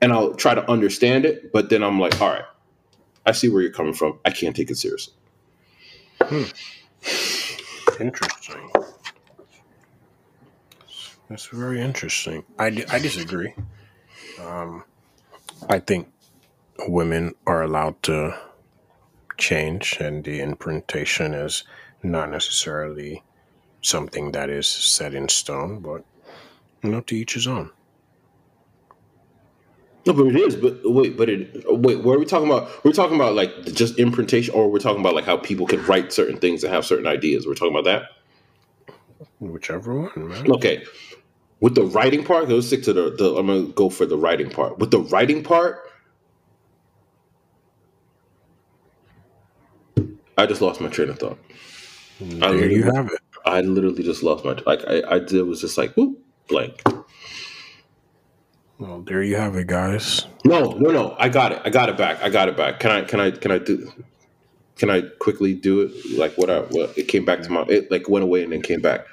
and 0.00 0.12
I'll 0.12 0.34
try 0.34 0.54
to 0.54 0.68
understand 0.70 1.24
it, 1.24 1.52
but 1.52 1.70
then 1.70 1.82
I'm 1.82 1.98
like, 2.00 2.20
all 2.20 2.30
right, 2.30 2.44
I 3.24 3.32
see 3.32 3.48
where 3.48 3.62
you're 3.62 3.72
coming 3.72 3.94
from. 3.94 4.18
I 4.24 4.30
can't 4.30 4.54
take 4.54 4.70
it 4.70 4.76
seriously. 4.76 5.14
Hmm. 6.20 6.44
Interesting. 8.00 8.70
That's 11.28 11.46
very 11.46 11.80
interesting. 11.80 12.44
I, 12.58 12.66
I 12.90 12.98
disagree. 12.98 13.54
Um, 14.40 14.84
I 15.68 15.78
think 15.78 16.08
women 16.88 17.34
are 17.46 17.62
allowed 17.62 18.02
to 18.04 18.38
change, 19.42 19.98
and 20.00 20.24
the 20.24 20.40
imprintation 20.40 21.34
is 21.34 21.64
not 22.02 22.30
necessarily 22.30 23.22
something 23.82 24.32
that 24.32 24.48
is 24.48 24.68
set 24.68 25.14
in 25.14 25.28
stone, 25.28 25.80
but 25.80 26.04
you 26.82 26.90
know, 26.90 27.00
to 27.00 27.16
each 27.16 27.34
his 27.34 27.46
own. 27.46 27.70
No, 30.06 30.12
but 30.12 30.26
it 30.26 30.36
is. 30.36 30.56
But 30.56 30.80
wait, 30.84 31.16
but 31.16 31.28
it 31.28 31.64
wait. 31.66 32.02
What 32.02 32.16
are 32.16 32.18
we 32.18 32.24
talking 32.24 32.48
about? 32.48 32.84
We're 32.84 32.92
talking 32.92 33.16
about 33.16 33.34
like 33.34 33.50
just 33.66 33.98
imprintation, 33.98 34.54
or 34.54 34.70
we're 34.70 34.80
talking 34.80 35.00
about 35.00 35.14
like 35.14 35.24
how 35.24 35.36
people 35.36 35.66
can 35.66 35.84
write 35.86 36.12
certain 36.12 36.38
things 36.38 36.64
and 36.64 36.72
have 36.72 36.84
certain 36.84 37.06
ideas. 37.06 37.46
We're 37.46 37.54
talking 37.54 37.76
about 37.76 37.84
that. 37.84 38.02
Whichever 39.38 39.94
one, 39.94 40.28
man. 40.28 40.50
Okay, 40.52 40.84
with 41.60 41.76
the 41.76 41.84
writing 41.84 42.24
part, 42.24 42.48
let's 42.48 42.66
stick 42.66 42.82
to 42.84 42.92
the, 42.92 43.10
the. 43.10 43.36
I'm 43.36 43.46
gonna 43.46 43.66
go 43.68 43.88
for 43.90 44.06
the 44.06 44.16
writing 44.16 44.50
part. 44.50 44.78
With 44.78 44.90
the 44.90 45.00
writing 45.00 45.44
part, 45.44 45.88
I 50.38 50.46
just 50.46 50.60
lost 50.60 50.80
my 50.80 50.88
train 50.88 51.10
of 51.10 51.18
thought. 51.18 51.38
There 52.20 52.70
you 52.70 52.84
have 52.84 53.06
it. 53.06 53.20
I 53.44 53.60
literally 53.60 54.02
just 54.02 54.22
lost 54.22 54.44
my 54.44 54.56
like. 54.66 54.82
I 54.86 55.02
I 55.16 55.18
did 55.18 55.42
was 55.42 55.60
just 55.60 55.76
like 55.76 55.94
whoop 55.94 56.18
blank. 56.48 56.82
Well, 58.78 59.02
there 59.02 59.22
you 59.22 59.36
have 59.36 59.54
it, 59.56 59.68
guys. 59.68 60.26
No, 60.44 60.72
no, 60.72 60.90
no. 60.90 61.14
I 61.18 61.28
got 61.28 61.52
it. 61.52 61.62
I 61.64 61.70
got 61.70 61.88
it 61.88 61.96
back. 61.96 62.22
I 62.22 62.28
got 62.28 62.48
it 62.48 62.56
back. 62.56 62.80
Can 62.80 62.90
I? 62.90 63.02
Can 63.02 63.20
I? 63.20 63.30
Can 63.30 63.50
I 63.50 63.58
do? 63.58 63.92
Can 64.76 64.90
I 64.90 65.02
quickly 65.20 65.54
do 65.54 65.82
it? 65.82 66.18
Like 66.18 66.36
what? 66.36 66.50
I 66.50 66.60
what 66.60 66.96
it 66.98 67.08
came 67.08 67.24
back 67.24 67.42
to 67.42 67.50
my. 67.50 67.62
It 67.68 67.90
like 67.90 68.08
went 68.08 68.24
away 68.24 68.42
and 68.42 68.52
then 68.52 68.62
came 68.62 68.80
back. 68.80 69.06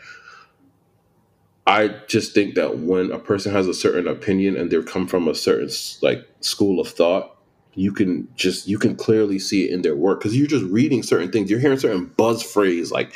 I 1.68 1.90
just 2.08 2.34
think 2.34 2.56
that 2.56 2.80
when 2.80 3.12
a 3.12 3.20
person 3.20 3.54
has 3.54 3.68
a 3.68 3.74
certain 3.76 4.08
opinion 4.08 4.58
and 4.58 4.72
they 4.72 4.82
come 4.82 5.08
from 5.08 5.28
a 5.28 5.36
certain 5.36 5.70
like 6.02 6.28
school 6.42 6.80
of 6.80 6.88
thought, 6.88 7.38
you 7.76 7.92
can 7.92 8.28
just 8.36 8.68
you 8.68 8.78
can 8.78 8.96
clearly 8.96 9.40
see 9.40 9.66
it 9.66 9.72
in 9.72 9.82
their 9.82 9.96
work 9.96 10.20
because 10.20 10.38
you're 10.38 10.48
just 10.48 10.66
reading 10.66 11.04
certain 11.04 11.32
things. 11.32 11.50
You're 11.50 11.60
hearing 11.60 11.80
certain 11.80 12.06
buzz 12.18 12.44
phrase 12.44 12.92
like 12.92 13.16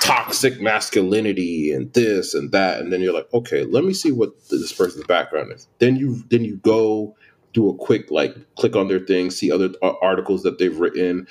toxic 0.00 0.60
masculinity 0.60 1.72
and 1.72 1.92
this 1.92 2.32
and 2.32 2.52
that 2.52 2.80
and 2.80 2.90
then 2.90 3.02
you're 3.02 3.12
like 3.12 3.28
okay 3.34 3.64
let 3.64 3.84
me 3.84 3.92
see 3.92 4.10
what 4.10 4.32
this 4.48 4.72
person's 4.72 5.04
background 5.06 5.52
is 5.52 5.68
then 5.78 5.94
you 5.94 6.24
then 6.30 6.42
you 6.42 6.56
go 6.58 7.14
do 7.52 7.68
a 7.68 7.74
quick 7.74 8.10
like 8.10 8.34
click 8.56 8.74
on 8.74 8.88
their 8.88 8.98
thing 8.98 9.30
see 9.30 9.52
other 9.52 9.70
articles 9.82 10.42
that 10.42 10.58
they've 10.58 10.78
written 10.78 11.26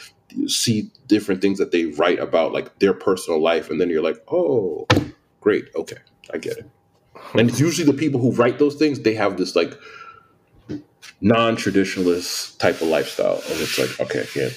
see 0.46 0.92
different 1.08 1.42
things 1.42 1.58
that 1.58 1.72
they 1.72 1.86
write 1.86 2.20
about 2.20 2.54
like 2.54 2.78
their 2.78 2.94
personal 2.94 3.42
life 3.42 3.72
and 3.72 3.82
then 3.82 3.90
you're 3.90 4.04
like 4.04 4.22
oh 4.32 4.86
great 5.42 5.66
okay 5.76 5.98
i 6.32 6.38
get 6.38 6.58
it 6.58 6.70
and 7.34 7.50
it's 7.50 7.60
usually 7.60 7.90
the 7.90 7.98
people 7.98 8.20
who 8.20 8.32
write 8.34 8.60
those 8.60 8.76
things 8.76 9.00
they 9.00 9.16
have 9.16 9.36
this 9.38 9.56
like 9.56 9.74
non-traditionalist 11.22 12.58
type 12.60 12.76
of 12.82 12.88
lifestyle 12.88 13.42
and 13.50 13.60
it's 13.60 13.78
like 13.78 14.00
okay 14.00 14.26
yeah 14.36 14.50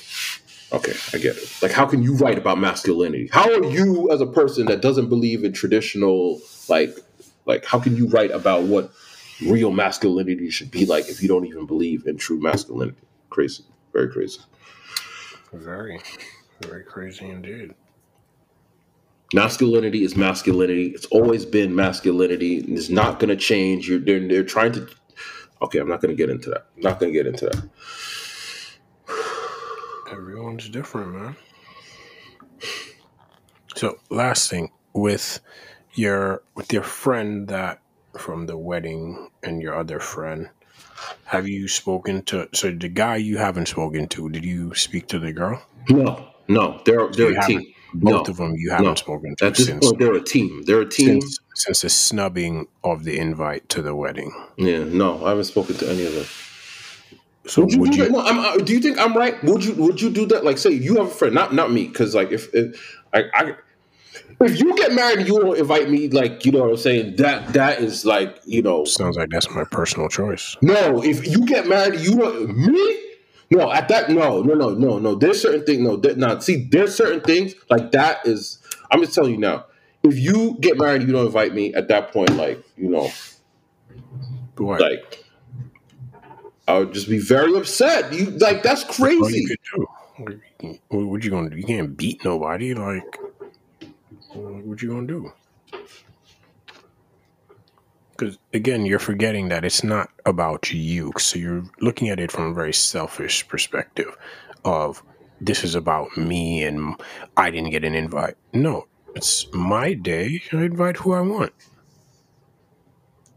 Okay, 0.73 0.95
I 1.13 1.19
get 1.19 1.37
it. 1.37 1.53
Like, 1.61 1.71
how 1.71 1.85
can 1.85 2.03
you 2.03 2.15
write 2.17 2.39
about 2.39 2.59
masculinity? 2.59 3.29
How 3.31 3.45
are 3.45 3.65
you, 3.65 4.11
as 4.11 4.23
a 4.23 4.27
person 4.27 4.67
that 4.67 4.81
doesn't 4.81 5.11
believe 5.11 5.45
in 5.45 5.53
traditional, 5.53 6.41
like, 6.69 6.97
like, 7.45 7.67
how 7.67 7.79
can 7.79 7.95
you 7.95 8.09
write 8.09 8.31
about 8.31 8.63
what 8.63 8.91
real 9.45 9.71
masculinity 9.71 10.49
should 10.49 10.71
be 10.71 10.87
like 10.87 11.09
if 11.09 11.23
you 11.23 11.29
don't 11.29 11.45
even 11.45 11.67
believe 11.67 12.07
in 12.07 12.17
true 12.17 12.41
masculinity? 12.41 12.97
Crazy, 13.29 13.65
very 13.93 14.11
crazy. 14.11 14.41
Very, 15.53 16.01
very 16.63 16.85
crazy 16.85 17.29
indeed. 17.29 17.75
Masculinity 19.35 20.05
is 20.05 20.17
masculinity. 20.17 20.89
It's 20.89 21.07
always 21.07 21.45
been 21.45 21.75
masculinity. 21.75 22.59
It's 22.59 22.89
not 22.89 23.19
going 23.19 23.29
to 23.29 23.37
change. 23.37 23.89
You're 23.89 23.99
they're, 23.99 24.27
they're 24.27 24.45
trying 24.45 24.73
to. 24.73 24.89
Okay, 25.63 25.79
I'm 25.79 25.89
not 25.89 26.01
going 26.01 26.15
to 26.15 26.17
get 26.17 26.29
into 26.29 26.51
that. 26.51 26.67
Not 26.77 26.99
going 26.99 27.13
to 27.13 27.19
get 27.19 27.27
into 27.27 27.47
that. 27.47 27.63
Everyone's 30.11 30.69
different, 30.69 31.15
man. 31.15 31.37
So, 33.77 33.99
last 34.11 34.51
thing 34.51 34.71
with 34.93 35.41
your 35.95 36.43
with 36.55 36.73
your 36.73 36.83
friend 36.83 37.49
that 37.49 37.81
from 38.19 38.47
the 38.47 38.57
wedding 38.59 39.31
and 39.43 39.63
your 39.63 39.75
other 39.79 40.01
friend, 40.01 40.51
have 41.25 41.49
you 41.49 41.69
spoken 41.69 42.23
to? 42.25 42.49
So, 42.53 42.71
the 42.73 42.89
guy 42.89 43.17
you 43.17 43.39
haven't 43.39 43.69
spoken 43.69 44.09
to, 44.09 44.29
did 44.29 44.45
you 44.45 44.75
speak 44.75 45.07
to 45.09 45.19
the 45.19 45.33
girl? 45.33 45.63
No, 45.89 46.29
no. 46.49 46.81
They're 46.85 47.09
they're 47.11 47.39
a 47.39 47.47
team. 47.47 47.73
Both 47.95 48.27
no, 48.27 48.33
of 48.33 48.37
them 48.39 48.55
you 48.57 48.71
haven't 48.71 48.87
no. 48.87 48.95
spoken 48.95 49.37
to 49.37 49.47
At 49.47 49.55
this 49.55 49.67
since 49.67 49.87
point, 49.87 49.99
they're 49.99 50.15
a 50.15 50.23
team. 50.23 50.63
They're 50.65 50.81
a 50.81 50.89
team. 50.89 51.21
since 51.21 51.39
since 51.55 51.83
the 51.83 51.89
snubbing 51.89 52.67
of 52.83 53.05
the 53.05 53.19
invite 53.19 53.69
to 53.71 53.83
the 53.83 53.95
wedding. 53.95 54.33
Yeah, 54.57 54.85
no, 54.85 55.25
I 55.25 55.31
haven't 55.31 55.45
spoken 55.45 55.77
to 55.77 55.91
any 55.91 56.05
of 56.07 56.15
them. 56.15 56.25
So 57.47 57.63
Would 57.63 57.73
you 57.73 57.81
would 57.81 57.91
do 57.93 57.97
you? 57.99 58.05
that? 58.05 58.13
No, 58.13 58.21
I'm, 58.21 58.39
uh, 58.39 58.57
do 58.59 58.73
you 58.73 58.81
think 58.81 58.99
I'm 58.99 59.15
right? 59.17 59.43
Would 59.45 59.65
you 59.65 59.75
Would 59.75 60.01
you 60.01 60.11
do 60.11 60.27
that? 60.27 60.45
Like, 60.45 60.59
say 60.59 60.71
you 60.71 60.97
have 60.97 61.09
a 61.09 61.11
friend, 61.11 61.35
not 61.35 61.53
not 61.53 61.73
me, 61.73 61.89
because 61.89 62.15
like 62.15 62.31
if, 62.31 62.53
if 62.55 63.01
I, 63.13 63.25
I 63.35 63.55
if 64.41 64.61
you 64.61 64.77
get 64.77 64.93
married 64.93 65.19
and 65.21 65.29
you 65.29 65.39
don't 65.41 65.57
invite 65.59 65.91
me, 65.91 66.09
like 66.09 66.45
you 66.45 66.53
know 66.53 66.61
what 66.61 66.71
I'm 66.71 66.77
saying, 66.77 67.17
that 67.17 67.53
that 67.53 67.81
is 67.81 68.05
like 68.05 68.41
you 68.45 68.63
know 68.63 68.85
Sounds 68.85 69.17
like 69.17 69.31
that's 69.31 69.51
my 69.51 69.65
personal 69.65 70.09
choice. 70.09 70.57
no. 70.63 71.03
If 71.03 71.27
you 71.27 71.45
get 71.45 71.67
married, 71.67 72.01
you 72.01 72.17
don't 72.17 72.57
me. 72.57 72.99
No, 73.51 73.71
at 73.71 73.89
that 73.89 74.09
no 74.09 74.43
no 74.43 74.55
no 74.55 74.71
no 74.71 74.99
no. 74.99 75.15
There's 75.17 75.43
certain 75.43 75.65
things 75.67 75.81
no 75.81 75.97
that 75.97 76.17
not 76.17 76.43
see. 76.43 76.69
There's 76.71 76.95
certain 76.95 77.21
things 77.21 77.55
like 77.71 77.91
that 77.93 78.27
is. 78.27 78.59
I'm 78.91 79.01
just 79.01 79.15
telling 79.15 79.33
you 79.33 79.39
now. 79.39 79.67
If 80.05 80.19
you 80.19 80.57
get 80.61 80.79
married, 80.79 81.03
you 81.03 81.13
don't 81.13 81.27
invite 81.27 81.55
me. 81.55 81.73
At 81.75 81.89
that 81.89 82.13
point, 82.13 82.31
like 82.37 82.63
you 82.77 82.89
know, 82.89 83.11
What? 84.57 84.81
like 84.81 85.25
I 86.69 86.79
would 86.79 86.93
just 86.93 87.09
be 87.09 87.19
very 87.19 87.55
upset. 87.57 88.13
You 88.13 88.27
like 88.31 88.63
that's 88.63 88.85
what 88.85 88.95
crazy. 88.97 89.39
you 89.41 89.49
could 89.49 89.59
do? 89.75 90.41
What, 90.89 91.07
what 91.07 91.25
you 91.25 91.31
gonna 91.31 91.51
do? 91.51 91.57
You 91.57 91.65
can't 91.65 91.97
beat 91.97 92.25
nobody. 92.25 92.75
Like, 92.75 93.17
what 94.35 94.83
you 94.83 94.89
gonna 94.89 95.07
do? 95.07 95.33
Because 98.17 98.39
again, 98.53 98.87
you're 98.87 98.99
forgetting 98.99 99.49
that 99.49 99.65
it's 99.65 99.83
not 99.83 100.11
about 100.27 100.73
you. 100.73 101.13
So 101.19 101.39
you're 101.39 101.65
looking 101.81 102.09
at 102.09 102.21
it 102.21 102.31
from 102.31 102.51
a 102.51 102.55
very 102.55 102.73
selfish 102.73 103.47
perspective 103.49 104.17
of 104.65 105.03
this 105.41 105.65
is 105.65 105.75
about 105.75 106.17
me 106.17 106.63
and 106.63 106.95
I 107.37 107.51
didn't 107.51 107.71
get 107.71 107.85
an 107.85 107.95
invite. 107.95 108.37
No, 108.53 108.87
it's 109.15 109.47
my 109.53 109.95
day. 109.95 110.43
I 110.53 110.65
invite 110.65 110.97
who 110.97 111.13
I 111.13 111.21
want. 111.21 111.53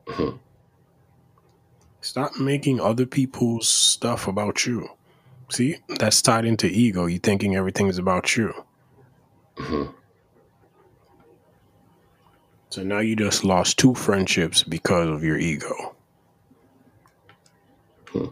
Mhm. 0.08 0.40
Stop 2.02 2.38
making 2.40 2.80
other 2.80 3.06
people's 3.06 3.68
stuff 3.68 4.28
about 4.28 4.66
you. 4.66 4.90
See, 5.50 5.78
that's 5.88 6.22
tied 6.22 6.46
into 6.46 6.68
ego. 6.68 7.06
You 7.06 7.20
thinking 7.20 7.56
everything 7.56 7.88
is 7.88 7.98
about 7.98 8.36
you. 8.36 8.54
Mhm. 9.58 9.94
So 12.70 12.84
now 12.84 13.00
you 13.00 13.16
just 13.16 13.44
lost 13.44 13.78
two 13.80 13.96
friendships 13.96 14.62
because 14.64 15.08
of 15.08 15.24
your 15.24 15.38
ego. 15.38 15.96
Hmm. 18.10 18.26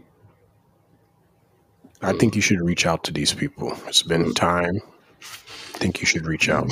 I 2.01 2.13
think 2.13 2.35
you 2.35 2.41
should 2.41 2.59
reach 2.61 2.85
out 2.85 3.03
to 3.05 3.11
these 3.11 3.33
people. 3.33 3.77
It's 3.87 4.03
been 4.03 4.33
time. 4.33 4.81
I 5.21 5.77
think 5.77 6.01
you 6.01 6.05
should 6.05 6.25
reach 6.25 6.49
out. 6.49 6.71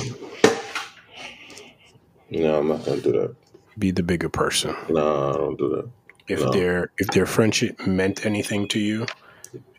No, 2.32 2.58
I'm 2.58 2.68
not 2.68 2.84
gonna 2.84 3.00
do 3.00 3.12
that. 3.12 3.36
Be 3.78 3.90
the 3.90 4.02
bigger 4.02 4.28
person. 4.28 4.74
No, 4.88 5.30
I 5.30 5.32
don't 5.32 5.58
do 5.58 5.68
that. 5.76 5.90
If 6.28 6.40
No. 6.40 6.50
their 6.50 6.92
if 6.98 7.08
their 7.08 7.26
friendship 7.26 7.86
meant 7.86 8.24
anything 8.24 8.68
to 8.68 8.78
you, 8.78 9.06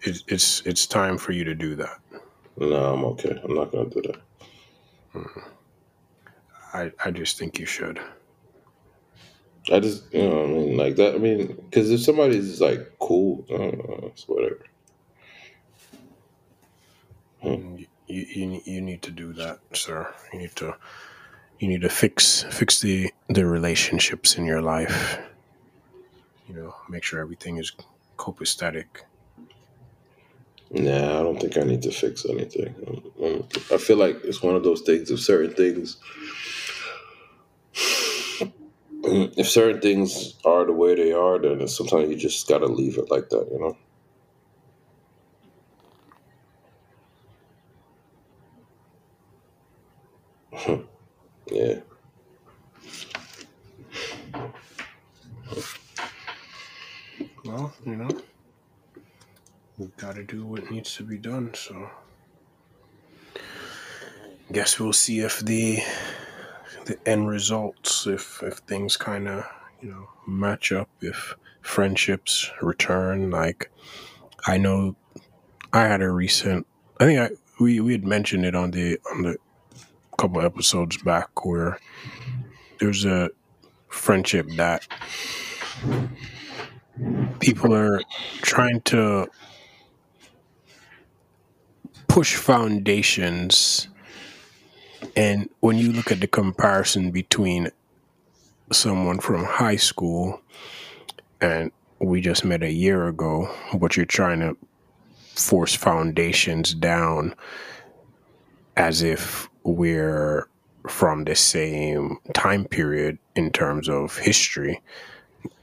it, 0.03 0.21
it's 0.27 0.61
it's 0.65 0.85
time 0.85 1.17
for 1.17 1.31
you 1.31 1.43
to 1.45 1.55
do 1.55 1.75
that. 1.75 1.99
No, 2.57 2.93
I'm 2.93 3.03
okay. 3.05 3.39
I'm 3.43 3.55
not 3.55 3.71
gonna 3.71 3.89
do 3.89 4.01
that. 4.03 4.21
I, 6.73 6.91
I 7.03 7.11
just 7.11 7.37
think 7.37 7.59
you 7.59 7.65
should. 7.65 7.99
I 9.71 9.79
just, 9.79 10.11
you 10.13 10.27
know, 10.27 10.43
I 10.43 10.47
mean, 10.47 10.77
like 10.77 10.95
that. 10.97 11.15
I 11.15 11.17
mean, 11.19 11.55
because 11.55 11.89
if 11.91 12.01
somebody's 12.01 12.59
like 12.59 12.91
cool, 12.99 13.45
I 13.49 13.57
don't 13.57 13.77
know, 13.77 14.09
it's 14.11 14.27
whatever. 14.27 14.65
Hmm. 17.41 17.77
You, 17.77 17.87
you 18.07 18.61
you 18.65 18.81
need 18.81 19.01
to 19.03 19.11
do 19.11 19.33
that, 19.33 19.59
sir. 19.73 20.13
You 20.33 20.39
need 20.39 20.55
to 20.57 20.75
you 21.63 21.69
need 21.69 21.81
to 21.81 21.89
fix 21.89 22.43
fix 22.51 22.81
the 22.81 23.09
the 23.29 23.45
relationships 23.45 24.37
in 24.37 24.45
your 24.45 24.61
life. 24.61 25.17
you 26.45 26.53
know, 26.55 26.75
make 26.89 27.03
sure 27.03 27.21
everything 27.21 27.55
is 27.57 27.71
copacetic. 28.17 28.87
Nah, 30.71 31.19
I 31.19 31.23
don't 31.23 31.39
think 31.39 31.57
I 31.57 31.61
need 31.63 31.81
to 31.83 31.91
fix 31.91 32.25
anything. 32.25 32.75
I 33.71 33.77
feel 33.77 33.95
like 33.95 34.17
it's 34.25 34.43
one 34.43 34.55
of 34.57 34.63
those 34.65 34.81
things. 34.81 35.09
If 35.09 35.21
certain 35.21 35.53
things, 35.53 35.97
if 39.37 39.47
certain 39.47 39.79
things 39.79 40.33
are 40.43 40.65
the 40.65 40.73
way 40.73 40.95
they 40.95 41.13
are, 41.13 41.39
then 41.39 41.65
sometimes 41.69 42.09
you 42.09 42.17
just 42.17 42.45
gotta 42.49 42.65
leave 42.65 42.97
it 42.97 43.09
like 43.09 43.29
that, 43.29 43.47
you 43.49 43.59
know. 43.59 43.77
Yeah. 51.53 51.79
Well, 57.45 57.73
you 57.85 57.95
know, 57.95 58.09
we've 59.77 59.95
got 59.97 60.15
to 60.15 60.23
do 60.23 60.45
what 60.45 60.71
needs 60.71 60.95
to 60.95 61.03
be 61.03 61.17
done. 61.17 61.53
So, 61.53 61.89
guess 64.51 64.79
we'll 64.79 64.93
see 64.93 65.19
if 65.19 65.39
the 65.39 65.79
the 66.85 66.97
end 67.07 67.27
results, 67.27 68.07
if 68.07 68.41
if 68.41 68.55
things 68.59 68.97
kind 68.97 69.27
of 69.27 69.45
you 69.81 69.91
know 69.91 70.09
match 70.25 70.71
up, 70.71 70.89
if 71.01 71.35
friendships 71.61 72.49
return. 72.61 73.29
Like, 73.29 73.71
I 74.47 74.57
know 74.57 74.95
I 75.71 75.83
had 75.83 76.01
a 76.01 76.09
recent. 76.09 76.65
I 76.99 77.05
think 77.05 77.19
I 77.19 77.29
we 77.59 77.79
we 77.79 77.91
had 77.91 78.05
mentioned 78.05 78.45
it 78.45 78.55
on 78.55 78.71
the 78.71 78.99
on 79.11 79.21
the 79.21 79.37
couple 80.17 80.41
episodes 80.41 80.97
back 81.03 81.45
where 81.45 81.79
there's 82.79 83.05
a 83.05 83.29
friendship 83.87 84.47
that 84.57 84.87
people 87.39 87.73
are 87.73 88.01
trying 88.41 88.81
to 88.81 89.27
push 92.07 92.35
foundations. 92.35 93.87
And 95.15 95.49
when 95.59 95.77
you 95.77 95.91
look 95.91 96.11
at 96.11 96.19
the 96.19 96.27
comparison 96.27 97.11
between 97.11 97.69
someone 98.71 99.19
from 99.19 99.43
high 99.45 99.75
school 99.75 100.41
and 101.41 101.71
we 101.99 102.21
just 102.21 102.43
met 102.43 102.63
a 102.63 102.71
year 102.71 103.07
ago 103.07 103.53
but 103.77 103.95
you're 103.95 104.05
trying 104.05 104.39
to 104.39 104.57
force 105.35 105.75
foundations 105.75 106.73
down 106.73 107.35
as 108.75 109.01
if 109.01 109.49
we're 109.63 110.47
from 110.87 111.23
the 111.23 111.35
same 111.35 112.17
time 112.33 112.65
period 112.65 113.17
in 113.35 113.51
terms 113.51 113.87
of 113.87 114.17
history 114.17 114.81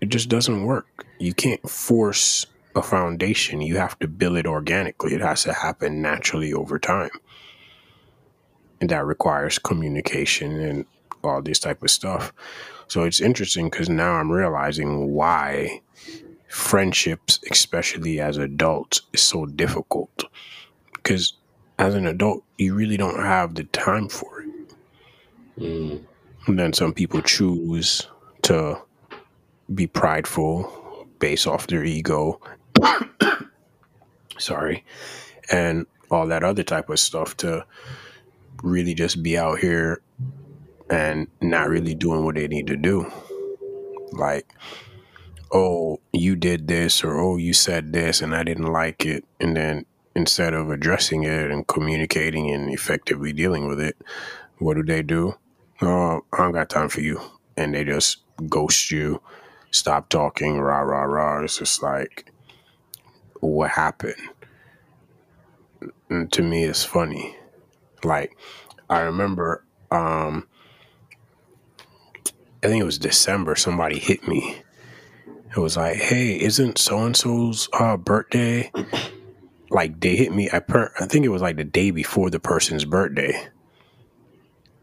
it 0.01 0.09
just 0.09 0.29
doesn't 0.29 0.65
work 0.65 1.07
you 1.19 1.35
can't 1.35 1.69
force 1.69 2.47
a 2.75 2.83
foundation. 2.83 3.61
You 3.61 3.77
have 3.77 3.99
to 3.99 4.09
build 4.09 4.37
it 4.37 4.47
organically. 4.47 5.15
It 5.15 5.21
has 5.21 5.45
to 5.45 5.53
happen 5.53 6.03
naturally 6.03 6.53
over 6.53 6.79
time. 6.79 7.11
And 8.81 8.91
that 8.91 9.05
requires 9.05 9.59
communication 9.59 10.61
and 10.61 10.87
all 11.23 11.43
this 11.43 11.59
type 11.59 11.83
of 11.83 11.91
stuff. 11.91 12.33
So 12.89 13.05
it's 13.05 13.21
interesting 13.21 13.69
because 13.69 13.89
now 13.89 14.13
I'm 14.15 14.33
realizing 14.33 15.11
why 15.13 15.83
friendships, 16.49 17.39
especially 17.51 18.21
as 18.21 18.37
adults, 18.37 19.03
is 19.13 19.21
so 19.21 19.47
difficult. 19.47 20.25
Because 20.95 21.35
as 21.81 21.95
an 21.95 22.07
adult, 22.07 22.45
you 22.59 22.75
really 22.75 22.99
don't 22.99 23.21
have 23.21 23.55
the 23.55 23.65
time 23.65 24.07
for 24.07 24.43
it. 24.43 24.75
Mm. 25.59 26.05
And 26.47 26.59
then 26.59 26.75
some 26.75 26.93
people 26.93 27.23
choose 27.23 28.07
to 28.43 28.83
be 29.75 29.87
prideful 29.87 31.07
based 31.19 31.47
off 31.47 31.69
their 31.69 31.83
ego. 31.83 32.39
Sorry. 34.39 34.85
And 35.51 35.87
all 36.11 36.27
that 36.27 36.45
other 36.45 36.63
type 36.63 36.91
of 36.91 36.99
stuff 37.01 37.35
to 37.39 37.65
really 38.63 38.93
just 38.93 39.23
be 39.23 39.39
out 39.39 39.61
here 39.61 40.03
and 40.91 41.29
not 41.41 41.71
really 41.71 41.95
doing 41.95 42.25
what 42.25 42.35
they 42.35 42.47
need 42.47 42.67
to 42.67 42.77
do. 42.77 43.11
Like, 44.13 44.53
oh, 45.51 46.01
you 46.13 46.37
did 46.37 46.69
this, 46.69 47.03
or 47.03 47.19
oh, 47.19 47.39
you 47.39 47.55
said 47.55 47.95
this, 47.95 48.21
and 48.21 48.35
I 48.35 48.43
didn't 48.43 48.71
like 48.71 49.07
it. 49.07 49.25
And 49.41 49.57
then 49.57 49.87
instead 50.15 50.55
of 50.55 50.71
addressing 50.71 51.25
it 51.25 51.51
and 51.51 51.67
communicating 51.67 52.51
and 52.51 52.73
effectively 52.73 53.33
dealing 53.33 53.69
with 53.69 53.81
it, 53.81 53.97
what 54.59 54.75
do 54.75 54.83
they 54.83 55.03
do? 55.03 55.35
Oh, 55.83 56.23
I 56.33 56.37
don't 56.39 56.53
got 56.53 56.69
time 56.69 56.89
for 56.89 57.01
you. 57.01 57.21
And 57.57 57.75
they 57.75 57.85
just 57.85 58.19
ghost 58.49 58.91
you 58.91 59.21
stop 59.71 60.09
talking, 60.09 60.59
rah, 60.59 60.81
rah, 60.81 61.05
rah. 61.05 61.43
It's 61.43 61.59
just 61.59 61.83
like, 61.83 62.33
what 63.41 63.71
happened? 63.71 64.21
And 66.09 66.31
to 66.33 66.43
me, 66.43 66.65
it's 66.65 66.85
funny. 66.85 67.37
Like, 68.05 68.37
I 68.89 69.01
remember, 69.01 69.65
um, 69.91 70.49
I 72.63 72.69
think 72.69 72.83
it 72.83 72.87
was 72.87 72.99
December, 72.99 73.55
somebody 73.55 73.99
hit 73.99 74.27
me. 74.27 74.63
It 75.51 75.59
was 75.59 75.77
like, 75.77 75.97
hey, 75.97 76.41
isn't 76.41 76.79
so 76.79 77.05
and 77.05 77.17
so's 77.17 77.69
uh, 77.73 77.97
birthday? 77.97 78.71
Like, 79.71 80.01
they 80.01 80.17
hit 80.17 80.33
me. 80.33 80.51
I, 80.53 80.59
per- 80.59 80.93
I 80.99 81.07
think 81.07 81.25
it 81.25 81.29
was 81.29 81.43
like 81.43 81.57
the 81.57 81.65
day 81.65 81.91
before 81.91 82.29
the 82.31 82.41
person's 82.41 82.85
birthday. 82.85 83.49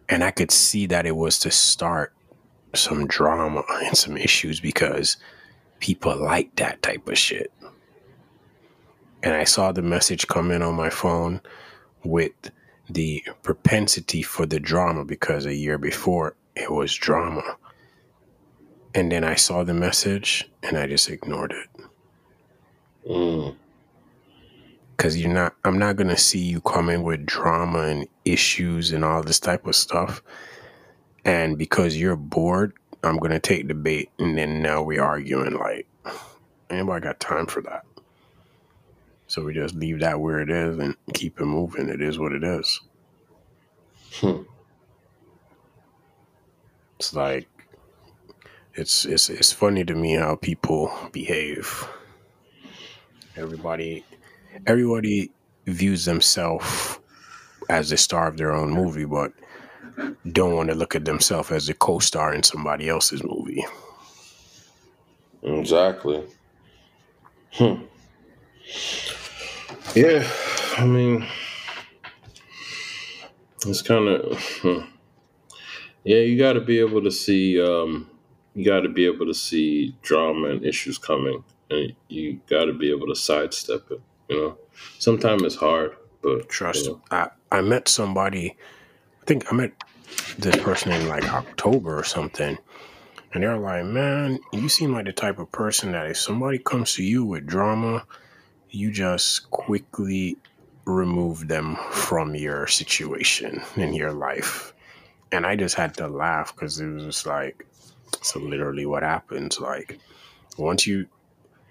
And 0.09 0.23
I 0.23 0.31
could 0.31 0.51
see 0.51 0.85
that 0.88 1.05
it 1.05 1.15
was 1.15 1.38
to 1.39 1.51
start 1.51 2.14
some 2.73 3.07
drama 3.07 3.64
and 3.84 3.97
some 3.97 4.18
issues 4.18 4.59
because 4.59 5.18
people 5.80 6.15
like 6.15 6.55
that 6.55 6.81
type 6.81 7.07
of 7.07 7.18
shit. 7.18 7.51
And 9.23 9.34
I 9.34 9.43
saw 9.43 9.72
the 9.72 9.81
message 9.81 10.27
come 10.27 10.51
in 10.51 10.61
on 10.61 10.76
my 10.76 10.89
phone 10.89 11.41
with 12.03 12.31
the 12.89 13.23
propensity 13.43 14.22
for 14.22 14.45
the 14.45 14.59
drama 14.59 15.03
because 15.03 15.45
a 15.45 15.53
year 15.53 15.77
before 15.77 16.35
it 16.55 16.72
was 16.72 16.93
drama. 16.93 17.57
And 18.95 19.11
then 19.11 19.23
I 19.23 19.35
saw 19.35 19.64
the 19.64 19.73
message 19.73 20.49
and 20.64 20.77
I 20.77 20.88
just 20.88 21.09
ignored 21.09 21.53
it. 21.53 21.81
Mm. 23.09 23.55
Cause 24.98 25.15
you're 25.15 25.34
not 25.34 25.56
I'm 25.64 25.78
not 25.78 25.95
gonna 25.95 26.18
see 26.18 26.40
you 26.40 26.60
coming 26.61 27.03
with 27.03 27.26
drama 27.26 27.82
and 27.82 28.07
issues 28.26 28.91
and 28.91 29.06
all 29.06 29.22
this 29.24 29.40
type 29.40 29.68
of 29.68 29.76
stuff 29.76 30.24
and 31.28 31.57
because 31.57 31.98
you're 31.98 32.15
bored, 32.15 32.74
I'm 33.03 33.18
gonna 33.18 33.40
take 33.40 33.68
the 33.68 33.74
bait, 33.74 34.10
and 34.18 34.38
then 34.38 34.61
now 34.61 34.82
we're 34.82 35.03
arguing. 35.03 35.56
Like, 35.56 35.86
anybody 36.69 37.03
got 37.03 37.19
time 37.19 37.45
for 37.45 37.61
that? 37.64 37.84
So 39.28 39.44
we 39.44 39.53
just 39.53 39.76
leave 39.76 39.99
that 39.99 40.22
where 40.22 40.40
it 40.40 40.49
is 40.49 40.80
and 40.80 40.95
keep 41.14 41.41
it 41.41 41.45
moving. 41.45 41.90
It 41.90 42.02
is 42.02 42.18
what 42.18 42.32
it 42.32 42.45
is. 42.45 42.80
Hmm. 44.14 44.44
It's 46.98 47.14
like 47.14 47.49
it's 48.74 49.03
it's 49.03 49.30
it's 49.30 49.52
funny 49.52 49.84
to 49.84 49.95
me 49.95 50.14
how 50.14 50.38
people 50.38 50.90
behave. 51.11 51.86
Everybody 53.36 54.06
everybody 54.65 55.31
views 55.65 56.05
themselves 56.05 56.99
as 57.69 57.89
the 57.89 57.97
star 57.97 58.27
of 58.27 58.38
their 58.38 58.53
own 58.53 58.71
movie, 58.71 59.05
but 59.05 59.31
don't 60.31 60.55
want 60.55 60.69
to 60.69 60.75
look 60.75 60.95
at 60.95 61.05
themselves 61.05 61.51
as 61.51 61.69
a 61.69 61.73
co-star 61.73 62.34
in 62.34 62.43
somebody 62.43 62.88
else's 62.88 63.23
movie. 63.23 63.65
Exactly. 65.43 66.23
Hmm. 67.53 67.84
Yeah, 69.95 70.27
I 70.77 70.85
mean, 70.85 71.25
it's 73.65 73.81
kind 73.81 74.07
of. 74.07 74.39
Hmm. 74.61 74.79
Yeah, 76.03 76.19
you 76.19 76.38
got 76.38 76.53
to 76.53 76.61
be 76.61 76.79
able 76.79 77.03
to 77.03 77.11
see. 77.11 77.61
Um, 77.61 78.09
you 78.53 78.65
got 78.65 78.81
to 78.81 78.89
be 78.89 79.05
able 79.05 79.25
to 79.27 79.34
see 79.34 79.95
drama 80.01 80.49
and 80.49 80.65
issues 80.65 80.97
coming, 80.97 81.43
and 81.69 81.93
you 82.07 82.39
got 82.49 82.65
to 82.65 82.73
be 82.73 82.89
able 82.89 83.07
to 83.07 83.15
sidestep 83.15 83.91
it. 83.91 84.01
You 84.30 84.38
know, 84.38 84.58
sometimes 84.99 85.44
it's 85.44 85.56
hard, 85.56 85.95
but 86.22 86.49
trust. 86.49 86.86
You 86.86 86.91
know. 86.91 87.02
I 87.12 87.30
I 87.52 87.62
met 87.62 87.88
somebody. 87.88 88.56
I 89.22 89.26
think 89.26 89.52
I 89.52 89.56
met 89.56 89.72
this 90.38 90.56
person 90.58 90.91
in 90.91 91.08
like 91.08 91.32
October 91.34 91.98
or 91.98 92.04
something. 92.04 92.58
And 93.34 93.44
they're 93.44 93.58
like, 93.58 93.84
man, 93.86 94.40
you 94.54 94.70
seem 94.70 94.94
like 94.94 95.06
the 95.06 95.14
type 95.14 95.38
of 95.38 95.52
person 95.52 95.91
that 95.91 96.10
if 96.10 96.18
somebody 96.18 96.58
comes 96.60 96.95
to 96.95 97.04
you 97.04 97.26
with 97.26 97.45
drama, 97.45 98.06
you 98.70 98.90
just 98.90 99.52
quickly 99.52 100.38
remove 100.86 101.48
them 101.48 101.76
from 101.91 102.36
your 102.36 102.68
situation 102.68 103.62
in 103.76 103.94
your 103.94 104.14
life. 104.14 104.74
And 105.32 105.45
I 105.45 105.58
just 105.58 105.76
had 105.76 105.94
to 105.95 106.08
laugh 106.08 106.56
because 106.56 106.80
it 106.80 106.88
was 106.88 107.04
just 107.04 107.26
like, 107.26 107.68
so 108.22 108.40
literally 108.40 108.86
what 108.86 109.04
happens. 109.04 109.60
Like, 109.60 109.99
once 110.58 110.88
you, 110.88 111.06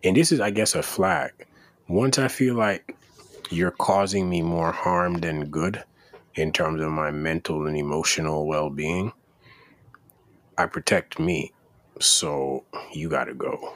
and 0.04 0.14
this 0.14 0.32
is, 0.32 0.40
I 0.40 0.50
guess, 0.50 0.74
a 0.74 0.82
flag. 0.82 1.32
Once 1.88 2.18
I 2.18 2.28
feel 2.28 2.54
like 2.54 2.96
you're 3.50 3.70
causing 3.70 4.28
me 4.28 4.42
more 4.42 4.72
harm 4.72 5.14
than 5.14 5.50
good, 5.50 5.84
in 6.36 6.52
terms 6.52 6.82
of 6.82 6.90
my 6.90 7.10
mental 7.10 7.66
and 7.66 7.76
emotional 7.76 8.46
well 8.46 8.70
being. 8.70 9.12
I 10.56 10.66
protect 10.66 11.18
me. 11.18 11.52
So 11.98 12.64
you 12.92 13.08
got 13.08 13.24
to 13.24 13.34
go. 13.34 13.72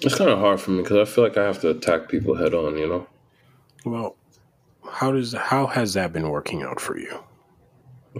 It's 0.00 0.16
kind 0.16 0.30
of 0.30 0.40
hard 0.40 0.60
for 0.60 0.72
me 0.72 0.82
because 0.82 1.08
I 1.08 1.10
feel 1.10 1.24
like 1.24 1.36
I 1.36 1.44
have 1.44 1.60
to 1.60 1.70
attack 1.70 2.08
people 2.08 2.34
head 2.34 2.54
on. 2.54 2.76
You 2.76 2.88
know. 2.88 3.06
Well, 3.84 4.16
how 4.90 5.12
does 5.12 5.32
how 5.32 5.66
has 5.66 5.94
that 5.94 6.12
been 6.12 6.28
working 6.28 6.62
out 6.62 6.80
for 6.80 6.98
you? 6.98 7.18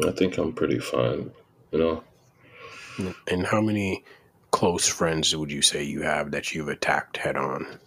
I 0.07 0.13
think 0.13 0.39
I'm 0.39 0.53
pretty 0.53 0.79
fine. 0.79 1.33
You 1.73 1.79
know. 1.79 2.05
And 3.29 3.47
how 3.47 3.61
many 3.61 4.05
close 4.53 4.89
friends 4.89 5.35
would 5.37 5.51
you 5.51 5.61
say 5.61 5.83
you 5.83 6.03
have 6.03 6.31
that 6.31 6.55
you've 6.55 6.69
attacked 6.69 7.19
head 7.19 7.37
on? 7.37 7.79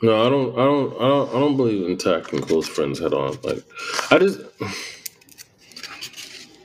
No, 0.00 0.26
I 0.26 0.30
don't. 0.30 0.52
I 0.52 0.64
don't. 0.64 0.94
I 0.94 1.08
don't. 1.08 1.28
I 1.30 1.40
don't 1.40 1.56
believe 1.56 1.84
in 1.86 1.92
attacking 1.92 2.40
close 2.40 2.68
friends 2.68 3.00
head 3.00 3.12
on. 3.12 3.36
Like, 3.42 3.64
I 4.10 4.18
just. 4.18 4.40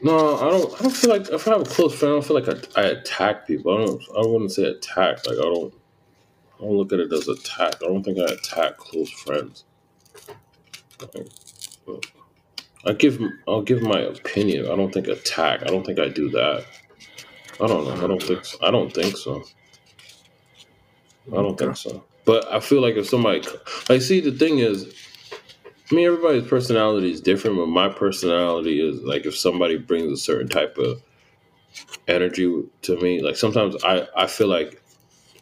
No, 0.03 0.37
I 0.37 0.51
don't. 0.51 0.73
I 0.79 0.83
don't 0.83 0.95
feel 0.95 1.09
like 1.09 1.29
if 1.29 1.47
I 1.47 1.51
have 1.51 1.61
a 1.61 1.65
close 1.65 1.95
friend, 1.95 2.11
I 2.11 2.15
don't 2.17 2.25
feel 2.25 2.39
like 2.39 2.67
I, 2.77 2.81
I 2.81 2.85
attack 2.85 3.47
people. 3.47 3.75
I 3.75 3.85
don't. 3.85 4.03
I 4.15 4.27
wouldn't 4.27 4.51
say 4.51 4.65
attack. 4.65 5.25
Like 5.25 5.37
I 5.39 5.41
don't. 5.41 5.73
I 6.57 6.61
don't 6.61 6.77
look 6.77 6.93
at 6.93 6.99
it 6.99 7.11
as 7.11 7.27
attack. 7.27 7.75
I 7.83 7.87
don't 7.87 8.03
think 8.03 8.19
I 8.19 8.25
attack 8.25 8.77
close 8.77 9.09
friends. 9.09 9.65
Like, 11.01 11.27
I 12.85 12.93
give. 12.93 13.19
I'll 13.47 13.63
give 13.63 13.81
my 13.81 13.99
opinion. 13.99 14.67
I 14.71 14.75
don't 14.75 14.93
think 14.93 15.07
attack. 15.07 15.63
I 15.63 15.67
don't 15.67 15.85
think 15.85 15.97
I 15.99 16.09
do 16.09 16.29
that. 16.29 16.65
I 17.59 17.67
don't 17.67 17.85
know. 17.85 18.03
I 18.03 18.07
don't 18.07 18.21
think. 18.21 18.45
So. 18.45 18.57
I 18.61 18.69
don't 18.69 18.93
think 18.93 19.17
so. 19.17 19.43
I 21.31 21.37
don't 21.37 21.57
think 21.57 21.77
so. 21.77 22.03
But 22.25 22.51
I 22.51 22.59
feel 22.59 22.81
like 22.81 22.95
if 22.95 23.07
somebody, 23.07 23.43
I 23.89 23.99
see 23.99 24.21
the 24.21 24.31
thing 24.31 24.59
is, 24.59 24.93
I 25.91 25.95
mean, 25.95 26.07
everybody's 26.07 26.47
personality 26.47 27.11
is 27.11 27.21
different, 27.21 27.57
but 27.57 27.67
my 27.67 27.89
personality 27.89 28.79
is 28.81 29.01
like 29.01 29.25
if 29.25 29.37
somebody 29.37 29.77
brings 29.77 30.11
a 30.11 30.17
certain 30.17 30.47
type 30.47 30.77
of 30.77 31.01
energy 32.07 32.63
to 32.83 33.01
me, 33.01 33.21
like 33.21 33.35
sometimes 33.35 33.75
I, 33.83 34.07
I 34.15 34.27
feel 34.27 34.47
like 34.47 34.81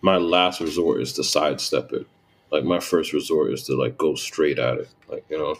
my 0.01 0.17
last 0.17 0.59
resort 0.59 1.01
is 1.01 1.13
to 1.13 1.23
sidestep 1.23 1.93
it. 1.93 2.07
Like 2.51 2.63
my 2.63 2.79
first 2.79 3.13
resort 3.13 3.53
is 3.53 3.63
to 3.65 3.75
like 3.75 3.97
go 3.97 4.15
straight 4.15 4.59
at 4.59 4.79
it. 4.79 4.89
Like, 5.07 5.25
you 5.29 5.37
know. 5.37 5.55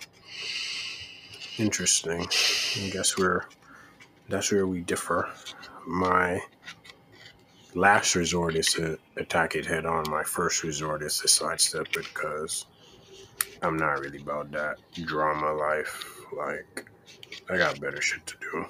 Interesting. 1.57 2.22
I 2.22 2.89
guess 2.89 3.18
we're 3.18 3.45
that's 4.27 4.52
where 4.52 4.65
we 4.65 4.81
differ. 4.81 5.30
My 5.85 6.41
last 7.76 8.15
resort 8.15 8.56
is 8.56 8.73
to 8.73 8.98
attack 9.18 9.56
it 9.56 9.65
head 9.65 9.85
on. 9.85 10.10
My 10.10 10.23
first 10.23 10.64
resort 10.64 11.02
is 11.03 11.19
to 11.19 11.27
sidestep 11.27 11.88
it 11.95 12.07
because 12.14 12.65
I'm 13.61 13.77
not 13.77 13.99
really 13.99 14.22
about 14.22 14.52
that 14.52 14.77
drama 14.93 15.53
life. 15.53 16.15
Like, 16.35 16.89
I 17.49 17.57
got 17.57 17.80
better 17.80 18.02
shit 18.02 18.26
to 18.27 18.35
do. 18.39 18.65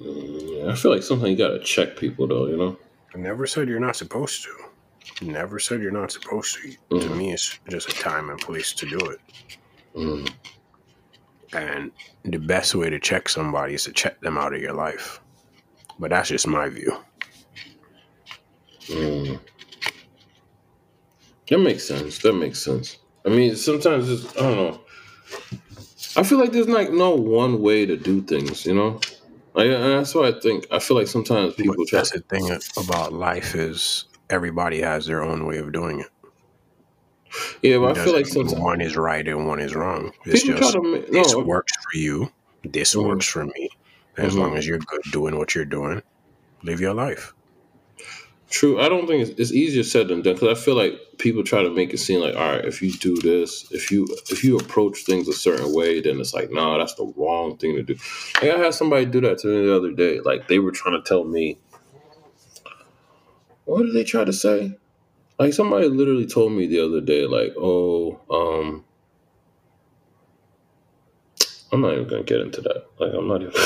Mm, 0.00 0.64
yeah, 0.64 0.72
I 0.72 0.74
feel 0.74 0.92
like 0.92 1.02
sometimes 1.02 1.30
you 1.30 1.36
gotta 1.36 1.60
check 1.60 1.96
people 1.96 2.26
though, 2.26 2.46
you 2.46 2.56
know? 2.56 2.76
I 3.14 3.18
never 3.18 3.46
said 3.46 3.68
you're 3.68 3.80
not 3.80 3.96
supposed 3.96 4.44
to. 4.44 4.50
Never 5.22 5.58
said 5.58 5.82
you're 5.82 5.90
not 5.90 6.12
supposed 6.12 6.56
to. 6.56 6.76
Mm. 6.90 7.02
To 7.02 7.10
me, 7.10 7.32
it's 7.32 7.58
just 7.68 7.90
a 7.90 7.92
time 7.92 8.30
and 8.30 8.40
place 8.40 8.72
to 8.72 8.86
do 8.86 8.98
it. 8.98 9.18
Mm. 9.94 10.32
And 11.52 11.90
the 12.24 12.38
best 12.38 12.74
way 12.74 12.88
to 12.88 12.98
check 12.98 13.28
somebody 13.28 13.74
is 13.74 13.84
to 13.84 13.92
check 13.92 14.20
them 14.20 14.38
out 14.38 14.54
of 14.54 14.62
your 14.62 14.72
life. 14.72 15.20
But 16.00 16.10
that's 16.10 16.30
just 16.30 16.48
my 16.48 16.68
view. 16.68 16.96
Mm. 18.86 19.38
That 21.50 21.58
makes 21.58 21.86
sense. 21.86 22.18
That 22.18 22.32
makes 22.32 22.60
sense. 22.60 22.98
I 23.24 23.28
mean, 23.28 23.54
sometimes 23.54 24.08
it's, 24.08 24.36
I 24.36 24.40
don't 24.40 24.56
know. 24.56 24.80
I 26.16 26.22
feel 26.22 26.38
like 26.38 26.52
there's 26.52 26.68
like 26.68 26.90
no 26.90 27.14
one 27.14 27.60
way 27.60 27.86
to 27.86 27.96
do 27.96 28.22
things, 28.22 28.64
you 28.66 28.74
know. 28.74 28.98
Like, 29.52 29.68
that's 29.68 30.14
why 30.14 30.28
I 30.28 30.32
think 30.40 30.66
I 30.70 30.78
feel 30.78 30.96
like 30.96 31.06
sometimes 31.06 31.54
people. 31.54 31.74
But 31.76 31.90
that's 31.92 32.12
the 32.12 32.20
thing 32.20 32.50
about 32.76 33.12
life 33.12 33.54
is 33.54 34.06
everybody 34.30 34.80
has 34.80 35.06
their 35.06 35.22
own 35.22 35.44
way 35.46 35.58
of 35.58 35.72
doing 35.72 36.00
it. 36.00 36.08
Yeah, 37.62 37.78
but 37.78 37.98
I 37.98 38.04
feel 38.04 38.14
like 38.14 38.26
sometimes 38.26 38.58
one 38.58 38.80
is 38.80 38.96
right 38.96 39.26
and 39.26 39.46
one 39.46 39.60
is 39.60 39.74
wrong. 39.74 40.12
It's 40.24 40.42
just 40.42 40.72
to, 40.72 40.80
no, 40.80 41.00
this 41.22 41.34
works 41.36 41.72
for 41.76 41.98
you. 41.98 42.32
This 42.64 42.94
mm-hmm. 42.94 43.08
works 43.08 43.26
for 43.26 43.44
me. 43.44 43.68
As 44.16 44.32
mm-hmm. 44.32 44.40
long 44.40 44.56
as 44.56 44.66
you're 44.66 44.78
good 44.78 45.02
doing 45.12 45.38
what 45.38 45.54
you're 45.54 45.64
doing, 45.64 46.02
live 46.62 46.80
your 46.80 46.94
life. 46.94 47.32
True. 48.50 48.80
I 48.80 48.88
don't 48.88 49.06
think 49.06 49.28
it's, 49.28 49.40
it's 49.40 49.52
easier 49.52 49.84
said 49.84 50.08
than 50.08 50.22
done 50.22 50.34
because 50.34 50.58
I 50.58 50.60
feel 50.60 50.74
like 50.74 50.98
people 51.18 51.44
try 51.44 51.62
to 51.62 51.70
make 51.70 51.94
it 51.94 51.98
seem 51.98 52.20
like, 52.20 52.34
all 52.34 52.56
right, 52.56 52.64
if 52.64 52.82
you 52.82 52.92
do 52.92 53.16
this, 53.18 53.70
if 53.70 53.92
you 53.92 54.08
if 54.28 54.42
you 54.42 54.58
approach 54.58 55.04
things 55.04 55.28
a 55.28 55.32
certain 55.32 55.72
way, 55.72 56.00
then 56.00 56.18
it's 56.18 56.34
like, 56.34 56.50
nah, 56.50 56.76
that's 56.76 56.94
the 56.94 57.12
wrong 57.16 57.56
thing 57.58 57.76
to 57.76 57.84
do. 57.84 57.94
Like 58.42 58.50
I 58.50 58.58
had 58.58 58.74
somebody 58.74 59.06
do 59.06 59.20
that 59.20 59.38
to 59.38 59.46
me 59.46 59.66
the 59.66 59.76
other 59.76 59.92
day. 59.92 60.18
Like 60.18 60.48
they 60.48 60.58
were 60.58 60.72
trying 60.72 61.00
to 61.00 61.08
tell 61.08 61.22
me, 61.22 61.58
what 63.66 63.84
did 63.84 63.94
they 63.94 64.02
try 64.02 64.24
to 64.24 64.32
say? 64.32 64.76
Like 65.38 65.54
somebody 65.54 65.88
literally 65.88 66.26
told 66.26 66.50
me 66.50 66.66
the 66.66 66.84
other 66.84 67.00
day, 67.00 67.26
like, 67.26 67.54
oh, 67.56 68.20
um, 68.28 68.84
I'm 71.72 71.80
not 71.80 71.92
even 71.94 72.08
gonna 72.08 72.22
get 72.22 72.40
into 72.40 72.60
that. 72.62 72.86
Like 72.98 73.12
I'm 73.14 73.28
not 73.28 73.42
even. 73.42 73.54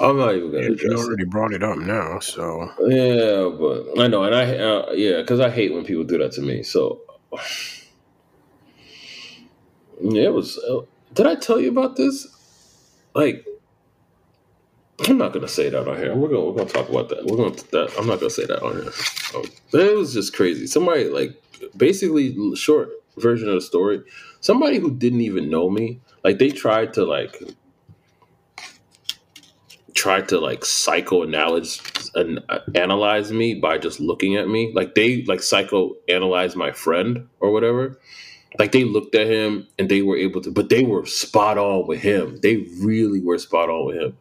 I'm 0.00 0.16
not 0.16 0.34
even 0.34 0.50
gonna. 0.50 0.64
you 0.64 0.96
already 0.96 1.24
it. 1.24 1.30
brought 1.30 1.52
it 1.52 1.62
up 1.62 1.78
now, 1.78 2.18
so 2.20 2.70
yeah, 2.86 3.50
but 3.58 4.02
I 4.02 4.06
know, 4.08 4.24
and 4.24 4.34
I 4.34 4.56
uh, 4.56 4.92
yeah, 4.92 5.18
because 5.20 5.40
I 5.40 5.50
hate 5.50 5.74
when 5.74 5.84
people 5.84 6.04
do 6.04 6.18
that 6.18 6.32
to 6.32 6.40
me. 6.40 6.62
So 6.62 7.00
yeah, 10.00 10.24
it 10.24 10.32
was. 10.32 10.58
Uh, 10.58 10.80
did 11.12 11.26
I 11.26 11.34
tell 11.34 11.60
you 11.60 11.68
about 11.70 11.96
this? 11.96 12.26
Like, 13.14 13.46
I'm 15.06 15.18
not 15.18 15.34
gonna 15.34 15.48
say 15.48 15.68
that 15.68 15.86
on 15.86 15.98
here. 15.98 16.14
We're 16.14 16.28
gonna 16.28 16.44
we're 16.44 16.56
gonna 16.56 16.70
talk 16.70 16.88
about 16.88 17.10
that. 17.10 17.26
We're 17.26 17.36
gonna 17.36 17.56
that. 17.72 17.92
I'm 17.98 18.06
not 18.06 18.20
gonna 18.20 18.30
say 18.30 18.46
that 18.46 18.62
on 18.62 18.72
here. 18.74 18.92
Um, 19.34 19.44
it 19.72 19.96
was 19.96 20.14
just 20.14 20.34
crazy. 20.34 20.66
Somebody 20.66 21.04
like 21.04 21.40
basically 21.76 22.34
short 22.56 22.90
version 23.18 23.48
of 23.48 23.56
the 23.56 23.60
story. 23.60 24.02
Somebody 24.40 24.78
who 24.78 24.90
didn't 24.90 25.20
even 25.20 25.50
know 25.50 25.70
me, 25.70 26.00
like 26.24 26.38
they 26.38 26.50
tried 26.50 26.94
to 26.94 27.04
like 27.04 27.42
tried 29.94 30.28
to 30.28 30.40
like 30.40 30.60
psychoanalyze 30.60 32.10
and 32.14 32.40
uh, 32.48 32.60
analyze 32.74 33.32
me 33.32 33.54
by 33.54 33.78
just 33.78 34.00
looking 34.00 34.36
at 34.36 34.48
me. 34.48 34.72
Like 34.74 34.94
they 34.94 35.22
like 35.24 35.40
psychoanalyze 35.40 36.56
my 36.56 36.72
friend 36.72 37.28
or 37.40 37.52
whatever. 37.52 37.98
Like 38.58 38.72
they 38.72 38.84
looked 38.84 39.14
at 39.14 39.26
him 39.26 39.66
and 39.78 39.88
they 39.88 40.02
were 40.02 40.16
able 40.16 40.40
to, 40.42 40.50
but 40.50 40.68
they 40.68 40.84
were 40.84 41.06
spot 41.06 41.56
on 41.56 41.86
with 41.86 42.00
him. 42.00 42.38
They 42.42 42.56
really 42.80 43.20
were 43.20 43.38
spot 43.38 43.70
on 43.70 43.86
with 43.86 43.96
him. 43.96 44.18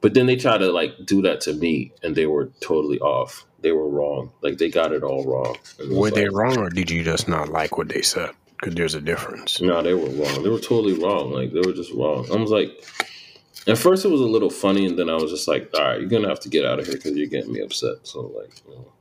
But 0.00 0.14
then 0.14 0.26
they 0.26 0.36
tried 0.36 0.58
to 0.58 0.72
like 0.72 0.92
do 1.04 1.22
that 1.22 1.40
to 1.42 1.54
me 1.54 1.92
and 2.02 2.14
they 2.14 2.26
were 2.26 2.50
totally 2.60 3.00
off. 3.00 3.44
They 3.60 3.72
were 3.72 3.88
wrong. 3.88 4.32
Like 4.40 4.58
they 4.58 4.70
got 4.70 4.92
it 4.92 5.02
all 5.02 5.24
wrong. 5.24 5.56
Were 5.90 6.06
like, 6.06 6.14
they 6.14 6.28
wrong 6.28 6.58
or 6.58 6.70
did 6.70 6.90
you 6.90 7.02
just 7.02 7.28
not 7.28 7.48
like 7.48 7.76
what 7.76 7.88
they 7.88 8.02
said? 8.02 8.30
Because 8.60 8.74
there's 8.74 8.94
a 8.94 9.00
difference. 9.00 9.60
No, 9.60 9.82
they 9.82 9.94
were 9.94 10.10
wrong. 10.10 10.42
They 10.42 10.50
were 10.50 10.58
totally 10.58 10.92
wrong. 10.92 11.32
Like 11.32 11.52
they 11.52 11.60
were 11.60 11.72
just 11.72 11.92
wrong. 11.94 12.26
I 12.30 12.36
was 12.36 12.50
like, 12.50 12.70
at 13.66 13.78
first, 13.78 14.04
it 14.04 14.08
was 14.08 14.20
a 14.20 14.26
little 14.26 14.50
funny, 14.50 14.86
and 14.86 14.98
then 14.98 15.08
I 15.08 15.14
was 15.14 15.30
just 15.30 15.48
like, 15.48 15.70
"All 15.74 15.82
right, 15.82 16.00
you're 16.00 16.08
gonna 16.08 16.28
have 16.28 16.40
to 16.40 16.48
get 16.48 16.64
out 16.64 16.78
of 16.78 16.86
here 16.86 16.96
because 16.96 17.16
you're 17.16 17.26
getting 17.26 17.52
me 17.52 17.60
upset." 17.60 17.96
So, 18.02 18.32
like, 18.38 18.52
you 18.68 18.74
know. 18.74 18.92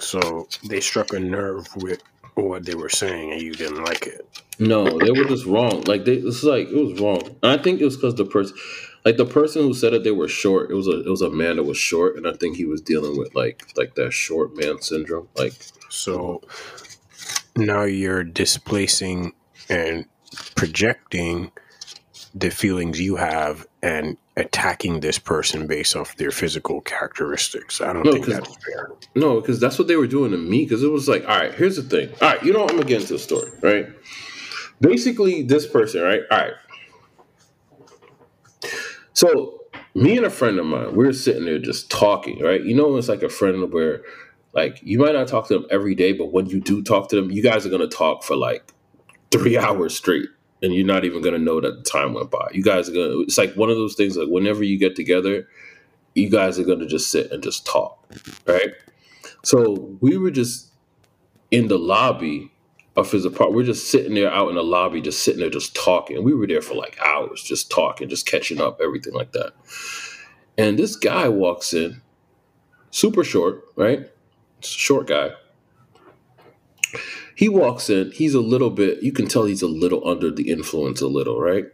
so 0.00 0.48
they 0.68 0.80
struck 0.80 1.12
a 1.12 1.20
nerve 1.20 1.66
with 1.76 2.02
what 2.34 2.64
they 2.64 2.74
were 2.74 2.88
saying, 2.88 3.32
and 3.32 3.42
you 3.42 3.52
didn't 3.52 3.84
like 3.84 4.06
it. 4.06 4.26
No, 4.58 4.98
they 4.98 5.10
were 5.10 5.24
just 5.24 5.46
wrong. 5.46 5.82
Like, 5.84 6.04
they, 6.04 6.14
is 6.14 6.44
like 6.44 6.68
it 6.68 6.76
was 6.76 7.00
wrong. 7.00 7.22
And 7.42 7.52
I 7.52 7.62
think 7.62 7.80
it 7.80 7.84
was 7.84 7.96
because 7.96 8.16
the 8.16 8.24
person, 8.24 8.56
like 9.04 9.16
the 9.16 9.24
person 9.24 9.62
who 9.62 9.74
said 9.74 9.94
it, 9.94 10.04
they 10.04 10.10
were 10.10 10.28
short. 10.28 10.70
It 10.70 10.74
was 10.74 10.86
a 10.86 11.00
it 11.00 11.08
was 11.08 11.22
a 11.22 11.30
man 11.30 11.56
that 11.56 11.64
was 11.64 11.78
short, 11.78 12.16
and 12.16 12.26
I 12.26 12.32
think 12.32 12.56
he 12.56 12.64
was 12.64 12.80
dealing 12.80 13.16
with 13.16 13.34
like 13.34 13.62
like 13.76 13.94
that 13.94 14.12
short 14.12 14.56
man 14.56 14.82
syndrome. 14.82 15.28
Like, 15.36 15.54
so 15.88 16.42
now 17.60 17.82
you're 17.84 18.24
displacing 18.24 19.32
and 19.68 20.06
projecting 20.56 21.52
the 22.34 22.50
feelings 22.50 23.00
you 23.00 23.16
have 23.16 23.66
and 23.82 24.16
attacking 24.36 25.00
this 25.00 25.18
person 25.18 25.66
based 25.66 25.96
off 25.96 26.16
their 26.16 26.30
physical 26.30 26.80
characteristics. 26.80 27.80
I 27.80 27.92
don't 27.92 28.04
no, 28.04 28.12
think 28.12 28.26
that's 28.26 28.56
fair. 28.64 28.90
No, 29.14 29.40
because 29.40 29.60
that's 29.60 29.78
what 29.78 29.88
they 29.88 29.96
were 29.96 30.06
doing 30.06 30.30
to 30.30 30.38
me. 30.38 30.64
Because 30.64 30.82
it 30.82 30.90
was 30.90 31.08
like, 31.08 31.22
all 31.22 31.38
right, 31.38 31.52
here's 31.54 31.76
the 31.76 31.82
thing. 31.82 32.10
All 32.22 32.28
right, 32.28 32.42
you 32.42 32.52
know, 32.52 32.60
what? 32.60 32.70
I'm 32.70 32.76
gonna 32.76 32.88
get 32.88 33.02
into 33.02 33.14
the 33.14 33.18
story, 33.18 33.50
right? 33.62 33.88
Basically, 34.80 35.42
this 35.42 35.66
person, 35.66 36.02
right? 36.02 36.22
All 36.30 36.38
right. 36.38 36.54
So 39.12 39.60
me 39.94 40.16
and 40.16 40.24
a 40.24 40.30
friend 40.30 40.58
of 40.58 40.66
mine, 40.66 40.94
we 40.94 41.06
are 41.06 41.12
sitting 41.12 41.44
there 41.44 41.58
just 41.58 41.90
talking, 41.90 42.40
right? 42.40 42.62
You 42.62 42.74
know, 42.74 42.96
it's 42.96 43.08
like 43.08 43.22
a 43.22 43.28
friend 43.28 43.72
where, 43.72 44.02
like, 44.52 44.80
you 44.82 44.98
might 44.98 45.12
not 45.12 45.28
talk 45.28 45.48
to 45.48 45.54
them 45.54 45.66
every 45.70 45.94
day, 45.94 46.12
but 46.12 46.32
when 46.32 46.46
you 46.46 46.60
do 46.60 46.82
talk 46.82 47.08
to 47.10 47.16
them, 47.16 47.30
you 47.30 47.42
guys 47.42 47.64
are 47.66 47.70
gonna 47.70 47.86
talk 47.86 48.24
for 48.24 48.36
like 48.36 48.72
three 49.30 49.56
hours 49.58 49.96
straight 49.96 50.28
and 50.62 50.74
you're 50.74 50.86
not 50.86 51.04
even 51.04 51.22
gonna 51.22 51.38
know 51.38 51.60
that 51.60 51.76
the 51.76 51.90
time 51.90 52.14
went 52.14 52.30
by. 52.30 52.48
You 52.52 52.62
guys 52.62 52.88
are 52.88 52.92
gonna. 52.92 53.20
It's 53.20 53.38
like 53.38 53.54
one 53.54 53.70
of 53.70 53.76
those 53.76 53.94
things. 53.94 54.16
Like 54.16 54.28
whenever 54.28 54.62
you 54.62 54.78
get 54.78 54.96
together, 54.96 55.48
you 56.14 56.28
guys 56.28 56.58
are 56.58 56.64
gonna 56.64 56.86
just 56.86 57.10
sit 57.10 57.30
and 57.32 57.42
just 57.42 57.66
talk, 57.66 58.04
right? 58.46 58.72
So 59.42 59.96
we 60.00 60.18
were 60.18 60.30
just 60.30 60.68
in 61.50 61.68
the 61.68 61.78
lobby 61.78 62.52
of 62.96 63.10
his 63.10 63.24
apartment. 63.24 63.56
We're 63.56 63.64
just 63.64 63.90
sitting 63.90 64.14
there 64.14 64.30
out 64.30 64.48
in 64.48 64.56
the 64.56 64.62
lobby, 64.64 65.00
just 65.00 65.22
sitting 65.22 65.40
there, 65.40 65.50
just 65.50 65.74
talking. 65.74 66.22
We 66.22 66.34
were 66.34 66.46
there 66.46 66.60
for 66.60 66.74
like 66.74 66.98
hours, 67.00 67.42
just 67.42 67.70
talking, 67.70 68.08
just 68.08 68.26
catching 68.26 68.60
up, 68.60 68.80
everything 68.82 69.14
like 69.14 69.32
that. 69.32 69.52
And 70.58 70.78
this 70.78 70.96
guy 70.96 71.28
walks 71.28 71.72
in, 71.72 72.02
super 72.90 73.24
short, 73.24 73.64
right? 73.76 74.10
Short 74.62 75.06
guy. 75.06 75.30
He 77.34 77.48
walks 77.48 77.88
in. 77.88 78.10
He's 78.10 78.34
a 78.34 78.40
little 78.40 78.70
bit. 78.70 79.02
You 79.02 79.12
can 79.12 79.26
tell 79.26 79.44
he's 79.44 79.62
a 79.62 79.68
little 79.68 80.06
under 80.06 80.30
the 80.30 80.50
influence, 80.50 81.00
a 81.00 81.08
little, 81.08 81.40
right? 81.40 81.64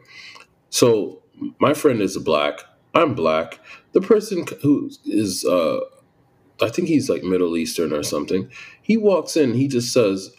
So 0.71 1.23
my 1.59 1.75
friend 1.75 2.01
is 2.01 2.17
black. 2.19 2.61
I'm 2.95 3.15
black. 3.15 3.59
The 3.93 4.01
person 4.01 4.45
who 4.63 4.91
is, 5.05 5.45
uh, 5.45 5.81
I 6.63 6.69
think 6.69 6.89
he's 6.89 7.11
like 7.11 7.23
Middle 7.23 7.57
Eastern 7.57 7.93
or 7.93 8.03
something. 8.03 8.51
He 8.81 8.97
walks 8.97 9.37
in. 9.37 9.55
He 9.55 9.69
just 9.69 9.93
says, 9.93 10.31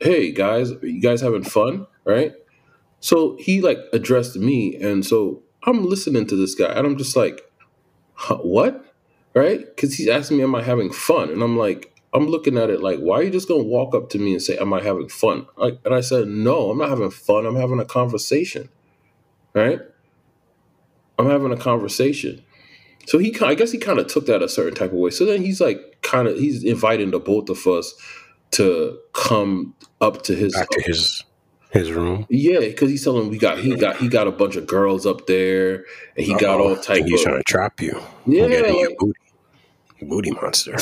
"Hey 0.00 0.32
guys, 0.32 0.72
are 0.72 0.86
you 0.86 1.00
guys 1.00 1.20
having 1.20 1.44
fun?" 1.44 1.86
Right? 2.04 2.32
So 3.00 3.36
he 3.38 3.60
like 3.60 3.78
addressed 3.92 4.36
me, 4.36 4.76
and 4.76 5.04
so 5.04 5.42
I'm 5.64 5.84
listening 5.84 6.26
to 6.26 6.36
this 6.36 6.54
guy, 6.54 6.72
and 6.72 6.86
I'm 6.86 6.96
just 6.96 7.16
like, 7.16 7.42
"What?" 8.28 8.89
Right? 9.34 9.60
Because 9.60 9.94
he's 9.94 10.08
asking 10.08 10.38
me, 10.38 10.42
"Am 10.42 10.54
I 10.54 10.62
having 10.62 10.92
fun?" 10.92 11.30
And 11.30 11.42
I'm 11.42 11.56
like, 11.56 11.94
I'm 12.12 12.26
looking 12.26 12.58
at 12.58 12.70
it 12.70 12.82
like, 12.82 12.98
why 12.98 13.20
are 13.20 13.22
you 13.22 13.30
just 13.30 13.48
gonna 13.48 13.62
walk 13.62 13.94
up 13.94 14.10
to 14.10 14.18
me 14.18 14.32
and 14.32 14.42
say, 14.42 14.56
"Am 14.58 14.72
I 14.72 14.82
having 14.82 15.08
fun?" 15.08 15.46
I, 15.60 15.78
and 15.84 15.94
I 15.94 16.00
said, 16.00 16.28
"No, 16.28 16.70
I'm 16.70 16.78
not 16.78 16.88
having 16.88 17.10
fun. 17.10 17.46
I'm 17.46 17.56
having 17.56 17.78
a 17.78 17.84
conversation." 17.84 18.68
Right? 19.54 19.80
I'm 21.18 21.28
having 21.28 21.52
a 21.52 21.56
conversation. 21.56 22.42
So 23.06 23.18
he, 23.18 23.36
I 23.42 23.54
guess 23.54 23.72
he 23.72 23.78
kind 23.78 23.98
of 23.98 24.06
took 24.06 24.26
that 24.26 24.42
a 24.42 24.48
certain 24.48 24.74
type 24.74 24.92
of 24.92 24.98
way. 24.98 25.10
So 25.10 25.24
then 25.24 25.42
he's 25.42 25.60
like, 25.60 25.98
kind 26.02 26.28
of, 26.28 26.38
he's 26.38 26.64
inviting 26.64 27.10
the 27.10 27.18
both 27.18 27.48
of 27.48 27.66
us 27.66 27.94
to 28.52 28.98
come 29.12 29.74
up 30.00 30.22
to 30.22 30.34
his 30.34 30.54
Back 30.54 30.68
to 30.70 30.82
his 30.82 31.24
his 31.72 31.92
room. 31.92 32.26
yeah, 32.28 32.58
because 32.60 32.90
he's 32.90 33.04
telling 33.04 33.28
we 33.30 33.38
got 33.38 33.58
he 33.58 33.74
got 33.76 33.96
he 33.96 34.08
got 34.08 34.26
a 34.26 34.32
bunch 34.32 34.56
of 34.56 34.66
girls 34.66 35.06
up 35.06 35.26
there, 35.26 35.84
and 36.16 36.26
he 36.26 36.34
got 36.34 36.60
all 36.60 36.72
Uh-oh. 36.72 36.82
type 36.82 37.04
he's 37.04 37.22
trying 37.22 37.36
to 37.36 37.42
trap 37.44 37.80
you. 37.80 38.00
yeah. 38.26 38.44
Like- 38.46 38.98
booty. 38.98 39.18
Booty 40.02 40.30
monster. 40.30 40.76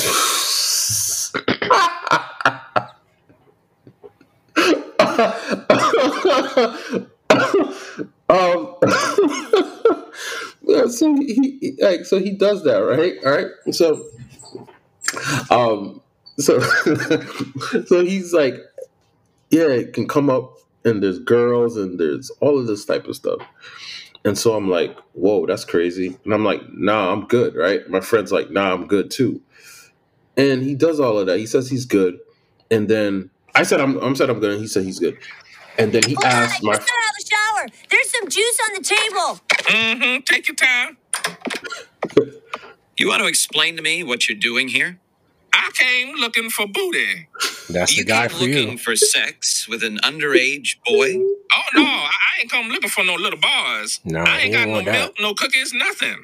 um, 8.29 8.75
so 10.89 11.15
he, 11.15 11.57
he 11.61 11.77
like 11.81 12.05
so 12.05 12.19
he 12.19 12.31
does 12.31 12.63
that 12.63 12.77
right 12.77 13.15
all 13.25 13.31
right 13.31 13.47
so 13.71 14.05
um 15.49 15.99
so 16.37 16.59
so 17.87 18.05
he's 18.05 18.33
like 18.33 18.55
yeah 19.49 19.67
it 19.67 19.93
can 19.93 20.07
come 20.07 20.29
up 20.29 20.57
and 20.85 21.03
there's 21.03 21.19
girls 21.19 21.77
and 21.77 21.99
there's 21.99 22.29
all 22.41 22.59
of 22.59 22.67
this 22.67 22.85
type 22.85 23.07
of 23.07 23.15
stuff 23.15 23.41
and 24.25 24.37
so 24.37 24.55
i'm 24.55 24.69
like 24.69 24.97
whoa 25.13 25.45
that's 25.45 25.65
crazy 25.65 26.17
and 26.25 26.33
i'm 26.33 26.43
like 26.45 26.61
nah 26.73 27.11
i'm 27.11 27.25
good 27.27 27.55
right 27.55 27.89
my 27.89 27.99
friend's 27.99 28.31
like 28.31 28.49
nah 28.51 28.73
i'm 28.73 28.87
good 28.87 29.11
too 29.11 29.41
and 30.37 30.63
he 30.63 30.75
does 30.75 30.99
all 30.99 31.17
of 31.19 31.27
that 31.27 31.39
he 31.39 31.45
says 31.45 31.69
he's 31.69 31.85
good 31.85 32.17
and 32.71 32.87
then 32.87 33.29
i 33.55 33.63
said 33.63 33.79
i'm, 33.81 33.97
I'm 33.97 34.15
said 34.15 34.29
i'm 34.29 34.39
good 34.39 34.51
and 34.53 34.61
he 34.61 34.67
said 34.67 34.83
he's 34.83 34.99
good 34.99 35.17
and 35.77 35.93
then 35.93 36.03
he 36.03 36.15
Hold 36.15 36.25
on, 36.25 36.31
asked 36.31 36.63
my 36.63 36.73
just 36.75 36.87
got 36.87 36.95
out 36.97 37.09
of 37.09 37.15
the 37.17 37.29
shower. 37.29 37.67
There's 37.89 38.11
some 38.11 38.27
juice 38.27 38.59
on 38.67 38.73
the 38.75 38.83
table. 38.83 39.39
Mm-hmm. 39.71 40.21
Take 40.25 40.47
your 40.47 40.55
time. 40.55 40.97
You 42.99 43.07
want 43.07 43.21
to 43.21 43.29
explain 43.29 43.77
to 43.77 43.81
me 43.81 44.03
what 44.03 44.27
you're 44.27 44.37
doing 44.37 44.67
here? 44.67 44.99
I 45.53 45.71
came 45.73 46.15
looking 46.17 46.49
for 46.49 46.67
booty. 46.67 47.29
That's 47.69 47.97
you 47.97 48.03
the 48.05 48.09
guy 48.09 48.27
came 48.27 48.37
for 48.37 48.45
looking 48.45 48.71
you. 48.73 48.77
for 48.77 48.95
sex 48.95 49.67
with 49.69 49.83
an 49.83 49.97
underage 49.99 50.77
boy? 50.85 51.15
Oh 51.17 51.63
no, 51.75 51.83
I 51.83 52.09
I 52.11 52.41
ain't 52.41 52.51
come 52.51 52.67
looking 52.69 52.89
for 52.89 53.03
no 53.03 53.15
little 53.15 53.39
bars. 53.39 53.99
No, 54.05 54.21
I 54.21 54.39
he 54.39 54.45
ain't 54.45 54.53
got 54.53 54.67
no 54.67 54.73
want 54.75 54.85
that. 54.85 54.93
milk, 54.93 55.15
no 55.21 55.33
cookies, 55.35 55.73
nothing. 55.73 56.17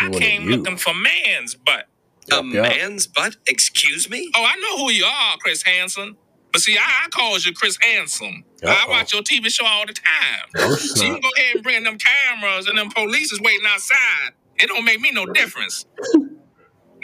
He 0.00 0.06
I 0.06 0.10
wanted 0.10 0.22
came 0.22 0.42
you. 0.44 0.56
looking 0.56 0.76
for 0.78 0.94
man's 0.94 1.54
butt. 1.54 1.86
A 2.32 2.36
Yup, 2.36 2.46
yup. 2.54 2.64
man's 2.70 3.06
butt? 3.06 3.36
Excuse 3.48 4.10
me? 4.10 4.30
Oh, 4.36 4.44
I 4.44 4.56
know 4.60 4.84
who 4.84 4.92
you 4.92 5.04
are, 5.06 5.36
Chris 5.38 5.62
Hansen. 5.64 6.16
But 6.52 6.62
see, 6.62 6.78
I, 6.78 6.82
I 7.06 7.08
calls 7.10 7.46
you 7.46 7.52
Chris 7.54 7.78
Handsome. 7.80 8.44
I 8.64 8.68
Uh-oh. 8.70 8.90
watch 8.90 9.12
your 9.14 9.22
TV 9.22 9.48
show 9.50 9.66
all 9.66 9.86
the 9.86 9.92
time. 9.94 10.48
No 10.56 10.74
So 10.74 11.04
you 11.04 11.12
snap. 11.12 11.12
can 11.12 11.20
go 11.22 11.30
ahead 11.36 11.54
and 11.56 11.64
bring 11.64 11.84
them 11.84 11.98
cameras 11.98 12.66
and 12.68 12.78
them 12.78 12.90
police 12.90 13.32
is 13.32 13.40
waiting 13.40 13.66
outside. 13.68 14.32
It 14.58 14.68
don't 14.68 14.84
make 14.84 15.00
me 15.00 15.12
no 15.12 15.26
difference. 15.26 15.86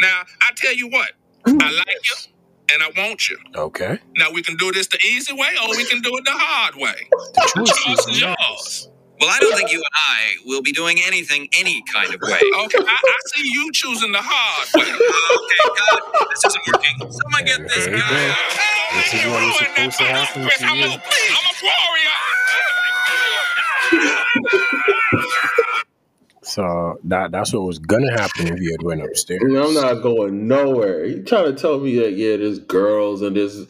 Now, 0.00 0.22
I 0.42 0.52
tell 0.56 0.74
you 0.74 0.88
what, 0.88 1.12
I 1.46 1.70
like 1.72 2.04
you 2.04 2.16
and 2.72 2.82
I 2.82 2.90
want 2.96 3.28
you. 3.30 3.38
Okay. 3.56 3.98
Now 4.16 4.30
we 4.32 4.42
can 4.42 4.56
do 4.56 4.72
this 4.72 4.86
the 4.88 4.98
easy 5.06 5.32
way 5.34 5.50
or 5.62 5.70
we 5.76 5.84
can 5.86 6.00
do 6.02 6.16
it 6.16 6.24
the 6.24 6.32
hard 6.32 6.76
way. 6.76 7.08
The 7.10 7.52
choice 7.56 7.70
Choice 7.84 7.98
is 8.00 8.06
is 8.16 8.20
yours. 8.22 8.36
yours. 8.48 8.88
Well, 9.20 9.30
I 9.30 9.38
don't 9.40 9.56
think 9.56 9.70
you 9.72 9.78
and 9.78 9.86
I 9.94 10.36
will 10.46 10.62
be 10.62 10.72
doing 10.72 10.98
anything 11.06 11.48
any 11.58 11.82
kind 11.92 12.14
of 12.14 12.20
way. 12.22 12.40
Okay, 12.64 12.78
I, 12.80 12.92
I 12.92 13.16
see 13.34 13.48
you 13.52 13.70
choosing 13.72 14.12
the 14.12 14.20
hard 14.22 14.68
way. 14.74 14.92
okay, 14.92 15.64
God, 15.78 16.26
this 16.30 16.44
isn't 16.46 16.66
working. 16.68 16.96
Someone 17.12 17.44
get 17.46 17.60
this 17.68 17.86
There 17.86 17.96
you 17.96 18.02
guy 18.02 18.10
go. 18.10 18.32
out. 18.32 18.36
Oh, 18.92 18.96
This 18.96 19.12
man, 19.14 19.20
is 19.20 19.24
you 19.24 19.30
what 19.32 19.42
is 19.42 19.60
ruined 19.60 19.76
that 19.76 19.92
supposed 19.92 19.98
to 19.98 20.04
for 20.04 20.04
me, 20.04 20.10
happen 20.10 20.42
Chris. 20.44 20.58
to 20.60 20.66
I'm 20.66 20.78
you. 20.78 20.84
a, 20.84 20.88
I'm 21.34 21.46
a 21.50 21.54
warrior. 21.62 22.18
So 26.52 27.00
that 27.04 27.32
that's 27.32 27.54
what 27.54 27.62
was 27.62 27.78
gonna 27.78 28.12
happen 28.12 28.46
if 28.46 28.60
you 28.60 28.72
had 28.72 28.82
went 28.82 29.02
upstairs. 29.02 29.40
I'm 29.42 29.72
not 29.72 30.02
going 30.02 30.46
nowhere. 30.46 31.06
You 31.06 31.22
trying 31.22 31.46
to 31.46 31.54
tell 31.54 31.80
me 31.80 31.96
that 32.00 32.12
yeah, 32.12 32.36
there's 32.36 32.58
girls 32.58 33.22
and 33.22 33.34
there's 33.34 33.66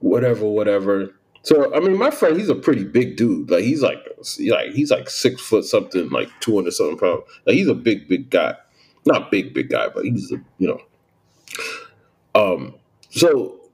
whatever, 0.00 0.46
whatever. 0.46 1.14
So 1.40 1.74
I 1.74 1.80
mean, 1.80 1.96
my 1.96 2.10
friend, 2.10 2.38
he's 2.38 2.50
a 2.50 2.54
pretty 2.54 2.84
big 2.84 3.16
dude. 3.16 3.50
Like 3.50 3.64
he's 3.64 3.80
like, 3.80 4.06
like 4.50 4.72
he's 4.72 4.90
like 4.90 5.08
six 5.08 5.40
foot 5.40 5.64
something, 5.64 6.10
like 6.10 6.28
two 6.40 6.54
hundred 6.54 6.74
something 6.74 6.98
pounds. 6.98 7.22
Like 7.46 7.56
he's 7.56 7.68
a 7.68 7.74
big, 7.74 8.06
big 8.06 8.28
guy. 8.28 8.54
Not 9.06 9.30
big, 9.30 9.54
big 9.54 9.70
guy, 9.70 9.88
but 9.88 10.04
he's 10.04 10.30
a 10.30 10.36
you 10.58 10.68
know. 10.68 10.80
Um. 12.34 12.74
So 13.08 13.70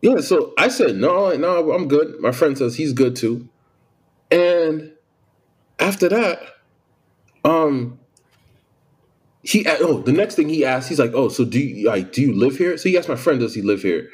yeah, 0.00 0.20
so 0.20 0.54
I 0.56 0.68
said 0.68 0.96
no, 0.96 1.30
no, 1.36 1.72
I'm 1.72 1.88
good. 1.88 2.18
My 2.20 2.32
friend 2.32 2.56
says 2.56 2.74
he's 2.74 2.94
good 2.94 3.16
too, 3.16 3.50
and 4.30 4.92
after 5.78 6.08
that, 6.08 6.40
um, 7.44 7.98
he 9.42 9.66
oh 9.66 10.00
the 10.00 10.12
next 10.12 10.36
thing 10.36 10.48
he 10.48 10.64
asked, 10.64 10.88
he's 10.88 10.98
like, 10.98 11.12
oh, 11.14 11.28
so 11.28 11.44
do 11.44 11.58
you 11.58 11.86
like 11.86 12.12
do 12.12 12.22
you 12.22 12.32
live 12.32 12.56
here? 12.56 12.76
So 12.76 12.88
he 12.88 12.96
asked 12.96 13.08
my 13.08 13.16
friend, 13.16 13.40
does 13.40 13.54
he 13.54 13.62
live 13.62 13.82
here? 13.82 14.08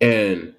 And 0.00 0.54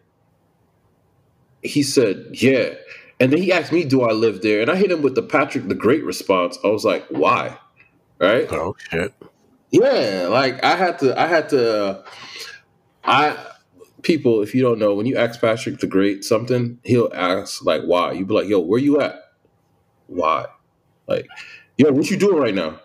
he 1.62 1.84
said, 1.84 2.28
yeah. 2.32 2.74
And 3.20 3.32
then 3.32 3.42
he 3.42 3.52
asked 3.52 3.72
me, 3.72 3.86
do 3.86 4.02
I 4.02 4.12
live 4.12 4.42
there? 4.42 4.62
And 4.62 4.70
I 4.70 4.76
hit 4.76 4.92
him 4.92 5.02
with 5.02 5.16
the 5.16 5.24
Patrick 5.24 5.68
the 5.68 5.76
Great 5.76 6.04
response. 6.04 6.58
I 6.64 6.68
was 6.68 6.84
like, 6.84 7.06
why? 7.10 7.58
Right? 8.20 8.52
Oh 8.52 8.76
shit. 8.90 9.14
Yeah, 9.72 10.28
like 10.30 10.64
I 10.64 10.76
had 10.76 11.00
to, 11.00 11.20
I 11.20 11.28
had 11.28 11.50
to, 11.50 12.04
I 13.04 13.38
people, 14.06 14.42
if 14.42 14.56
you 14.56 14.62
don't 14.62 14.80
know, 14.80 14.94
when 14.94 15.06
you 15.06 15.18
ask 15.18 15.42
Patrick 15.42 15.80
the 15.80 15.88
Great 15.88 16.24
something, 16.24 16.80
he'll 16.84 17.12
ask 17.14 17.66
like, 17.66 17.82
"Why?" 17.82 18.14
You 18.14 18.26
be 18.26 18.34
like, 18.34 18.48
"Yo, 18.48 18.60
where 18.60 18.80
you 18.80 19.02
at? 19.02 19.16
Why?" 20.08 20.46
Like, 21.08 21.28
"Yo, 21.78 21.92
what 21.92 22.10
you 22.10 22.18
doing 22.18 22.38
right 22.38 22.54
now? 22.56 22.80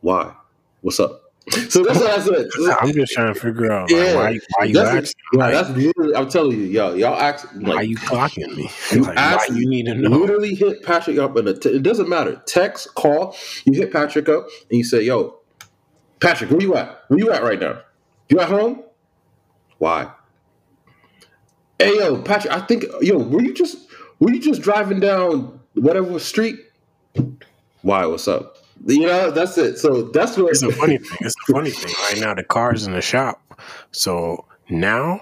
Why? 0.00 0.34
What's 0.80 1.00
up?" 1.00 1.22
So 1.70 1.82
that's 1.82 1.98
what 1.98 2.10
I 2.10 2.20
said. 2.20 2.46
I'm 2.80 2.92
just 2.92 3.12
trying 3.12 3.32
to 3.32 3.40
figure 3.40 3.72
out 3.72 3.90
like, 3.90 4.00
Yeah. 4.00 4.14
why 4.16 4.38
why 4.58 4.64
you 4.66 4.74
that's, 4.74 5.14
yeah, 5.32 5.38
Like, 5.40 5.52
that's 5.54 5.70
literally. 5.70 6.14
I'm 6.14 6.28
telling 6.28 6.58
you, 6.58 6.64
yo, 6.66 6.94
y'all 6.94 7.18
ask 7.18 7.48
why 7.54 7.74
like 7.74 7.88
you 7.88 7.96
clocking 7.96 8.54
me? 8.56 8.70
You 8.92 9.02
like, 9.02 9.16
why 9.16 9.46
you 9.56 9.68
need 9.68 9.86
to 9.86 9.94
know? 9.94 10.10
literally 10.10 10.54
hit 10.54 10.82
Patrick 10.82 11.18
up 11.18 11.36
and 11.36 11.48
it 11.48 11.82
doesn't 11.82 12.08
matter. 12.08 12.42
Text, 12.46 12.94
call. 12.94 13.34
You 13.64 13.72
hit 13.72 13.92
Patrick 13.92 14.28
up 14.28 14.46
and 14.70 14.78
you 14.78 14.84
say, 14.84 15.02
"Yo, 15.02 15.38
Patrick, 16.20 16.50
where 16.50 16.60
you 16.60 16.74
at? 16.76 17.02
Where 17.08 17.18
you 17.18 17.32
at 17.32 17.42
right 17.42 17.58
now? 17.60 17.80
You 18.28 18.40
at 18.40 18.48
home? 18.48 18.82
Why? 19.78 20.10
Hey, 21.78 21.96
yo, 21.96 22.20
Patrick, 22.22 22.52
I 22.52 22.60
think 22.60 22.84
yo, 23.00 23.18
were 23.18 23.40
you 23.40 23.54
just 23.54 23.78
were 24.18 24.30
you 24.30 24.40
just 24.40 24.60
driving 24.60 25.00
down 25.00 25.60
whatever 25.74 26.18
street? 26.18 26.56
Why? 27.82 28.06
What's 28.06 28.28
up? 28.28 28.56
You 28.86 29.06
know, 29.06 29.30
that's 29.30 29.58
it. 29.58 29.78
So 29.78 30.02
that's 30.02 30.36
what. 30.36 30.50
It's 30.50 30.62
a 30.62 30.70
funny 30.72 30.98
thing. 30.98 31.18
It's 31.20 31.34
a 31.48 31.52
funny 31.52 31.70
thing. 31.70 31.92
Right 32.10 32.20
now, 32.20 32.34
the 32.34 32.44
car's 32.44 32.86
in 32.86 32.92
the 32.92 33.00
shop. 33.02 33.40
So 33.90 34.44
now, 34.70 35.20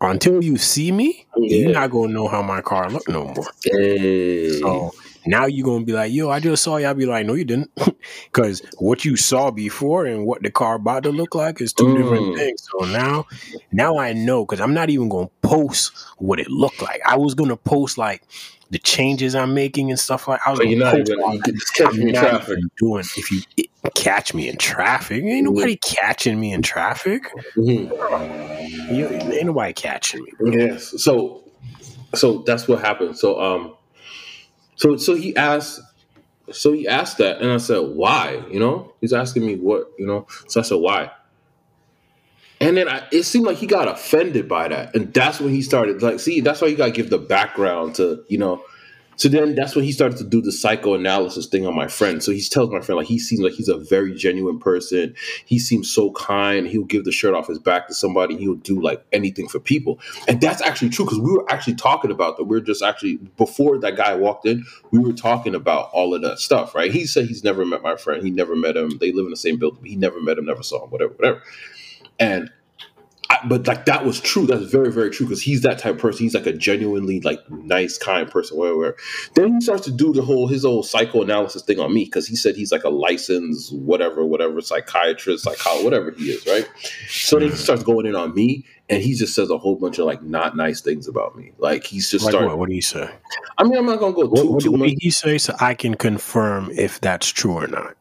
until 0.00 0.42
you 0.42 0.56
see 0.56 0.92
me, 0.92 1.26
Yeah. 1.36 1.58
you're 1.58 1.72
not 1.72 1.90
gonna 1.90 2.12
know 2.12 2.28
how 2.28 2.42
my 2.42 2.60
car 2.62 2.90
look 2.90 3.06
no 3.08 3.24
more. 3.24 3.46
Hey. 3.64 4.50
So 4.60 4.94
now 5.26 5.44
you're 5.46 5.64
gonna 5.66 5.84
be 5.84 5.92
like, 5.92 6.10
"Yo, 6.12 6.30
I 6.30 6.40
just 6.40 6.62
saw 6.62 6.76
you." 6.78 6.86
I'll 6.86 6.94
be 6.94 7.04
like, 7.04 7.26
"No, 7.26 7.34
you 7.34 7.44
didn't," 7.44 7.70
because 8.32 8.62
what 8.78 9.04
you 9.04 9.16
saw 9.16 9.50
before 9.50 10.06
and 10.06 10.24
what 10.24 10.42
the 10.42 10.50
car 10.50 10.76
about 10.76 11.02
to 11.02 11.10
look 11.10 11.34
like 11.34 11.60
is 11.60 11.72
two 11.74 11.84
Mm. 11.86 11.96
different 11.98 12.36
things. 12.38 12.66
So 12.70 12.86
now, 12.86 13.26
now 13.72 13.98
I 13.98 14.14
know 14.14 14.46
because 14.46 14.60
I'm 14.62 14.72
not 14.74 14.88
even 14.88 15.08
gonna 15.10 15.28
post 15.42 15.92
what 16.18 16.40
it 16.40 16.48
looked 16.48 16.80
like. 16.80 17.00
I 17.04 17.16
was 17.16 17.34
gonna 17.34 17.56
post 17.56 17.98
like 17.98 18.22
the 18.70 18.78
changes 18.78 19.34
I'm 19.34 19.54
making 19.54 19.90
and 19.90 19.98
stuff 19.98 20.28
like. 20.28 20.40
I 20.46 20.50
was 20.50 20.58
gonna 20.58 20.70
you're 20.70 20.78
not 20.78 20.98
even 20.98 21.18
you 21.46 21.60
catch 21.74 21.94
me 21.94 22.08
in 22.08 22.14
traffic. 22.14 22.58
doing 22.78 23.04
if 23.16 23.30
you 23.30 23.42
catch 23.94 24.34
me 24.34 24.48
in 24.48 24.56
traffic. 24.56 25.22
Ain't 25.22 25.44
nobody 25.44 25.76
catching 25.76 26.38
me 26.38 26.52
in 26.52 26.62
traffic. 26.62 27.22
Mhm. 27.56 27.90
You, 28.90 29.08
ain't 29.08 29.46
nobody 29.46 29.72
catching 29.72 30.22
me. 30.22 30.32
bro. 30.38 30.52
Yes. 30.52 30.94
So 31.02 31.44
so 32.14 32.38
that's 32.46 32.66
what 32.68 32.80
happened. 32.80 33.18
So 33.18 33.40
um 33.40 33.74
so 34.76 34.96
so 34.96 35.14
he 35.14 35.36
asked 35.36 35.80
so 36.52 36.72
he 36.72 36.86
asked 36.86 37.18
that 37.18 37.40
and 37.40 37.50
I 37.50 37.56
said, 37.58 37.78
why? 37.78 38.44
You 38.50 38.60
know? 38.60 38.92
He's 39.00 39.12
asking 39.12 39.44
me 39.44 39.56
what, 39.56 39.90
you 39.98 40.06
know? 40.06 40.26
So 40.48 40.60
I 40.60 40.62
said, 40.62 40.76
why? 40.76 41.10
And 42.60 42.76
then 42.76 42.88
I, 42.88 43.06
it 43.12 43.24
seemed 43.24 43.44
like 43.46 43.58
he 43.58 43.66
got 43.66 43.86
offended 43.86 44.48
by 44.48 44.68
that, 44.68 44.94
and 44.94 45.12
that's 45.12 45.40
when 45.40 45.52
he 45.52 45.60
started 45.60 46.02
like, 46.02 46.20
see, 46.20 46.40
that's 46.40 46.60
why 46.60 46.68
you 46.68 46.76
got 46.76 46.86
to 46.86 46.92
give 46.92 47.10
the 47.10 47.18
background 47.18 47.96
to, 47.96 48.24
you 48.28 48.38
know. 48.38 48.64
So 49.18 49.30
then 49.30 49.54
that's 49.54 49.74
when 49.74 49.84
he 49.84 49.92
started 49.92 50.18
to 50.18 50.24
do 50.24 50.42
the 50.42 50.52
psychoanalysis 50.52 51.46
thing 51.46 51.66
on 51.66 51.74
my 51.74 51.88
friend. 51.88 52.22
So 52.22 52.32
he 52.32 52.42
tells 52.42 52.70
my 52.70 52.80
friend 52.80 52.98
like 52.98 53.06
he 53.06 53.18
seems 53.18 53.40
like 53.40 53.54
he's 53.54 53.68
a 53.68 53.78
very 53.78 54.14
genuine 54.14 54.58
person. 54.58 55.14
He 55.46 55.58
seems 55.58 55.90
so 55.90 56.10
kind. 56.12 56.66
He'll 56.66 56.84
give 56.84 57.04
the 57.04 57.12
shirt 57.12 57.32
off 57.34 57.46
his 57.46 57.58
back 57.58 57.88
to 57.88 57.94
somebody. 57.94 58.36
He'll 58.36 58.56
do 58.56 58.78
like 58.80 59.04
anything 59.12 59.48
for 59.48 59.58
people, 59.58 59.98
and 60.28 60.40
that's 60.40 60.60
actually 60.62 60.90
true 60.90 61.06
because 61.06 61.18
we 61.18 61.32
were 61.32 61.50
actually 61.50 61.76
talking 61.76 62.10
about 62.10 62.36
that. 62.36 62.44
We 62.44 62.56
are 62.58 62.60
just 62.60 62.82
actually 62.82 63.16
before 63.36 63.78
that 63.78 63.96
guy 63.96 64.14
walked 64.14 64.46
in, 64.46 64.64
we 64.90 64.98
were 64.98 65.14
talking 65.14 65.54
about 65.54 65.90
all 65.92 66.14
of 66.14 66.22
that 66.22 66.38
stuff. 66.38 66.74
Right? 66.74 66.92
He 66.92 67.06
said 67.06 67.26
he's 67.26 67.44
never 67.44 67.64
met 67.64 67.82
my 67.82 67.96
friend. 67.96 68.22
He 68.22 68.30
never 68.30 68.54
met 68.54 68.76
him. 68.76 68.98
They 68.98 69.12
live 69.12 69.24
in 69.24 69.30
the 69.30 69.36
same 69.36 69.58
building. 69.58 69.84
He 69.84 69.96
never 69.96 70.20
met 70.20 70.38
him. 70.38 70.44
Never 70.44 70.62
saw 70.62 70.84
him. 70.84 70.90
Whatever. 70.90 71.14
Whatever. 71.14 71.42
And 72.18 72.50
I, 73.28 73.38
but 73.46 73.66
like 73.66 73.86
that 73.86 74.04
was 74.04 74.20
true. 74.20 74.46
That's 74.46 74.70
very, 74.70 74.92
very 74.92 75.10
true 75.10 75.26
because 75.26 75.42
he's 75.42 75.62
that 75.62 75.78
type 75.78 75.94
of 75.96 76.00
person. 76.00 76.24
He's 76.24 76.34
like 76.34 76.46
a 76.46 76.52
genuinely 76.52 77.20
like 77.20 77.40
nice, 77.50 77.98
kind 77.98 78.30
person. 78.30 78.56
Whatever. 78.56 78.76
whatever. 78.76 78.96
Then 79.34 79.54
he 79.54 79.60
starts 79.60 79.84
to 79.86 79.90
do 79.90 80.12
the 80.12 80.22
whole 80.22 80.46
his 80.46 80.64
old 80.64 80.86
psychoanalysis 80.86 81.62
thing 81.62 81.80
on 81.80 81.92
me 81.92 82.04
because 82.04 82.26
he 82.26 82.36
said 82.36 82.54
he's 82.54 82.70
like 82.70 82.84
a 82.84 82.88
licensed 82.88 83.74
whatever, 83.74 84.24
whatever 84.24 84.60
psychiatrist, 84.60 85.44
psychologist, 85.44 85.84
whatever 85.84 86.12
he 86.12 86.30
is, 86.30 86.46
right? 86.46 86.68
So 87.08 87.38
then 87.38 87.48
he 87.48 87.54
mm. 87.54 87.58
starts 87.58 87.82
going 87.82 88.06
in 88.06 88.14
on 88.14 88.32
me, 88.34 88.64
and 88.88 89.02
he 89.02 89.14
just 89.14 89.34
says 89.34 89.50
a 89.50 89.58
whole 89.58 89.76
bunch 89.76 89.98
of 89.98 90.06
like 90.06 90.22
not 90.22 90.56
nice 90.56 90.80
things 90.80 91.08
about 91.08 91.36
me. 91.36 91.52
Like 91.58 91.84
he's 91.84 92.08
just 92.10 92.24
Like 92.24 92.32
starting. 92.32 92.50
what? 92.50 92.58
What 92.58 92.68
do 92.68 92.76
you 92.76 92.82
say? 92.82 93.10
I 93.58 93.64
mean, 93.64 93.76
I'm 93.76 93.86
not 93.86 93.98
gonna 93.98 94.14
go 94.14 94.26
What, 94.26 94.40
too 94.40 94.50
what, 94.52 94.62
too 94.62 94.70
what 94.70 94.80
much. 94.80 94.90
did 94.90 94.98
he 95.00 95.10
say 95.10 95.38
so 95.38 95.54
I 95.58 95.74
can 95.74 95.96
confirm 95.96 96.70
if 96.70 97.00
that's 97.00 97.28
true 97.28 97.54
or 97.54 97.66
not? 97.66 97.96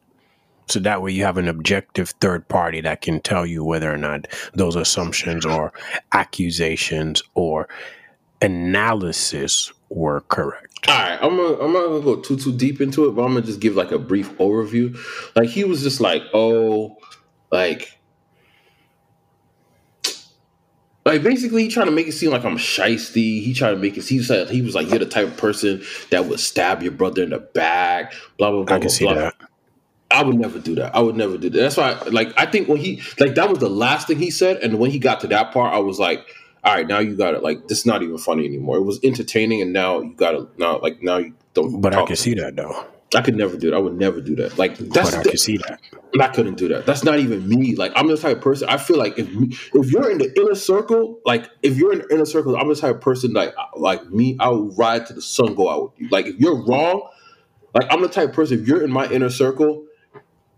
So 0.68 0.80
that 0.80 1.02
way 1.02 1.12
you 1.12 1.24
have 1.24 1.38
an 1.38 1.48
objective 1.48 2.10
third 2.22 2.48
party 2.48 2.82
that 2.82 3.02
can 3.02 3.22
tell 3.22 3.46
you 3.46 3.64
whether 3.64 3.92
or 3.92 3.98
not 3.98 4.28
those 4.54 4.76
assumptions 4.76 5.46
or 5.46 5.72
accusations 6.12 7.22
or 7.36 7.68
analysis 8.42 9.72
were 9.90 10.22
correct. 10.22 10.88
All 10.88 10.98
right, 10.98 11.20
I'm 11.22 11.36
gonna, 11.36 11.60
I'm 11.60 11.74
not 11.74 11.86
gonna 11.86 12.02
go 12.02 12.16
too 12.18 12.38
too 12.38 12.56
deep 12.56 12.82
into 12.82 13.08
it, 13.08 13.12
but 13.12 13.24
I'm 13.24 13.34
gonna 13.34 13.46
just 13.46 13.60
give 13.60 13.76
like 13.76 13.92
a 13.92 14.00
brief 14.00 14.32
overview. 14.38 14.98
Like 15.36 15.50
he 15.50 15.64
was 15.64 15.82
just 15.82 16.02
like, 16.02 16.24
oh, 16.34 16.98
like, 17.52 17.98
like 21.06 21.24
basically 21.24 21.64
he 21.64 21.70
trying 21.70 21.88
to 21.88 21.92
make 21.92 22.08
it 22.08 22.14
seem 22.14 22.32
like 22.32 22.44
I'm 22.44 22.58
shisty. 22.58 23.42
He 23.42 23.54
tried 23.54 23.72
to 23.72 23.78
make 23.78 23.98
it. 23.98 24.06
He 24.08 24.22
said 24.22 24.50
he 24.50 24.62
was 24.62 24.76
like, 24.76 24.90
you're 24.90 25.00
the 25.00 25.06
type 25.06 25.28
of 25.28 25.38
person 25.38 25.84
that 26.12 26.26
would 26.26 26.40
stab 26.40 26.84
your 26.84 26.92
brother 26.92 27.24
in 27.24 27.30
the 27.30 27.40
back. 27.40 28.14
Blah 28.38 28.52
blah 28.52 28.64
blah. 28.64 28.76
I 28.76 28.80
can 28.80 28.88
blah, 28.88 28.96
see 28.96 29.06
blah. 29.06 29.14
that. 29.14 29.36
I 30.12 30.24
would 30.24 30.38
never 30.38 30.60
do 30.60 30.76
that. 30.76 30.96
I 30.96 31.00
would 31.02 31.16
never 31.16 31.38
do 31.38 31.50
that. 31.50 31.58
That's 31.58 31.78
why, 31.78 31.94
like, 32.12 32.32
I 32.38 32.46
think 32.46 32.68
when 32.68 32.78
he 32.78 33.02
like 33.20 33.36
that 33.36 33.50
was 33.50 33.60
the 33.60 33.70
last 33.70 34.08
thing 34.08 34.18
he 34.18 34.32
said, 34.32 34.58
and 34.58 34.80
when 34.80 34.92
he 34.92 35.00
got 35.00 35.20
to 35.22 35.28
that 35.28 35.52
part, 35.52 35.74
I 35.74 35.80
was 35.80 36.00
like, 36.00 36.26
all 36.64 36.74
right, 36.74 36.88
now 36.88 37.00
you 37.00 37.16
got 37.16 37.34
it. 37.34 37.44
Like, 37.44 37.68
this 37.68 37.80
is 37.80 37.86
not 37.86 38.04
even 38.04 38.18
funny 38.18 38.46
anymore. 38.46 38.78
It 38.78 38.84
was 38.84 39.00
entertaining, 39.04 39.62
and 39.62 39.74
now 39.74 40.02
you 40.02 40.14
got 40.14 40.32
to 40.32 40.50
now 40.58 40.80
like 40.80 41.02
now 41.02 41.18
you 41.18 41.34
don't. 41.54 41.82
But 41.82 41.96
I 41.96 42.06
can 42.06 42.16
see 42.16 42.36
that 42.36 42.56
though. 42.56 42.86
I 43.16 43.22
could 43.22 43.36
never 43.36 43.56
do 43.58 43.70
that. 43.70 43.76
I 43.76 43.80
would 43.80 43.98
never 43.98 44.20
do 44.20 44.36
that. 44.38 44.58
Like 44.58 44.78
that's 44.78 45.12
But 45.12 45.20
I 45.20 45.24
can 45.24 45.38
see 45.38 45.58
that. 45.58 45.80
I 46.20 46.28
couldn't 46.30 46.56
do 46.56 46.68
that. 46.70 46.86
That's 46.86 47.04
not 47.04 47.20
even 47.20 47.48
me. 47.48 47.76
Like 47.76 47.92
I'm 47.96 48.08
the 48.08 48.18
type 48.18 48.38
of 48.38 48.44
person. 48.44 48.68
I 48.70 48.78
feel 48.78 48.98
like 48.98 49.18
if 49.18 49.28
if 49.74 49.92
you're 49.92 50.10
in 50.10 50.18
the 50.18 50.34
inner 50.40 50.56
circle, 50.56 51.20
like 51.26 51.50
if 51.62 51.78
you're 51.78 51.94
in 51.94 52.00
the 52.00 52.14
inner 52.14 52.26
circle, 52.26 52.58
I'm 52.58 52.68
the 52.68 52.76
type 52.76 52.96
of 52.96 53.02
person 53.02 53.34
like 53.34 53.54
like 53.76 54.06
me. 54.10 54.38
I 54.40 54.50
will 54.50 54.72
ride 54.72 55.06
to 55.08 55.14
the 55.14 55.22
sun 55.22 55.56
go 55.56 55.70
out 55.70 55.84
with 55.84 55.92
you. 56.00 56.10
Like 56.10 56.26
if 56.26 56.38
you're 56.38 56.66
wrong, 56.66 57.08
like 57.74 57.88
I'm 57.92 58.02
the 58.02 58.10
type 58.10 58.30
of 58.30 58.36
person. 58.36 58.62
If 58.62 58.68
you're 58.68 58.84
in 58.84 58.92
my 58.92 59.08
inner 59.08 59.30
circle, 59.30 59.86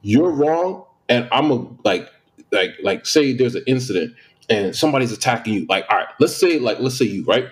you're 0.01 0.31
wrong, 0.31 0.85
and 1.09 1.27
I'm 1.31 1.51
a 1.51 1.67
like 1.83 2.09
like 2.51 2.71
like 2.81 3.05
say 3.05 3.33
there's 3.33 3.55
an 3.55 3.63
incident 3.67 4.15
and 4.49 4.75
somebody's 4.75 5.11
attacking 5.11 5.53
you. 5.53 5.65
Like 5.67 5.85
all 5.89 5.97
right, 5.97 6.07
let's 6.19 6.35
say 6.35 6.59
like 6.59 6.79
let's 6.79 6.97
say 6.97 7.05
you 7.05 7.23
right. 7.25 7.47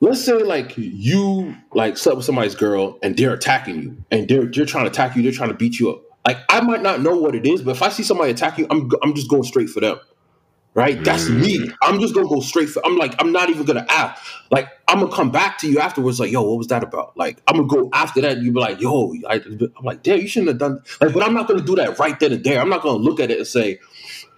Let's 0.00 0.24
say 0.24 0.34
like 0.34 0.74
you 0.76 1.56
like 1.72 1.96
slept 1.96 2.16
with 2.16 2.26
somebody's 2.26 2.54
girl 2.54 2.98
and 3.02 3.16
they're 3.16 3.34
attacking 3.34 3.82
you 3.82 4.04
and 4.10 4.28
they're 4.28 4.46
they're 4.46 4.66
trying 4.66 4.84
to 4.84 4.90
attack 4.90 5.16
you, 5.16 5.22
they're 5.22 5.32
trying 5.32 5.50
to 5.50 5.56
beat 5.56 5.80
you 5.80 5.90
up. 5.90 6.02
Like 6.26 6.38
I 6.48 6.60
might 6.60 6.82
not 6.82 7.00
know 7.00 7.16
what 7.16 7.34
it 7.34 7.46
is, 7.46 7.62
but 7.62 7.72
if 7.72 7.82
I 7.82 7.88
see 7.88 8.02
somebody 8.02 8.30
attacking 8.30 8.64
you, 8.64 8.68
I'm 8.70 8.90
I'm 9.02 9.14
just 9.14 9.28
going 9.28 9.44
straight 9.44 9.70
for 9.70 9.80
them. 9.80 9.98
Right? 10.78 11.02
That's 11.02 11.28
me. 11.28 11.58
Mm-hmm. 11.58 11.74
I'm 11.82 11.98
just 11.98 12.14
gonna 12.14 12.28
go 12.28 12.38
straight 12.38 12.68
for 12.68 12.86
I'm 12.86 12.96
like, 12.96 13.16
I'm 13.18 13.32
not 13.32 13.50
even 13.50 13.64
gonna 13.64 13.84
ask. 13.88 14.22
Like, 14.52 14.68
I'm 14.86 15.00
gonna 15.00 15.12
come 15.12 15.32
back 15.32 15.58
to 15.58 15.68
you 15.68 15.80
afterwards, 15.80 16.20
like, 16.20 16.30
yo, 16.30 16.42
what 16.42 16.56
was 16.56 16.68
that 16.68 16.84
about? 16.84 17.16
Like, 17.16 17.42
I'm 17.48 17.56
gonna 17.56 17.66
go 17.66 17.90
after 17.92 18.20
that, 18.20 18.36
and 18.36 18.46
you 18.46 18.52
be 18.52 18.60
like, 18.60 18.80
yo, 18.80 19.12
I, 19.28 19.40
I'm 19.44 19.72
like, 19.82 20.04
damn, 20.04 20.20
you 20.20 20.28
shouldn't 20.28 20.50
have 20.50 20.58
done 20.58 20.80
like, 21.00 21.12
but 21.12 21.24
I'm 21.24 21.34
not 21.34 21.48
gonna 21.48 21.62
do 21.62 21.74
that 21.74 21.98
right 21.98 22.18
then 22.20 22.30
and 22.30 22.44
there. 22.44 22.60
I'm 22.60 22.68
not 22.68 22.82
gonna 22.82 22.98
look 22.98 23.18
at 23.18 23.32
it 23.32 23.38
and 23.38 23.46
say, 23.46 23.80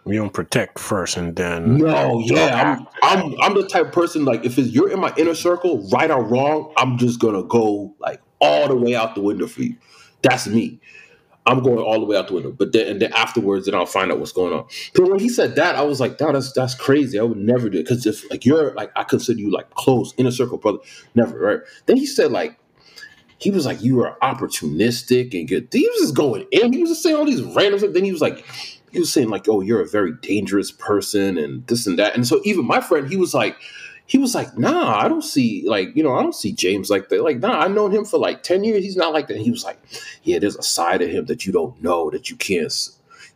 We 0.05 0.17
don't 0.17 0.33
protect 0.33 0.79
first 0.79 1.19
and 1.19 1.37
then 1.37 1.77
no, 1.77 2.21
yeah, 2.21 2.87
I'm, 3.03 3.23
I'm 3.23 3.35
I'm 3.43 3.55
the 3.55 3.69
type 3.69 3.89
of 3.89 3.93
person 3.93 4.25
like 4.25 4.43
if 4.43 4.57
it's, 4.57 4.71
you're 4.71 4.91
in 4.91 4.99
my 4.99 5.13
inner 5.19 5.35
circle, 5.35 5.87
right 5.91 6.11
or 6.11 6.25
wrong, 6.25 6.73
I'm 6.79 6.97
just 6.97 7.21
gonna 7.21 7.43
go 7.43 7.95
like 7.99 8.23
all 8.41 8.67
the 8.67 8.77
way 8.77 8.95
out 8.95 9.15
the 9.15 9.21
window 9.21 9.47
for 9.47 9.63
you. 9.63 9.77
That's 10.23 10.47
me. 10.47 10.81
I'm 11.51 11.63
going 11.63 11.79
all 11.79 11.99
the 11.99 12.07
way 12.07 12.17
out 12.17 12.29
the 12.29 12.35
window. 12.35 12.53
But 12.53 12.73
then 12.73 12.87
and 12.87 13.03
then 13.03 13.13
afterwards, 13.13 13.67
then 13.67 13.75
I'll 13.75 13.87
find 13.87 14.13
out 14.13 14.19
what's 14.19 14.33
going 14.33 14.53
on. 14.53 14.67
Because 14.93 15.11
when 15.11 15.19
he 15.19 15.29
said 15.29 15.57
that, 15.57 15.75
I 15.75 15.83
was 15.83 16.01
like, 16.01 16.21
"No, 16.21 16.33
that's 16.33 16.53
that's 16.53 16.75
crazy. 16.75 17.19
I 17.19 17.23
would 17.23 17.39
never 17.39 17.69
do 17.69 17.79
it." 17.79 17.83
Because 17.83 18.07
if 18.07 18.29
like 18.31 18.47
you're 18.47 18.73
like 18.75 18.93
I 18.97 19.05
consider 19.05 19.41
you 19.41 19.51
like 19.51 19.71
close 19.71 20.15
inner 20.17 20.31
circle 20.31 20.59
brother, 20.59 20.79
never 21.15 21.39
right. 21.39 21.61
Then 21.87 21.97
he 21.97 22.07
said 22.07 22.31
like 22.31 22.57
he 23.39 23.51
was 23.51 23.67
like 23.67 23.83
you 23.83 23.97
were 23.97 24.17
opportunistic 24.23 25.39
and 25.39 25.49
good. 25.49 25.69
He 25.73 25.89
was 25.89 26.01
just 26.01 26.15
going 26.15 26.47
in. 26.53 26.73
He 26.73 26.81
was 26.81 26.91
just 26.91 27.03
saying 27.03 27.17
all 27.17 27.25
these 27.25 27.43
random 27.43 27.81
stuff. 27.81 27.95
Then 27.95 28.05
he 28.05 28.13
was 28.13 28.21
like 28.21 28.45
he 28.93 29.01
was 29.01 29.13
saying 29.13 29.29
like, 29.29 29.49
"Oh, 29.49 29.61
you're 29.61 29.81
a 29.81 29.89
very 29.89 30.13
dangerous 30.23 30.71
person," 30.71 31.37
and 31.37 31.67
this 31.67 31.87
and 31.87 31.99
that. 31.99 32.15
And 32.15 32.27
so 32.27 32.41
even 32.45 32.65
my 32.65 32.81
friend, 32.81 33.09
he 33.09 33.17
was 33.17 33.35
like, 33.35 33.57
he 34.11 34.19
was 34.19 34.35
like, 34.35 34.59
"Nah, 34.59 34.99
I 34.99 35.07
don't 35.07 35.23
see 35.23 35.63
like 35.69 35.95
you 35.95 36.03
know 36.03 36.17
I 36.17 36.21
don't 36.21 36.35
see 36.35 36.51
James 36.51 36.91
like 36.91 37.11
that. 37.11 37.23
Like, 37.23 37.39
nah, 37.39 37.61
I've 37.61 37.71
known 37.71 37.93
him 37.93 38.05
for 38.05 38.19
like 38.19 38.43
ten 38.43 38.65
years. 38.65 38.83
He's 38.83 38.97
not 38.97 39.13
like 39.13 39.29
that." 39.29 39.37
And 39.37 39.45
he 39.45 39.53
was 39.53 39.63
like, 39.63 39.79
"Yeah, 40.25 40.41
there's 40.41 40.57
a 40.57 40.65
side 40.65 41.01
of 41.01 41.11
him 41.11 41.27
that 41.27 41.47
you 41.47 41.53
don't 41.53 41.81
know 41.81 42.11
that 42.11 42.29
you 42.29 42.35
can't. 42.35 42.73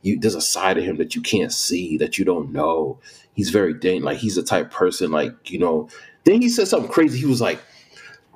You 0.03 0.19
there's 0.19 0.35
a 0.35 0.41
side 0.41 0.77
of 0.77 0.83
him 0.83 0.97
that 0.97 1.15
you 1.15 1.23
can't 1.23 1.53
see 1.53 1.97
that 1.99 2.19
you 2.19 2.25
don't 2.25 2.51
know. 2.51 2.99
He's 3.35 3.51
very 3.51 3.73
dangerous. 3.73 4.05
Like 4.05 4.19
he's 4.19 4.35
the 4.35 4.43
type 4.43 4.67
of 4.67 4.73
person 4.73 5.13
like 5.13 5.49
you 5.49 5.61
know." 5.61 5.89
Then 6.25 6.43
he 6.43 6.49
said 6.49 6.67
something 6.67 6.91
crazy. 6.91 7.21
He 7.21 7.27
was 7.27 7.41
like, 7.41 7.61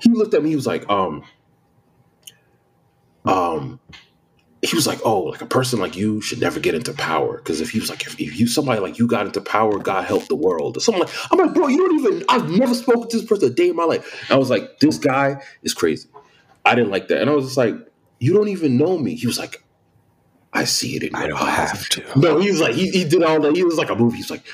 he 0.01 0.11
looked 0.11 0.35
at 0.35 0.43
me. 0.43 0.51
He 0.51 0.57
was 0.57 0.67
like, 0.67 0.89
um, 0.89 1.25
um 3.25 3.81
he 4.69 4.77
was 4.77 4.87
like, 4.87 5.01
"Oh, 5.05 5.21
like 5.21 5.41
a 5.43 5.47
person 5.47 5.81
like 5.81 5.97
you 5.97 6.21
should 6.21 6.41
never 6.41 6.61
get 6.61 6.75
into 6.75 6.93
power 6.93 7.39
because 7.39 7.61
if 7.61 7.71
he 7.71 7.81
was 7.81 7.91
like, 7.91 8.07
if, 8.07 8.15
if 8.21 8.39
you 8.39 8.47
somebody 8.47 8.81
like 8.81 8.99
you 8.99 9.07
got 9.07 9.27
into 9.27 9.41
power, 9.41 9.79
God 9.79 10.05
help 10.05 10.27
the 10.29 10.37
world." 10.37 10.77
Or 10.77 10.81
something 10.81 11.03
like, 11.03 11.33
I'm 11.33 11.39
like, 11.39 11.55
bro, 11.55 11.69
you 11.69 11.79
don't 11.79 11.99
even. 12.01 12.25
I've 12.29 12.51
never 12.51 12.75
spoken 12.75 13.09
to 13.09 13.19
this 13.19 13.27
person 13.27 13.51
a 13.51 13.55
day 13.55 13.71
in 13.71 13.77
my 13.77 13.85
life. 13.85 14.31
I 14.31 14.37
was 14.37 14.51
like, 14.51 14.79
this 14.81 14.99
guy 14.99 15.43
is 15.63 15.75
crazy. 15.75 16.09
I 16.65 16.75
didn't 16.75 16.91
like 16.91 17.09
that, 17.09 17.21
and 17.21 17.31
I 17.31 17.35
was 17.35 17.47
just 17.47 17.57
like, 17.57 17.75
you 18.19 18.35
don't 18.35 18.49
even 18.49 18.77
know 18.77 18.99
me. 18.99 19.15
He 19.15 19.27
was 19.27 19.39
like, 19.39 19.63
I 20.53 20.65
see 20.65 20.97
it 20.97 21.03
in 21.03 21.11
your 21.13 21.19
I 21.19 21.27
don't 21.29 21.41
eyes. 21.41 21.71
have 21.71 21.89
to. 21.91 22.19
No, 22.19 22.39
he 22.39 22.51
was 22.51 22.61
like, 22.61 22.75
he, 22.75 22.91
he 22.91 23.05
did 23.05 23.23
all 23.23 23.41
that. 23.41 23.55
He 23.55 23.65
was 23.65 23.77
like 23.77 23.91
a 23.91 23.95
movie. 23.95 24.17
He's 24.17 24.31
like, 24.31 24.45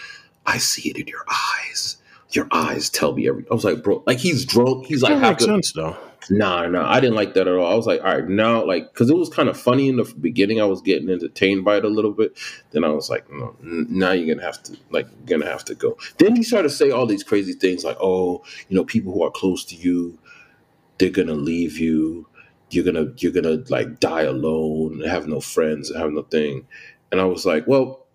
I 0.47 0.59
see 0.59 0.91
it 0.91 0.97
in 0.99 1.07
your 1.07 1.25
eyes. 1.29 1.97
Your 2.33 2.49
eyes 2.51 2.91
tell 2.91 3.15
me 3.15 3.29
everything. 3.29 3.49
I 3.51 3.55
was 3.55 3.65
like, 3.65 3.83
bro, 3.83 4.03
like 4.07 4.19
he's 4.19 4.45
drunk. 4.45 4.87
He's 4.87 5.03
like, 5.03 5.15
That 5.15 5.21
makes 5.21 5.45
sense 5.45 5.73
though. 5.73 5.97
Nah, 6.31 6.67
nah, 6.67 6.91
I 6.91 7.01
didn't 7.01 7.17
like 7.17 7.35
that 7.35 7.47
at 7.49 7.55
all. 7.55 7.71
I 7.71 7.75
was 7.75 7.87
like, 7.87 8.01
all 8.01 8.15
right, 8.15 8.29
now, 8.29 8.65
like, 8.65 8.93
because 8.93 9.11
it 9.11 9.17
was 9.17 9.29
kind 9.29 9.49
of 9.49 9.61
funny 9.61 9.89
in 9.89 9.97
the 9.97 10.05
beginning. 10.21 10.61
I 10.61 10.65
was 10.65 10.81
getting 10.81 11.11
entertained 11.11 11.65
by 11.65 11.77
it 11.77 11.85
a 11.85 11.89
little 11.89 12.13
bit. 12.13 12.39
Then 12.71 12.85
I 12.85 12.89
was 12.89 13.11
like, 13.11 13.31
no, 13.31 13.57
now 13.61 14.13
you're 14.13 14.35
gonna 14.35 14.47
have 14.47 14.63
to, 14.65 14.77
like, 14.91 15.07
gonna 15.27 15.47
have 15.47 15.65
to 15.67 15.75
go. 15.75 15.99
Then 16.19 16.37
he 16.37 16.43
started 16.43 16.69
to 16.69 16.75
say 16.75 16.91
all 16.91 17.07
these 17.07 17.23
crazy 17.23 17.53
things, 17.53 17.85
like, 17.85 17.99
oh, 18.01 18.43
you 18.69 18.77
know, 18.77 18.85
people 18.85 19.13
who 19.13 19.23
are 19.23 19.31
close 19.31 19.65
to 19.67 19.77
you, 19.77 20.19
they're 20.99 21.11
gonna 21.11 21.35
leave 21.35 21.79
you. 21.79 22.27
You're 22.71 22.85
gonna, 22.85 23.13
you're 23.19 23.33
gonna 23.33 23.63
like 23.69 24.01
die 24.01 24.23
alone, 24.23 25.03
have 25.03 25.29
no 25.29 25.41
friends, 25.41 25.95
have 25.95 26.11
no 26.11 26.23
thing. 26.23 26.67
And 27.13 27.21
I 27.21 27.25
was 27.25 27.47
like, 27.47 27.67
well, 27.67 28.07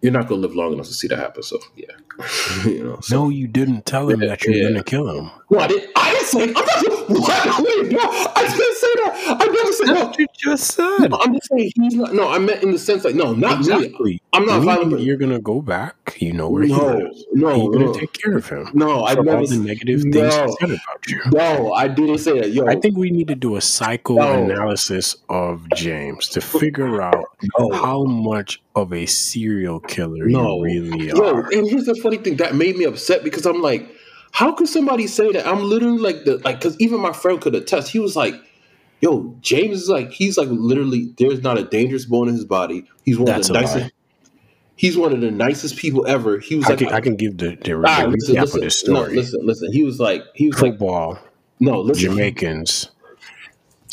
you're 0.00 0.12
not 0.12 0.28
gonna 0.28 0.42
live 0.42 0.54
long 0.54 0.74
enough 0.74 0.86
to 0.86 0.94
see 0.94 1.08
that 1.08 1.18
happen. 1.18 1.42
So 1.42 1.58
yeah, 1.74 1.86
you 2.64 2.84
know. 2.84 2.98
So. 3.00 3.16
No, 3.24 3.28
you 3.28 3.46
didn't 3.46 3.86
tell 3.86 4.08
him 4.10 4.20
Yeah, 4.22 4.28
that 4.30 4.42
you're 4.44 4.54
yeah. 4.54 4.68
gonna 4.68 4.82
kill 4.84 5.08
him. 5.08 5.30
No, 5.50 5.58
I 5.60 5.66
didn't. 5.68 5.90
I 5.96 6.12
didn't 6.12 6.26
say. 6.26 6.42
I'm 6.44 6.52
not. 6.52 6.84
What? 7.08 7.64
Wait, 7.64 7.90
no, 7.90 8.00
I 8.02 8.42
didn't 8.46 8.76
say 8.76 8.94
that. 8.96 9.36
I 9.40 9.46
never 9.46 9.72
said 9.72 9.86
no. 9.86 10.12
you 10.18 10.26
just 10.36 10.72
said. 10.74 11.10
I'm 11.10 11.32
just 11.32 11.48
saying 11.48 11.72
he's 11.80 11.94
not. 11.94 12.12
No, 12.12 12.28
I 12.28 12.38
meant 12.38 12.62
in 12.62 12.70
the 12.70 12.78
sense 12.78 13.02
like 13.04 13.14
no, 13.14 13.32
not 13.32 13.60
me. 14.00 14.20
I'm 14.34 14.44
not 14.44 14.62
violent. 14.62 15.00
You're 15.00 15.16
gonna 15.16 15.40
go 15.40 15.62
back. 15.62 16.16
You 16.18 16.34
know 16.34 16.50
where 16.50 16.64
he 16.64 16.68
No, 16.68 16.86
lives. 16.98 17.24
no, 17.32 17.56
You're 17.56 17.72
gonna 17.72 17.84
no. 17.86 17.92
take 17.94 18.12
care 18.12 18.36
of 18.36 18.46
him. 18.46 18.68
No, 18.74 19.06
I 19.06 19.14
never. 19.14 19.38
all 19.38 19.46
the 19.46 19.56
negative 19.56 20.02
things 20.02 20.14
no. 20.16 20.46
he 20.46 20.52
said 20.60 20.70
about 20.70 21.06
you. 21.08 21.20
No, 21.32 21.72
I 21.72 21.88
didn't 21.88 22.18
say 22.18 22.38
that. 22.40 22.50
Yo, 22.52 22.66
I 22.66 22.76
think 22.76 22.98
we 22.98 23.10
need 23.10 23.28
to 23.28 23.34
do 23.34 23.56
a 23.56 23.60
psychoanalysis 23.62 25.16
of 25.28 25.66
James 25.74 26.28
to 26.28 26.40
figure 26.42 27.00
out 27.00 27.24
no, 27.58 27.72
how 27.72 28.04
much 28.04 28.60
of 28.76 28.92
a 28.92 29.06
serial 29.06 29.80
killer 29.80 30.26
no. 30.26 30.64
you 30.64 30.84
really 30.92 31.08
Yo, 31.08 31.34
are. 31.34 31.48
and 31.52 31.68
here's 31.68 31.86
the 31.86 31.94
funny 32.10 32.22
thing 32.22 32.36
that 32.36 32.54
made 32.54 32.76
me 32.76 32.84
upset 32.84 33.22
because 33.24 33.46
I'm 33.46 33.60
like, 33.62 33.88
how 34.32 34.52
could 34.52 34.68
somebody 34.68 35.06
say 35.06 35.32
that? 35.32 35.46
I'm 35.46 35.62
literally 35.62 35.98
like 35.98 36.24
the 36.24 36.38
like 36.38 36.56
because 36.60 36.76
even 36.80 37.00
my 37.00 37.12
friend 37.12 37.40
could 37.40 37.54
attest. 37.54 37.90
He 37.90 37.98
was 37.98 38.14
like, 38.16 38.34
"Yo, 39.00 39.34
James 39.40 39.82
is 39.82 39.88
like 39.88 40.10
he's 40.10 40.36
like 40.36 40.48
literally. 40.50 41.14
There's 41.18 41.42
not 41.42 41.58
a 41.58 41.64
dangerous 41.64 42.04
bone 42.04 42.28
in 42.28 42.34
his 42.34 42.44
body. 42.44 42.84
He's 43.04 43.16
one 43.18 43.26
That's 43.26 43.48
of 43.48 43.54
the 43.54 43.60
nicest." 43.60 43.84
lie. 43.84 43.90
He's 44.76 44.96
one 44.96 45.12
of 45.12 45.20
the 45.20 45.32
nicest 45.32 45.76
people 45.76 46.06
ever. 46.06 46.38
He 46.38 46.54
was 46.54 46.66
I 46.66 46.70
like, 46.70 46.78
can, 46.78 46.88
I 46.90 47.00
can 47.00 47.16
give 47.16 47.36
the, 47.38 47.56
the, 47.56 47.82
Ah, 47.84 48.02
the 48.02 48.08
listen, 48.10 48.34
listen, 48.36 48.58
of 48.60 48.64
this 48.64 48.86
no, 48.86 48.94
story. 48.94 49.16
listen, 49.16 49.40
listen. 49.44 49.72
He 49.72 49.82
was 49.82 49.98
like, 49.98 50.22
he 50.36 50.46
was 50.46 50.62
like, 50.62 50.72
Football, 50.74 51.18
no, 51.58 51.80
listen, 51.80 52.10
Jamaicans, 52.10 52.88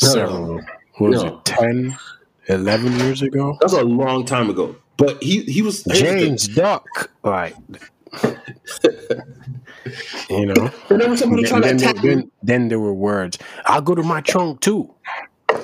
No, 0.02 0.08
several, 0.08 0.60
what 0.98 1.10
was 1.10 1.24
no. 1.24 1.38
it, 1.38 1.44
10, 1.44 1.96
11 2.46 3.00
years 3.00 3.20
ago? 3.22 3.56
That's 3.60 3.72
a 3.72 3.82
long 3.82 4.24
time 4.26 4.48
ago. 4.48 4.76
But 4.96 5.20
he 5.22 5.40
he 5.42 5.60
was. 5.60 5.82
James 5.92 6.46
Duck, 6.46 7.10
like, 7.24 7.56
you 10.30 10.46
know. 10.46 10.70
And 10.90 11.00
then 11.00 11.16
somebody 11.16 11.42
Then, 11.44 11.50
trying 11.50 11.62
to 11.62 11.68
then, 11.68 11.76
attack 11.76 11.96
then, 12.02 12.18
me. 12.18 12.28
then 12.42 12.68
there 12.68 12.80
were 12.80 12.94
words. 12.94 13.38
I'll 13.66 13.82
go 13.82 13.94
to 13.94 14.02
my 14.02 14.20
trunk 14.20 14.60
too, 14.60 14.92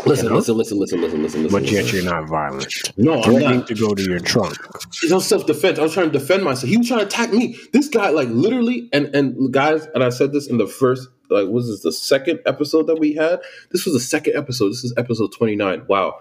Listen, 0.06 0.26
you 0.26 0.30
know? 0.30 0.36
listen, 0.36 0.56
listen, 0.56 0.78
listen, 0.78 1.00
listen, 1.00 1.22
listen, 1.22 1.42
listen. 1.44 1.60
but 1.60 1.70
yet 1.70 1.84
listen. 1.84 2.02
you're 2.04 2.12
not 2.12 2.28
violent. 2.28 2.92
No, 2.96 3.14
I'm 3.16 3.22
Threatening 3.22 3.58
not. 3.60 3.66
to 3.68 3.74
go 3.74 3.94
to 3.94 4.02
your 4.02 4.20
trunk. 4.20 4.56
It's 4.86 5.10
no 5.10 5.18
self 5.18 5.46
defense. 5.46 5.78
I 5.78 5.82
was 5.82 5.92
trying 5.92 6.10
to 6.10 6.18
defend 6.18 6.44
myself. 6.44 6.68
He 6.70 6.76
was 6.76 6.88
trying 6.88 7.00
to 7.00 7.06
attack 7.06 7.32
me. 7.32 7.56
This 7.72 7.88
guy, 7.88 8.10
like 8.10 8.28
literally, 8.28 8.88
and 8.92 9.14
and 9.14 9.52
guys, 9.52 9.86
and 9.94 10.02
I 10.04 10.10
said 10.10 10.32
this 10.32 10.46
in 10.48 10.58
the 10.58 10.66
first, 10.66 11.08
like, 11.30 11.48
was 11.48 11.68
this 11.68 11.82
the 11.82 11.92
second 11.92 12.40
episode 12.46 12.86
that 12.86 12.98
we 13.00 13.14
had? 13.14 13.40
This 13.70 13.84
was 13.84 13.94
the 13.94 14.00
second 14.00 14.36
episode. 14.36 14.70
This 14.70 14.84
is 14.84 14.94
episode 14.96 15.32
twenty 15.32 15.56
nine. 15.56 15.82
Wow. 15.88 16.20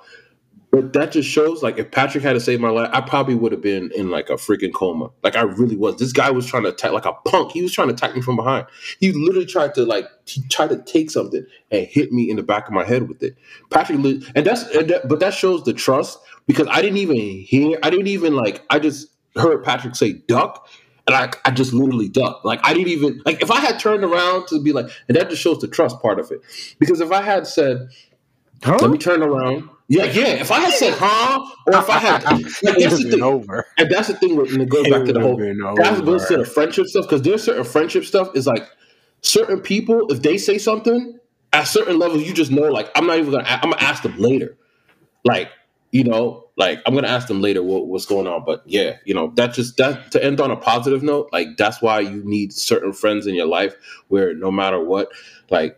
But 0.72 0.94
that 0.94 1.12
just 1.12 1.28
shows, 1.30 1.62
like, 1.62 1.78
if 1.78 1.92
Patrick 1.92 2.24
had 2.24 2.34
to 2.34 2.40
save 2.40 2.62
my 2.62 2.70
life, 2.70 2.90
I 2.94 3.02
probably 3.02 3.36
would 3.36 3.52
have 3.52 3.62
been 3.62 3.92
in 3.94 4.10
like 4.10 4.30
a 4.30 4.36
freaking 4.36 4.74
coma. 4.74 5.10
Like, 5.22 5.36
I 5.36 5.42
really 5.42 5.76
was. 5.76 5.98
This 5.98 6.14
guy 6.14 6.32
was 6.32 6.46
trying 6.46 6.64
to 6.64 6.70
attack, 6.70 6.94
like 6.94 7.06
a 7.06 7.12
punk. 7.12 7.52
He 7.52 7.62
was 7.62 7.74
trying 7.74 7.90
to 7.90 7.94
attack 7.94 8.16
me 8.16 8.22
from 8.22 8.38
behind. 8.38 8.68
He 9.02 9.12
literally 9.12 9.46
tried 9.46 9.76
to, 9.76 9.84
like, 9.84 10.06
he 10.26 10.42
tried 10.48 10.70
to 10.70 10.82
take 10.82 11.12
something 11.12 11.46
and 11.72 11.86
hit 11.88 12.14
me 12.14 12.30
in 12.30 12.38
the 12.38 12.44
back 12.44 12.68
of 12.68 12.74
my 12.74 12.86
head 12.86 13.10
with 13.10 13.22
it. 13.22 13.36
Patrick, 13.70 14.00
and 14.00 14.46
that's, 14.46 14.64
and 14.74 14.90
that, 14.90 15.10
but 15.10 15.20
that 15.20 15.34
shows 15.34 15.64
the 15.66 15.74
trust 15.74 16.18
because 16.48 16.68
I 16.72 16.82
didn't 16.82 16.98
even 16.98 17.18
hear, 17.18 17.78
I 17.84 17.90
didn't 17.90 18.08
even 18.08 18.34
like, 18.36 18.64
I 18.70 18.80
just 18.80 19.08
heard 19.36 19.66
Patrick 19.66 19.96
say 19.96 20.14
duck, 20.14 20.70
and 21.06 21.16
I, 21.16 21.32
I 21.44 21.52
just 21.52 21.74
literally 21.74 22.08
ducked. 22.08 22.46
Like 22.46 22.60
I 22.64 22.74
didn't 22.74 22.90
even 22.90 23.22
like 23.26 23.42
if 23.42 23.50
I 23.50 23.60
had 23.60 23.80
turned 23.80 24.04
around 24.04 24.48
to 24.50 24.62
be 24.62 24.72
like, 24.72 24.86
and 25.08 25.18
that 25.18 25.30
just 25.32 25.42
shows 25.42 25.60
the 25.60 25.68
trust 25.68 26.00
part 26.00 26.20
of 26.20 26.32
it. 26.32 26.42
Because 26.80 27.02
if 27.02 27.12
I 27.12 27.24
had 27.24 27.48
said, 27.48 27.90
Huh? 28.64 28.78
let 28.80 28.92
me 28.92 28.98
turn 28.98 29.24
around. 29.24 29.70
Yeah, 29.92 30.06
yeah. 30.06 30.28
If 30.28 30.52
I 30.52 30.62
had 30.62 30.74
said 30.74 30.94
huh, 30.98 31.46
or 31.68 31.80
if 31.80 31.90
I 31.90 32.00
had 32.00 32.24
like 32.64 32.78
that's 32.78 33.04
the 33.04 33.12
thing. 33.12 33.22
over. 33.22 33.68
And 33.78 33.92
that's 33.92 34.08
the 34.08 34.14
thing 34.14 34.38
with 34.38 34.54
and 34.54 34.62
it 34.62 34.70
goes 34.70 34.88
It 34.88 34.90
back 34.90 35.04
to 35.04 35.12
the 35.12 35.20
whole 35.20 35.36
that's 35.36 35.98
that 35.98 36.06
goes 36.06 36.26
to 36.28 36.38
the 36.38 36.46
friendship 36.46 36.88
stuff 36.88 37.04
because 37.04 37.24
there's 37.24 37.44
certain 37.44 37.66
friendship 37.66 38.06
stuff 38.06 38.30
is 38.34 38.48
like 38.48 38.66
certain 39.20 39.60
people 39.60 40.10
if 40.10 40.22
they 40.22 40.38
say 40.38 40.58
something 40.58 41.20
at 41.52 41.64
certain 41.64 42.00
levels 42.00 42.24
you 42.24 42.34
just 42.34 42.52
know 42.52 42.62
like 42.62 42.90
I'm 42.96 43.06
not 43.06 43.18
even 43.18 43.32
gonna 43.32 43.44
I'm 43.44 43.70
gonna 43.70 43.84
ask 43.84 44.02
them 44.02 44.18
later 44.18 44.58
like 45.26 45.50
you 45.92 46.06
know 46.06 46.48
like 46.56 46.82
I'm 46.86 46.96
gonna 46.96 47.10
ask 47.10 47.28
them 47.28 47.42
later 47.42 47.62
what, 47.62 47.88
what's 47.88 48.06
going 48.06 48.28
on 48.28 48.46
but 48.46 48.64
yeah 48.66 48.96
you 49.04 49.14
know 49.14 49.34
that 49.36 49.54
just 49.54 49.76
that 49.76 50.10
to 50.12 50.24
end 50.24 50.40
on 50.40 50.52
a 50.52 50.56
positive 50.56 51.04
note 51.04 51.28
like 51.34 51.58
that's 51.58 51.82
why 51.82 52.00
you 52.00 52.24
need 52.24 52.54
certain 52.54 52.94
friends 52.94 53.28
in 53.28 53.36
your 53.36 53.46
life 53.46 53.76
where 54.08 54.34
no 54.34 54.52
matter 54.52 54.80
what 54.80 55.10
like 55.50 55.78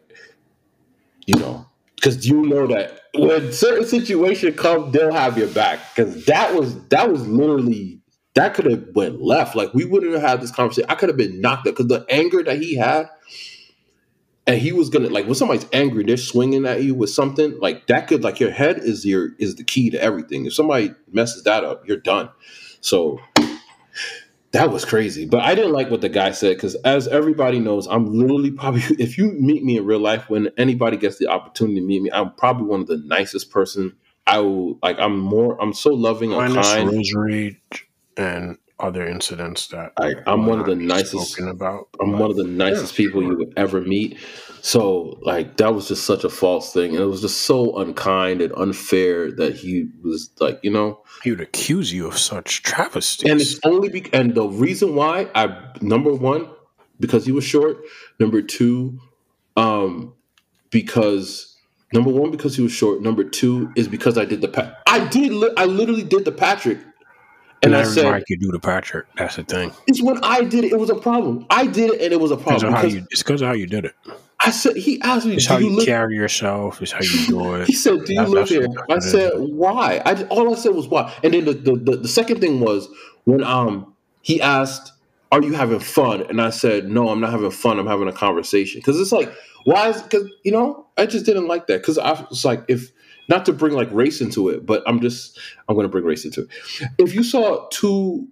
you 1.25 1.39
know 1.39 1.65
because 2.03 2.27
you 2.27 2.41
know 2.41 2.67
that 2.67 2.99
when 3.15 3.53
certain 3.53 3.85
situation 3.85 4.53
come 4.53 4.91
they'll 4.91 5.13
have 5.13 5.37
your 5.37 5.47
back. 5.47 5.79
Because 5.95 6.25
that 6.25 6.53
was 6.53 6.77
that 6.89 7.09
was 7.09 7.25
literally 7.25 8.01
that 8.33 8.53
could 8.53 8.65
have 8.65 8.87
went 8.93 9.21
left. 9.21 9.55
Like 9.55 9.73
we 9.73 9.85
wouldn't 9.85 10.11
have 10.11 10.21
had 10.21 10.41
this 10.41 10.51
conversation. 10.51 10.89
I 10.89 10.95
could 10.95 11.07
have 11.07 11.17
been 11.17 11.39
knocked 11.39 11.65
out 11.67 11.77
because 11.77 11.87
the 11.87 12.05
anger 12.09 12.43
that 12.43 12.61
he 12.61 12.75
had 12.75 13.09
and 14.45 14.59
he 14.59 14.73
was 14.73 14.89
gonna 14.89 15.07
like 15.07 15.25
when 15.25 15.35
somebody's 15.35 15.65
angry 15.71 16.03
they're 16.03 16.17
swinging 16.17 16.65
at 16.65 16.83
you 16.83 16.93
with 16.93 17.09
something 17.09 17.57
like 17.61 17.87
that 17.87 18.09
could 18.09 18.21
like 18.21 18.41
your 18.41 18.51
head 18.51 18.79
is 18.79 19.05
your 19.05 19.29
is 19.39 19.55
the 19.55 19.63
key 19.63 19.89
to 19.89 20.01
everything. 20.01 20.45
If 20.45 20.53
somebody 20.53 20.91
messes 21.09 21.43
that 21.43 21.63
up 21.63 21.87
you're 21.87 21.95
done. 21.95 22.29
So 22.81 23.21
that 24.53 24.71
was 24.71 24.85
crazy. 24.85 25.25
But 25.25 25.41
i 25.41 25.53
didn't 25.53 25.73
like 25.73 25.89
what 25.89 26.01
the 26.01 26.09
guy 26.09 26.31
said 26.31 26.55
because 26.55 26.75
as 26.75 27.07
everybody 27.07 27.59
knows 27.59 27.87
i'm 27.87 28.05
literally 28.05 28.51
probably 28.51 28.81
if 28.99 29.17
you 29.17 29.33
meet 29.33 29.63
me 29.63 29.77
in 29.77 29.85
real 29.85 29.99
life 29.99 30.29
when 30.29 30.49
anybody 30.57 30.95
gets 30.95 31.17
the 31.17 31.27
opportunity 31.27 31.79
to 31.79 31.85
meet 31.85 32.01
me 32.01 32.11
i'm 32.11 32.33
probably 32.35 32.65
one 32.65 32.81
of 32.81 32.87
the 32.87 33.01
nicest 33.05 33.51
person. 33.51 33.93
I 34.25 34.39
will 34.39 34.79
like 34.81 34.97
i'm 34.99 35.19
more 35.19 35.61
i'm 35.61 35.73
so 35.73 35.89
loving 35.93 36.33
and 36.33 36.55
kind. 36.55 36.91
Rosary 36.93 37.61
and 38.15 38.57
other 38.83 39.07
incidents 39.07 39.67
that 39.67 39.93
I, 39.97 40.13
i'm 40.27 40.45
one 40.45 40.59
of 40.59 40.65
the 40.65 40.71
will 40.71 40.75
not 40.75 40.79
be 40.79 40.85
nicest 40.85 41.39
about. 41.39 41.87
I'm 42.01 42.11
but 42.11 42.21
one 42.21 42.31
of 42.31 42.37
the 42.37 42.43
nicest 42.43 42.93
yeah, 42.93 43.05
people 43.05 43.23
you 43.23 43.37
would 43.37 43.53
ever 43.57 43.81
meet. 43.81 44.19
So, 44.61 45.19
like, 45.21 45.57
that 45.57 45.73
was 45.73 45.89
just 45.89 46.05
such 46.05 46.23
a 46.23 46.29
false 46.29 46.71
thing. 46.71 46.91
And 46.91 47.01
it 47.01 47.07
was 47.07 47.21
just 47.21 47.41
so 47.41 47.77
unkind 47.77 48.41
and 48.41 48.53
unfair 48.53 49.29
that 49.33 49.55
he 49.55 49.89
was 50.01 50.29
like, 50.39 50.59
you 50.63 50.71
know, 50.71 51.03
he 51.21 51.31
would 51.31 51.41
accuse 51.41 51.91
you 51.91 52.07
of 52.07 52.17
such 52.17 52.63
travesties. 52.63 53.29
and 53.29 53.41
it's 53.41 53.59
only 53.65 53.89
be- 53.89 54.13
and 54.13 54.35
the 54.35 54.47
reason 54.47 54.95
why 54.95 55.29
I 55.35 55.71
number 55.81 56.13
one 56.13 56.49
because 56.99 57.25
he 57.25 57.31
was 57.31 57.43
short. 57.43 57.77
Number 58.19 58.41
two, 58.41 58.99
um, 59.57 60.13
because 60.69 61.57
number 61.91 62.09
one 62.09 62.31
because 62.31 62.55
he 62.55 62.61
was 62.61 62.71
short. 62.71 63.01
Number 63.01 63.23
two 63.23 63.71
is 63.75 63.87
because 63.87 64.17
I 64.17 64.25
did 64.25 64.41
the 64.41 64.47
pa- 64.47 64.75
I 64.87 65.05
did 65.07 65.31
li- 65.31 65.53
I 65.57 65.65
literally 65.65 66.03
did 66.03 66.25
the 66.25 66.31
Patrick, 66.31 66.79
and 67.63 67.75
I 67.75 67.83
said 67.83 68.05
everybody 68.05 68.25
could 68.27 68.39
do 68.41 68.51
the 68.51 68.59
Patrick. 68.59 69.05
That's 69.17 69.35
the 69.37 69.43
thing. 69.43 69.71
it's 69.87 70.01
when 70.01 70.23
I 70.23 70.41
did 70.41 70.65
it. 70.65 70.71
It 70.71 70.79
was 70.79 70.89
a 70.89 70.95
problem. 70.95 71.45
I 71.49 71.65
did 71.67 71.91
it, 71.91 72.01
and 72.01 72.13
it 72.13 72.19
was 72.19 72.31
a 72.31 72.37
problem 72.37 72.73
because 72.73 72.93
you, 72.93 73.05
it's 73.11 73.23
because 73.23 73.41
of 73.41 73.47
how 73.47 73.53
you 73.53 73.67
did 73.67 73.85
it. 73.85 73.95
I 74.45 74.51
said 74.51 74.75
he 74.75 75.01
asked 75.01 75.25
me, 75.25 75.35
It's 75.35 75.47
"Do 75.47 75.53
how 75.53 75.59
you 75.59 75.69
you 75.79 75.85
carry 75.85 76.15
yourself. 76.15 76.81
It's 76.81 76.91
how 76.91 76.99
you 77.01 77.27
do 77.27 77.53
it. 77.55 77.67
He 77.67 77.73
said, 77.73 78.03
"Do 78.05 78.13
you 78.13 78.19
That- 78.19 78.29
live 78.29 78.49
here?" 78.49 78.67
I 78.89 78.99
said, 78.99 79.31
"Why?" 79.37 80.01
I 80.05 80.21
all 80.25 80.53
I 80.53 80.57
said 80.57 80.73
was 80.75 80.87
why. 80.87 81.13
And 81.23 81.33
then 81.33 81.45
the, 81.45 81.53
the 81.53 81.75
the 81.75 81.97
the 81.97 82.07
second 82.07 82.41
thing 82.41 82.59
was 82.59 82.87
when 83.23 83.43
um 83.43 83.95
he 84.21 84.41
asked, 84.41 84.91
"Are 85.31 85.41
you 85.41 85.53
having 85.53 85.79
fun?" 85.79 86.23
And 86.29 86.41
I 86.41 86.49
said, 86.49 86.89
"No, 86.89 87.07
I'm 87.09 87.21
not 87.21 87.31
having 87.31 87.51
fun. 87.51 87.79
I'm 87.79 87.87
having 87.87 88.07
a 88.09 88.13
conversation." 88.13 88.79
Because 88.81 88.99
it's 88.99 89.11
like, 89.13 89.33
why 89.63 89.89
is 89.89 90.01
because 90.01 90.29
you 90.43 90.51
know 90.51 90.87
I 90.97 91.05
just 91.05 91.25
didn't 91.25 91.47
like 91.47 91.67
that 91.67 91.81
because 91.81 91.97
I 91.97 92.11
was 92.29 92.43
like, 92.43 92.65
if 92.67 92.91
not 93.29 93.45
to 93.45 93.53
bring 93.53 93.73
like 93.73 93.91
race 93.91 94.21
into 94.21 94.49
it, 94.49 94.65
but 94.65 94.83
I'm 94.87 94.99
just 94.99 95.39
I'm 95.67 95.75
going 95.75 95.85
to 95.85 95.91
bring 95.91 96.05
race 96.05 96.25
into 96.25 96.41
it. 96.41 96.47
If 96.97 97.13
you 97.13 97.23
saw 97.23 97.67
two 97.69 98.27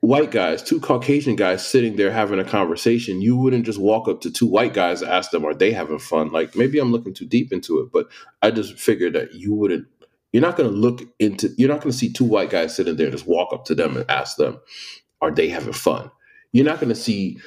white 0.00 0.30
guys, 0.30 0.62
two 0.62 0.80
Caucasian 0.80 1.36
guys 1.36 1.66
sitting 1.66 1.96
there 1.96 2.10
having 2.10 2.38
a 2.38 2.44
conversation, 2.44 3.20
you 3.20 3.36
wouldn't 3.36 3.66
just 3.66 3.78
walk 3.78 4.08
up 4.08 4.20
to 4.20 4.30
two 4.30 4.46
white 4.46 4.74
guys 4.74 5.02
and 5.02 5.10
ask 5.10 5.30
them, 5.30 5.44
are 5.44 5.54
they 5.54 5.72
having 5.72 5.98
fun? 5.98 6.30
Like 6.30 6.54
maybe 6.54 6.78
I'm 6.78 6.92
looking 6.92 7.14
too 7.14 7.26
deep 7.26 7.52
into 7.52 7.80
it, 7.80 7.90
but 7.92 8.08
I 8.42 8.50
just 8.50 8.78
figured 8.78 9.14
that 9.14 9.34
you 9.34 9.52
wouldn't, 9.54 9.86
you're 10.32 10.42
not 10.42 10.56
going 10.56 10.70
to 10.70 10.76
look 10.76 11.02
into, 11.18 11.50
you're 11.56 11.68
not 11.68 11.80
going 11.80 11.90
to 11.90 11.96
see 11.96 12.12
two 12.12 12.24
white 12.24 12.50
guys 12.50 12.76
sitting 12.76 12.96
there 12.96 13.10
just 13.10 13.26
walk 13.26 13.52
up 13.52 13.64
to 13.64 13.74
them 13.74 13.96
and 13.96 14.08
ask 14.08 14.36
them, 14.36 14.60
are 15.20 15.30
they 15.30 15.48
having 15.48 15.72
fun? 15.72 16.10
You're 16.52 16.66
not 16.66 16.78
going 16.78 16.90
to 16.90 16.94
see 16.94 17.38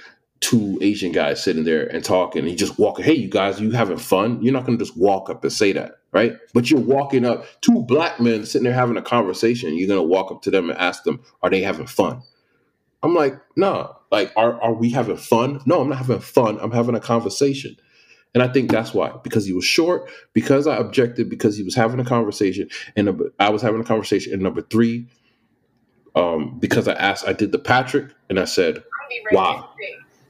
two 0.42 0.78
Asian 0.82 1.12
guys 1.12 1.44
sitting 1.44 1.64
there 1.64 1.86
and 1.88 2.04
talking 2.04 2.42
and 2.42 2.52
you 2.52 2.58
just 2.58 2.80
walking, 2.80 3.06
hey, 3.06 3.14
you 3.14 3.30
guys, 3.30 3.60
you 3.60 3.72
having 3.72 3.98
fun? 3.98 4.42
You're 4.42 4.54
not 4.54 4.66
going 4.66 4.78
to 4.78 4.86
just 4.86 4.98
walk 4.98 5.30
up 5.30 5.44
and 5.44 5.52
say 5.52 5.74
that, 5.74 6.00
right? 6.12 6.38
But 6.54 6.72
you're 6.72 6.80
walking 6.80 7.26
up, 7.26 7.46
two 7.62 7.82
black 7.84 8.20
men 8.20 8.46
sitting 8.46 8.64
there 8.64 8.74
having 8.74 8.98
a 8.98 9.02
conversation. 9.02 9.78
You're 9.78 9.88
going 9.88 10.00
to 10.00 10.04
walk 10.04 10.32
up 10.32 10.42
to 10.44 10.52
them 10.52 10.70
and 10.70 10.80
ask 10.80 11.04
them, 11.04 11.22
are 11.44 11.50
they 11.50 11.62
having 11.62 11.88
fun? 11.88 12.22
I'm 13.04 13.14
like, 13.14 13.40
nah. 13.56 13.94
Like, 14.12 14.34
are 14.36 14.60
are 14.62 14.74
we 14.74 14.90
having 14.90 15.18
fun? 15.18 15.62
No, 15.66 15.82
I'm 15.82 15.90
not 15.90 16.00
having 16.00 16.20
fun. 16.20 16.58
I'm 16.60 16.72
having 16.72 16.96
a 16.96 17.00
conversation. 17.00 17.76
And 18.34 18.44
I 18.44 18.48
think 18.48 18.72
that's 18.72 18.94
why, 18.94 19.12
because 19.24 19.46
he 19.46 19.54
was 19.54 19.66
short, 19.66 20.10
because 20.34 20.68
I 20.68 20.78
objected, 20.78 21.30
because 21.30 21.58
he 21.58 21.64
was 21.64 21.76
having 21.76 22.00
a 22.00 22.06
conversation, 22.06 22.70
and 22.96 23.06
number, 23.06 23.32
I 23.40 23.50
was 23.50 23.62
having 23.62 23.82
a 23.82 23.84
conversation. 23.84 24.34
And 24.34 24.42
number 24.42 24.62
three, 24.62 25.08
um, 26.16 26.60
because 26.60 26.88
I 26.88 26.94
asked, 26.94 27.28
I 27.28 27.34
did 27.34 27.52
the 27.52 27.60
Patrick, 27.60 28.12
and 28.30 28.40
I 28.40 28.46
said, 28.46 28.84
why, 29.32 29.64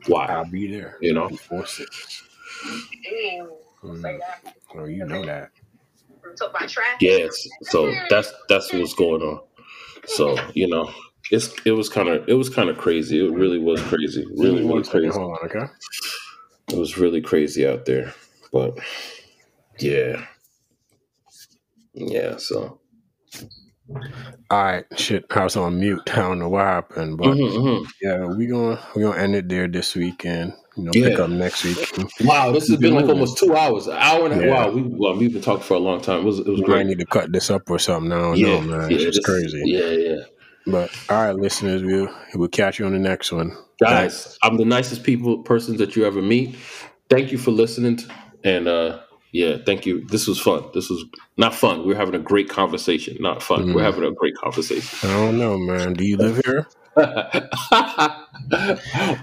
why, 0.10 0.26
I'll 0.26 0.45
be 0.45 0.72
there. 0.72 0.98
you 1.02 1.14
know? 1.14 1.30
Before 1.30 1.65
six. 1.65 2.23
Mm. 3.84 4.19
Oh, 4.76 4.86
you 4.86 5.06
know 5.06 5.23
that. 5.26 5.52
Yes. 6.99 7.48
So 7.64 7.94
that's 8.10 8.31
that's 8.49 8.72
what's 8.73 8.94
going 8.94 9.22
on. 9.22 9.41
So 10.06 10.38
you 10.53 10.68
know, 10.68 10.91
it's 11.31 11.53
it 11.65 11.72
was 11.72 11.90
kind 11.90 12.10
of 12.10 12.27
it 12.27 12.34
was 12.34 12.49
kind 12.49 12.69
of 12.69 12.77
crazy. 12.77 13.26
It 13.26 13.31
really 13.31 13.60
was 13.60 13.81
crazy. 13.84 14.26
Really, 14.36 14.61
really 14.61 14.65
One 14.65 14.84
second, 14.84 15.02
crazy. 15.02 15.18
hold 15.19 15.38
on, 15.41 15.49
okay? 15.49 15.72
It 16.72 16.77
was 16.77 16.98
really 16.98 17.22
crazy 17.22 17.65
out 17.68 17.86
there. 17.86 18.14
But 18.52 18.77
yeah. 19.80 20.26
Yeah, 21.94 22.38
so 22.38 22.80
All 24.52 24.64
right, 24.64 24.86
shit. 24.98 25.26
I 25.30 25.44
was 25.44 25.56
on 25.56 25.80
mute. 25.80 26.02
I 26.11 26.22
don't 26.22 26.40
know 26.40 26.49
what 26.49 26.66
happened, 26.66 27.18
but 27.18 27.28
Mhm, 27.38 27.52
mhm. 27.52 27.88
yeah, 28.02 28.26
we 28.26 28.48
gonna 28.48 28.80
we 28.95 29.03
gonna 29.03 29.22
end 29.22 29.36
it 29.36 29.48
there 29.48 29.68
this 29.68 29.95
weekend. 29.95 30.53
You 30.76 30.86
know, 30.86 30.91
pick 30.91 31.20
up 31.20 31.30
next 31.30 31.64
week. 31.64 31.78
Wow, 32.22 32.52
this 32.52 32.68
has 32.70 32.78
been 32.78 32.95
like 32.95 33.06
almost 33.07 33.38
two 33.38 33.56
hours, 33.56 33.88
an 33.88 33.98
hour 33.98 34.26
and 34.26 34.34
a 34.34 34.36
half. 34.36 34.44
Yeah. 34.45 34.49
Wow, 34.52 34.72
we 34.72 34.82
well, 34.84 35.16
we've 35.16 35.34
been 35.34 35.41
talking 35.41 35.64
for 35.64 35.76
a 35.76 35.80
long 35.80 36.02
time. 36.02 36.22
It 36.22 36.24
was 36.24 36.40
it 36.40 36.48
was 36.48 36.61
We 36.61 36.66
great. 36.66 36.88
need 36.88 36.99
to 36.99 37.06
cut 37.06 37.32
this 37.32 37.52
up 37.52 37.70
or 37.70 37.78
something. 37.78 38.11
I 38.11 38.18
don't 38.20 38.38
Yeah, 38.38 38.48
know, 38.48 38.61
man. 38.61 38.90
yeah, 38.90 38.95
It's 38.98 39.06
just 39.18 39.24
crazy. 39.24 39.61
Yeah, 39.66 39.90
yeah. 39.90 40.16
But 40.66 40.90
all 41.10 41.18
right, 41.26 41.36
listeners, 41.36 41.84
we'll 41.84 42.10
we'll 42.36 42.48
catch 42.49 42.80
you 42.80 42.86
on 42.86 42.94
the 42.94 42.99
next 42.99 43.32
one. 43.32 43.56
Guys, 43.80 44.38
I'm 44.41 44.57
the 44.57 44.66
nicest 44.66 45.03
people 45.03 45.44
persons 45.44 45.78
that 45.78 45.95
you 45.95 46.06
ever 46.06 46.22
meet. 46.22 46.56
Thank 47.10 47.32
you 47.32 47.38
for 47.38 47.52
listening, 47.52 47.99
and 48.44 48.68
uh 48.68 48.99
Yeah, 49.31 49.57
thank 49.64 49.85
you. 49.85 50.06
This 50.07 50.27
was 50.27 50.39
fun. 50.39 50.64
This 50.73 50.89
was 50.89 51.06
not 51.38 51.53
fun. 51.53 51.85
We're 51.85 51.95
having 51.95 52.15
a 52.15 52.19
great 52.19 52.49
conversation. 52.49 53.18
Not 53.19 53.43
fun. 53.43 53.68
Mm. 53.68 53.76
We're 53.76 53.84
having 53.84 54.03
a 54.03 54.11
great 54.11 54.35
conversation. 54.35 55.10
I 55.10 55.14
don't 55.14 55.38
know, 55.38 55.57
man. 55.57 55.93
Do 55.93 56.03
you 56.03 56.18
live 56.18 56.41
here? 56.43 56.68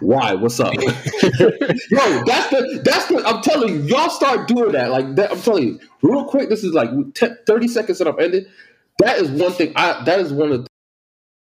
Why? 0.00 0.34
What's 0.34 0.60
up? 0.60 0.72
Yo, 0.74 0.80
that's 0.80 2.50
the 2.50 2.80
that's 2.84 3.06
the 3.08 3.22
I'm 3.26 3.42
telling 3.42 3.74
you, 3.74 3.80
y'all 3.82 4.08
start 4.08 4.46
doing 4.48 4.72
that. 4.72 4.90
Like 4.90 5.16
that, 5.16 5.32
I'm 5.32 5.40
telling 5.40 5.64
you, 5.64 5.80
real 6.02 6.24
quick, 6.24 6.48
this 6.48 6.62
is 6.62 6.72
like 6.72 6.90
10, 7.14 7.38
30 7.46 7.68
seconds 7.68 7.98
that 7.98 8.06
I've 8.06 8.18
ended. 8.18 8.48
That 8.98 9.18
is 9.18 9.28
one 9.30 9.52
thing 9.52 9.72
I 9.76 10.04
that 10.04 10.20
is 10.20 10.32
one 10.32 10.52
of 10.52 10.64
the 10.64 10.68